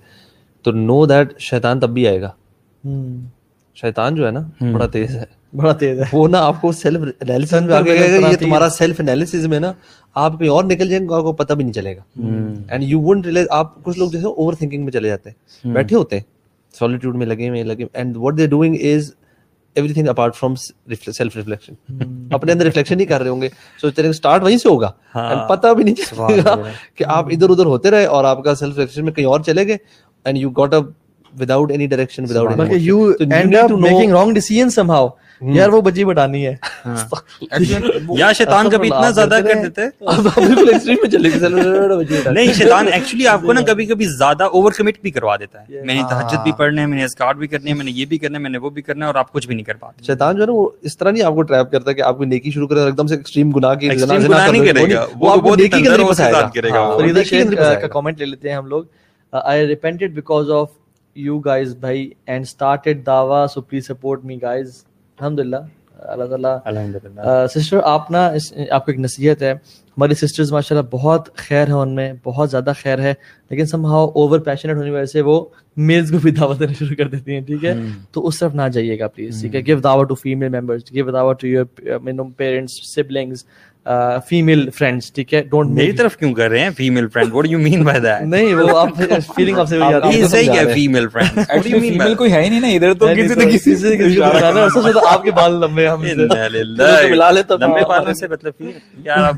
تو 0.62 0.72
نو 0.72 1.06
دیٹ 1.06 1.38
شیطان 1.38 1.80
تب 1.80 1.90
بھی 1.90 2.08
آئے 2.08 2.20
گا۔ 2.20 2.30
شیطان 3.80 4.14
جو 4.14 4.26
ہے 4.26 4.30
نا 4.30 4.40
بڑا 4.72 4.86
تیز 4.86 5.16
ہے۔ 5.16 5.24
بڑا 5.56 5.72
تیز 5.72 5.98
ہے۔ 5.98 6.04
وہ 6.12 6.28
نا 6.28 6.40
آپ 6.40 6.60
کو 6.60 6.72
سیلف 6.72 7.00
انالیسس 7.20 7.52
میں 7.52 7.74
آگے 7.74 8.00
گا 8.00 8.28
یہ 8.28 8.36
تمہارا 8.36 8.68
سیلف 8.68 9.00
انالیسس 9.00 9.46
میں 9.46 9.60
نا 9.60 9.72
آپ 10.14 10.38
کہیں 10.38 10.48
اور 10.48 10.64
نکل 10.64 10.88
جائیں 10.88 11.08
گے 11.08 11.14
آپ 11.14 11.22
کو 11.22 11.32
پتہ 11.32 11.54
بھی 11.54 11.64
نہیں 11.64 11.72
چلے 11.72 11.96
گا۔ 11.96 12.02
اینڈ 12.68 12.84
یو 12.84 13.00
ونٹ 13.00 13.26
ریلائز 13.26 13.46
آپ 13.50 13.84
کچھ 13.84 13.98
لوگ 13.98 14.10
جیسے 14.10 14.26
اوور 14.26 14.52
تھنکنگ 14.52 14.84
میں 14.84 14.92
چلے 14.92 15.08
جاتے 15.08 15.30
ہیں۔ 15.30 15.72
بیٹھے 15.72 15.96
ہوتے 15.96 16.16
ہیں۔ 16.16 16.22
سالیٹیوڈ 16.78 17.16
میں 17.16 17.26
لگے 17.26 17.48
ہوئے 17.48 17.62
لگے 17.62 17.84
and 17.92 18.16
what 18.16 18.38
they 18.38 18.46
doing 18.46 18.76
is 18.80 19.10
everything 19.92 20.08
apart 20.08 20.34
from 20.34 20.54
self 20.54 21.36
reflection 21.36 21.74
اپنے 22.32 22.52
اندر 22.52 22.64
ریفلیکشن 22.64 22.96
نہیں 22.96 23.06
کر 23.06 23.22
رہے 23.22 23.28
ہوں 23.28 23.42
گے۔ 23.42 23.48
سوچتے 23.80 24.02
رہے 24.02 24.08
اسٹارٹ 24.08 24.42
وہیں 24.42 24.56
سے 24.56 24.68
ہوگا۔ 24.68 24.90
پتہ 25.48 25.74
بھی 25.74 25.84
نہیں 25.84 25.94
چلے 25.94 26.38
گا 26.44 26.54
کہ 26.94 27.04
آپ 27.08 27.26
ادھر 27.32 27.50
ادھر 27.50 27.66
ہوتے 27.66 27.90
رہے 27.90 28.04
اور 28.04 28.24
آپ 28.24 28.44
کا 28.44 28.54
سیلف 28.54 28.78
ریفلیکشن 28.78 29.04
میں 29.04 29.12
کہیں 29.12 29.26
اور 29.26 29.40
چلے 29.40 29.66
گئے۔ 29.66 29.76
And 30.26 30.44
you 30.44 30.50
got 30.52 30.72
up 30.78 30.84
without 31.36 31.70
any 31.70 31.86
direction 31.86 32.24
یار 35.40 35.68
وہ 35.68 35.80
بجی 35.80 36.04
بٹانی 36.04 36.46
ہے 36.46 36.54
یا 38.10 38.32
شیطان 38.32 38.70
کبھی 38.70 38.88
اتنا 38.88 39.10
زیادہ 39.10 39.38
کر 39.44 39.62
دیتے 39.62 39.82
نہیں 42.30 42.52
شیطان 42.52 42.88
ایکچولی 42.92 43.26
آپ 43.26 43.42
کو 43.42 43.52
نا 43.52 43.60
کبھی 43.60 43.86
کبھی 43.86 44.06
زیادہ 44.08 44.44
اوور 44.44 44.72
کمٹ 44.72 45.00
بھی 45.02 45.10
کروا 45.10 45.36
دیتا 45.36 45.60
ہے 45.60 45.82
میں 45.84 45.94
نے 45.94 46.02
بھی 46.42 46.52
پڑھنے 46.52 46.80
ہیں 46.80 46.88
میں 46.88 46.98
نے 46.98 47.32
بھی 47.34 47.46
کرنے 47.46 47.70
ہیں 47.70 47.76
میں 47.76 47.84
نے 47.84 47.90
یہ 47.90 48.04
بھی 48.04 48.18
کرنا 48.18 48.38
ہے 48.38 48.42
میں 48.42 48.50
نے 48.50 48.58
وہ 48.58 48.70
بھی 48.70 48.82
کرنا 48.82 49.04
ہے 49.04 49.06
اور 49.06 49.14
آپ 49.14 49.32
کچھ 49.32 49.46
بھی 49.46 49.54
نہیں 49.54 49.64
کر 49.64 49.74
پاتے 49.74 50.04
شیطان 50.06 50.36
جو 50.36 50.42
ہے 50.42 50.50
وہ 50.50 50.68
اس 50.82 50.98
طرح 50.98 51.10
نہیں 51.10 51.24
آپ 51.24 51.34
کو 51.34 51.42
ٹریپ 51.42 51.72
کرتا 51.72 51.92
کہ 51.92 52.02
آپ 52.02 52.18
کو 52.18 52.24
نیکی 52.24 52.50
شروع 52.50 52.68
کرے 52.68 52.80
ایک 52.80 52.98
دم 52.98 53.06
سے 53.06 53.14
ایکسٹریم 53.14 53.50
گناہ 53.50 53.74
کی 53.74 53.88
کرے 54.66 54.94
گا 54.94 55.06
وہ 55.16 55.32
آپ 55.32 55.42
کو 55.42 55.54
نیکی 55.56 55.82
کے 55.82 57.40
اندر 57.40 57.86
کمنٹ 57.86 58.18
لے 58.18 58.26
لیتے 58.26 58.48
ہیں 58.48 58.56
ہم 58.56 58.66
لوگ 58.66 58.84
I 59.32 59.60
repented 59.60 60.14
because 60.14 60.50
of 60.50 60.70
you 61.16 61.34
you 61.34 61.40
guys 61.42 61.74
bhai 61.76 61.98
and 62.28 63.06
Dawa 63.06 63.46
so 63.46 63.60
please 63.60 63.86
support 63.86 64.24
me 64.24 64.36
me 64.36 64.44
الحمد 64.48 65.38
للہ 65.38 65.56
اللہ 66.04 66.24
تعالیٰ 66.24 67.46
سسٹر 67.46 67.80
آپ 67.84 68.10
نا 68.10 68.26
آپ 68.70 68.84
کو 68.86 68.92
ایک 68.92 68.98
نصیحت 69.00 69.42
ہے 69.42 69.52
ہماری 69.52 70.14
سسٹرز 70.14 70.52
ماشاء 70.52 70.76
اللہ 70.76 70.88
بہت 70.92 71.28
خیر 71.36 71.66
ہے 71.66 71.72
ان 71.72 71.94
میں 71.94 72.12
بہت 72.24 72.50
زیادہ 72.50 72.72
خیر 72.82 72.98
ہے 72.98 73.12
لیکن 73.50 73.66
سم 73.66 73.84
ہاؤ 73.86 74.06
اوور 74.06 74.38
پیشنیٹ 74.38 74.76
ہونے 74.76 74.86
کی 74.86 74.94
وجہ 74.94 75.04
سے 75.04 75.20
وہ 75.20 75.44
میلز 75.76 76.10
کو 76.10 76.18
بھی 76.18 76.30
دعوت 76.30 76.60
دینا 76.60 76.72
شروع 76.72 76.96
کر 76.98 77.08
دیتی 77.08 77.34
ہیں 77.34 77.40
ٹھیک 77.40 77.64
ہے 77.64 77.74
تو 78.12 78.26
اس 78.26 78.38
طرف 78.38 78.54
نہ 78.54 78.68
جائیے 78.72 78.98
گا 78.98 79.06
پلیز 79.06 79.40
ٹھیک 79.40 79.54
ہے 79.54 79.60
گیو 79.66 79.80
دعوت 79.80 80.08
ٹو 80.08 80.14
فیمل 80.14 80.48
ممبرس 80.48 80.92
گیو 80.94 81.10
دعوت 81.10 81.40
to 81.40 81.46
your 81.46 81.64
parents 82.36 82.94
siblings 82.94 83.44
family 84.28 84.68
friends 84.70 85.12
ٹھیک 85.12 85.32
ہے 85.34 85.42
ڈونٹ 85.42 85.70
میری 85.70 85.92
طرف 85.92 86.16
کیوں 86.16 86.32
کر 86.34 86.48
رہے 86.50 86.60
ہیں 86.60 86.70
family 86.76 87.08
friend 87.08 87.32
what 87.32 87.46
you 87.48 87.58
mean 87.58 87.84
by 87.84 88.00
that 88.00 88.22
نہیں 88.22 88.54
وہ 88.54 88.76
اپ 88.78 88.96
فیلنگ 89.28 89.58
اپ 89.58 89.68
سے 89.68 89.78
بھی 89.78 89.90
جاتا 89.90 90.08
ہے 90.08 90.26
صحیح 90.26 90.50
ہے 90.50 90.64
فیمل 90.72 91.08
فرینڈ 91.08 91.38
ایکچولی 91.38 91.80
فیمل 91.80 92.14
کوئی 92.14 92.32
ہے 92.32 92.42
ہی 92.44 92.48
نہیں 92.48 92.60
نا 92.60 92.68
ادھر 92.68 92.94
تو 92.94 93.08
کسی 93.16 93.34
نہ 93.34 93.50
کسی 93.50 93.76
سے 93.76 93.96
کسی 93.96 94.14
کو 94.16 94.30
بتانا 94.34 94.62
ہے 94.62 94.68
سب 94.92 94.98
آپ 95.06 95.22
کے 95.22 95.30
بال 95.32 95.58
لمبے 95.60 95.86
ہم 95.88 96.04
سے 96.04 96.10
اللہ 96.12 96.44
اللہ 96.56 97.08
ملا 97.10 97.30
لے 97.30 97.42
تو 97.42 97.56
لمبے 97.56 97.84
بالوں 97.88 98.14
سے 98.14 98.28
مطلب 98.28 98.56
پھر 98.58 98.70
یار 99.04 99.32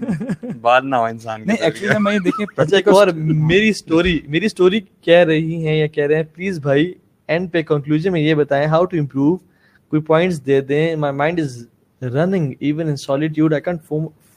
بال 0.60 0.88
نہ 0.90 0.96
ہو 0.96 1.04
انسان 1.04 1.42
نہیں 1.46 1.62
ایکچولی 1.62 1.98
میں 2.00 2.18
دیکھیں 2.20 2.44
اچھا 2.56 2.76
ایک 2.76 2.88
اور 2.88 3.08
میری 3.46 3.72
سٹوری 3.74 4.18
میری 4.28 4.48
سٹوری 4.48 4.80
کہہ 5.02 5.24
رہی 5.24 5.66
ہیں 5.66 5.76
یا 5.76 5.86
کہہ 5.88 6.06
رہے 6.06 6.16
ہیں 6.16 6.22
پلیز 6.34 6.58
بھائی 6.60 6.92
اینڈ 7.28 7.52
پہ 7.52 7.62
کنکلوژن 7.64 8.12
میں 8.12 8.20
یہ 8.20 8.34
بتائیں 8.34 8.66
ہاؤ 8.66 8.84
ٹو 8.84 8.98
امپروو 8.98 9.36
کوئی 9.36 10.02
پوائنٹس 10.02 10.46
دے 10.46 10.60
دیں 10.60 10.94
my 10.96 11.14
mind 11.14 11.40
is 11.40 11.64
running 12.02 12.52
even 12.60 12.88
in 12.88 12.96
solitude 12.96 13.52
I 13.52 13.62
can't 13.62 13.82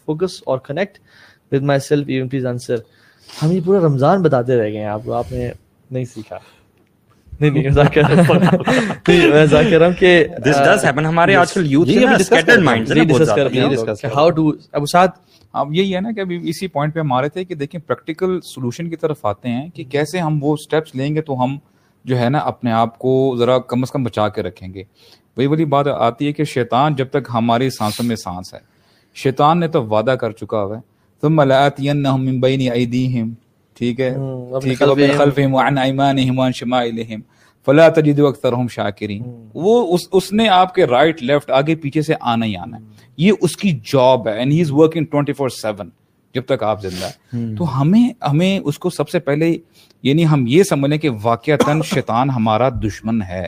focus 0.06 0.43
اور 0.45 0.58
connect 0.58 0.97
with 1.52 1.64
myself 1.80 2.08
even 2.08 2.28
please 2.28 2.45
answer 2.45 2.76
ہم 3.43 3.52
یہ 3.52 3.62
پورا 3.66 3.80
رمضان 3.80 4.22
بتاتے 4.22 4.56
رہ 4.56 4.70
گئے 4.70 4.78
ہیں 4.78 4.86
آپ 4.86 5.02
کو 5.06 5.14
آپ 5.14 5.32
نے 5.32 5.52
نہیں 5.91 6.06
سیکھا۔ 6.06 6.38
نہیں 7.41 7.52
جی، 7.52 7.70
یہی 15.72 15.95
ہے 15.95 16.02
نا 16.02 16.12
کہ 16.12 16.22
اسی 16.43 16.68
پوائنٹ 16.68 16.93
پہ 16.93 16.99
ہم 16.99 17.14
آ 17.14 17.22
رہے 17.22 17.30
تھے 17.30 17.43
کہ 17.43 17.56
دیکھیں 17.56 17.82
پریکٹیکل 17.88 18.39
سولوشن 18.43 18.89
کی 18.89 18.95
طرف 18.95 19.26
آتے 19.26 19.49
ہیں 19.49 19.70
کہ 19.70 19.84
کیسے 19.84 20.20
ہم 20.20 20.39
وہ 20.41 20.54
اسٹیپس 20.54 20.95
لیں 20.95 21.16
گے 21.16 21.22
تو 21.22 21.43
ہم 21.43 21.58
جو 22.06 22.20
ہے 22.20 22.30
نا 22.30 22.38
اپنے 22.38 22.72
آپ 22.72 22.99
کو 22.99 23.36
ذرا 23.39 23.60
کم 23.60 23.82
از 23.82 23.91
کم 23.91 24.04
بچا 24.04 24.30
کے 24.30 24.41
رکھیں 24.43 24.74
گے۔ 24.74 24.84
وہی 25.38 25.47
والی 25.47 25.66
بات 25.66 25.88
آتی 25.88 26.28
ہے 26.28 26.34
کہ 26.34 26.43
شیطان 26.43 26.95
جب 26.95 27.08
تک 27.10 27.30
ہماری 27.34 27.70
سانسوں 27.70 28.06
میں 28.06 28.16
سانس 28.16 28.54
ہے۔ 28.54 28.70
شیطان 29.16 29.59
نے 29.59 29.68
تو 29.68 29.86
وعدہ 29.86 30.12
کر 30.12 30.32
چکا 30.32 30.64
ہوا 30.64 30.78
ہے 30.78 30.82
ثم 31.22 31.41
لآتینہم 31.41 32.26
من 32.26 32.39
بین 32.39 32.72
ایدیہم۔ 32.72 33.34
ٹھیک 33.78 33.99
ہے؟ 33.99 34.16
ٹھیک 34.62 34.82
ہے 34.82 34.88
من 34.88 35.18
خلفہم۔ 35.18 35.55
وعن 35.55 35.78
ایمانہم 35.78 36.39
وعن 36.39 36.51
شمائلہم۔ 36.51 37.20
فلا 37.66 37.89
تجد 37.89 38.20
اکثرہم 38.20 38.68
شاکرین۔ 38.68 39.24
وہ 39.53 39.95
اس 39.95 40.01
اس 40.12 40.34
نے 40.34 40.49
آپ 40.49 40.76
کے 40.76 40.86
رائٹ 40.86 41.24
لیفٹ 41.24 41.51
آگے 41.51 41.76
پیچھے 41.76 42.01
سے 42.01 42.14
آنا 42.22 42.45
ہی 42.45 42.55
آنا 42.55 42.78
ہے۔ 42.78 42.84
یہ 43.18 43.32
اس 43.41 43.57
کی 43.57 43.72
جاب 43.72 44.28
ہے 44.28 44.38
اینڈ 44.38 44.51
ہی 44.51 44.62
از 44.62 44.72
ورکنگ 44.72 45.05
24/7 45.05 45.89
جب 46.36 46.41
تک 46.45 46.64
آپ 46.64 46.82
زندہ 46.82 47.05
ہیں۔ 47.05 47.55
تو 47.55 47.82
ہمیں 47.82 48.09
ہمیں 48.32 48.59
اس 48.59 48.80
کو 48.80 48.89
سب 48.89 49.09
سے 49.09 49.20
پہلے 49.20 49.57
یعنی 50.03 50.26
ہم 50.28 50.45
یہ 50.47 50.64
سمجھ 50.64 50.89
لیں 50.91 50.97
کہ 50.97 51.09
واقعتاً 51.24 51.82
شیطان 51.82 52.30
ہمارا 52.30 52.70
دشمن 52.70 53.22
ہے۔ 53.22 53.47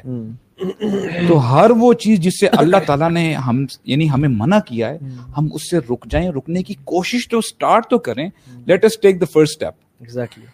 تو 1.28 1.38
ہر 1.51 1.72
وہ 1.78 1.93
چیز 1.93 2.20
جس 2.20 2.39
سے 2.39 2.47
اللہ 2.58 2.78
تعالیٰ 2.88 3.10
نے 3.12 3.34
ہم 3.36 3.66
یعنی 3.84 4.10
ہمیں 4.10 4.30
منع 4.30 4.60
کیا 4.60 4.89
ہے 4.89 4.97
ہم 5.38 5.47
اس 5.54 5.70
سے 5.70 5.78
رک 5.91 6.06
جائیں 6.10 6.30
رکنے 6.30 6.64
کی 6.64 6.74
کوشش 6.84 7.28
تو 7.28 7.41
سٹارٹ 7.41 7.89
تو 7.89 7.97
کریں 7.97 8.28
let 8.68 8.86
us 8.86 8.99
take 8.99 9.22
the 9.22 9.26
first 9.34 9.51
step 9.51 9.74
exactly 9.99 10.45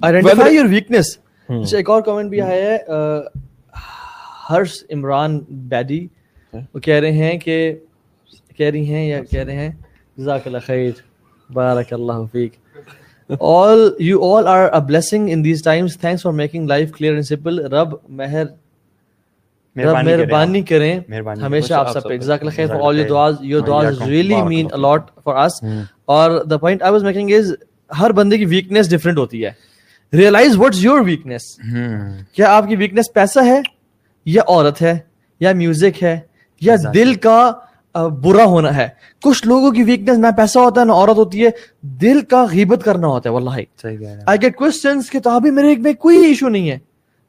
identify 0.00 0.56
your 0.56 0.64
weakness 0.64 1.18
اچھا 1.48 1.76
ایک 1.76 1.90
اور 1.90 2.02
کمنٹ 2.02 2.30
بھی 2.30 2.40
hmm. 2.40 2.50
آیا 2.50 2.70
ہے 2.70 2.78
ہرش 4.50 4.72
عمران 4.90 5.38
بیڈی 5.68 6.06
وہ 6.74 6.80
کہہ 6.80 6.94
رہے 6.94 7.12
ہیں 7.12 7.38
کہ 7.38 7.74
کہہ 8.58 8.70
رہی 8.70 8.94
ہیں 8.94 9.06
یا 9.06 9.22
کہہ 9.24 9.42
رہے 9.42 9.56
ہیں 9.56 9.70
جزاک 10.18 10.46
اللہ 10.46 10.58
خیر 10.66 10.90
بارک 11.50 11.92
اللہ 11.92 12.24
fake. 12.32 12.56
All 13.40 13.88
you 13.98 14.34
all 14.34 14.46
are 14.46 14.68
a 14.68 14.80
blessing 14.86 15.28
in 15.30 15.44
these 15.44 15.62
times 15.62 15.98
thanks 15.98 16.22
for 16.22 16.32
making 16.32 16.66
life 16.66 16.92
clear 16.92 17.12
and 17.12 17.24
simple 17.24 17.58
رب 17.72 17.94
مہر 18.08 18.44
مہربانی 19.76 20.62
کریں 20.62 21.00
ہمیشہ 21.46 21.74
آپ 21.74 21.90
سب 21.92 22.08
پہ 22.08 22.16
جزاک 22.16 22.44
فار 22.56 23.08
دعاز 23.08 23.34
your 23.40 23.60
دعاز 23.60 24.02
really 24.02 24.42
mean 24.42 24.66
a 24.72 24.76
for 25.24 25.36
us 25.36 25.62
اور 26.04 26.44
the 26.44 26.58
point 26.58 26.82
I 26.82 26.92
was 26.92 27.04
making 27.04 27.30
is 27.30 27.52
ہر 28.00 28.12
بندے 28.12 28.38
کی 28.38 28.44
ویکنیس 28.44 28.90
ڈیفرنٹ 28.90 29.18
ہوتی 29.18 29.44
ہے۔ 29.44 29.50
ریئلائز 30.12 30.56
واٹس 30.56 30.84
یور 30.84 31.00
ویکنیس 31.00 31.42
کیا 32.32 32.56
آپ 32.56 32.68
کی 32.68 32.76
ویکنیس 32.76 33.12
پیسہ 33.14 33.40
ہے 33.44 33.60
یا 34.26 34.42
عورت 34.48 34.82
ہے 34.82 34.98
یا 35.40 35.52
میوزک 35.52 36.02
ہے 36.02 36.18
یا 36.60 36.74
دل 36.94 37.14
کا 37.14 37.52
برا 37.94 38.44
ہونا 38.44 38.76
ہے؟ 38.76 38.88
کچھ 39.22 39.46
لوگوں 39.46 39.70
کی 39.70 39.82
ویکنیس 39.82 40.18
نہ 40.18 40.26
پیسہ 40.36 40.58
ہوتا 40.58 40.80
ہے 40.80 40.86
نہ 40.86 40.92
عورت 40.92 41.16
ہوتی 41.16 41.44
ہے 41.44 41.50
دل 41.80 42.20
کا 42.20 42.46
غیبت 42.52 42.84
کرنا 42.84 43.06
ہوتا 43.06 43.28
ہے 43.28 43.34
واللہ۔ 43.34 43.50
آئی 44.26 44.38
گیٹ 44.42 44.62
میرے 45.42 45.76
میں 45.76 45.92
کوئی 45.92 46.18
ایشو 46.26 46.48
نہیں 46.48 46.70
ہے۔ 46.70 46.78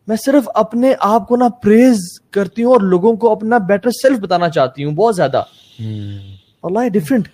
میں 0.08 0.16
صرف 0.26 0.50
اپنے 0.54 0.94
آپ 1.00 1.28
کو 1.28 1.36
نا 1.36 1.50
پریز 1.50 1.98
کرتی 2.32 2.64
ہوں 2.64 2.74
اور 2.74 2.82
لوگوں 2.82 3.16
کو 3.16 3.32
اپنا 3.32 3.58
بیٹر 3.58 3.90
سیلف 3.92 4.20
بتانا 4.20 4.50
چاہتی 4.50 4.84
ہوں 4.84 4.92
بہت 4.92 5.16
زیادہ۔ 5.16 5.44
اللہ 6.64 6.90
ڈفرینٹ 6.90 7.28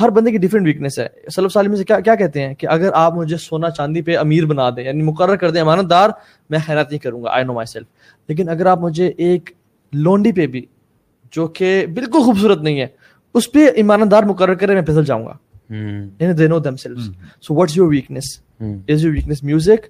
ہر 0.00 0.08
بندے 0.08 0.30
کی 0.30 0.38
ڈفرینٹ 0.38 0.66
ویکنیس 0.66 0.98
ہے۔ 0.98 1.08
سلف 1.34 1.56
اللہ 1.56 1.76
سے 1.76 1.84
کیا, 1.84 2.00
کیا 2.00 2.14
کہتے 2.14 2.46
ہیں 2.46 2.54
کہ 2.54 2.66
اگر 2.66 2.90
آپ 2.94 3.14
مجھے 3.14 3.36
سونا 3.36 3.70
چاندی 3.70 4.02
پہ 4.02 4.18
امیر 4.18 4.46
بنا 4.46 4.70
دیں 4.70 4.84
یعنی 4.84 5.02
مقرر 5.02 5.36
کر 5.36 5.50
دیں 5.50 5.60
امانت 5.60 5.90
دار 5.90 6.10
میں 6.50 6.58
خیرات 6.66 6.90
نہیں 6.90 6.98
کروں 6.98 7.24
گا 7.24 7.30
آئی 7.32 7.44
نو 7.44 7.52
مائی 7.52 7.66
سیلف 7.66 7.86
لیکن 8.28 8.48
اگر 8.48 8.66
آپ 8.66 8.80
مجھے 8.80 9.12
ایک 9.16 9.50
لونڈی 9.92 10.32
پہ 10.32 10.46
بھی 10.46 10.66
جو 11.32 11.46
کہ 11.46 11.86
بالکل 11.94 12.18
خوبصورت 12.20 12.58
نہیں 12.58 12.80
ہے 12.80 12.86
اس 13.34 13.52
پہ 13.52 13.58
امانت 13.76 14.10
دار 14.10 14.22
مقرر 14.22 14.54
کرے 14.54 14.74
میں 14.74 14.82
پھسل 14.82 15.04
جاؤں 15.04 15.26
گا۔ 15.26 15.32
یعنی 16.20 16.32
they 16.32 16.46
know 16.46 16.58
themself 16.76 16.98
so 17.42 17.54
what's 17.54 17.76
your 17.76 17.88
weakness 17.88 18.40
is 18.60 19.04
your 19.04 19.12
weakness 19.12 19.42
music 19.42 19.86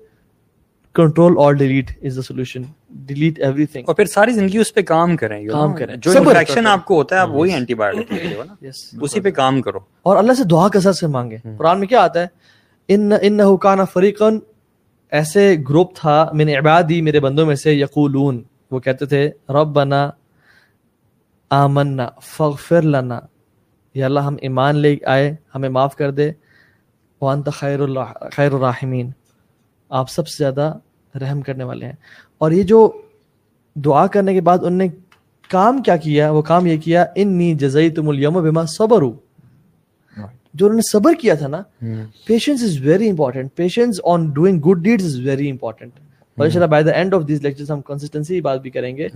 control 0.97 1.34
اور 1.36 1.53
delete 1.53 1.90
is 2.05 2.16
the 2.16 2.22
solution 2.22 2.62
delete 2.90 3.38
everything 3.66 3.82
اور 3.86 3.94
پھر 3.94 4.05
ساری 4.05 4.32
زندگی 4.32 4.59
اس 4.59 4.74
پہ 4.74 4.82
کام 4.82 5.16
کریں 5.16 5.49
کام 5.49 5.74
کریں. 5.74 5.97
جو 5.97 6.11
انفیکشن 6.11 6.66
آپ 6.66 6.84
کو 6.84 6.94
ہوتا 6.94 7.16
ہے 7.16 7.20
آپ 7.20 7.28
وہی 7.30 7.53
اینٹی 7.53 7.74
بایوٹک 7.74 8.12
اسی 9.01 9.20
پہ 9.20 9.30
کام 9.30 9.62
کرو۔ 9.62 9.78
اور 10.03 10.16
اللہ 10.16 10.32
سے 10.32 10.44
دعا 10.44 10.68
کثرت 10.68 10.97
سے 10.97 11.07
مانگے 11.07 11.36
قرآن 11.59 11.78
میں 11.80 11.86
کیا 11.86 12.03
آتا 12.03 12.20
ہے؟ 12.20 12.26
ان 12.88 13.12
ان 13.22 13.40
حکانہ 13.40 13.82
فریقن 13.92 14.38
ایسے 15.11 15.57
گروپ 15.68 15.97
تھا 15.97 16.30
میں 16.32 16.44
نے 16.44 16.57
عبادی 16.57 17.03
میرے 17.03 17.20
بندوں 17.20 17.47
میں 17.47 17.55
سے 17.55 17.74
یقولون۔ 17.74 18.42
وہ 18.70 18.80
کہتے 18.80 19.07
تھے 19.07 19.30
رب 19.49 19.66
بنا 19.66 20.11
آمنا 21.51 22.09
فغفر 22.22 22.82
لنا۔ 22.82 23.20
یا 23.94 24.07
اللہ 24.07 24.20
ہم 24.20 24.36
ایمان 24.40 24.76
لے 24.76 24.97
آئے 25.07 25.36
ہمیں 25.55 25.68
معاف 25.68 25.97
کر 25.97 26.11
دے۔ 26.11 26.32
وانت 27.20 27.49
خیر 27.53 27.80
اللہ 27.80 28.12
خیر 28.32 28.53
الرحمین 28.53 29.11
آپ 29.88 30.11
سب 30.11 30.28
سے 30.28 30.36
زیادہ 30.38 30.78
رحم 31.20 31.40
کرنے 31.40 31.64
والے 31.64 31.86
ہیں۔ 31.86 31.92
اور 32.38 32.50
یہ 32.50 32.62
جو 32.62 32.88
دعا 33.76 34.06
کرنے 34.06 34.34
کے 34.34 34.40
بعد 34.40 34.58
ان 34.62 34.72
نے 34.72 34.88
کام 35.50 35.82
کیا 35.82 35.96
کیا 35.96 36.30
وہ 36.30 36.42
کام 36.42 36.66
یہ 36.66 36.76
کیا 36.76 37.04
انی 37.14 37.54
جزئی 37.54 37.90
تم 37.90 38.08
الیم 38.08 38.32
بما 38.32 38.64
صبر 38.68 39.02
جو 40.54 40.66
انہوں 40.66 40.76
نے 40.76 40.82
صبر 40.92 41.14
کیا 41.14 41.34
تھا 41.34 41.48
نا 41.48 41.62
patience 42.26 42.62
is 42.62 42.76
very 42.80 43.10
important 43.10 43.54
patience 43.54 44.00
on 44.04 44.30
doing 44.30 44.60
good 44.60 44.82
deeds 44.82 45.04
is 45.04 45.18
very 45.26 45.50
important 45.50 45.92
اور 46.38 46.44
انشاءاللہ 46.44 46.70
by 46.70 46.84
the 46.84 46.90
end 46.90 47.14
of 47.14 47.22
these 47.28 47.42
lectures 47.42 47.70
ہم 47.70 47.80
کنسسٹنسی 47.80 48.34
کی 48.34 48.40
بات 48.40 48.60
بھی 48.60 48.70
کریں 48.70 48.96
گے 48.96 49.08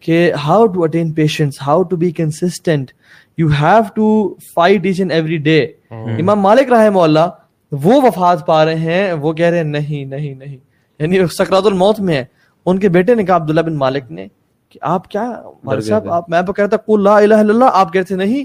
کہ 0.00 0.32
how 0.44 0.66
to 0.66 0.82
attain 0.82 1.12
patience 1.12 1.54
how 1.66 1.82
to 1.82 1.96
be 1.96 2.10
consistent 2.10 2.90
you 3.38 3.48
have 3.60 3.82
to 3.94 4.34
fight 4.54 4.86
each 4.86 5.00
and 5.00 5.12
every 5.12 5.36
day 5.36 5.60
امام 5.90 6.40
مالک 6.40 6.72
رحمہ 6.72 7.00
اللہ 7.00 7.28
وہ 7.72 8.00
وفات 8.02 8.46
پا 8.46 8.64
رہے 8.64 8.74
ہیں 8.74 9.12
وہ 9.12 9.32
کہہ 9.32 9.46
رہے 9.46 9.56
ہیں 9.56 9.64
نہیں 9.64 10.04
نہیں 10.04 10.34
نہیں 10.34 10.56
یعنی 11.04 11.26
سکرات 11.26 11.66
الموت 11.66 12.00
میں 12.00 12.14
ہے 12.14 12.24
ان 12.66 12.78
کے 12.78 12.88
بیٹے 12.88 13.14
نے 13.14 13.24
کہا 13.24 13.36
عبداللہ 13.36 13.60
بن 13.60 13.74
مالک 13.74 14.10
نے 14.10 14.26
کہ 14.68 14.78
آپ 14.82 15.08
کیا 15.08 15.42
صاحب؟ 15.80 16.02
آپ 16.12 16.30
میں 16.30 16.42
کہہ 16.42 16.54
رہا 16.58 16.66
تھا 16.66 16.76
قول 16.76 17.04
لا 17.04 17.16
الہ 17.16 17.34
الا 17.34 17.52
اللہ 17.52 17.64
آپ 17.72 17.92
کہتے 17.92 18.14
نہیں۔ 18.14 18.44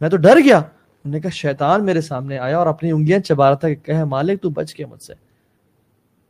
میں 0.00 0.08
تو 0.08 0.16
ڈر 0.16 0.36
گیا۔ 0.44 0.56
انہوں 0.58 1.14
نے 1.14 1.20
کہا 1.20 1.30
شیطان 1.30 1.84
میرے 1.84 2.00
سامنے 2.00 2.38
آیا 2.38 2.58
اور 2.58 2.66
اپنی 2.66 2.90
انگلیاں 2.90 3.18
چبا 3.18 3.48
رہا 3.48 3.56
تھا 3.56 3.68
کہ 3.68 3.74
کہے 3.74 4.04
مالک 4.04 4.42
تو 4.42 4.50
بچ 4.50 4.74
کے 4.74 4.86
مجھ 4.86 5.02
سے۔ 5.02 5.14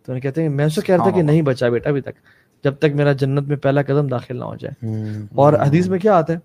تو 0.07 0.12
انہیں 0.12 0.20
کہتے 0.20 0.42
ہیں 0.42 0.48
میں 0.48 0.64
اسے 0.64 0.80
کہہ 0.80 0.94
رہا 0.94 1.02
تھا 1.02 1.11
کہ 1.11 1.22
نہیں 1.26 1.42
بچا 1.42 1.68
بیٹا 1.68 1.90
ابھی 1.90 2.00
تک 2.00 2.12
جب 2.64 2.74
تک 2.74 2.86
میرا 2.94 3.12
جنت 3.12 3.48
میں 3.48 3.57
پہلا 3.57 3.82
قدم 3.82 4.07
داخل 4.07 4.36
نہ 4.38 4.44
ہو 4.44 4.57
جائے۔ 4.57 4.86
اور 5.34 5.52
حدیث 5.52 5.88
میں 5.88 5.98
کیا 5.98 6.16
آتا 6.16 6.32
ہے؟ 6.32 6.38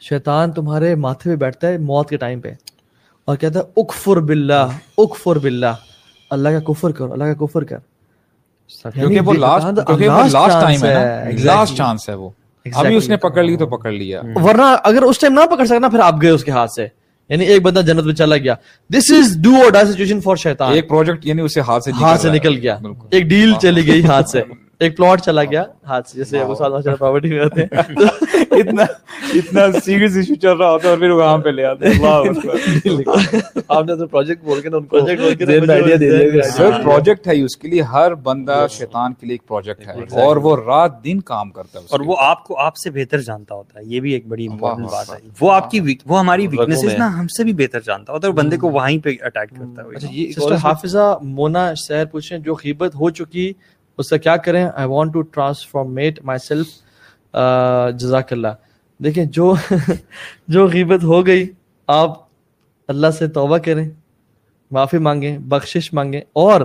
شیطان 0.00 0.52
تمہارے 0.52 0.94
ماتھے 0.94 1.30
پہ 1.30 1.36
بیٹھتا 1.36 1.68
ہے 1.68 1.78
موت 1.78 2.08
کے 2.08 2.16
ٹائم 2.16 2.40
پہ۔ 2.40 2.52
اور 3.24 3.36
کہتا 3.36 3.60
ہے 3.60 3.64
اکفر 3.76 4.16
باللہ 4.16 4.68
اکفر 4.98 5.38
باللہ۔ 5.38 5.66
اللہ 6.30 6.48
کا 6.48 6.72
کفر 6.72 6.90
کر 6.90 7.04
اللہ 7.04 7.24
کا 7.24 7.46
کفر 7.46 7.64
کر۔ 7.64 7.76
کیونکہ 8.94 9.20
وہ 9.20 9.32
لاسٹ 9.32 9.86
کیونکہ 9.86 10.08
وہ 10.08 10.22
لاسٹ 10.32 10.60
ٹائم 10.60 10.84
ہے 10.84 11.30
لاسٹ 11.44 11.76
چانس 11.76 12.08
ہے 12.08 12.14
وہ۔ 12.14 12.30
ابھی 12.74 12.96
اس 12.96 13.08
نے 13.08 13.16
پکڑ 13.16 13.42
لی 13.42 13.56
تو 13.56 13.66
پکڑ 13.66 13.90
لیا۔ 13.90 14.20
ورنہ 14.42 14.76
اگر 14.84 15.02
اس 15.02 15.18
ٹائم 15.18 15.32
نہ 15.32 15.54
پکڑ 15.54 15.64
سکنا 15.64 15.88
پھر 15.88 15.98
آپ 16.00 16.22
گئے 16.22 16.30
اس 16.30 16.44
کے 16.44 16.50
ہاتھ 16.50 16.72
سے۔ 16.72 16.86
یعنی 17.28 17.44
ایک 17.44 17.62
بندہ 17.62 17.80
جنت 17.80 18.04
میں 18.04 18.14
چلا 18.14 18.36
گیا۔ 18.36 18.54
دس 18.90 19.10
از 19.10 19.36
ڈو 19.36 19.54
اور 19.54 19.70
ڈائی 19.70 19.92
سچویشن 19.92 20.20
فار 20.20 20.36
شیطان۔ 20.36 20.72
ایک 20.72 20.88
پروجیکٹ 20.88 21.26
یعنی 21.26 21.42
اسے 21.42 21.60
ہاتھ 21.60 21.84
سے 21.84 21.90
ہاتھ 22.00 22.20
سے 22.20 22.30
نکل 22.30 22.58
گیا۔ 22.58 22.78
ایک 23.10 23.24
ڈیل 23.24 23.54
چلی 23.62 23.86
گئی 23.86 24.04
ہاتھ 24.04 24.30
سے۔ 24.30 24.42
ایک 24.80 24.96
پلاٹ 24.96 25.20
چلا 25.20 25.44
گیا۔ 25.44 25.64
ہاتھ 25.86 26.08
سے 26.08 26.18
جیسے 26.18 26.38
ابو 26.38 26.54
سعد 26.54 26.70
پراپرٹی 26.84 27.28
میں 27.28 27.44
ہوتے 27.44 27.62
ہیں۔ 27.62 27.68
اتنا 28.50 28.82
اتنا 29.34 29.80
سیریس 29.84 30.16
ایشو 30.16 30.34
چل 30.34 30.56
رہا 30.56 30.70
ہوتا 30.70 30.84
ہے 30.84 30.90
اور 30.90 30.98
پھر 30.98 31.10
وہاں 31.10 31.38
پہ 31.38 31.48
لے 31.48 31.64
آتے 31.64 31.88
ہیں۔ 31.88 31.98
آپ 33.68 33.84
نے 33.84 33.96
تو 33.96 34.06
پروجیکٹ 34.06 34.44
بول 34.44 34.60
کے 34.60 34.68
نا 34.68 34.76
ان 34.76 34.84
کو 34.84 34.98
Project 34.98 35.20
بول 35.20 35.34
کے 35.34 35.44
مجھے 35.46 35.60
idea 35.74 36.00
دے 36.00 36.30
دیا۔ 36.30 36.42
سر 36.42 36.70
پروجیکٹ 36.84 37.28
ہے 37.28 37.42
اس 37.42 37.56
کے 37.56 37.68
لیے۔ 37.68 37.82
ہر 37.82 38.14
بندہ 38.14 38.66
شیطان 38.70 39.14
کے 39.14 39.26
لیے 39.26 39.34
ایک 39.34 39.46
پروجیکٹ 39.48 39.86
ہے۔ 39.88 40.22
اور 40.22 40.36
وہ 40.36 40.56
رات 40.56 41.04
دن 41.04 41.20
کام 41.20 41.50
کرتا 41.50 41.78
ہے 41.78 41.84
اور 41.90 42.00
وہ 42.00 42.16
آپ 42.18 42.44
کو 42.44 42.58
آپ 42.58 42.76
سے 42.76 42.90
بہتر 42.90 43.20
جانتا 43.20 43.54
ہوتا 43.54 43.80
ہے۔ 43.80 43.84
یہ 43.84 44.00
بھی 44.00 44.12
ایک 44.12 44.26
بڑی 44.26 44.46
امپورٹنٹ 44.46 44.86
بات 44.90 45.10
ہے۔ 45.10 45.16
وہ 45.40 45.52
آپ 45.52 45.70
کی 45.70 45.80
وہ 46.06 46.18
ہماری 46.20 46.46
ویکنیسز 46.46 46.94
نا 46.98 47.20
ہم 47.20 47.26
سے 47.28 47.44
بھی 47.44 47.52
بہتر 47.52 47.80
جانتا 47.80 48.12
ہوتا 48.12 48.28
ہے 48.28 48.32
اور 48.32 48.38
بندے 48.38 48.56
کو 48.56 48.70
وہیں 48.70 48.98
پہ 48.98 49.10
اٹیک 49.20 49.50
کرتا 49.50 49.82
ہے۔ 49.82 49.96
اچھا 49.96 50.08
یہ 50.10 50.32
حافظہ 50.62 51.18
مونا 51.22 51.74
سیر 51.76 52.04
پوچھیں 52.04 52.38
جو 52.38 52.54
غیبت 52.54 52.94
ہو 52.94 53.10
چکی 53.10 53.52
اس 53.98 54.08
سے 54.10 54.18
کیا 54.18 54.36
کریں؟ 54.36 54.64
I 54.64 54.88
want 54.88 55.12
to 55.12 55.22
transformate 55.22 56.20
my 56.24 56.38
self 58.00 58.32
اللہ 58.32 58.54
دیکھیں 59.00 59.24
جو 59.24 59.54
جو 60.48 60.66
غیبت 60.66 61.04
ہو 61.04 61.26
گئی 61.26 61.46
آپ 61.88 62.12
اللہ 62.88 63.10
سے 63.10 63.26
توبہ 63.28 63.58
کریں 63.58 63.88
معافی 64.70 64.98
مانگیں 64.98 65.38
بخشش 65.38 65.92
مانگیں 65.92 66.20
اور 66.32 66.60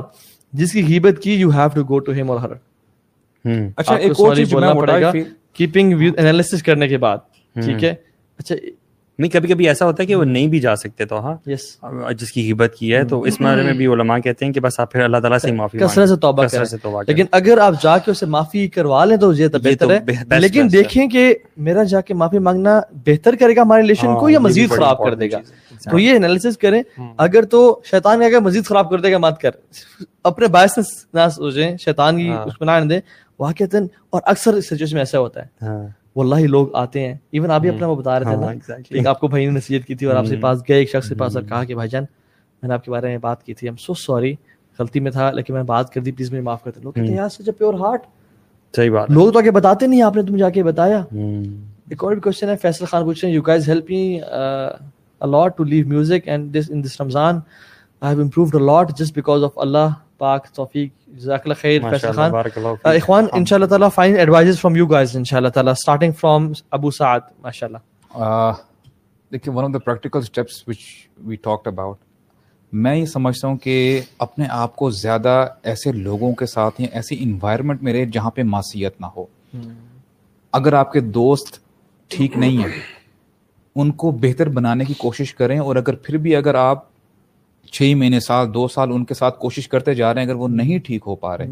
جس 0.54 0.72
کی 0.72 0.84
غیبت 0.88 1.22
کی 1.24 1.34
you 1.34 1.50
have 1.52 1.70
to 1.76 1.84
go 1.84 2.00
to 2.00 2.12
him 2.12 2.32
اور 2.32 2.40
ہر 2.40 2.54
اچھا 3.78 3.96
ایک 3.96 4.20
اور 4.20 4.36
چیز 4.36 4.54
میں 4.54 4.74
پڑے 4.74 5.02
گا 5.02 5.12
کیپنگ 5.54 6.02
انالیسس 6.18 6.64
کرنے 6.64 6.88
کے 6.88 6.98
بعد 6.98 7.18
ٹھیک 7.56 7.84
ہے؟ 7.84 7.94
اچھا 8.40 8.56
نہیں 9.20 9.32
کبھی 9.32 9.50
کبھی 9.50 9.68
ایسا 9.68 9.86
ہوتا 9.86 10.04
ہے 10.04 10.08
کہ 10.08 10.16
وہ 10.16 10.24
نہیں 10.24 10.48
بھی 10.48 10.60
جا 10.60 10.76
سکتے 10.76 11.06
تو 11.06 11.20
ہاں 11.20 11.36
جس 12.14 12.32
کی 12.32 12.42
غیبت 12.42 12.76
کی 12.80 12.96
ہے 12.96 13.04
تو 13.04 13.22
اس 13.22 13.42
بارے 13.42 13.64
میں 13.64 13.74
بھی 13.74 13.88
علماء 13.88 14.20
کہتے 14.20 14.46
ہیں 14.46 14.54
کہ 14.54 14.60
بس 14.60 14.80
آپ 14.80 14.92
پھر 14.92 15.02
اللہ 15.02 15.18
تعالیٰ 15.18 15.38
سے 15.38 15.52
معافی 15.52 15.78
کثرت 15.78 16.10
سے 16.10 16.16
توبہ 16.16 16.48
سے 16.48 16.78
توبہ 16.78 17.02
لیکن 17.08 17.26
اگر 17.32 17.58
آپ 17.58 17.74
جا 17.82 17.98
کے 17.98 18.12
اسے 18.12 18.26
معافی 18.26 18.68
کروا 18.68 19.06
لیں 19.06 19.18
تو 19.18 19.34
یہ 19.34 19.48
تو 19.48 19.60
بہتر 19.60 19.92
ہے۔ 19.92 20.00
لیکن 20.40 20.62
دیکھیں 20.74 21.08
کہ 21.08 21.36
میرا 21.58 21.84
جا 21.84 22.02
کے 22.02 22.14
معافی 22.14 22.40
مانگنا 22.40 22.82
بہتر 23.06 23.36
کرے 23.36 23.56
گا 23.56 23.62
ہمارے 23.62 23.82
ریلیشن 23.82 24.08
کو 24.20 24.30
یا 24.30 24.40
مزید 24.40 24.70
خراب 24.70 24.98
کر 24.98 25.16
دے 25.16 25.32
گا؟ 25.32 25.38
تو 25.92 26.00
یہ 26.00 26.16
انالیسس 26.16 26.58
کریں۔ 26.58 26.84
اگر 27.18 27.44
تو 27.46 27.82
شیطان 27.92 28.22
اگر 28.22 28.40
مزید 28.40 28.66
خراب 28.66 28.90
کر 28.90 29.00
دے 29.00 29.12
گا 29.12 29.18
مت 29.18 29.42
کر۔ 29.42 29.50
اپنے 30.24 30.48
باعث 30.48 30.78
نہ 31.14 31.20
سوچیں 31.36 31.78
شیطان 31.78 32.18
کی 32.18 32.30
اس 32.46 32.58
کو 32.58 32.66
نہ 32.66 32.72
دیں۔ 32.90 33.00
واقعتاً 33.40 33.88
اور 34.10 34.22
اکثر 34.26 34.62
سچویشن 34.62 34.94
میں 34.94 35.02
ایسا 35.02 35.20
ہوتا 35.20 35.44
ہے۔ 35.44 35.48
واللہ 36.20 36.48
لوگ 36.48 36.68
آتے 36.76 37.06
ہیں. 37.08 37.16
ایون 37.32 37.52
آپ 37.52 37.62
بھی 37.62 37.70
اپنا 37.70 37.88
وہ 37.88 37.96
بتا 37.96 38.20
رہے 38.20 38.26
تھے 38.26 38.36
نا 38.36 38.74
ایک 38.90 39.08
آپ 39.08 39.20
کو 39.20 39.28
بھائی 39.28 39.46
نے 39.46 39.52
نصیحت 39.52 39.86
کی 39.88 39.96
تھی 39.96 40.08
اور 40.08 40.16
آپ 40.16 40.26
سے 40.26 40.38
پاس 40.42 40.62
گئے 40.68 40.78
ایک 40.78 40.90
شخص 40.90 41.10
کے 41.10 41.16
پاس 41.16 41.36
اور 41.38 41.44
کہا 41.46 41.64
کہ 41.64 41.76
بھائی 41.76 41.90
جان 41.90 42.04
میں 42.04 42.68
نے 42.68 42.74
آپ 42.74 42.86
کے 42.86 42.92
بارے 42.92 43.08
میں 43.08 43.18
بات 43.20 43.44
کی 43.44 43.54
تھی. 43.54 43.68
ایم 43.68 43.76
سو 43.78 43.94
سوری 43.96 44.34
غلطی 44.80 45.00
میں 45.00 45.12
تھا 45.12 45.30
لیکن 45.32 45.54
میں 45.54 45.64
بات 45.64 45.94
کر 45.94 46.02
دی. 46.02 46.12
پلیز 46.12 46.32
مجھے 46.32 46.42
معاف 46.42 46.64
کرتے 46.64 46.80
لوگ 46.82 46.92
کہتے 46.92 47.08
ہیں 47.08 47.16
یار 47.16 47.30
سچ 47.30 47.50
پیور 47.58 47.74
ہارٹ 47.80 48.02
صحیح 48.74 48.92
بات 48.92 49.12
لوگ 49.12 49.32
تو 49.32 49.40
آگے 49.40 49.52
بتاتے 49.52 49.88
نہیں 49.88 50.02
آپ 50.02 50.16
نے 50.16 50.24
تم 50.24 50.36
جا 50.38 50.50
کے 50.50 50.64
بتایا. 50.64 51.04
ایک 51.90 52.04
اور 52.04 52.14
بھی 52.14 52.22
کوشچن 52.22 52.50
ہے 52.50 52.56
فیصل 52.62 52.86
خان 52.86 53.06
پوچھ 53.06 53.24
رہے 53.24 53.30
ہیں 53.30 53.36
you 53.36 53.42
guys 53.44 53.70
help 53.70 53.90
me 53.90 54.20
a lot 55.22 55.58
to 55.58 55.64
leave 55.64 55.88
music 55.88 56.28
and 56.28 56.54
this 56.54 56.70
in 56.72 56.84
this 56.84 57.00
Ramzan 57.02 57.40
I 58.02 58.16
have 58.16 58.24
improved 58.24 58.56
a lot 58.56 58.98
just 58.98 59.16
because 59.16 59.44
of 59.44 59.58
Allah 59.58 59.88
پاک 60.20 60.48
توفیق 60.48 60.90
جزاک 61.08 61.42
اللہ 61.44 61.54
خیر 61.54 61.82
فیصل 61.90 62.12
خان. 62.12 62.32
اخوان 62.84 63.26
ان 63.32 63.46
شاء 63.46 63.56
اللہ 63.56 63.66
تعالیٰ 63.66 63.90
fine 63.96 64.18
advice 64.18 64.60
from 64.62 64.76
you 64.76 64.86
guys 64.86 65.16
ان 65.18 65.24
شاء 65.24 65.38
اللہ 65.38 65.50
تعالیٰ 65.50 65.72
اسٹارٹنگ 65.72 66.12
فرام 66.12 66.52
ابو 66.72 66.92
سعد 66.92 67.20
ماشاء 67.42 67.68
اللہ 67.68 68.52
دیکھیے 69.32 69.54
one 69.56 69.66
of 69.66 69.74
the 69.74 69.80
practical 69.80 70.20
steps 70.20 70.68
which 70.68 70.78
we 71.18 71.36
talked 71.36 71.68
about 71.68 71.98
میں 72.74 72.96
یہ 72.96 73.06
سمجھتا 73.06 73.48
ہوں 73.48 73.58
کہ 73.58 74.02
اپنے 74.20 74.46
آپ 74.50 74.76
کو 74.76 74.90
زیادہ 74.90 75.48
ایسے 75.64 75.92
لوگوں 75.92 76.34
کے 76.34 76.46
ساتھ 76.46 76.82
یا 76.82 76.88
ایسی 76.92 77.18
انوائرمنٹ 77.20 77.84
میں 77.84 77.94
رہے 77.94 78.06
جہاں 78.06 78.32
پہ 78.32 78.44
معصیت 78.44 79.02
نہ 79.02 79.06
ہو۔ 79.06 79.26
اگر 80.54 80.74
آپ 80.74 80.92
کے 80.92 81.00
دوست 81.00 81.60
ٹھیک 82.08 82.38
نہیں 82.38 82.58
ہیں 82.58 82.80
ان 83.76 83.92
کو 83.92 84.12
بہتر 84.12 84.50
بنانے 84.50 84.86
کی 84.86 84.94
کوشش 84.98 85.36
کریں 85.36 85.60
اور 85.60 85.76
اگر 85.76 85.96
پھر 85.96 86.18
بھی 86.18 86.36
اگر 86.36 86.56
آپ 86.56 86.89
چھ 87.66 87.94
مہینے 87.98 88.20
سال 88.20 88.54
دو 88.54 88.68
سال 88.68 88.92
ان 88.94 89.06
کے 89.06 89.14
ساتھ 89.14 89.40
کوشش 89.40 89.68
کرتے 89.68 89.94
جا 89.94 90.14
رہے 90.14 90.22
ہیں 90.22 90.28
اگر 90.28 90.36
وہ 90.36 90.48
نہیں 90.48 90.80
ٹھیک 90.80 91.02
ہو 91.08 91.16
پا 91.16 91.38
رہے 91.38 91.48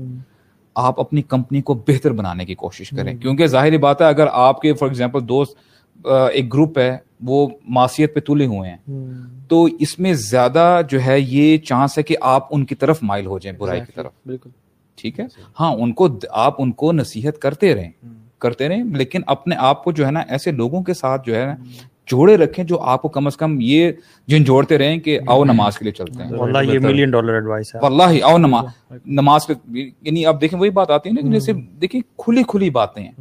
آپ 0.76 1.00
اپنی 1.00 1.22
کمپنی 1.22 1.62
کو 1.62 1.74
بہتر 1.74 2.12
بنانے 2.12 2.46
کی 2.46 2.56
کوشش 2.56 2.90
کریں۔ 2.90 3.18
کیونکہ 3.18 3.48
ظاہری 3.48 3.78
بات 3.78 4.02
ہے 4.02 4.08
اگر 4.08 4.28
آپ 4.32 4.62
کے 4.62 4.74
فار 4.74 4.88
ایگزامپل 4.88 5.30
دوست 5.30 5.58
ایک 6.06 6.54
گروپ 6.54 6.78
ہے 6.78 6.98
وہ 7.24 7.48
معاشیت 7.68 8.16
پہ 8.16 8.20
تلے 8.20 8.46
ہوئے 8.46 8.70
ہیں۔ 8.70 8.78
تو 9.48 9.68
اس 9.80 10.00
میں 10.00 10.14
زیادہ 10.14 10.82
جو 10.90 11.02
ہے 11.06 11.20
یہ 11.20 11.58
چانس 11.58 11.98
ہے 11.98 12.04
کہ 12.04 12.16
آپ 12.22 12.48
ان 12.52 12.66
کی 12.66 12.76
طرف 12.76 13.00
مائل 13.02 13.26
ہو 13.26 13.40
جائیں 13.40 13.58
برائی 13.60 13.80
کی 13.80 13.92
طرف۔ 13.96 14.12
بالکل۔ 14.26 14.50
ٹھیک 14.96 15.20
ہے؟ 15.20 15.26
ہاں 15.60 15.74
ان 15.74 15.94
کو 15.94 16.08
آپ 16.30 16.62
ان 16.62 16.72
کو 16.72 16.92
نصیحت 16.92 17.40
کرتے 17.40 17.76
رہیں۔ 17.76 17.92
کرتے 18.38 18.70
رہیں 18.70 18.84
لیکن 18.84 19.22
اپنے 19.28 19.56
آپ 19.56 19.84
کو 19.84 19.92
جو 19.92 20.06
ہے 20.06 20.12
نا 20.12 20.20
ایسے 20.20 20.52
لوگوں 20.52 20.84
کے 20.84 20.94
ساتھ 20.94 21.22
جو 21.26 21.36
ہے 21.36 21.46
نا 21.46 21.56
جوڑے 22.08 22.38
رکھیں 22.38 22.64
جو 22.64 22.80
آپ 22.82 23.02
کو 23.02 23.10
کم 23.10 23.28
از 23.28 23.38
کم 23.38 23.58
یہ 23.62 23.92
جن 24.28 24.44
جوڑتے 24.44 24.78
رہیں 24.78 24.98
کہ 24.98 25.20
آؤ 25.28 25.44
نماز 25.44 25.78
کے 25.78 25.86
لیے 25.86 25.94
چلتے 25.94 26.24
ہیں۔ 26.24 26.32
واللہ 26.32 26.58
یہ 26.64 26.80
ملین 26.80 27.12
ڈالر 27.12 27.34
ایڈوائس 27.34 27.76
ہے۔ 27.76 27.80
واللہ 27.80 28.24
آؤ 28.24 28.38
نماز 28.38 28.66
نماز 29.06 29.46
کے 29.46 29.54
یعنی 29.74 30.26
آپ 30.26 30.42
دیکھیں 30.42 30.60
وہی 30.60 30.70
بات 30.70 30.92
آتی 30.92 31.10
ہے 31.10 31.22
نا 31.22 31.32
جیسے 31.32 31.54
دیکھیں 31.82 32.02
کھلی 32.18 32.44
کھلی 32.48 32.70
باتیں 32.70 33.04
ہیں۔ 33.04 33.12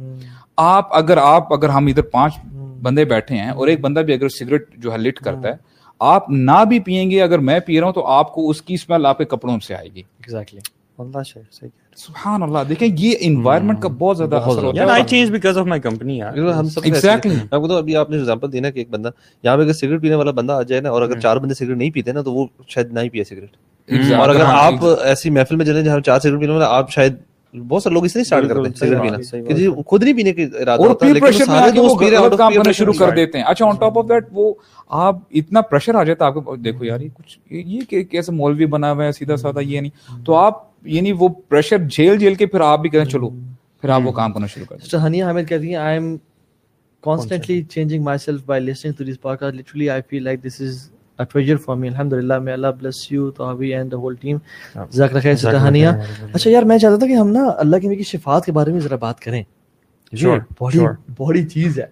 آپ 0.57 0.95
اگر 0.95 1.17
آپ 1.17 1.53
اگر 1.53 1.69
ہم 1.69 1.85
ادھر 1.85 2.01
پانچ 2.11 2.33
بندے 2.81 3.05
بیٹھے 3.05 3.35
ہیں 3.35 3.49
اور 3.49 3.67
ایک 3.67 3.79
بندہ 3.81 3.99
بھی 3.99 4.13
اگر 4.13 4.29
سگریٹ 4.29 4.69
جو 4.77 4.91
ہے 4.91 4.97
لٹ 4.97 5.19
کرتا 5.19 5.47
ہے 5.47 5.55
آپ 6.01 6.29
نہ 6.29 6.63
بھی 6.69 6.79
پیئیں 6.79 7.09
گے 7.11 7.21
اگر 7.21 7.39
میں 7.39 7.59
پی 7.59 7.79
رہا 7.79 7.85
ہوں 7.85 7.93
تو 7.93 8.05
آپ 8.07 8.33
کو 8.33 8.49
اس 8.49 8.61
کی 8.61 8.73
اسمیل 8.73 9.05
آپ 9.05 9.17
کے 9.17 9.25
کپڑوں 9.25 9.59
سے 9.59 9.75
آئے 9.75 9.87
گی۔ 9.87 9.99
ایگزیکٹلی 9.99 10.59
واللہ 10.97 11.23
صحیح 11.23 11.69
سبحان 11.97 12.43
اللہ 12.43 12.63
دیکھیں 12.69 12.87
یہ 12.97 13.13
انوائرمنٹ 13.19 13.81
کا 13.81 13.89
بہت 13.97 14.17
زیادہ 14.17 14.35
اثر 14.37 14.63
ہوتا 14.63 14.79
یار 14.79 14.89
I 14.89 15.03
change 15.03 15.31
because 15.31 15.57
of 15.57 15.65
my 15.67 15.81
company 15.81 16.17
یار۔ 16.17 16.37
ہم 16.49 16.67
سب 16.67 16.85
Exactly. 16.87 17.33
میں 17.43 17.59
بتاؤں 17.59 17.77
ابھی 17.77 17.95
آپ 17.95 18.09
نے 18.09 18.17
ایگزامپل 18.17 18.51
دی 18.53 18.59
نا 18.59 18.69
کہ 18.69 18.79
ایک 18.79 18.89
بندہ 18.89 19.09
یہاں 19.43 19.55
پہ 19.57 19.61
اگر 19.61 19.73
سگریٹ 19.73 20.01
پینے 20.01 20.15
والا 20.15 20.31
بندہ 20.31 20.53
آ 20.53 20.61
جائے 20.63 20.81
نا 20.81 20.89
اور 20.89 21.01
اگر 21.01 21.19
چار 21.19 21.37
بندے 21.37 21.53
سگریٹ 21.53 21.77
نہیں 21.77 21.91
پیتے 21.91 22.11
نا 22.11 22.21
تو 22.21 22.33
وہ 22.33 22.45
شاید 22.67 22.91
نہ 22.93 22.99
ہی 22.99 23.09
پیے 23.09 23.23
سگریٹ 23.23 24.13
اور 24.13 24.29
اگر 24.29 24.43
آپ 24.47 24.73
ایسی 25.03 25.29
محفل 25.29 25.55
میں 25.55 25.65
چلیں 25.65 25.81
جہاں 25.81 25.99
چار 26.01 26.19
سگریٹ 26.19 26.39
پینے 26.39 26.51
والا 26.53 26.67
آپ 26.71 26.91
شاید 26.91 27.15
بہت 27.53 27.83
سارے 27.83 27.93
لوگ 27.93 28.05
اس 28.05 28.15
لیے 28.15 28.21
اسٹارٹ 28.21 28.47
کرتے 28.47 28.61
ہیں 28.61 28.75
سگریٹ 28.75 29.01
پینا 29.01 29.17
کہ 29.47 29.53
جی 29.55 29.67
خود 29.85 30.03
نہیں 30.03 30.13
پینے 30.13 30.33
کی 30.33 30.45
ارادہ 30.59 30.81
ہوتا 30.81 31.05
ہے 31.05 31.13
لیکن 31.13 31.31
سارے 31.45 31.71
دوست 31.71 31.99
پی 31.99 32.09
رہے 32.11 32.17
ہیں 32.17 32.29
کام 32.31 32.53
کرنا 32.53 32.71
شروع 32.73 32.93
کر. 32.93 33.11
دیتے 33.11 33.37
ہیں۔ 33.37 33.45
اچھا 33.45 33.65
آن 33.65 33.75
ٹاپ 33.75 33.97
آف 33.97 34.09
دیٹ 34.09 34.25
وہ 34.31 34.53
آپ 34.91 35.15
اتنا 35.31 35.61
پریشر 35.63 35.95
آ 35.95 36.03
جاتا 36.03 36.25
ہے 36.25 36.29
آپ 36.29 36.43
کو 36.45 36.55
دیکھو 36.57 36.85
یار 36.85 36.99
یہ 36.99 37.09
کچھ 37.13 37.37
یہ 37.51 38.03
کیسے 38.03 38.31
مولوی 38.31 38.65
بنا 38.67 38.91
ہوا 38.91 39.05
ہے 39.05 39.11
سیدھا 39.11 39.35
سادہ 39.37 39.61
یہ 39.61 39.79
نہیں۔ 39.81 40.23
تو 40.25 40.35
آپ 40.35 40.65
یعنی 40.85 41.11
وہ 41.19 41.29
پریشر 41.49 41.77
جھیل 41.77 42.17
جھیل 42.17 42.35
کے 42.35 42.45
پھر 42.45 42.61
آپ 42.61 42.79
بھی 42.79 42.89
کہتے 42.89 43.03
ہیں 43.03 43.09
چلو 43.09 43.29
پھر 43.81 43.89
آپ 43.89 44.01
وہ 44.05 44.11
کام 44.11 44.33
کرنا 44.33 44.47
شروع 44.47 44.65
کر 44.65 44.75
دیں۔ 44.75 44.85
سسٹر 44.85 44.97
ہنیا 44.97 45.27
حامد 45.27 45.47
کہتی 45.49 45.67
ہیں 45.67 45.75
I 45.75 45.97
am 45.97 46.15
constantly 47.03 47.55
changing 47.65 48.03
myself 48.03 48.45
by 48.45 48.55
listening 48.59 48.93
to 48.93 49.05
this 49.05 49.17
podcast. 49.17 49.55
Literally 49.55 49.89
i 49.91 50.01
feel 50.03 50.23
like 50.23 50.41
this 50.41 50.59
is 50.59 50.79
a 51.19 51.25
treasure 51.25 51.57
for 51.57 51.75
me. 51.75 51.89
Alhamdulillah 51.89 52.39
may 52.39 52.51
allah 52.51 52.71
bless 52.73 53.01
you 53.11 53.27
Tahawi 53.37 53.69
and 53.79 53.93
the 53.93 53.99
whole 53.99 54.17
team. 54.23 54.39
جزاک 54.75 55.09
اللہ 55.09 55.21
خیر 55.21 56.33
اچھا 56.33 56.49
یار 56.49 56.63
میں 56.63 56.77
چاہتا 56.77 56.97
تھا 56.97 57.07
کہ 57.07 57.15
ہم 57.15 57.29
نا 57.29 57.45
اللہ 57.57 57.77
کے 57.77 57.87
نبی 57.87 57.95
کی 57.95 58.03
شفاعت 58.03 58.45
کے 58.45 58.51
بارے 58.51 58.71
میں 58.71 58.79
ذرا 58.79 58.95
بات 58.95 59.19
کریں 59.19 59.41
بڑی. 60.59 60.79
بڑی 61.17 61.45
چیز 61.45 61.79
ہے 61.79 61.85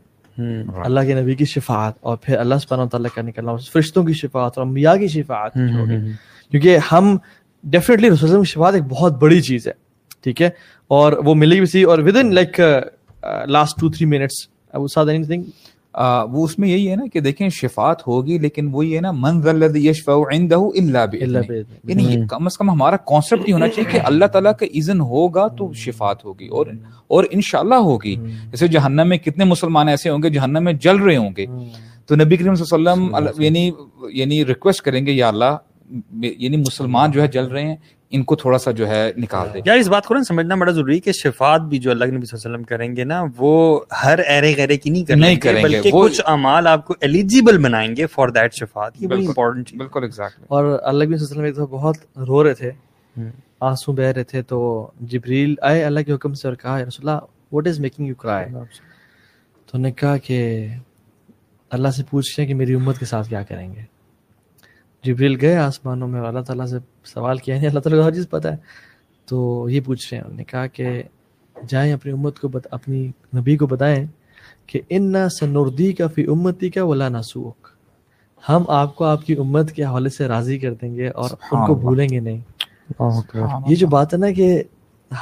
اللہ 0.83 0.99
کے 1.07 1.13
نبی 1.13 1.35
کی 1.35 1.45
شفاعت 1.45 1.93
اور 2.01 2.17
پھر 2.17 2.37
اللہ 2.37 2.55
سبحانہ 2.61 2.83
و 2.83 2.89
تعالیٰ 2.89 3.09
کا 3.15 3.21
نکلنا 3.21 3.55
فرشتوں 3.73 4.03
کی 4.03 4.13
شفاعت 4.13 4.57
اور 4.57 4.65
انبیاء 4.65 4.95
کی 4.95 5.07
شفاعت 5.07 5.53
کیونکہ 5.53 6.77
ہم 6.91 7.17
ڈیفینیٹلی 7.65 8.09
رسول 8.09 8.43
کی 8.43 8.51
شفاعت 8.51 8.73
ایک 8.73 8.83
بہت 8.83 9.13
بڑی 9.13 9.41
چیز 9.41 9.67
ہے 9.67 9.71
ٹھیک 10.23 10.41
ہے؟ 10.41 10.49
اور 10.87 11.13
وہ 11.13 11.35
ملے 11.35 11.55
گی 11.55 11.61
بھی 11.61 11.83
اور 11.83 11.99
with 11.99 12.15
in 12.15 12.33
like 12.35 12.59
last 13.47 13.79
two 13.79 13.89
three 13.89 14.05
minutes 14.05 14.47
وہ 14.73 16.43
اس 16.43 16.59
میں 16.59 16.69
یہی 16.69 16.89
ہے 16.89 16.95
نا 16.95 17.05
کہ 17.13 17.19
دیکھیں 17.19 17.49
شفاعت 17.49 18.07
ہوگی 18.07 18.37
لیکن 18.37 18.69
وہی 18.73 18.95
ہے 18.95 19.01
نا 19.01 19.11
من 19.11 19.41
ذا 19.41 19.49
الذی 19.49 19.87
یشفع 19.87 20.15
عنده 20.31 20.59
الا۔ 20.75 21.05
یعنی 21.83 22.03
یہ 22.03 22.25
کم 22.29 22.45
از 22.45 22.57
کم 22.57 22.69
ہمارا 22.69 22.97
کانسیپٹ 22.97 23.49
یہ 23.49 23.53
ہونا 23.53 23.67
چاہیے 23.67 23.91
کہ 23.91 23.99
اللہ 24.05 24.25
تعالیٰ 24.25 24.51
کا 24.59 24.65
اذن 24.73 25.01
ہوگا 25.01 25.47
تو 25.47 25.73
شفاعت 25.73 26.25
ہوگی 26.25 26.47
اور 26.47 26.65
اور 27.07 27.23
انشاءاللہ 27.31 27.75
ہوگی۔ 27.75 28.15
جیسے 28.51 28.67
جہنم 28.67 29.09
میں 29.09 29.17
کتنے 29.17 29.43
مسلمان 29.43 29.87
ایسے 29.87 30.09
ہوں 30.09 30.23
گے 30.23 30.29
جہنم 30.29 30.63
میں 30.63 30.73
جل 30.73 30.95
رہے 30.95 31.17
ہوں 31.17 31.31
گے۔ 31.37 31.45
تو 32.05 32.15
نبی 32.15 32.37
کریم 32.37 32.55
صلی 32.55 32.75
اللہ 32.75 32.89
علیہ 32.89 33.29
وسلم 33.29 33.41
یعنی 33.41 33.71
یعنی 34.19 34.45
ریکویسٹ 34.45 34.81
کریں 34.81 35.05
گے 35.05 35.11
یا 35.11 35.27
اللہ 35.27 35.57
یعنی 36.21 36.57
مسلمان 36.57 37.11
جو 37.11 37.21
ہے 37.21 37.27
جل 37.27 37.45
رہے 37.45 37.63
ہیں 37.63 37.75
ان 38.09 38.23
کو 38.23 38.35
تھوڑا 38.35 38.57
سا 38.57 38.71
جو 38.71 38.87
ہے 38.87 39.11
نکال 39.17 39.47
دے 39.53 39.59
یار 39.65 39.77
اس 39.77 39.87
بات 39.87 40.05
کو 40.05 40.13
نا 40.13 40.23
سمجھنا 40.23 40.55
بڑا 40.55 40.71
ضروری 40.71 40.95
ہے 40.95 40.99
کہ 40.99 41.11
شفاعت 41.11 41.61
بھی 41.61 41.77
جو 41.77 41.91
اللہ 41.91 42.05
کے 42.05 42.11
نبی 42.11 42.25
صلی 42.25 42.37
اللہ 42.37 42.47
علیہ 42.47 42.55
وسلم 42.55 42.63
کریں 42.63 42.95
گے 42.95 43.03
نا 43.03 43.23
وہ 43.37 43.79
ہر 44.03 44.19
ایرے 44.19 44.53
غیرے 44.57 44.77
کی 44.77 44.89
نہیں 44.89 45.05
کریں 45.05 45.19
نہیں 45.19 45.35
گے 45.35 45.39
کریں 45.39 45.55
گے، 45.55 45.63
بلکہ 45.63 45.89
وہ- 45.93 46.09
کچھ 46.09 46.21
اعمال 46.25 46.67
آپ 46.67 46.85
کو 46.85 46.93
ایلیجیبل 47.01 47.57
بنائیں 47.57 47.95
گے 47.95 48.07
فار 48.07 48.27
دیٹ 48.27 48.53
شفاعت۔ 48.53 48.91
یہ 48.99 49.07
بڑی 49.07 49.25
امپورٹنٹ 49.25 49.67
چیز۔ 49.67 49.77
بالکل 49.77 50.03
ایگزیکٹلی 50.03 50.45
اور 50.47 50.79
اللہ 50.83 51.03
کے 51.05 51.13
وسلم 51.13 51.43
ایک 51.43 51.59
بہت 51.59 51.97
رو 52.27 52.43
رہے 52.43 52.53
تھے 52.53 52.71
آنسو 53.59 53.91
بہ 53.91 54.03
رہے 54.03 54.23
تھے 54.23 54.41
تو 54.41 54.91
جبریل 55.01 55.55
آئے 55.61 55.83
اللہ 55.83 55.99
کے 55.99 56.13
حکم 56.13 56.33
سے 56.33 56.47
اور 56.47 56.55
کہا 56.55 56.79
یا 56.79 56.85
رسول 56.85 57.09
اللہ 57.09 57.19
what 57.51 57.67
is 57.67 57.79
making 57.79 58.07
you 58.07 58.15
cry 58.15 58.45
تو 59.65 59.77
نے 59.77 59.91
کہا 59.91 60.17
کہ 60.17 60.67
اللہ 61.71 61.87
سے 61.87 62.03
پوچھ 62.09 62.31
رہے 62.31 62.43
ہیں 62.43 62.47
کہ 62.47 62.57
میری 62.57 62.73
امت 62.73 62.99
کے 62.99 63.05
ساتھ 63.05 63.29
کیا 63.29 63.43
کریں 63.43 63.73
گے۔ 63.75 63.94
جبریل 65.05 65.37
گئے 65.41 65.57
آسمانوں 65.57 66.07
میں 66.07 66.21
اللہ 66.21 66.39
تعالیٰ 66.39 66.65
سے 66.65 66.77
سوال 67.03 67.37
کیا 67.37 67.55
نہیں 67.55 67.67
اللہ 67.67 67.79
تعالیٰ 67.79 68.01
کو 68.01 68.07
ہر 68.07 68.13
چیز 68.13 68.29
پتہ 68.29 68.47
ہے۔ 68.47 68.57
تو 69.25 69.67
یہ 69.69 69.81
پوچھ 69.85 70.07
رہے 70.11 70.17
ہیں 70.17 70.25
انہوں 70.25 70.37
نے 70.37 70.43
کہا 70.43 70.67
کہ 70.67 71.03
جائیں 71.67 71.93
اپنی 71.93 72.11
امت 72.11 72.39
کو 72.39 72.47
بت... 72.47 72.67
اپنی 72.71 73.07
نبی 73.37 73.57
کو 73.57 73.67
بتائیں 73.67 74.05
کہ 74.67 74.81
ان 74.89 75.15
سنردی 75.29 75.93
کا 75.93 76.07
فی 76.07 76.25
امتی 76.27 76.69
کا 76.69 76.83
ولا 76.83 77.09
نسوک 77.09 77.67
ہم 78.49 78.63
آپ 78.67 78.95
کو 78.95 79.05
آپ 79.05 79.25
کی 79.25 79.33
امت 79.33 79.71
کے 79.71 79.83
حوالے 79.83 80.09
سے 80.09 80.27
راضی 80.27 80.59
کر 80.59 80.73
دیں 80.73 80.95
گے 80.95 81.07
اور 81.09 81.29
ان 81.51 81.67
کو 81.67 81.75
بھولیں 81.75 82.09
گے 82.09 82.19
نہیں۔ 82.19 82.39
یہ 83.67 83.75
جو 83.75 83.87
بات 83.87 84.13
ہے 84.13 84.17
نا 84.17 84.31
کہ 84.31 84.63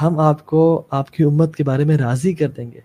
ہم 0.01 0.19
آپ 0.19 0.45
کو 0.45 0.83
آپ 0.89 1.11
کی 1.11 1.23
امت 1.23 1.55
کے 1.55 1.63
بارے 1.63 1.83
میں 1.83 1.97
راضی 1.97 2.33
کر 2.33 2.49
دیں 2.49 2.71
گے۔ 2.71 2.79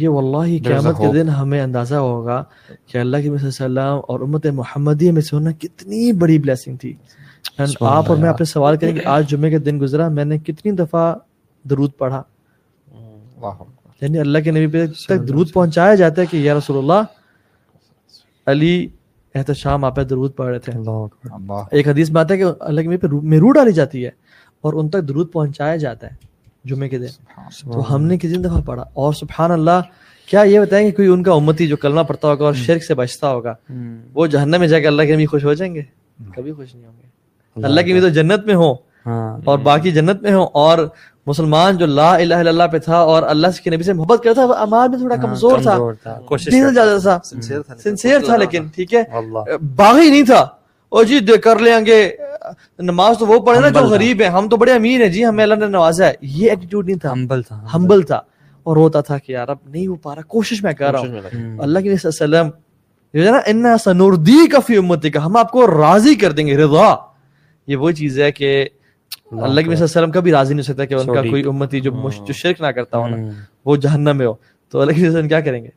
یہ 0.00 0.08
واللہ 0.08 0.62
قیامت 0.64 0.96
کے 0.96 1.06
دن 1.12 1.28
ہمیں 1.28 1.62
اندازہ 1.62 1.94
ہوگا 1.94 2.44
کہ 2.86 2.98
اللہ 2.98 3.16
کے 3.16 3.30
وسلم 3.30 4.00
اور 4.08 4.20
امت 4.20 4.46
محمدیہ 4.46 5.12
میں 5.12 5.22
سے 5.22 5.36
ہونا 5.36 5.50
کتنی 5.52 6.12
بڑی 6.12 6.38
بلیسنگ 6.38 6.76
تھی۔ 6.76 6.94
آپ 7.80 8.04
اور 8.08 8.16
میں 8.16 8.28
آپ 8.28 8.38
سے 8.38 8.44
سوال 8.44 8.76
کریں 8.76 8.94
کہ 8.94 9.00
آج 9.04 9.30
جمعے 9.30 9.50
کے 9.50 9.58
دن 9.58 9.80
گزرا 9.80 10.08
میں 10.08 10.24
نے 10.24 10.38
کتنی 10.38 10.72
دفعہ 10.72 11.14
درود 11.70 11.90
پڑھا۔ 11.98 12.22
یعنی 14.00 14.18
اللہ 14.18 14.38
کے 14.38 14.50
نبی 14.50 14.66
پہ 14.66 14.86
تک 14.86 15.28
درود 15.28 15.52
پہنچایا 15.52 15.94
جاتا 15.94 16.22
ہے 16.22 16.26
کہ 16.26 16.36
یا 16.36 16.58
رسول 16.58 16.78
اللہ 16.78 17.02
علی 18.46 18.86
احتشام 19.34 19.84
آپ 19.84 19.96
درود 20.10 20.34
پڑھ 20.36 20.50
رہے 20.50 20.58
تھے۔ 20.58 20.72
ایک 21.70 21.88
حدیث 21.88 22.10
میں 22.10 22.20
آتا 22.20 22.34
ہے 22.34 22.38
کہ 22.38 22.44
اللہ 22.60 22.80
کے 22.80 22.86
نبی 22.86 22.96
پہ 22.96 23.06
میں 23.06 23.38
ڈالی 23.38 23.72
جاتی 23.72 24.04
ہے 24.04 24.10
اور 24.60 24.72
ان 24.72 24.88
تک 24.88 25.08
درود 25.08 25.32
پہنچایا 25.32 25.76
جاتا 25.76 26.06
ہے۔ 26.06 26.27
جمعے 26.64 26.88
کے 26.88 26.98
دن۔ 26.98 27.06
تو 27.72 27.94
ہم 27.94 28.04
نے 28.04 28.16
کتنی 28.16 28.34
دفعہ 28.34 28.60
پڑھا؟ 28.60 28.84
اور 28.94 29.12
سبحان 29.12 29.50
اللہ 29.50 29.80
کیا 30.26 30.40
یہ 30.42 30.60
بتائیں 30.60 30.90
کہ 30.90 30.96
کوئی 30.96 31.08
ان 31.08 31.22
کا 31.22 31.32
امتی 31.32 31.66
جو 31.66 31.76
کلمہ 31.76 32.00
پڑھتا 32.00 32.28
ہوگا 32.28 32.44
اور 32.44 32.54
شرک 32.54 32.84
سے 32.84 32.94
بچتا 32.94 33.30
ہوگا 33.30 33.54
وہ 34.14 34.26
جہنم 34.26 34.56
میں 34.58 34.68
جا 34.68 34.80
کے 34.80 34.86
اللہ 34.86 35.02
کے 35.02 35.14
نبی 35.14 35.26
خوش 35.26 35.44
ہو 35.44 35.54
جائیں 35.54 35.74
گے؟ 35.74 35.82
کبھی 36.36 36.52
خوش 36.52 36.74
نہیں 36.74 36.86
ہوں 36.86 36.92
گے۔ 37.02 37.08
اللہ 37.66 37.80
کے 37.80 37.92
نبی 37.92 38.00
تو 38.00 38.08
جنت 38.08 38.46
میں 38.46 38.54
ہوں 38.54 38.74
اور 39.44 39.58
باقی 39.58 39.90
جنت 39.90 40.22
میں 40.22 40.32
ہوں۔ 40.32 40.46
اور 40.54 40.78
مسلمان 41.26 41.76
جو 41.76 41.86
لا 41.86 42.14
الہ 42.16 42.34
الا 42.34 42.50
اللہ 42.50 42.62
پہ 42.72 42.78
تھا 42.78 42.96
اور 42.96 43.22
اللہ 43.22 43.46
کے 43.64 43.70
نبی 43.70 43.82
سے 43.82 43.92
محبت 43.92 44.24
کرتا 44.24 44.46
تھا 44.46 44.52
امال 44.54 44.88
میں 44.88 44.98
تھوڑا 44.98 45.16
کمزور 45.16 45.58
تھا۔ 45.62 45.76
دین 46.52 46.74
زیادہ 46.74 46.98
تھا۔ 47.02 47.18
سنسیئر 47.82 48.18
تھا۔ 48.20 48.36
لیکن 48.36 48.66
ٹھیک 48.74 48.94
ہے؟ 48.94 49.02
باغی 49.76 50.10
نہیں 50.10 50.22
تھا۔ 50.22 50.46
اور 50.88 51.04
جی 51.04 51.18
کر 51.44 51.58
لیں 51.58 51.86
گے۔ 51.86 52.10
نماز 52.78 53.18
تو 53.18 53.26
وہ 53.26 53.38
پڑھے 53.38 53.60
نا 53.60 53.68
جو 53.68 53.80
غریب 53.80 54.20
ہے 54.20 54.26
ہم 54.26 54.48
تو 54.48 54.56
بڑے 54.56 54.72
امیر 54.72 55.00
ہیں۔ 55.00 55.08
جی 55.08 55.24
ہمیں 55.24 55.42
اللہ 55.44 55.54
نے 55.54 55.66
نوازا 55.66 56.06
ہے۔ 56.06 56.12
یہ 56.20 56.50
ایٹیٹیوڈ 56.50 56.86
نہیں 56.86 56.98
تھا۔ 56.98 57.12
ہمبل 57.12 57.42
تھا 57.42 57.66
ہمبل 57.74 58.02
تھا۔ 58.02 58.20
اور 58.62 58.76
ہوتا 58.76 59.00
تھا 59.00 59.18
کہ 59.18 59.32
یار 59.32 59.48
اب 59.48 59.56
نہیں 59.66 59.86
ہو 59.86 59.94
پا 59.94 60.14
رہا۔ 60.14 60.22
کوشش 60.22 60.62
میں 60.62 60.72
کر 60.72 60.90
رہا 60.90 60.98
ہوں۔ 60.98 61.58
اللہ 61.58 61.78
کے 61.78 61.94
وسلم 62.04 62.50
جو 63.14 63.26
ہے 63.26 63.30
نا 63.30 63.38
ان 63.46 63.78
سنوردی 63.84 64.46
کا 64.46 64.58
فی 64.66 64.76
امتی 64.76 65.10
کا 65.10 65.26
ہم 65.26 65.36
آپ 65.36 65.50
کو 65.52 65.66
راضی 65.66 66.14
کر 66.14 66.32
دیں 66.32 66.46
گے 66.46 66.56
رضا۔ 66.56 66.94
یہ 67.66 67.76
وہ 67.76 67.90
چیز 67.90 68.20
ہے 68.20 68.32
کہ 68.32 68.68
اللہ 69.32 69.60
کے 69.60 69.70
وسلم 69.70 70.10
کا 70.10 70.20
بھی 70.20 70.32
راضی 70.32 70.54
نہیں 70.54 70.68
ہو 70.68 70.72
سکتا 70.72 70.84
کہ 70.84 70.94
ان 70.94 71.14
کا 71.14 71.22
کوئی 71.22 71.42
امتی 71.46 71.80
جو 71.80 71.90
جو 72.26 72.32
شرک 72.32 72.60
نہ 72.60 72.66
کرتا 72.66 72.98
ہو 72.98 73.08
نا 73.08 73.16
وہ 73.64 73.76
جہنم 73.76 74.16
میں 74.16 74.26
ہو۔ 74.26 74.34
تو 74.70 74.80
اللہ 74.80 74.92
کے 74.92 75.08
وسلم 75.08 75.28
کیا 75.28 75.40
کریں 75.40 75.64
گے؟ 75.64 75.68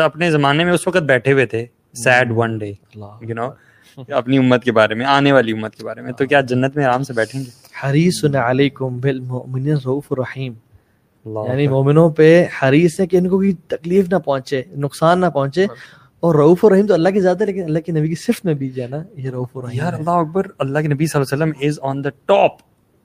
اپنے 0.00 0.30
زمانے 0.30 0.64
میں 0.64 0.72
اس 0.72 0.86
وقت 0.86 1.02
بیٹھے 1.02 1.32
ہوئے 1.32 1.46
تھے 1.46 1.66
said 1.94 2.32
one 2.36 2.58
day 2.58 2.72
you 2.96 3.34
know 3.34 3.48
اپنی 3.96 4.38
امت 4.38 4.64
کے 4.64 4.72
بارے 4.72 4.94
میں 4.94 5.06
آنے 5.06 5.32
والی 5.32 5.52
امت 5.52 5.76
کے 5.76 5.84
بارے 5.84 6.00
میں۔ 6.00 6.12
تو 6.12 6.26
کیا 6.26 6.40
جنت 6.40 6.76
میں 6.76 6.84
آرام 6.84 7.02
سے 7.02 7.12
بیٹھیں 7.12 7.40
گے؟ 7.40 7.50
حریص 7.82 8.24
علیکم 8.34 8.98
بالمؤمنین 8.98 9.76
رؤوف 9.84 10.04
الرحیم۔ 10.10 10.52
یعنی 11.26 11.68
مومنوں 11.68 12.10
پہ 12.10 12.46
حریص 12.62 13.00
ہے 13.00 13.06
کہ 13.06 13.16
ان 13.16 13.28
کو 13.28 13.36
کوئی 13.36 13.52
تکلیف 13.52 14.08
نہ 14.08 14.18
پہنچے 14.18 14.62
نقصان 14.76 15.20
نہ 15.20 15.26
پہنچے۔ 15.26 15.66
اور 16.20 16.34
رؤوف 16.34 16.64
الرحیم 16.64 16.86
تو 16.86 16.94
اللہ 16.94 17.08
کی 17.08 17.20
ذات 17.20 17.40
ہے 17.40 17.46
لیکن 17.46 17.62
اللہ 17.64 17.78
کے 17.78 17.92
نبی 17.92 18.08
کی 18.08 18.14
صفت 18.14 18.44
میں 18.44 18.54
بھی 18.54 18.68
جو 18.68 18.82
ہے 18.82 18.88
نا 18.88 19.02
یہ 19.16 19.30
رؤوف 19.30 19.48
الرحیم 19.54 19.78
یار 19.78 19.92
اللہ 19.92 20.10
اکبر 20.10 20.46
اللہ 20.58 20.78
کے 20.78 20.88
نبی 20.88 21.06
صلی 21.06 21.22
اللہ 21.22 21.44
علیہ 21.44 21.52
وسلم 21.52 21.68
is 21.68 21.78
on 21.82 22.04
the 22.04 22.08
top 22.26 22.50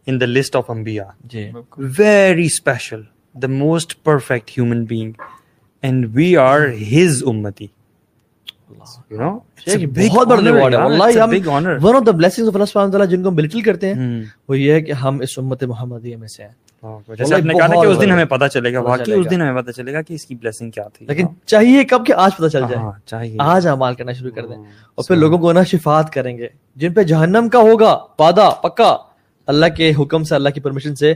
in 0.05 0.21
the 0.21 0.25
list 0.25 0.55
of 0.55 0.69
انبیاء۔ 0.69 1.05
جی۔ 1.23 1.51
Very 1.77 2.45
special 2.45 3.01
the 3.33 3.47
most 3.47 4.03
perfect 4.03 4.49
human 4.49 4.83
being 4.83 5.11
and 5.81 6.05
we 6.15 6.37
are 6.37 6.59
his 6.67 7.23
امتی 7.27 7.67
you 8.69 9.21
know? 9.21 9.37
بہت 10.09 10.27
بڑا 10.27 10.41
ریوارڈ 10.41 10.73
ہے 10.73 10.79
واللہ 10.79 11.03
one 11.83 11.95
of 11.95 12.05
the 12.05 12.11
blessings 12.11 12.47
of 12.49 12.55
Allah 12.55 12.65
سبحانہ 12.65 12.89
وتعالی 12.89 13.15
جن 13.15 13.23
کو 13.23 13.29
ہم 13.29 13.35
بلٹل 13.35 13.61
کرتے 13.61 13.87
ہیں 13.87 13.95
وہ 14.49 14.59
یہ 14.59 14.71
ہے 14.71 14.81
کہ 14.81 14.91
ہم 14.91 15.19
اس 15.19 15.39
امت 15.39 15.63
محمدیہ 15.63 16.17
میں 16.17 16.27
سے 16.27 16.43
ہیں۔ 16.43 16.49
جیسے 17.17 17.35
آپ 17.35 17.45
نے 17.45 17.53
کہا 17.53 17.67
کہ 17.67 17.87
اس 17.87 18.01
دن 18.01 18.11
ہمیں 18.11 18.25
پتہ 18.25 18.45
چلے 18.53 18.73
گا 18.73 18.79
واقعی 18.79 19.13
اس 19.13 19.29
دن 19.29 19.41
ہمیں 19.41 19.61
پتہ 19.61 19.71
چلے 19.71 19.93
گا 19.93 20.01
کہ 20.01 20.13
اس 20.13 20.25
کی 20.25 20.35
بلیسنگ 20.35 20.71
کیا 20.71 20.83
تھی۔ 20.93 21.05
لیکن 21.05 21.25
چاہیے 21.45 21.83
کب 21.83 22.05
کہ 22.05 22.13
آج 22.13 22.31
پتہ 22.37 22.47
چل 22.47 22.61
جائے۔ 22.69 22.75
چاہیے۔ 23.05 23.37
آج 23.39 23.67
اعمال 23.67 23.95
کرنا 23.95 24.11
شروع 24.11 24.31
کر 24.31 24.45
دیں۔ 24.47 24.57
اور 24.95 25.03
پھر 25.03 25.15
لوگوں 25.15 25.37
کو 25.37 25.53
نا 25.53 25.63
شفاعت 25.63 26.13
کریں 26.13 26.37
گے۔ 26.37 26.47
جن 26.75 26.93
پہ 26.93 27.03
جہنم 27.03 27.49
کا 27.49 27.59
ہوگا 27.59 27.99
وعدہ 28.19 28.49
پکا۔ 28.63 28.97
اللہ 29.47 29.65
کے 29.77 29.91
حکم 29.99 30.23
سے 30.23 30.35
اللہ 30.35 30.49
کی 30.49 30.59
پرمیشن 30.59 30.95
سے 30.95 31.13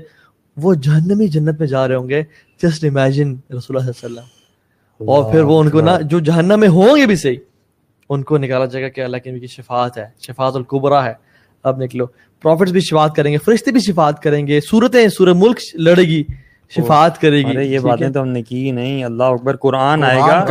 وہ 0.58 0.74
جہنمی 0.74 1.28
جنت 1.28 1.60
میں 1.60 1.68
جا 1.68 1.88
رہے 1.88 1.96
ہوں 1.96 2.10
گے۔ 2.10 2.24
جسٹ 2.64 2.84
امیجن 2.84 3.30
رسول 3.32 3.50
اللہ 3.52 3.58
صلی 3.58 3.70
اللہ 3.70 3.80
علیہ 3.80 3.90
وسلم۔ 3.90 4.39
اور 5.00 5.32
پھر 5.32 5.42
وہ 5.42 5.60
ان 5.60 5.70
کو 5.70 5.82
نا 5.82 6.00
جو 6.02 6.20
جہنم 6.20 6.60
میں 6.60 6.68
ہوں 6.68 6.98
گے 6.98 7.06
بھی 7.06 7.16
صحیح 7.16 7.38
ان 8.10 8.24
کو 8.24 8.38
نکالا 8.38 8.66
جائے 8.66 8.84
گا 8.84 8.90
کہ 8.90 9.02
اللہ 9.02 9.18
کی 9.18 9.48
شفاعت 9.48 9.98
ہے 9.98 10.06
شفاعت 10.28 10.56
القبرا 10.56 11.06
ہے۔ 11.06 11.14
اب 11.64 11.82
نکلو۔ 11.82 12.06
پروفٹس 12.42 12.72
بھی 12.72 12.80
شفاعت 12.80 13.16
کریں 13.16 13.34
گے 13.34 13.38
فرشتے 13.38 13.72
بھی 13.72 13.80
شفاعت 13.80 14.22
کریں 14.22 14.48
گے 14.48 14.62
صورتیں 14.62 15.08
سورہ 15.08 15.34
ملک 15.36 15.60
لڑے 15.74 16.04
گی 16.04 16.24
شفاعت 16.70 17.22
کرے 17.22 17.38
گی۔ 17.38 17.58
یہ 17.64 17.80
باتیں 17.80 18.10
تو 18.10 18.22
ہم 18.22 18.28
نے 18.28 18.44
کی 18.44 18.72
نہیں۔ 18.72 19.04
اللہ 19.04 19.24
اکبر 19.24 19.56
قرآن 19.56 20.04
آئے 20.04 20.20
گا۔ 20.20 20.46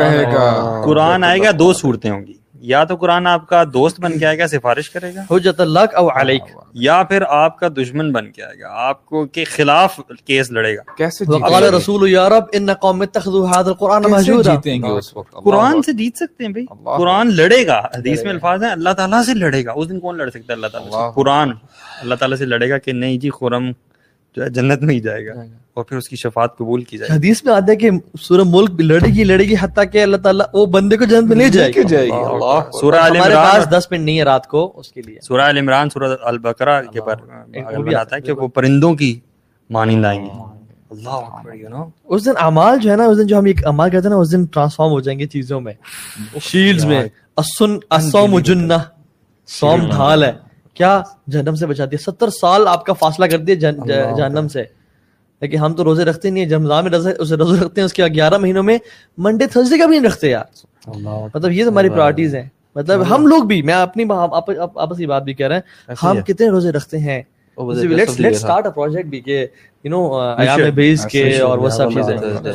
قرآن 0.84 1.24
آئے 1.24 1.38
گا 1.38 1.50
دو 1.58 1.72
صورتیں 1.72 2.10
ہوں 2.10 2.26
گی۔ 2.26 2.32
یا 2.60 2.84
تو 2.84 2.96
قرآن 2.96 3.26
آپ 3.26 3.48
کا 3.48 3.64
دوست 3.72 4.00
بن 4.00 4.18
کے 4.18 4.26
آئے 4.26 4.38
گا 4.38 4.46
سفارش 4.46 4.90
کرے 4.90 5.14
گا 5.14 5.24
حجت 5.30 5.60
اللہ 5.60 5.78
او 5.96 6.08
علیک۔ 6.20 6.42
یا 6.74 7.02
پھر 7.02 7.22
آپ 7.28 7.58
کا 7.58 7.68
دشمن 7.68 8.12
بن 8.12 8.30
کے 8.30 8.42
آئے 8.42 8.60
گا 8.60 8.68
آپ 8.70 9.06
کو 9.06 9.26
کے 9.26 9.44
خلاف 9.44 10.00
کیس 10.24 10.50
لڑے 10.50 10.76
گا۔ 10.76 10.82
کیسے 10.96 11.24
وقال 11.28 11.64
رسول 11.64 12.10
یا 12.10 12.28
رب 12.28 12.44
ان 12.52 12.72
قوم 12.74 13.00
اتخذوا 13.02 13.50
هذا 13.50 13.68
القران 13.68 14.02
مهجورا 14.02 14.54
جیتیں 14.54 14.78
گے 14.78 14.98
اس 14.98 15.16
وقت؟ 15.16 15.32
قرآن 15.44 15.82
سے 15.82 15.92
جیت 15.92 16.16
سکتے 16.16 16.44
ہیں 16.44 16.52
بھائی۔ 16.52 16.66
قرآن 16.98 17.36
لڑے 17.36 17.66
گا 17.66 17.78
حدیث 17.94 18.22
میں 18.22 18.30
الفاظ 18.30 18.62
ہیں 18.62 18.70
اللہ 18.70 18.90
تعالیٰ 18.90 19.22
سے 19.22 19.34
لڑے 19.34 19.64
گا۔ 19.64 19.72
اس 19.76 19.88
دن 19.88 20.00
کون 20.00 20.18
لڑ 20.18 20.30
سکتا 20.30 20.44
ہے؟ 20.48 20.52
اللہ 20.52 20.66
تعالیٰ 20.66 20.90
سے۔ 20.90 21.12
قرآن 21.14 21.50
اللہ 22.00 22.14
تعالیٰ 22.14 22.38
سے 22.38 22.44
لڑے 22.44 22.70
گا 22.70 22.78
کہ 22.78 22.92
نہیں 22.92 23.18
جی 23.18 23.30
خرم 23.30 23.70
جو 24.36 24.44
ہے 24.44 24.50
جنت 24.50 24.82
میں 24.82 24.94
ہی 24.94 25.00
جائے 25.00 25.26
گا۔ 25.26 25.32
اور 25.78 25.84
پھر 25.84 25.96
اس 25.96 26.08
کی 26.08 26.16
شفاعت 26.16 26.58
قبول 26.58 26.84
کی 26.84 26.98
جائے 26.98 27.12
حدیث 27.18 27.44
میں 27.44 27.52
آتا 27.54 27.70
ہے 27.70 27.76
کہ 27.76 27.90
سورہ 28.20 28.40
ملک 28.46 28.70
بھی 28.70 28.84
لڑے 28.84 29.06
گی 29.06 29.24
لڑے 29.24 29.44
گی 29.44 29.54
حتیٰ 29.60 29.84
کہ 29.92 30.02
اللہ 30.02 30.16
تعالیٰ 30.16 30.46
وہ 30.52 30.66
بندے 30.66 30.96
کو 30.96 31.04
جنت 31.04 31.24
میں 31.24 31.36
لے 31.36 31.48
جائے 31.48 31.72
گی۔ 31.76 31.82
سورہ 32.80 32.96
عال 32.96 33.16
ہمارے 33.16 33.34
عمران 33.34 33.62
پاس 33.62 33.70
دس 33.70 33.88
منٹ 33.90 34.02
نہیں 34.04 34.18
ہے 34.18 34.24
رات 34.24 34.46
کو 34.46 34.72
اس 34.76 34.92
کے 34.92 35.02
لیے۔ 35.02 35.18
سورہ 35.20 35.40
عال 35.40 35.58
عمران 35.58 35.90
سورہ 35.90 36.16
البقرہ 36.22 36.82
کے 36.82 37.00
پر 37.00 37.14
اگر 37.54 37.94
آتا 37.94 38.16
ہے۔ 38.16 38.20
کہ 38.20 38.32
وہ 38.32 38.48
پرندوں 38.48 38.94
کی 38.94 39.20
مانند 39.70 40.04
آئیں 40.04 40.24
گے 40.24 40.30
اللہ 40.90 41.08
اکبر 41.08 41.54
یو 41.54 41.68
نو 41.68 41.84
اس 42.04 42.24
دن 42.24 42.30
اعمال 42.40 42.78
جو 42.78 42.90
ہے 42.90 42.96
نا 42.96 43.04
اس 43.04 43.18
دن 43.18 43.26
جو 43.26 43.38
ہم 43.38 43.44
ایک 43.44 43.66
اعمال 43.66 43.90
کرتے 43.90 44.08
ہیں 44.08 44.14
نا 44.14 44.20
اس 44.20 44.32
دن 44.32 44.44
ٹرانسفارم 44.44 44.90
ہو 44.90 45.00
جائیں 45.00 45.18
گے 45.18 45.26
چیزوں 45.26 45.60
میں۔ 45.60 45.72
شیلڈز 46.42 46.84
میں۔ 46.84 47.04
السن 47.36 47.76
الصوم 47.90 48.38
جنہ۔ 48.38 48.74
سوم 49.46 49.80
ڈھال 49.90 50.24
ہے۔ 50.24 50.32
کیا 50.74 51.02
جہنم 51.30 51.54
سے 51.54 51.66
بچاتی 51.66 51.96
ہے؟ 51.96 52.10
ستر 52.10 52.28
سال 52.30 52.68
آپ 52.68 52.86
کا 52.86 52.92
فاصلہ 52.92 53.26
کر 53.26 53.38
دیا 53.38 53.54
جہنم 53.54 54.48
سے۔ 54.48 54.64
لیکن 55.40 55.58
ہم 55.58 55.74
تو 55.74 55.84
روزے 55.84 56.04
رکھتے 56.04 56.30
نہیں 56.30 56.44
ہیں 56.44 56.50
رمضان 56.52 56.84
میں 56.84 56.92
روزے 56.92 57.36
روزے 57.36 57.64
رکھتے 57.64 57.80
ہیں 57.80 57.86
اس 57.86 57.92
کے 57.92 58.04
گیارہ 58.04 58.38
مہینوں 58.38 58.62
میں 58.62 58.78
منڈے 59.18 59.46
تھرسڈے 59.46 59.78
کا 59.78 59.86
بھی 59.86 59.98
نہیں 59.98 60.10
رکھتے 60.10 60.30
یار۔ 60.30 60.44
مطلب 61.34 61.52
یہ 61.52 61.64
ہماری 61.64 61.88
پرائرٹیز 61.96 62.34
ہیں۔ 62.34 62.42
مطلب 62.76 63.14
ہم 63.14 63.26
لوگ 63.26 63.44
بھی 63.44 63.62
میں 63.62 63.74
اپنی 63.74 64.04
آپس 64.74 64.98
کی 64.98 65.06
بات 65.06 65.22
بھی 65.22 65.34
کہہ 65.34 65.46
رہے 65.46 65.54
ہیں 65.54 65.94
ہم 66.02 66.16
کتنے 66.26 66.48
روزے 66.48 66.70
رکھتے 66.70 66.98
ہیں؟ 66.98 67.22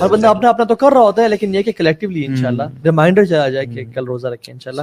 ہر 0.01 0.07
بندہ 0.07 0.27
اپنا 0.27 0.49
اپنا 0.49 0.65
تو 0.65 0.75
کر 0.75 0.91
رہا 0.93 1.01
ہوتا 1.01 1.21
ہے 1.21 1.27
لیکن 1.27 1.55
یہ 1.55 1.61
کہ 1.61 1.71
کلیکٹولی 1.71 2.25
انشاءاللہ 2.25 2.63
ریمائنڈر 2.85 3.25
چلا 3.25 3.49
جائے 3.49 3.65
کہ 3.65 3.83
کل 3.93 4.05
روزہ 4.05 4.27
رکھیں 4.27 4.53
انشاءاللہ۔ 4.53 4.81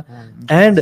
اینڈ 0.50 0.80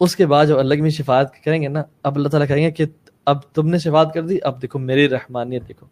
اس 0.00 0.16
کے 0.16 0.26
بعد 0.26 0.46
جب 0.46 0.58
اللہ 0.58 0.74
کی 0.74 0.90
شفاعت 0.90 1.26
کریں 1.44 1.62
گے 1.62 1.68
نا 1.68 1.82
اب 2.02 2.16
اللہ 2.16 2.28
تعالیٰ 2.28 2.48
کہیں 2.48 2.66
گے 2.66 2.70
کہ 2.70 2.84
اب 3.26 3.38
تم 3.54 3.68
نے 3.68 3.78
شفاعت 3.78 4.14
کر 4.14 4.22
دی 4.22 4.38
اب 4.42 4.62
دیکھو 4.62 4.78
میری 4.78 5.08
رحمانیت 5.08 5.68
دیکھو۔ 5.68 5.86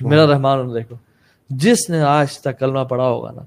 میرا 0.00 0.26
رحمان 0.26 0.74
دیکھو۔ 0.74 0.96
جس 1.50 1.90
نے 1.90 2.00
آج 2.00 2.38
تک 2.38 2.58
کلمہ 2.58 2.80
پڑھا 2.80 3.08
ہوگا 3.08 3.30
نا 3.30 3.42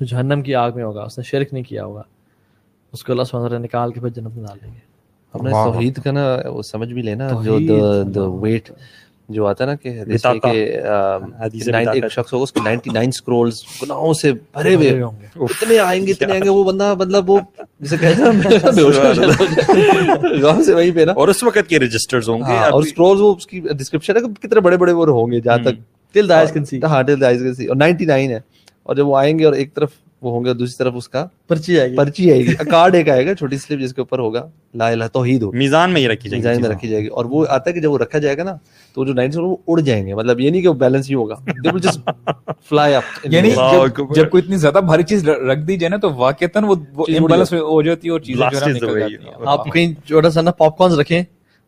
جو 0.00 0.04
جہنم 0.04 0.42
کی 0.42 0.54
آگ 0.54 0.70
میں 0.74 0.84
ہوگا 0.84 1.02
اس 1.02 1.18
نے 1.18 1.24
شرک 1.24 1.52
نہیں 1.52 1.64
کیا 1.64 1.84
ہوگا۔ 1.84 2.02
اس 2.92 3.04
کو 3.04 3.12
اللہ 3.12 3.22
سبحانہ 3.22 3.54
نکال 3.54 3.92
کے 3.92 4.00
پھر 4.00 4.08
جنت 4.08 4.36
میں 4.36 4.44
ڈال 4.46 4.58
دیں 4.62 4.74
گے۔ 4.74 4.78
اپنے 5.32 5.50
توحید 5.72 6.00
کا 6.02 6.10
نا 6.10 6.36
وہ 6.44 6.62
سمجھ 6.62 6.92
بھی 6.92 7.02
لینا 7.02 7.28
جو 7.44 7.58
دا 8.14 8.22
ویٹ 8.22 8.70
جو 9.28 9.46
آتا 9.46 9.64
ہے 9.64 9.68
نا 9.68 9.74
کہ 9.74 9.88
حدیث 9.88 10.22
کہ 11.64 11.88
ایک 11.92 12.04
شخص 12.10 12.32
ہوگا 12.32 12.42
اس 12.42 12.52
کے 12.52 12.60
نائنٹی 12.64 12.90
نائن 12.90 13.10
سکرولز 13.10 13.54
گناہوں 13.82 14.14
سے 14.14 14.32
بھرے 14.32 14.74
ہوئے۔ 14.74 15.02
اتنے 15.36 15.78
آئیں 15.78 16.06
گے 16.06 16.12
اتنے 16.12 16.32
آئیں 16.32 16.44
گے 16.44 16.48
وہ 16.48 16.64
بندہ 16.64 16.94
مطلب 16.98 17.30
وہ 17.30 17.38
جسے 17.80 17.96
کہتے 17.96 18.22
ہیں 18.22 18.30
بے 18.74 18.82
ہوش 18.82 20.66
سے 20.66 20.74
وہیں 20.74 20.90
پہ 20.90 21.00
نا۔ 21.00 21.12
اور 21.12 21.28
اس 21.28 21.42
وقت 21.42 21.68
کے 21.68 21.78
رجسٹرز 21.78 22.28
ہوں 22.28 22.38
گے۔ 22.38 22.58
اور 22.70 22.82
سکرولز 22.82 23.20
وہ 23.20 23.34
اس 23.34 23.46
کی 23.46 23.60
ڈسکرپشن 23.60 24.16
ہے 24.16 24.20
کہ 24.20 24.48
کتنے 24.48 24.60
بڑے 24.60 24.76
بڑے 24.76 24.92
وہ 24.92 25.06
ہوں 25.06 25.32
گے 25.32 25.40
جہاں 25.40 25.58
تک 25.58 25.74
ٹل 26.14 26.32
کین 26.52 26.64
سی 26.64 26.80
ہاں 26.82 27.02
ٹل 27.02 27.20
کین 27.20 27.54
سی 27.54 27.66
اور 27.66 27.76
نائنٹی 27.76 28.04
نائن 28.04 28.30
ہے۔ 28.30 28.40
اور 28.82 28.96
جب 28.96 29.08
وہ 29.08 29.16
آئیں 29.16 29.38
گے 29.38 29.44
اور 29.44 29.52
ایک 29.52 29.74
طرف 29.74 29.90
وہ 30.24 30.30
ہوں 30.30 30.44
گے 30.44 30.54
دوسری 30.54 30.74
طرف 30.78 30.92
اس 30.96 31.08
کا 31.08 31.26
پرچی 31.48 31.80
آئے 31.80 31.90
گی۔ 31.90 31.96
پرچی 31.96 32.32
آئے 32.32 32.40
گی۔ 32.40 32.54
کارڈ 32.70 32.94
ایک 32.94 33.08
آئے 33.08 33.26
گا 33.26 33.34
چھوٹی 33.34 33.58
سلپ 33.58 33.80
جس 33.80 33.94
کے 33.94 34.00
اوپر 34.00 34.18
ہوگا۔ 34.18 34.48
لا 34.74 34.88
الہ 34.88 35.04
توحید 35.12 35.42
ہو۔ 35.42 35.52
میزان 35.52 35.90
میں 35.90 36.00
ہی 36.00 36.08
رکھی 36.08 36.30
جائے 36.30 36.42
میزان 36.42 36.62
میں 36.62 36.70
رکھی 36.70 36.88
جائے 36.88 37.02
گی۔ 37.02 37.08
اور 37.08 37.24
وہ 37.24 37.46
آتا 37.48 37.70
ہے 37.70 37.74
کہ 37.74 37.80
جب 37.80 37.92
وہ 37.92 37.98
رکھا 37.98 38.18
جائے 38.18 38.38
گا 38.38 38.42
نا 38.42 38.56
تو 38.94 39.04
جو 39.04 39.14
نائنٹی 39.14 39.38
وہ 39.38 39.56
اڑ 39.66 39.80
جائیں 39.80 40.06
گے۔ 40.06 40.14
مطلب 40.14 40.40
یہ 40.40 40.50
نہیں 40.50 40.62
کہ 40.62 40.68
وہ 40.68 40.74
بیلنس 40.74 41.10
ہی 41.10 41.14
ہوگا۔ 41.14 41.34
دے 41.64 41.68
ول 41.72 41.80
جسٹ 41.80 42.10
فلائی 42.68 42.94
اپ 42.94 43.02
یعنی 43.24 43.50
جب 44.14 44.30
کوئی 44.30 44.42
اتنی 44.44 44.56
زیادہ 44.56 44.78
بھاری 44.78 45.02
چیز 45.02 45.28
رکھ 45.28 45.60
دی 45.60 45.76
جائے 45.76 45.88
نا 45.88 45.96
تو 45.96 46.14
واقعتاً 46.14 46.64
وہ 46.64 46.74
امبیلنس 47.18 47.52
ہو 47.52 47.82
جاتی 47.82 48.08
ہے 48.08 48.12
اور 48.12 48.20
چیزیں 48.20 48.46
جو 48.52 48.66
ہے 48.66 48.72
نکل 48.72 49.00
جاتی 49.00 49.14
ہیں۔ 49.14 49.32
آپ 49.46 49.72
کہیں 49.72 49.94
چھوٹا 50.08 50.30
سا 50.30 50.40
نا 50.40 50.50
پاپ 50.50 50.78
کارنز 50.78 50.98
رکھیں۔ 50.98 51.22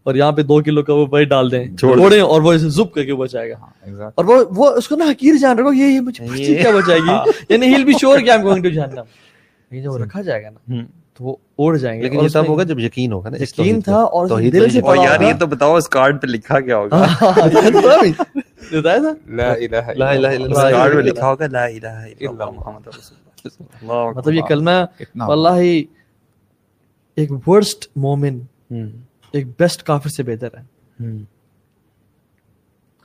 اور 0.07 0.15
یہاں 0.15 0.33
پہ 0.33 0.43
دو 0.43 0.63
کلو 0.63 0.83
کا 0.83 0.95
وہ 0.95 1.07
وہی 1.11 1.25
ڈال 1.25 1.51
دیں 1.53 1.65
چھوڑیں 1.77 2.21
اور 2.21 2.43
وہ 2.43 2.53
زپ 2.57 2.93
کر 2.95 3.05
کے 3.05 3.15
بچائے 3.15 3.51
گا۔ 3.51 4.11
اور 4.15 4.25
وہ 4.25 4.45
وہ 4.51 4.69
اس 4.71 4.89
کو 4.89 4.97
نا 4.97 5.05
حقیر 5.05 5.35
جان 5.37 5.59
رکھو 5.59 5.73
یہ 5.73 6.01
مجھے 6.01 6.27
کیا 6.57 6.71
بچائے 6.71 7.01
گی۔ 7.01 7.15
یعنی 7.49 7.67
ہیل 7.67 7.85
بی 7.85 7.93
شور 7.93 8.19
کہ 8.19 8.31
آئی 8.31 8.39
ایم 8.39 8.47
گوئنگ 8.47 8.63
ٹو 8.63 8.69
جہنم 8.69 9.03
لیکن 9.71 9.83
جب 9.83 9.91
وہ 9.91 9.99
رکھا 9.99 10.23
جائے 10.23 10.43
گا 10.43 10.51
نا 10.51 10.83
تو 11.19 11.25
وہ 11.25 11.35
اڑ 11.59 11.77
جائیں 11.77 11.97
گے۔ 11.99 12.03
لیکن 12.03 12.21
یہ 12.21 12.29
تب 12.33 12.49
ہوگا 12.49 12.63
جب 12.63 12.79
یقین 12.79 13.13
ہوگا 13.13 13.31
نا 13.31 13.37
یقین 13.43 13.81
تھا 13.81 13.97
اور 13.97 14.27
دل 14.53 14.69
سے 14.71 14.81
اور 14.81 14.97
یار 14.97 15.21
یہ 15.21 15.33
تو 15.41 15.47
بتاؤ 15.47 15.75
اس 15.75 15.89
کارڈ 15.89 16.21
پہ 16.23 16.27
لکھا 16.27 16.61
کیا 16.61 16.77
ہوگا۔ 16.77 17.05
بتایا 18.73 18.99
تھا۔ 18.99 19.13
لا 19.37 19.53
الہ 19.53 19.93
لا 19.97 20.11
الہ 20.11 20.27
الا 20.29 20.47
اس 20.47 20.73
کارڈ 20.73 20.95
پہ 20.95 21.01
لکھا 21.01 21.29
ہوگا 21.29 21.47
لا 21.47 21.65
الہ 21.65 21.87
الا 21.89 22.31
اللہ۔ 22.31 22.51
محمد 22.51 22.89
رسول 22.89 23.19
اللہ۔ 23.83 24.11
مطلب 24.17 24.35
یہ 24.35 24.43
کلمہ 24.49 24.71
واللہ 25.15 25.59
ایک 27.17 27.49
ورسٹ 27.49 27.87
مومن 27.97 28.39
ایک 29.37 29.47
بیسٹ 29.59 29.83
کافر 29.83 30.09
سے 30.09 30.23
بہتر 30.23 30.49
ہے۔ 30.59 30.63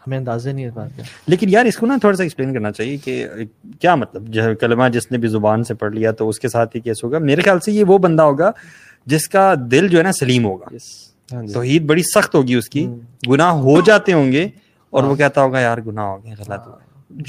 ہمیں 0.02 0.18
اندازے 0.18 0.52
نہیں 0.52 0.66
اس 0.66 0.74
بات 0.74 0.90
کا۔ 0.98 1.04
لیکن 1.28 1.50
یار 1.50 1.66
اس 1.66 1.78
کو 1.78 1.86
نا 1.86 1.98
تھوڑا 2.02 2.18
سا 2.18 2.24
ایکسپلین 2.24 2.54
کرنا 2.54 2.72
چاہیے 2.72 2.98
کہ 2.98 3.26
کیا 3.80 3.96
مطلب 3.96 4.28
جو 4.28 4.42
کلمہ 4.60 4.90
جس 4.90 5.12
نے 5.12 5.18
بھی 5.18 5.28
زبان 5.28 5.64
سے 5.64 5.74
پڑھ 5.74 5.94
لیا 5.94 6.12
تو 6.12 6.30
اس 6.30 6.40
کے 6.40 6.50
ساتھ 6.50 6.76
ہی 6.76 6.82
کیس 6.82 7.04
ہوگا۔ 7.04 7.20
میرے 7.20 7.42
خیال 7.42 7.60
سے 7.60 7.72
یہ 7.72 7.84
وہ 7.84 7.98
بندہ 7.98 8.24
ہوگا 8.24 8.52
جس 9.06 9.28
کا 9.30 9.54
دل 9.72 9.88
جو 9.88 9.98
ہے 9.98 10.04
نا 10.04 10.12
سلیم 10.12 10.46
ہوگا۔ 10.46 10.66
توحید 11.54 11.86
بڑی 11.86 12.04
سخت 12.04 12.36
ہوگی 12.36 12.56
اس 12.56 12.70
کی۔ 12.70 12.88
گناہ 13.30 13.52
ہو 13.52 13.82
جاتے 13.82 14.14
ہوں 14.14 14.32
گے 14.32 14.48
اور 14.90 15.04
وہ 15.04 15.16
کہتا 15.16 15.42
ہوگا 15.42 15.60
یار 15.60 15.78
گناہ 15.78 16.06
ہو 16.06 16.24
گیا 16.24 16.34
غلط 16.40 16.68
ہو 16.68 16.72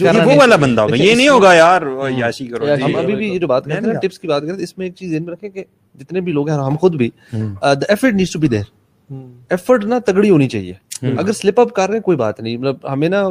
گیا 0.01 0.13
وہ 0.27 0.33
والا 0.37 0.57
بندہ 0.57 0.81
ہوگا۔ 0.81 0.95
یہ 0.97 1.15
نہیں 1.15 1.29
ہوگا 1.29 1.55
یار 1.55 1.83
یاشی 2.19 2.47
کرو۔ 2.47 2.67
ہم 2.85 2.97
ابھی 2.97 3.15
بھی 3.15 3.29
یہ 3.29 3.39
جو 3.39 3.47
بات 3.47 3.65
کرتے 3.65 3.91
ہیں 3.91 3.99
ٹپس 4.03 4.19
کی 4.19 4.29
بات 4.29 4.43
کرتے 4.43 4.55
ہیں 4.55 4.63
اس 4.63 4.79
میں 4.79 4.87
ایک 4.87 4.95
چیز 4.95 5.11
ذہن 5.13 5.25
میں 5.25 5.33
رکھیں 5.33 5.51
کہ 5.51 5.65
جتنے 5.95 6.21
بھی 6.21 6.33
لوگ 6.33 6.49
ہیں 6.49 6.59
ہم 6.59 6.77
خود 6.77 6.95
بھی 6.95 7.11
effort 7.33 8.15
needs 8.15 8.33
to 8.33 8.39
be 8.39 8.49
there 8.49 8.63
effort 9.11 9.85
نا 9.85 9.99
تگڑی 9.99 10.31
ہونی 10.31 10.49
چاہیے۔ 10.49 10.73
اگر 11.19 11.33
سلپ 11.33 11.61
اپ 11.61 11.73
کر 11.73 11.87
رہے 11.87 11.95
ہیں 11.95 12.03
کوئی 12.03 12.17
بات 12.17 12.41
نہیں۔ 12.41 12.57
مطلب 12.57 12.93
ہمیں 12.93 13.09
نا 13.09 13.23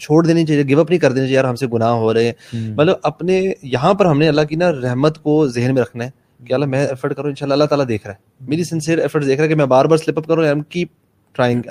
چھوڑ 0.00 0.26
دینی 0.26 0.46
چاہیے 0.46 0.62
گیو 0.62 0.80
اپ 0.80 0.90
نہیں 0.90 1.00
کر 1.00 1.12
دینی 1.12 1.26
چاہیے 1.26 1.34
یار 1.34 1.44
ہم 1.44 1.54
سے 1.54 1.66
گناہ 1.66 1.90
ہو 1.90 2.14
رہے 2.14 2.24
ہیں۔ 2.24 2.70
مطلب 2.70 2.96
اپنے 3.02 3.52
یہاں 3.62 3.94
پر 3.94 4.06
ہم 4.06 4.18
نے 4.18 4.28
اللہ 4.28 4.40
کی 4.40 4.56
نا 4.56 4.72
رحمت 4.72 5.18
کو 5.22 5.48
ذہن 5.48 5.74
میں 5.74 5.82
رکھنا 5.82 6.04
ہے 6.04 6.10
کہ 6.46 6.52
اللہ 6.52 6.66
میں 6.66 6.86
ایفرٹ 6.86 7.16
کروں 7.16 7.28
انشاءاللہ 7.28 7.54
اللہ 7.54 7.64
تعالیٰ 7.64 7.88
دیکھ 7.88 8.06
رہا 8.06 8.14
ہے۔ 8.14 8.46
میری 8.48 8.64
سنسیئر 8.64 8.98
ایفرٹ 8.98 9.26
دیکھ 9.26 9.36
رہا 9.36 9.44
ہے 9.44 9.48
کہ 9.48 9.54
میں 9.54 9.66
بار 9.66 9.84
بار 9.84 9.96
سلپ 9.96 10.18
اپ 10.18 10.26
کروں 10.26 10.62
کیپ 10.68 10.88
ٹرائنگ 11.36 11.62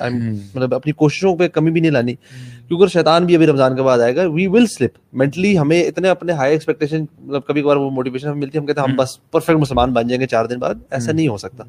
مطلب 0.56 0.76
اپنی 0.76 0.94
کوششوں 0.94 1.36
پہ 1.36 1.48
کمی 1.48 1.72
بھی 1.72 1.82
نہیں 1.82 1.92
لانی۔ 1.92 2.16
کیونکہ 2.68 2.88
شیطان 2.88 3.26
بھی 3.26 3.36
ابھی 3.36 3.48
رمضان 3.48 3.76
کے 3.76 3.82
بعد 3.82 4.00
آئے 4.00 4.16
گا 4.16 4.24
وی 4.26 4.48
ول 4.48 4.66
سلپ 4.68 4.92
مینٹلی 5.14 5.58
ہمیں 5.60 5.84
اتنے 5.84 6.10
اپنے 6.10 6.34
ہائی 6.34 6.52
ایکسپیکٹیشن 6.54 7.06
مطلب 7.20 7.46
کبھی 7.46 7.62
کبھار 7.62 7.76
وہ 7.76 7.90
موٹیویشن 7.90 8.28
ہمیں 8.28 8.40
ملتی 8.40 8.58
ہے 8.58 8.60
ہم 8.60 8.66
کہتے 8.66 8.82
ہیں 8.82 8.88
ہم 8.88 8.96
بس 8.96 9.32
پرفیکٹ 9.32 9.60
مسلمان 9.60 9.92
بن 9.94 10.08
جائیں 10.08 10.22
گے 10.22 10.28
چار 10.28 10.46
دن 10.46 10.60
بعد 10.60 10.76
ایسا 10.92 11.12
نہیں 11.12 11.28
ہو 11.28 11.38
سکتا۔ 11.38 11.64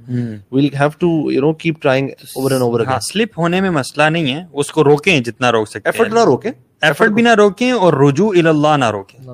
We'll 0.53 0.69
have 0.81 0.89
to 0.99 1.33
you 1.33 1.41
know 1.41 1.53
keep 1.53 1.83
trying 1.83 2.09
over 2.09 2.51
and 2.51 2.63
over 2.63 2.81
slip 3.03 3.39
ہونے 3.39 3.61
میں 3.61 3.71
مسئلہ 3.71 4.09
نہیں 4.09 4.35
ہے 4.35 4.45
اس 4.53 4.73
کو 4.73 4.85
روکیں 4.85 5.21
جتنا 5.21 5.53
روک 5.53 5.69
سکتے 5.69 5.81
ایفرٹ 5.85 6.13
نہ 6.13 6.25
روکیں۔ 6.25 6.51
ایفرٹ 6.83 7.11
بھی 7.11 7.23
نہ 7.23 7.35
روکیں۔ 7.35 7.71
اور 7.73 7.93
رجوع 7.93 8.33
اللہ 8.37 8.77
نہ 8.77 8.91
روکیں۔ 8.91 9.31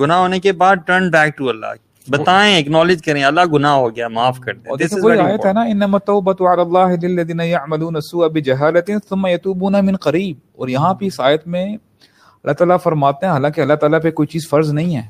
گناہ 0.00 0.18
ہونے 0.18 0.38
کے 0.38 0.52
بعد 0.52 0.76
ٹرن 0.86 1.10
بیک 1.10 1.38
ٹو 1.38 1.48
اللہ۔ 1.48 1.66
بتائیں 2.10 2.58
اکنالج 2.58 3.02
کریں 3.02 3.24
اللہ 3.24 3.40
گناہ 3.52 3.72
ہو 3.72 3.96
گیا 3.96 4.08
معاف 4.08 4.38
کر 4.40 4.54
دیں. 4.54 4.76
دس 4.76 4.92
وہی 5.04 5.18
آیت 5.18 5.46
ہے 5.46 5.52
نا 5.52 5.60
انما 5.62 5.96
التوبۃ 5.96 6.40
علی 6.52 6.60
اللہ 6.60 7.06
للذین 7.06 7.40
یعملون 7.40 7.94
السوء 7.94 8.28
بجہالۃ 8.28 8.90
ثم 9.08 9.26
یتوبون 9.26 9.72
من 9.86 9.96
قریب 9.96 10.36
اور 10.52 10.68
یہاں 10.68 10.94
بھی 10.94 11.06
اس 11.06 11.20
آیت 11.20 11.46
میں 11.46 11.66
اللہ 11.66 12.52
تعالیٰ 12.52 12.76
فرماتے 12.82 13.26
ہیں 13.26 13.32
حالانکہ 13.32 13.60
اللہ 13.60 13.74
تعالیٰ 13.74 14.02
پہ 14.02 14.10
کوئی 14.10 14.26
چیز 14.26 14.48
فرض 14.48 14.72
نہیں 14.72 14.96
ہے۔ 14.96 15.02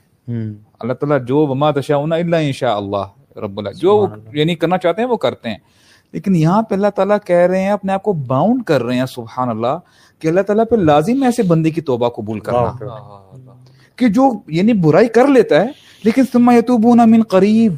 اللہ 0.80 0.92
تعالیٰ 0.92 1.26
جو 1.26 1.46
وما 1.46 1.70
تشاؤون 1.70 2.12
الا 2.12 2.36
ان 2.36 2.52
شاء 2.52 2.76
اللہ 2.76 3.38
رب 3.38 3.58
اللہ 3.58 3.70
جو 3.70 4.06
یعنی 4.32 4.54
کرنا 4.54 4.78
چاہتے 4.78 5.02
ہیں 5.02 5.08
وہ 5.08 5.16
کرتے 5.16 5.48
ہیں۔ 5.48 5.58
لیکن 6.12 6.36
یہاں 6.36 6.62
پہ 6.62 6.74
اللہ 6.74 6.88
تعالیٰ 6.94 7.16
کہہ 7.24 7.36
رہے 7.36 7.62
ہیں 7.62 7.70
اپنے 7.70 7.92
آپ 7.92 8.02
کو 8.02 8.12
باؤنڈ 8.12 8.64
کر 8.64 8.82
رہے 8.82 8.98
ہیں 8.98 9.06
سبحان 9.06 9.48
اللہ 9.48 9.76
کہ 10.18 10.28
اللہ 10.28 10.40
تعالیٰ 10.40 10.64
پہ 10.70 10.76
لازم 10.76 11.20
ہے 11.20 11.24
ایسے 11.24 11.42
بندے 11.42 11.70
کی 11.70 11.80
توبہ 11.80 12.08
قبول 12.08 12.40
کرنا۔ 12.40 12.58
کہ 13.96 14.08
جو 14.08 14.30
یعنی 14.48 14.72
برائی 14.72 15.08
کر 15.08 15.26
لیتا 15.26 15.60
ہے 15.62 15.89
لیکن 16.04 16.22
ثم 16.32 16.50
یتوبون 16.50 17.00
من 17.06 17.22
قریب۔ 17.22 17.74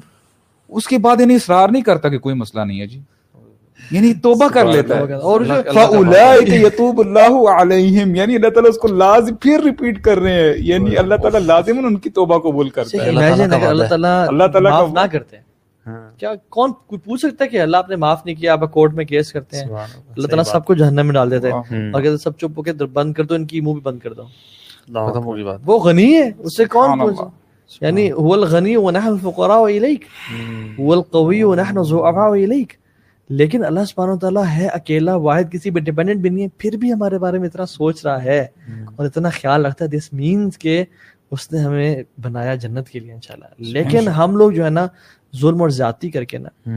اس 0.68 0.86
کے 0.86 0.98
بعد 0.98 1.20
یعنی 1.20 1.34
اصرار 1.34 1.68
نہیں 1.68 1.82
کرتا 1.82 2.08
کہ 2.08 2.18
کوئی 2.18 2.34
مسئلہ 2.34 2.62
نہیں 2.62 2.80
ہے 2.80 2.86
جی۔ 2.86 3.00
یعنی 3.90 4.14
توبہ 4.14 4.48
کر 4.48 4.64
لیتا 4.72 4.96
ہے۔ 4.96 5.00
اور 5.22 5.40
یتوب 6.66 7.00
اللہ 7.00 7.50
علیہم۔ 7.62 8.14
یعنی 8.14 8.34
اللہ 8.34 8.48
تعالیٰ 8.48 8.70
اس 8.70 8.78
کو 8.78 8.88
لازم 8.88 9.34
پھر 9.34 9.60
ریپیٹ 9.64 10.02
کر 10.02 10.18
رہے 10.18 10.32
ہیں۔ 10.32 10.54
یعنی 10.58 10.96
اللہ 10.96 11.14
تعالیٰ 11.14 11.40
لازم 11.40 11.86
ان 11.86 11.96
کی 11.96 12.10
توبہ 12.10 12.38
قبول 12.38 12.68
کرتا 12.68 12.98
ہے۔ 12.98 13.08
اللہ 13.08 13.20
تعالیٰ 13.48 13.68
اللہ 14.28 14.44
تعالیٰ 14.44 14.70
معاف 14.72 14.88
نہ 14.88 15.12
کرتے 15.12 15.36
ہیں۔ 15.36 15.44
کیا 16.18 16.32
کون 16.48 16.72
کوئی 16.86 16.98
پوچھ 16.98 17.26
سکتا 17.26 17.44
ہے 17.44 17.48
کہ 17.48 17.60
اللہ 17.60 17.76
آپ 17.76 17.90
نے 17.90 17.96
معاف 17.96 18.26
نہیں 18.26 18.36
کیا؟ 18.36 18.52
آپ 18.52 18.72
کورٹ 18.72 18.94
میں 18.94 19.04
کیس 19.04 19.32
کرتے 19.32 19.56
ہیں۔ 19.56 19.64
اللہ 19.88 20.26
تعالیٰ 20.26 20.44
سب 20.44 20.64
کو 20.64 20.74
جہنم 20.74 21.06
میں 21.06 21.14
ڈال 21.14 21.30
دیتے 21.30 21.46
ہیں۔ 21.46 21.62
اور 21.92 22.02
کہتے 22.02 22.16
سب 22.16 22.36
چپ 22.38 22.58
ہو 22.58 22.62
کے 22.62 22.72
بند 22.72 23.12
کر 23.12 23.24
دو 23.24 23.34
ان 23.34 23.46
کی 23.46 23.60
منہ 23.60 23.72
بھی 23.72 23.80
بند 23.80 23.98
کر 23.98 24.12
دو۔ 24.12 24.22
وہ 25.66 25.78
غنی 25.78 26.14
ہے۔ 26.14 26.30
اس 26.38 26.56
سے 26.56 26.64
کون 26.64 26.98
پوچھا 27.00 27.41
یعنی 27.80 28.12
هو 28.12 28.32
الغنی 28.32 28.76
ونحن 28.76 29.08
الفقراء 29.08 29.60
الیک 29.60 30.04
هو 30.78 30.92
القوی 30.92 31.42
ونحن 31.42 31.78
الضعفاء 31.78 32.30
الیک 32.30 32.72
لیکن 33.28 33.64
اللہ 33.64 33.80
سبحانہ 33.88 34.14
تعالیٰ 34.14 34.44
ہے 34.56 34.66
اکیلا 34.66 35.14
واحد 35.14 35.52
کسی 35.52 35.70
پہ 35.70 35.80
ڈیپینڈنٹ 35.80 36.16
بھی 36.16 36.30
نہیں 36.30 36.44
ہے 36.44 36.48
پھر 36.58 36.76
بھی 36.76 36.92
ہمارے 36.92 37.18
بارے 37.18 37.38
میں 37.38 37.48
اتنا 37.48 37.66
سوچ 37.66 38.06
رہا 38.06 38.24
ہے 38.24 38.46
اور 38.96 39.06
اتنا 39.06 39.28
خیال 39.28 39.66
رکھتا 39.66 39.84
ہے۔ 39.84 39.90
دس 39.90 40.12
مینس 40.12 40.58
کہ 40.58 40.84
اس 41.30 41.52
نے 41.52 41.58
ہمیں 41.58 42.02
بنایا 42.22 42.54
جنت 42.54 42.88
کے 42.88 42.98
لیے 42.98 43.12
انشاءاللہ۔ 43.12 43.46
لیکن 43.58 44.08
ہم 44.08 44.36
لوگ 44.36 44.50
جو 44.50 44.64
ہے 44.64 44.70
نا 44.70 44.86
ظلم 45.40 45.60
اور 45.62 45.70
زیادتی 45.70 46.10
کر 46.10 46.24
کے 46.24 46.38
نا۔ 46.38 46.70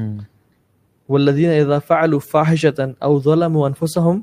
والذین 1.09 1.61
اذا 1.61 1.79
فعلوا 1.79 2.19
فاحشة 2.31 2.83
او 2.99 3.21
ظلموا 3.21 3.67
انفسهم 3.67 4.21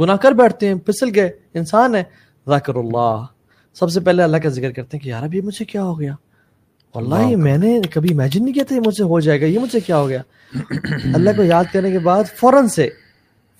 گناہ 0.00 0.16
کر 0.16 0.32
بیٹھتے 0.32 0.68
ہیں 0.68 0.74
پھسل 0.74 1.08
گئے 1.14 1.30
انسان 1.54 1.94
ہے۔ 1.94 2.02
ذکر 2.48 2.74
اللہ۔ 2.74 3.24
سب 3.78 3.90
سے 3.90 4.00
پہلے 4.00 4.22
اللہ 4.22 4.36
کا 4.36 4.48
ذکر 4.48 4.72
کرتے 4.72 4.96
ہیں 4.96 5.04
کہ 5.04 5.08
یار 5.08 5.22
اب 5.22 5.34
یہ 5.34 5.40
مجھے 5.42 5.64
کیا 5.64 5.84
ہو 5.84 6.00
گیا؟ 6.00 6.14
واللہ 6.94 7.36
میں 7.36 7.58
نے 7.58 7.80
کبھی 7.94 8.12
امیجن 8.12 8.44
نہیں 8.44 8.54
کیا 8.54 8.64
تھا 8.68 8.76
یہ 8.76 8.80
مجھ 8.86 8.96
سے 8.96 9.02
ہو 9.02 9.20
جائے 9.20 9.40
گا 9.40 9.46
یہ 9.46 9.58
مجھ 9.58 9.72
سے 9.72 9.80
کیا 9.80 9.96
ہو 9.96 10.08
گیا؟ 10.08 10.22
اللہ 11.14 11.30
کو 11.36 11.42
یاد 11.42 11.64
کرنے 11.72 11.90
کے 11.90 11.98
بعد 11.98 12.24
فوراً 12.36 12.66
سے 12.66 12.88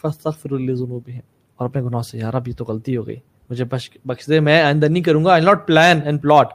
فاستغفر 0.03 0.59
لذنوبہم۔ 0.59 1.19
اور 1.57 1.69
اپنے 1.69 1.83
گناہ 1.83 2.03
سے 2.03 2.19
یار 2.19 2.35
اب 2.35 2.49
یہ 2.49 2.53
تو 2.59 2.65
غلطی 2.65 2.97
ہو 2.97 3.07
گئی۔ 3.07 3.17
مجھے 3.51 3.65
بخش 4.05 4.27
دے 4.29 4.41
میں 4.41 4.63
آئندہ 4.63 4.87
نہیں 4.87 5.03
کروں 5.03 5.25
گا۔ 5.25 5.33
I 5.33 5.43
not 5.45 5.67
plan 5.67 6.01
and 6.05 6.23
plot 6.23 6.49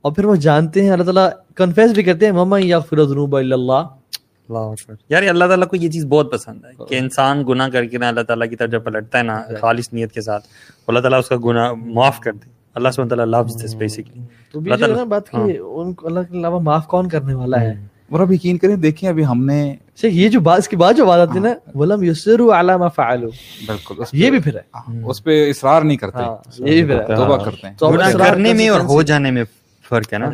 اور 0.00 0.12
پھر 0.12 0.24
وہ 0.24 0.34
جانتے 0.36 0.82
ہیں 0.82 0.90
اللہ 0.90 1.02
تعالیٰ 1.02 1.28
کنفیس 1.54 1.90
بھی 1.90 2.02
کرتے 2.02 2.26
ہیں 2.26 2.32
مما 2.32 2.58
یغفر 2.58 2.98
الذنوب 2.98 3.36
الا 3.36 3.54
اللہ 3.54 3.82
یار 5.08 5.22
اللہ 5.22 5.44
تعالیٰ 5.44 5.68
کو 5.68 5.76
یہ 5.76 5.90
چیز 5.90 6.06
بہت 6.06 6.32
پسند 6.32 6.64
ہے 6.64 6.84
کہ 6.88 6.98
انسان 6.98 7.44
گناہ 7.48 7.68
کر 7.68 7.84
کے 7.84 7.98
نا 7.98 8.08
اللہ 8.08 8.20
تعالیٰ 8.20 8.48
کی 8.48 8.56
طرف 8.56 8.70
جب 8.70 8.84
پلٹتا 8.84 9.18
ہے 9.18 9.22
نا 9.22 9.42
خالص 9.60 9.92
نیت 9.92 10.12
کے 10.12 10.20
ساتھ 10.20 10.46
اللہ 10.86 10.98
تعالیٰ 10.98 11.18
اس 11.18 11.28
کا 11.28 11.36
گناہ 11.44 11.72
معاف 11.72 12.20
کر 12.20 12.32
دے۔ 12.32 12.57
اللہ 12.74 12.88
سبحانہ 12.88 13.14
تعالیٰ 13.14 13.46
دس 13.46 13.74
بیسیکلی 13.74 14.22
تو 14.52 14.60
بھی 14.60 14.72
جو 14.78 14.98
ہے 14.98 15.04
بات 15.04 15.30
کہ 15.30 15.58
ان 15.58 15.92
کو 15.92 16.06
اللہ 16.06 16.20
کے 16.20 16.38
علاوہ 16.38 16.60
معاف 16.60 16.86
کون 16.86 17.08
کرنے 17.08 17.34
والا 17.34 17.60
ہے؟ 17.60 17.74
اور 18.10 18.20
اب 18.20 18.32
یقین 18.32 18.58
کریں 18.58 18.76
دیکھیں 18.76 19.08
ابھی 19.08 19.26
ہم 19.26 19.44
نے 19.44 19.74
یہ 20.02 20.28
جو 20.28 20.40
بات 20.40 20.58
اس 20.58 20.68
کے 20.68 20.76
بعد 20.76 20.92
جو 20.96 21.06
بات 21.06 21.20
آتی 21.20 21.38
ہے 21.38 21.44
نا 21.44 21.78
ولم 21.78 22.02
یسروا 22.02 22.60
علی 22.60 22.76
ما 22.76 22.88
فعلوا 22.88 23.30
بالکل 23.66 24.02
یہ 24.12 24.30
بھی 24.30 24.38
پھر 24.38 24.54
ہے۔ 24.54 25.02
اس 25.02 25.24
پہ 25.24 25.50
اصرار 25.50 25.82
نہیں 25.82 25.96
کرتے۔ 25.96 26.22
یہ 26.58 26.82
بھی 26.82 26.94
پھر 26.94 27.00
ہے۔ 27.00 27.16
توبہ 27.16 27.36
کرتے 27.36 27.66
ہیں۔ 27.68 27.74
گناہ 27.82 28.12
کرنے 28.12 28.52
میں 28.52 28.68
اور 28.68 28.80
ہو 28.80 29.02
جانے 29.02 29.30
میں 29.30 29.44
فرق 29.88 30.12
ہے 30.12 30.18
نا۔ 30.18 30.26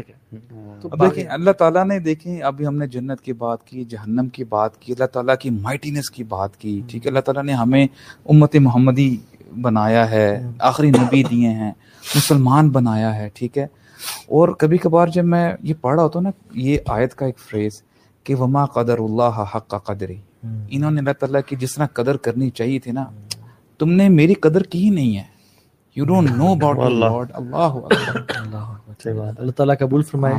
اب 0.84 1.00
دیکھیں 1.00 1.24
اللہ 1.30 1.50
تعالیٰ 1.50 1.84
نے 1.86 1.98
دیکھیں 1.98 2.40
ابھی 2.40 2.66
ہم 2.66 2.76
نے 2.76 2.86
جنت 2.86 3.20
کی 3.20 3.32
بات 3.32 3.66
کی 3.66 3.84
جہنم 3.84 4.28
کی 4.28 4.44
بات 4.44 4.80
کی 4.80 4.92
اللہ 4.92 5.04
تعالیٰ 5.04 5.36
کی 5.36 5.50
مائٹینس 5.50 6.10
کی 6.10 6.24
بات 6.24 6.56
کی۔ 6.56 6.80
ٹھیک 6.88 7.06
ہے 7.06 7.08
اللہ 7.08 7.20
تعالیٰ 7.20 7.44
نے 7.44 7.52
ہمیں 7.52 7.86
امت 8.24 8.56
محمدی 8.56 9.16
بنایا 9.60 10.10
ہے 10.10 10.42
آخری 10.58 10.90
نبی 10.90 11.22
دیے 11.22 11.48
ہیں۔ 11.48 11.72
مسلمان 12.14 12.70
بنایا 12.70 13.16
ہے 13.16 13.28
ٹھیک 13.34 13.58
ہے؟ 13.58 13.64
اور 14.26 14.48
کبھی 14.48 14.78
کبھار 14.78 15.08
جب 15.08 15.24
میں 15.24 15.52
یہ 15.62 15.74
پڑھ 15.80 15.94
رہا 15.94 16.02
ہوتا 16.02 16.18
ہوں 16.18 16.24
نا 16.24 16.30
یہ 16.54 16.78
آیت 16.86 17.14
کا 17.14 17.26
ایک 17.26 17.38
فریز 17.38 17.82
کہ 18.24 18.34
وما 18.34 18.66
قدر 18.66 18.98
اللہ 18.98 19.44
حق 19.54 19.68
کا 19.68 19.78
قدری 19.78 20.16
انہوں 20.68 20.90
نے 20.90 20.98
اللہ 20.98 21.12
تعالیٰ 21.12 21.40
کی 21.46 21.56
جس 21.56 21.74
طرح 21.74 21.86
قدر 21.86 22.16
کرنی 22.16 22.50
چاہیے 22.50 22.78
تھی 22.78 22.92
نا 22.92 23.04
تم 23.78 23.90
نے 23.90 24.08
میری 24.08 24.34
قدر 24.34 24.62
کی 24.62 24.84
ہی 24.84 24.90
نہیں 24.90 25.16
ہے۔ 25.16 25.22
You 25.96 26.04
don't 26.04 26.30
know 26.30 26.52
about 26.52 26.78
lord 26.92 27.32
Allah 27.34 27.78
Allah 29.38 29.50
تعالیٰ 29.50 29.74
قبول 29.78 30.02
فرمائے۔ 30.02 30.34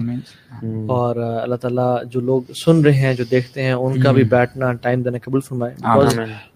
اور 0.87 1.15
اللہ 1.15 1.55
تعالیٰ 1.55 2.03
جو 2.05 2.19
لوگ 2.19 2.41
سن 2.65 2.81
رہے 2.81 2.93
ہیں 2.93 3.13
جو 3.13 3.23
دیکھتے 3.31 3.63
ہیں 3.63 3.73
ان 3.73 4.01
کا 4.01 4.11
بھی 4.11 4.23
بیٹھنا 4.23 4.73
ٹائم 4.73 5.01
دینا 5.01 5.17
قبول 5.23 5.41
فرمائے۔ 5.41 5.75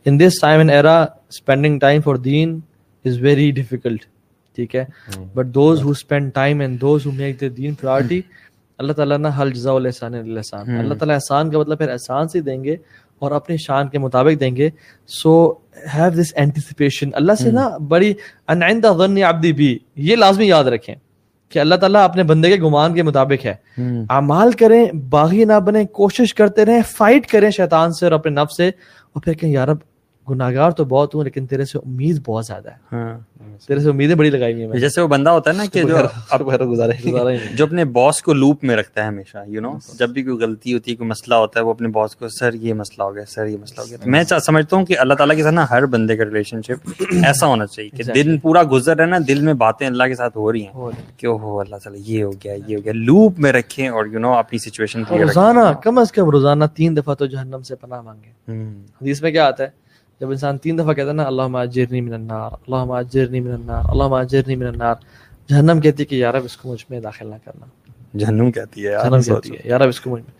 In 0.06 0.20
this 0.20 0.40
time 0.42 0.58
and 0.58 0.72
era 0.72 1.04
spending 1.04 1.80
time 1.80 2.02
for 2.02 2.16
then 2.16 2.60
is 3.06 3.22
very 3.22 3.52
difficult 3.52 4.06
ٹھیک 4.56 4.76
ہے؟ 4.76 4.86
But 5.34 5.46
those 5.46 5.82
who 5.82 5.90
spend 5.90 6.34
time 6.34 6.60
and 6.60 6.82
those 6.82 7.06
who 7.06 7.12
make 7.12 7.42
the 7.42 7.46
then 7.58 7.74
priority 7.74 8.22
Allah 8.78 8.94
تعالیٰ 8.94 9.18
حل 9.42 9.52
جزا 9.52 9.72
الحسان 9.72 10.14
الحسان 10.14 10.78
اللہ 10.80 10.94
تعالیٰ 10.94 11.16
احسان 11.16 11.52
کا 11.52 11.60
مطلب 11.60 11.78
پھر 11.78 11.90
احسان 11.90 12.28
سے 12.28 12.42
دیں 12.42 12.64
گے 12.64 12.76
اور 13.20 13.32
اپنی 13.32 13.58
شان 13.58 13.88
کے 13.88 14.00
مطابق 14.00 14.40
دیں 14.40 14.56
گے۔ 14.56 14.70
سو 15.08 15.54
ہیو 15.96 16.22
دس 16.22 16.34
اینٹیسپیشن 16.36 17.10
اللہ 17.14 17.34
سے 17.34 17.52
نا 17.52 17.78
بڑی 17.78 18.14
انائندہ 18.48 18.94
ظن 18.98 19.18
عبدی 19.18 19.54
بھی 19.54 19.80
یہ 19.96 20.16
لازمی 20.16 20.48
یاد 20.48 20.64
رکھیں 20.64 20.96
کہ 21.50 21.60
اللہ 21.60 21.76
تعالیٰ 21.76 22.04
اپنے 22.04 22.24
بندے 22.24 22.50
کے 22.50 22.62
گمان 22.62 22.94
کے 22.94 23.04
مطابق 23.04 23.46
ہے۔ 23.46 23.56
اعمال 24.10 24.52
کریں 24.52 24.86
باغی 24.92 25.46
نہ 25.46 25.60
بنیں 25.60 25.86
کوشش 25.86 26.34
کرتے 26.34 26.66
رہیں 26.66 26.82
فائٹ 26.98 27.28
کریں 27.28 27.52
شیطان 27.52 27.94
سے 27.94 28.06
اور 28.06 28.12
اپنے 28.12 28.32
نفس 28.32 28.58
سے۔ 28.58 28.68
اور 28.68 29.22
پھر 29.22 29.34
کہیں 29.34 29.52
یارب 29.52 29.78
گناگار 30.30 30.72
تو 30.72 30.86
بہت 30.86 31.16
ہوں 31.16 31.24
لیکن 31.24 31.46
تیرے 31.46 31.66
سے 31.66 31.78
امید 31.78 32.22
بہت 32.28 32.46
زیادہ 32.46 32.70
ہے۔ 32.70 32.76
ہاں۔ 32.94 33.18
تیرے 33.68 33.80
سے 33.80 33.90
امیدیں 33.90 34.16
بڑی 34.16 34.30
لگائی 34.30 34.54
ہوئی 34.54 34.66
ہیں 34.66 34.80
جیسے 34.80 35.02
وہ 35.02 35.08
بندہ 35.08 35.30
ہوتا 35.30 35.52
ہے 35.52 35.56
نا 35.56 35.64
کہ 35.66 35.84
جو 35.84 35.98
گزارے 36.66 37.38
جو 37.54 37.66
اپنے 37.66 37.86
باس 37.86 38.22
کو 38.22 38.34
لوپ 38.34 38.64
میں 38.64 38.76
رکھتا 38.76 39.02
ہے 39.02 39.08
ہمیشہ 39.08 39.38
یو 39.48 39.62
نو 39.62 39.72
جب 39.94 40.10
بھی 40.10 40.24
کوئی 40.24 40.38
غلطی 40.38 40.74
ہوتی 40.74 40.92
ہے 40.92 40.96
کوئی 40.96 41.10
مسئلہ 41.10 41.36
ہوتا 41.36 41.60
ہے 41.60 41.66
وہ 41.66 41.72
اپنے 41.72 41.88
باس 41.88 42.16
کو 42.16 42.28
سر 42.30 42.54
یہ 42.54 42.74
مسئلہ 42.74 43.04
ہو 43.04 43.16
گیا 43.16 43.24
سر 43.28 43.46
یہ 43.46 43.58
مسئلہ 43.62 43.82
ہو 43.82 43.90
گیا۔ 43.90 43.98
میں 44.06 44.24
سمجھتا 44.40 44.76
ہوں 44.76 44.86
کہ 44.86 44.98
اللہ 45.00 45.14
تعالیٰ 45.14 45.36
کے 45.36 45.44
ساتھ 45.44 45.54
نا 45.54 45.66
ہر 45.70 45.86
بندے 45.86 46.18
کا 46.18 46.26
ریلیشن 46.26 46.62
شپ 46.62 46.90
ایسا 47.26 47.48
ہونا 47.48 47.66
چاہیے 47.66 47.90
کہ 47.90 48.04
دن 48.14 48.38
پورا 48.38 48.64
گزر 48.72 48.96
رہا 48.96 49.06
ہے 49.06 49.10
نا 49.10 49.18
دل 49.28 49.42
میں 49.42 49.54
باتیں 49.54 49.86
اللہ 49.88 50.04
کے 50.04 50.16
ساتھ 50.16 50.38
ہو 50.38 50.52
ری 50.54 50.62
ہیں۔ 50.62 50.92
کہ 51.18 51.28
ہو 51.28 51.60
اللہ 51.60 51.76
تعالیٰ 51.76 52.02
یہ 52.06 52.24
ہو 52.24 52.32
گیا 52.44 52.54
یہ 52.68 52.76
ہو 52.76 52.84
گیا۔ 52.84 52.94
لوپ 52.96 53.40
میں 53.40 53.52
رکھیں 53.52 53.88
اور 53.88 54.06
یو 54.06 54.20
نو 54.20 54.34
اپنی 54.34 54.60
سچویشن 54.60 55.04
روزانہ 55.12 55.72
کم 55.84 55.98
از 55.98 56.12
کم 56.12 56.30
روزانہ 56.30 56.66
تین 56.76 56.98
دفعہ 56.98 57.16
تو 57.16 57.26
جہنم 57.26 57.62
سے 57.62 57.76
پناہ 57.76 58.02
مانگے 58.02 58.52
حدیث 58.52 59.22
میں 59.22 59.32
کیا 59.32 59.48
آتا 59.48 59.64
ہے؟ 59.64 59.89
جب 60.20 60.30
انسان 60.30 60.58
تین 60.58 60.78
دفعہ 60.78 60.94
کہتا 60.94 61.08
ہے 61.08 61.14
نا 61.14 61.24
اللہ 61.24 61.58
اجرنی 61.58 62.02
من 62.02 62.14
النار 62.14 62.52
اللہ 62.52 62.94
اجرنی 62.94 63.40
من 63.40 63.52
النار 63.52 63.84
اللہ 63.90 64.04
اجرنی 64.04 64.56
من 64.56 64.68
النار 64.68 64.96
جہنم 65.50 65.80
کہتی 65.80 66.04
ہے 66.04 66.06
کہ 66.06 66.16
یار 66.16 66.34
اب 66.34 66.42
اس 66.46 66.58
کو 66.58 66.72
مجھ 66.72 66.86
میں 66.90 67.00
داخل 67.00 67.28
نہ 67.28 67.36
کرنا۔ 67.46 67.66
جہنم 68.18 68.52
کہتی 68.52 68.88
ہے 68.88 68.92
جہنم 68.92 69.22
کہتی 69.22 69.52
ہے 69.52 69.58
یار 69.66 69.82
اب 69.82 69.88
اس 69.88 70.02
کو 70.02 70.10
مجھ 70.10 70.22
میں۔ 70.22 70.32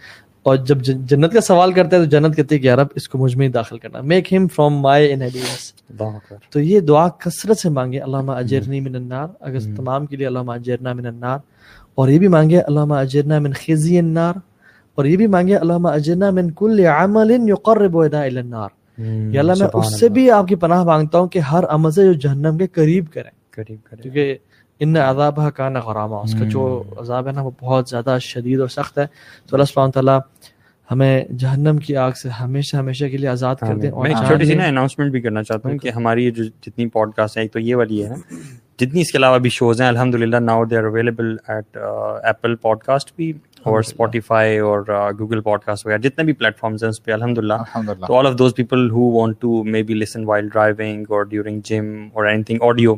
اور 0.44 0.56
جب 0.56 0.78
جنت 0.82 1.34
کا 1.34 1.42
سوال 1.42 1.74
کرتا 1.74 1.98
ہے 1.98 2.02
تو 2.02 2.10
جنت 2.10 2.36
کہتی 2.36 2.56
ہے 2.56 2.60
کہ 2.60 2.68
یار 2.68 2.78
اب 2.78 2.88
اس 2.96 3.10
کو 3.10 3.18
مجھ 3.18 3.38
میں 3.38 3.50
داخل 3.50 3.78
کرنا۔ 3.78 4.02
میک 4.02 4.34
ہم 4.34 4.48
فرام 4.48 4.74
مائی 4.74 5.14
انہیبیٹنس 5.14 5.74
تو 6.50 6.60
یہ 6.60 6.80
دعا 6.80 7.08
کثرت 7.10 7.58
سے 7.58 7.70
مانگے 7.70 8.00
اللہ 8.00 8.32
اجرنی 8.32 8.80
من 8.80 8.96
النار۔ 8.96 9.28
اگر 9.40 9.60
تمام 9.60 10.06
کے 10.06 10.18
لیے 10.18 10.28
اللہ 10.28 10.40
اجرنا 10.40 10.94
من 10.94 11.06
النار۔ 11.06 11.38
اور 11.96 12.10
یہ 12.10 12.20
بھی 12.20 12.28
مانگے 12.28 12.62
اللہ 12.62 12.94
اجرنا 12.94 13.40
من 13.40 13.54
خزی 13.54 14.00
النار۔ 14.00 14.34
اور 14.96 15.06
یہ 15.06 15.18
بھی 15.18 15.28
مانگے 15.28 15.56
اللہ 15.56 15.88
اجرنا 15.88 16.30
من 16.30 16.52
کل 16.52 16.86
عمل 16.86 17.50
یقرب 17.50 17.98
الى 17.98 18.38
النار۔ 18.38 18.79
یا 19.06 19.42
اللہ 19.42 19.54
میں 19.60 19.68
اس 19.74 20.00
سے 20.00 20.10
بھی 20.10 20.32
آپ 20.32 20.48
کی 20.48 20.56
پناہ 20.56 20.84
مانگتا 20.84 21.20
ہوں 21.20 21.28
کہ 21.28 21.40
ہر 21.40 21.64
عمل 21.70 21.92
سے 21.92 22.06
جو 22.06 22.14
جہنم 22.14 22.58
کے 22.58 22.68
قریب 22.68 23.06
کریں۔ 23.14 23.32
قریب 23.52 23.84
کریں۔ 23.84 24.02
کیونکہ 24.02 24.38
ان 24.80 24.98
عذاب 24.98 25.40
کا 25.56 25.70
نہ 25.70 25.80
غرامہ 25.80 26.16
اس 26.16 26.34
کا 26.34 26.46
جو 26.46 26.84
عذاب 26.98 27.28
ہے 27.28 27.32
نا 27.32 27.42
وہ 27.42 27.52
بہت 27.62 27.90
زیادہ 27.90 28.18
شدید 28.22 28.60
اور 28.60 28.68
سخت 28.68 28.98
ہے۔ 28.98 29.06
تو 29.50 29.56
اللہ 29.56 29.66
سبحانہ 29.66 29.92
تعالیٰ 29.92 30.20
ہمیں 30.92 31.26
جہنم 31.38 31.78
کی 31.78 31.96
آگ 31.96 32.12
سے 32.12 32.30
ہمیشہ 32.30 32.78
ہمیشہ 32.78 33.06
کے 33.06 33.18
لیے 33.18 33.30
آزاد 33.30 33.56
کر 33.56 33.76
دیں 33.78 33.92
میں 33.92 34.10
ایک 34.10 34.28
چھوٹی 34.28 34.46
سی 34.46 34.54
نا 34.54 34.64
اناؤنسمنٹ 34.64 35.12
بھی 35.12 35.22
کرنا 35.22 35.44
چاہتا 35.44 35.70
ہوں 35.70 35.78
کہ 35.78 35.90
ہماری 35.90 36.32
جو 36.32 36.44
جتنی 36.44 36.88
پوڈ 36.88 37.14
کاسٹ 37.14 37.38
ہیں 37.38 37.44
ایک 37.44 37.54
تو 37.54 37.60
یہ 37.60 37.76
والی 37.76 38.06
ہے 38.06 38.14
جتنی 38.80 39.02
اس 39.02 39.12
کے 39.12 39.18
علاوہ 39.18 39.38
بھی 39.38 39.50
شوز 39.50 39.82
ہیں 39.82 39.88
الحمد 39.88 40.16
للہ 40.16 40.38
now 40.38 40.66
they 40.66 40.78
are 40.78 40.84
available 40.84 41.36
at 41.48 41.78
Apple 42.24 42.56
podcast 42.80 43.16
بھی 43.16 43.34
اور 43.64 43.80
اسپوٹیفائی 43.80 44.58
اور 44.60 44.84
گوگل 45.20 45.42
پوڈ 45.42 45.64
کاسٹ 45.64 45.86
وغیرہ 45.86 46.02
جتنے 46.02 46.24
بھی 46.24 46.34
پلیٹ 46.34 46.58
فارمس 46.58 46.84
ہیں 46.84 46.90
اس 46.90 47.04
پہ 47.04 47.12
الحمد 47.12 47.38
للہ 47.38 47.80
تو 48.08 48.16
all 48.18 48.28
of 48.28 48.38
those 48.40 48.56
people 48.56 48.90
who 48.92 49.10
want 49.12 49.40
to 49.42 49.64
maybe 49.84 49.94
listen 49.94 50.26
while 50.26 50.48
driving 50.48 51.06
اور 51.10 51.24
ڈیورنگ 51.26 51.60
جم 51.66 51.92
اور 52.14 52.26
anything 52.44 52.62
audio 52.62 52.96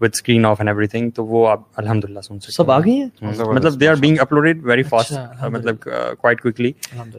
with 0.00 0.14
screen 0.14 0.46
off 0.46 0.60
and 0.60 0.68
everything 0.86 1.10
تو 1.10 1.24
وہ 1.26 1.46
آپ 1.48 1.60
الحمد 1.76 2.04
للہ 2.04 2.20
سن 2.20 2.38
سکتے 2.38 2.52
سب 2.52 2.70
آ 2.70 2.78
گئی 2.78 2.92
ہیں؟ 2.92 3.08
مطلب 3.22 3.80
they 3.80 3.88
are 3.88 3.94
being 3.94 4.20
uploaded 4.20 4.64
very 4.64 4.82
fast 4.82 5.42
مطلب 5.50 5.80
کوائٹ 5.80 6.40
کوئکلی 6.42 6.72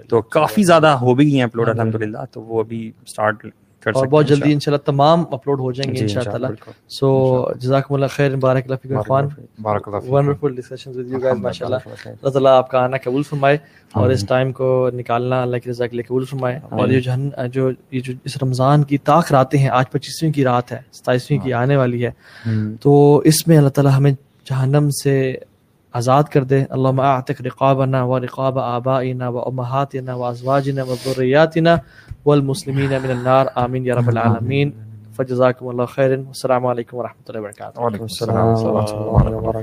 تو 0.10 0.22
کافی 0.22 0.64
زیادہ 0.64 0.88
ہو 1.02 1.14
بھی 1.16 1.26
گئی 1.26 1.36
ہیں 1.36 1.44
اپلوڈ 1.44 1.70
الحمد 1.70 1.96
للہ 1.96 2.26
تو 2.32 2.42
وہ 2.42 2.60
ابھی 2.60 2.90
اسٹارٹ 3.04 3.46
اور 3.86 4.08
بہت 4.08 4.26
جلدی 4.28 4.54
انشاءاللہ۔ 4.54 4.86
تمام 4.86 5.24
اپلوڈ 5.32 5.60
ہو 5.60 5.72
جائیں 5.72 5.96
گے 5.96 6.00
انشاءاللہ۔ 6.02 6.48
سو 6.90 7.46
جزاکم 7.60 7.94
اللہ 7.94 8.06
خیر 8.10 8.36
بارک 8.36 8.64
اللہ 8.64 8.76
فیکم 8.82 8.98
اخوان 8.98 9.28
wonderful 10.10 10.56
discussions 10.56 10.98
with 10.98 11.12
you 11.12 11.20
guys 11.20 11.36
ماشاءاللہ۔ 11.40 11.78
اللہ 12.08 12.30
تعالی 12.30 12.48
آپ 12.48 12.70
کا 12.70 12.80
آنا 12.80 12.98
قبول 13.04 13.24
فرمائے 13.24 13.58
اور 13.92 14.10
اس 14.10 14.22
ٹائم 14.28 14.52
کو 14.52 14.90
نکالنا 14.94 15.42
اللہ 15.42 15.58
کی 15.58 15.70
رضا 15.70 15.88
کے 15.88 15.96
لیے 15.96 16.04
قبول 16.04 16.26
فرمائے۔ 16.26 16.60
اور 16.70 16.88
یہ 16.88 17.00
جہن 17.00 17.30
جو 17.52 17.70
یہ 17.92 18.00
جو 18.00 18.14
اس 18.24 18.38
رمضان 18.44 18.84
کی 18.84 18.98
طاق 18.98 19.32
راتیں 19.32 19.60
ہیں 19.60 19.70
آج 19.70 19.92
پچیسویں 19.92 20.32
کی 20.32 20.44
رات 20.44 20.72
ہے 20.72 20.80
ستائیسویں 20.94 21.40
کی 21.40 21.54
آنے 21.54 21.78
والی 21.78 22.06
ہے۔ 22.06 22.12
تو 22.82 23.18
اس 23.18 23.48
میں 23.48 23.58
اللہ 23.58 23.70
تعالی 23.70 23.90
ہمیں 23.98 24.12
جہنم 24.46 24.90
سے 25.04 25.36
آزاد 25.94 26.24
کر 26.24 26.44
دے۔ 26.44 26.64
اللہم 26.70 27.00
اعتق 27.00 27.42
رقابنا 27.42 28.04
و 28.04 28.20
رقاب 28.20 28.60
آبائنا 28.60 29.30
و 29.30 29.40
امہاتنا 29.40 30.16
و 30.16 30.24
ازواجنا 30.24 30.84
و 30.84 30.96
ذریاتنا 31.06 31.76
والمسلمین 32.26 32.90
من 32.90 33.10
النار۔ 33.10 33.46
آمین 33.56 33.86
یا 33.86 33.96
رب 33.96 34.08
العالمین۔ 34.08 34.72
فجزاکم 35.16 35.68
اللہ 35.68 35.86
خیر 35.86 36.12
السلام 36.12 36.66
علیکم 36.66 36.98
ورحمۃ 36.98 37.24
اللہ 37.28 37.40
وبرکاتہ۔ 37.40 37.80
وعلیکم 37.80 38.04
السلام. 38.04 38.48
ورحمۃ 38.48 38.92
اللہ 38.92 39.36
وبرکاتہ 39.36 39.58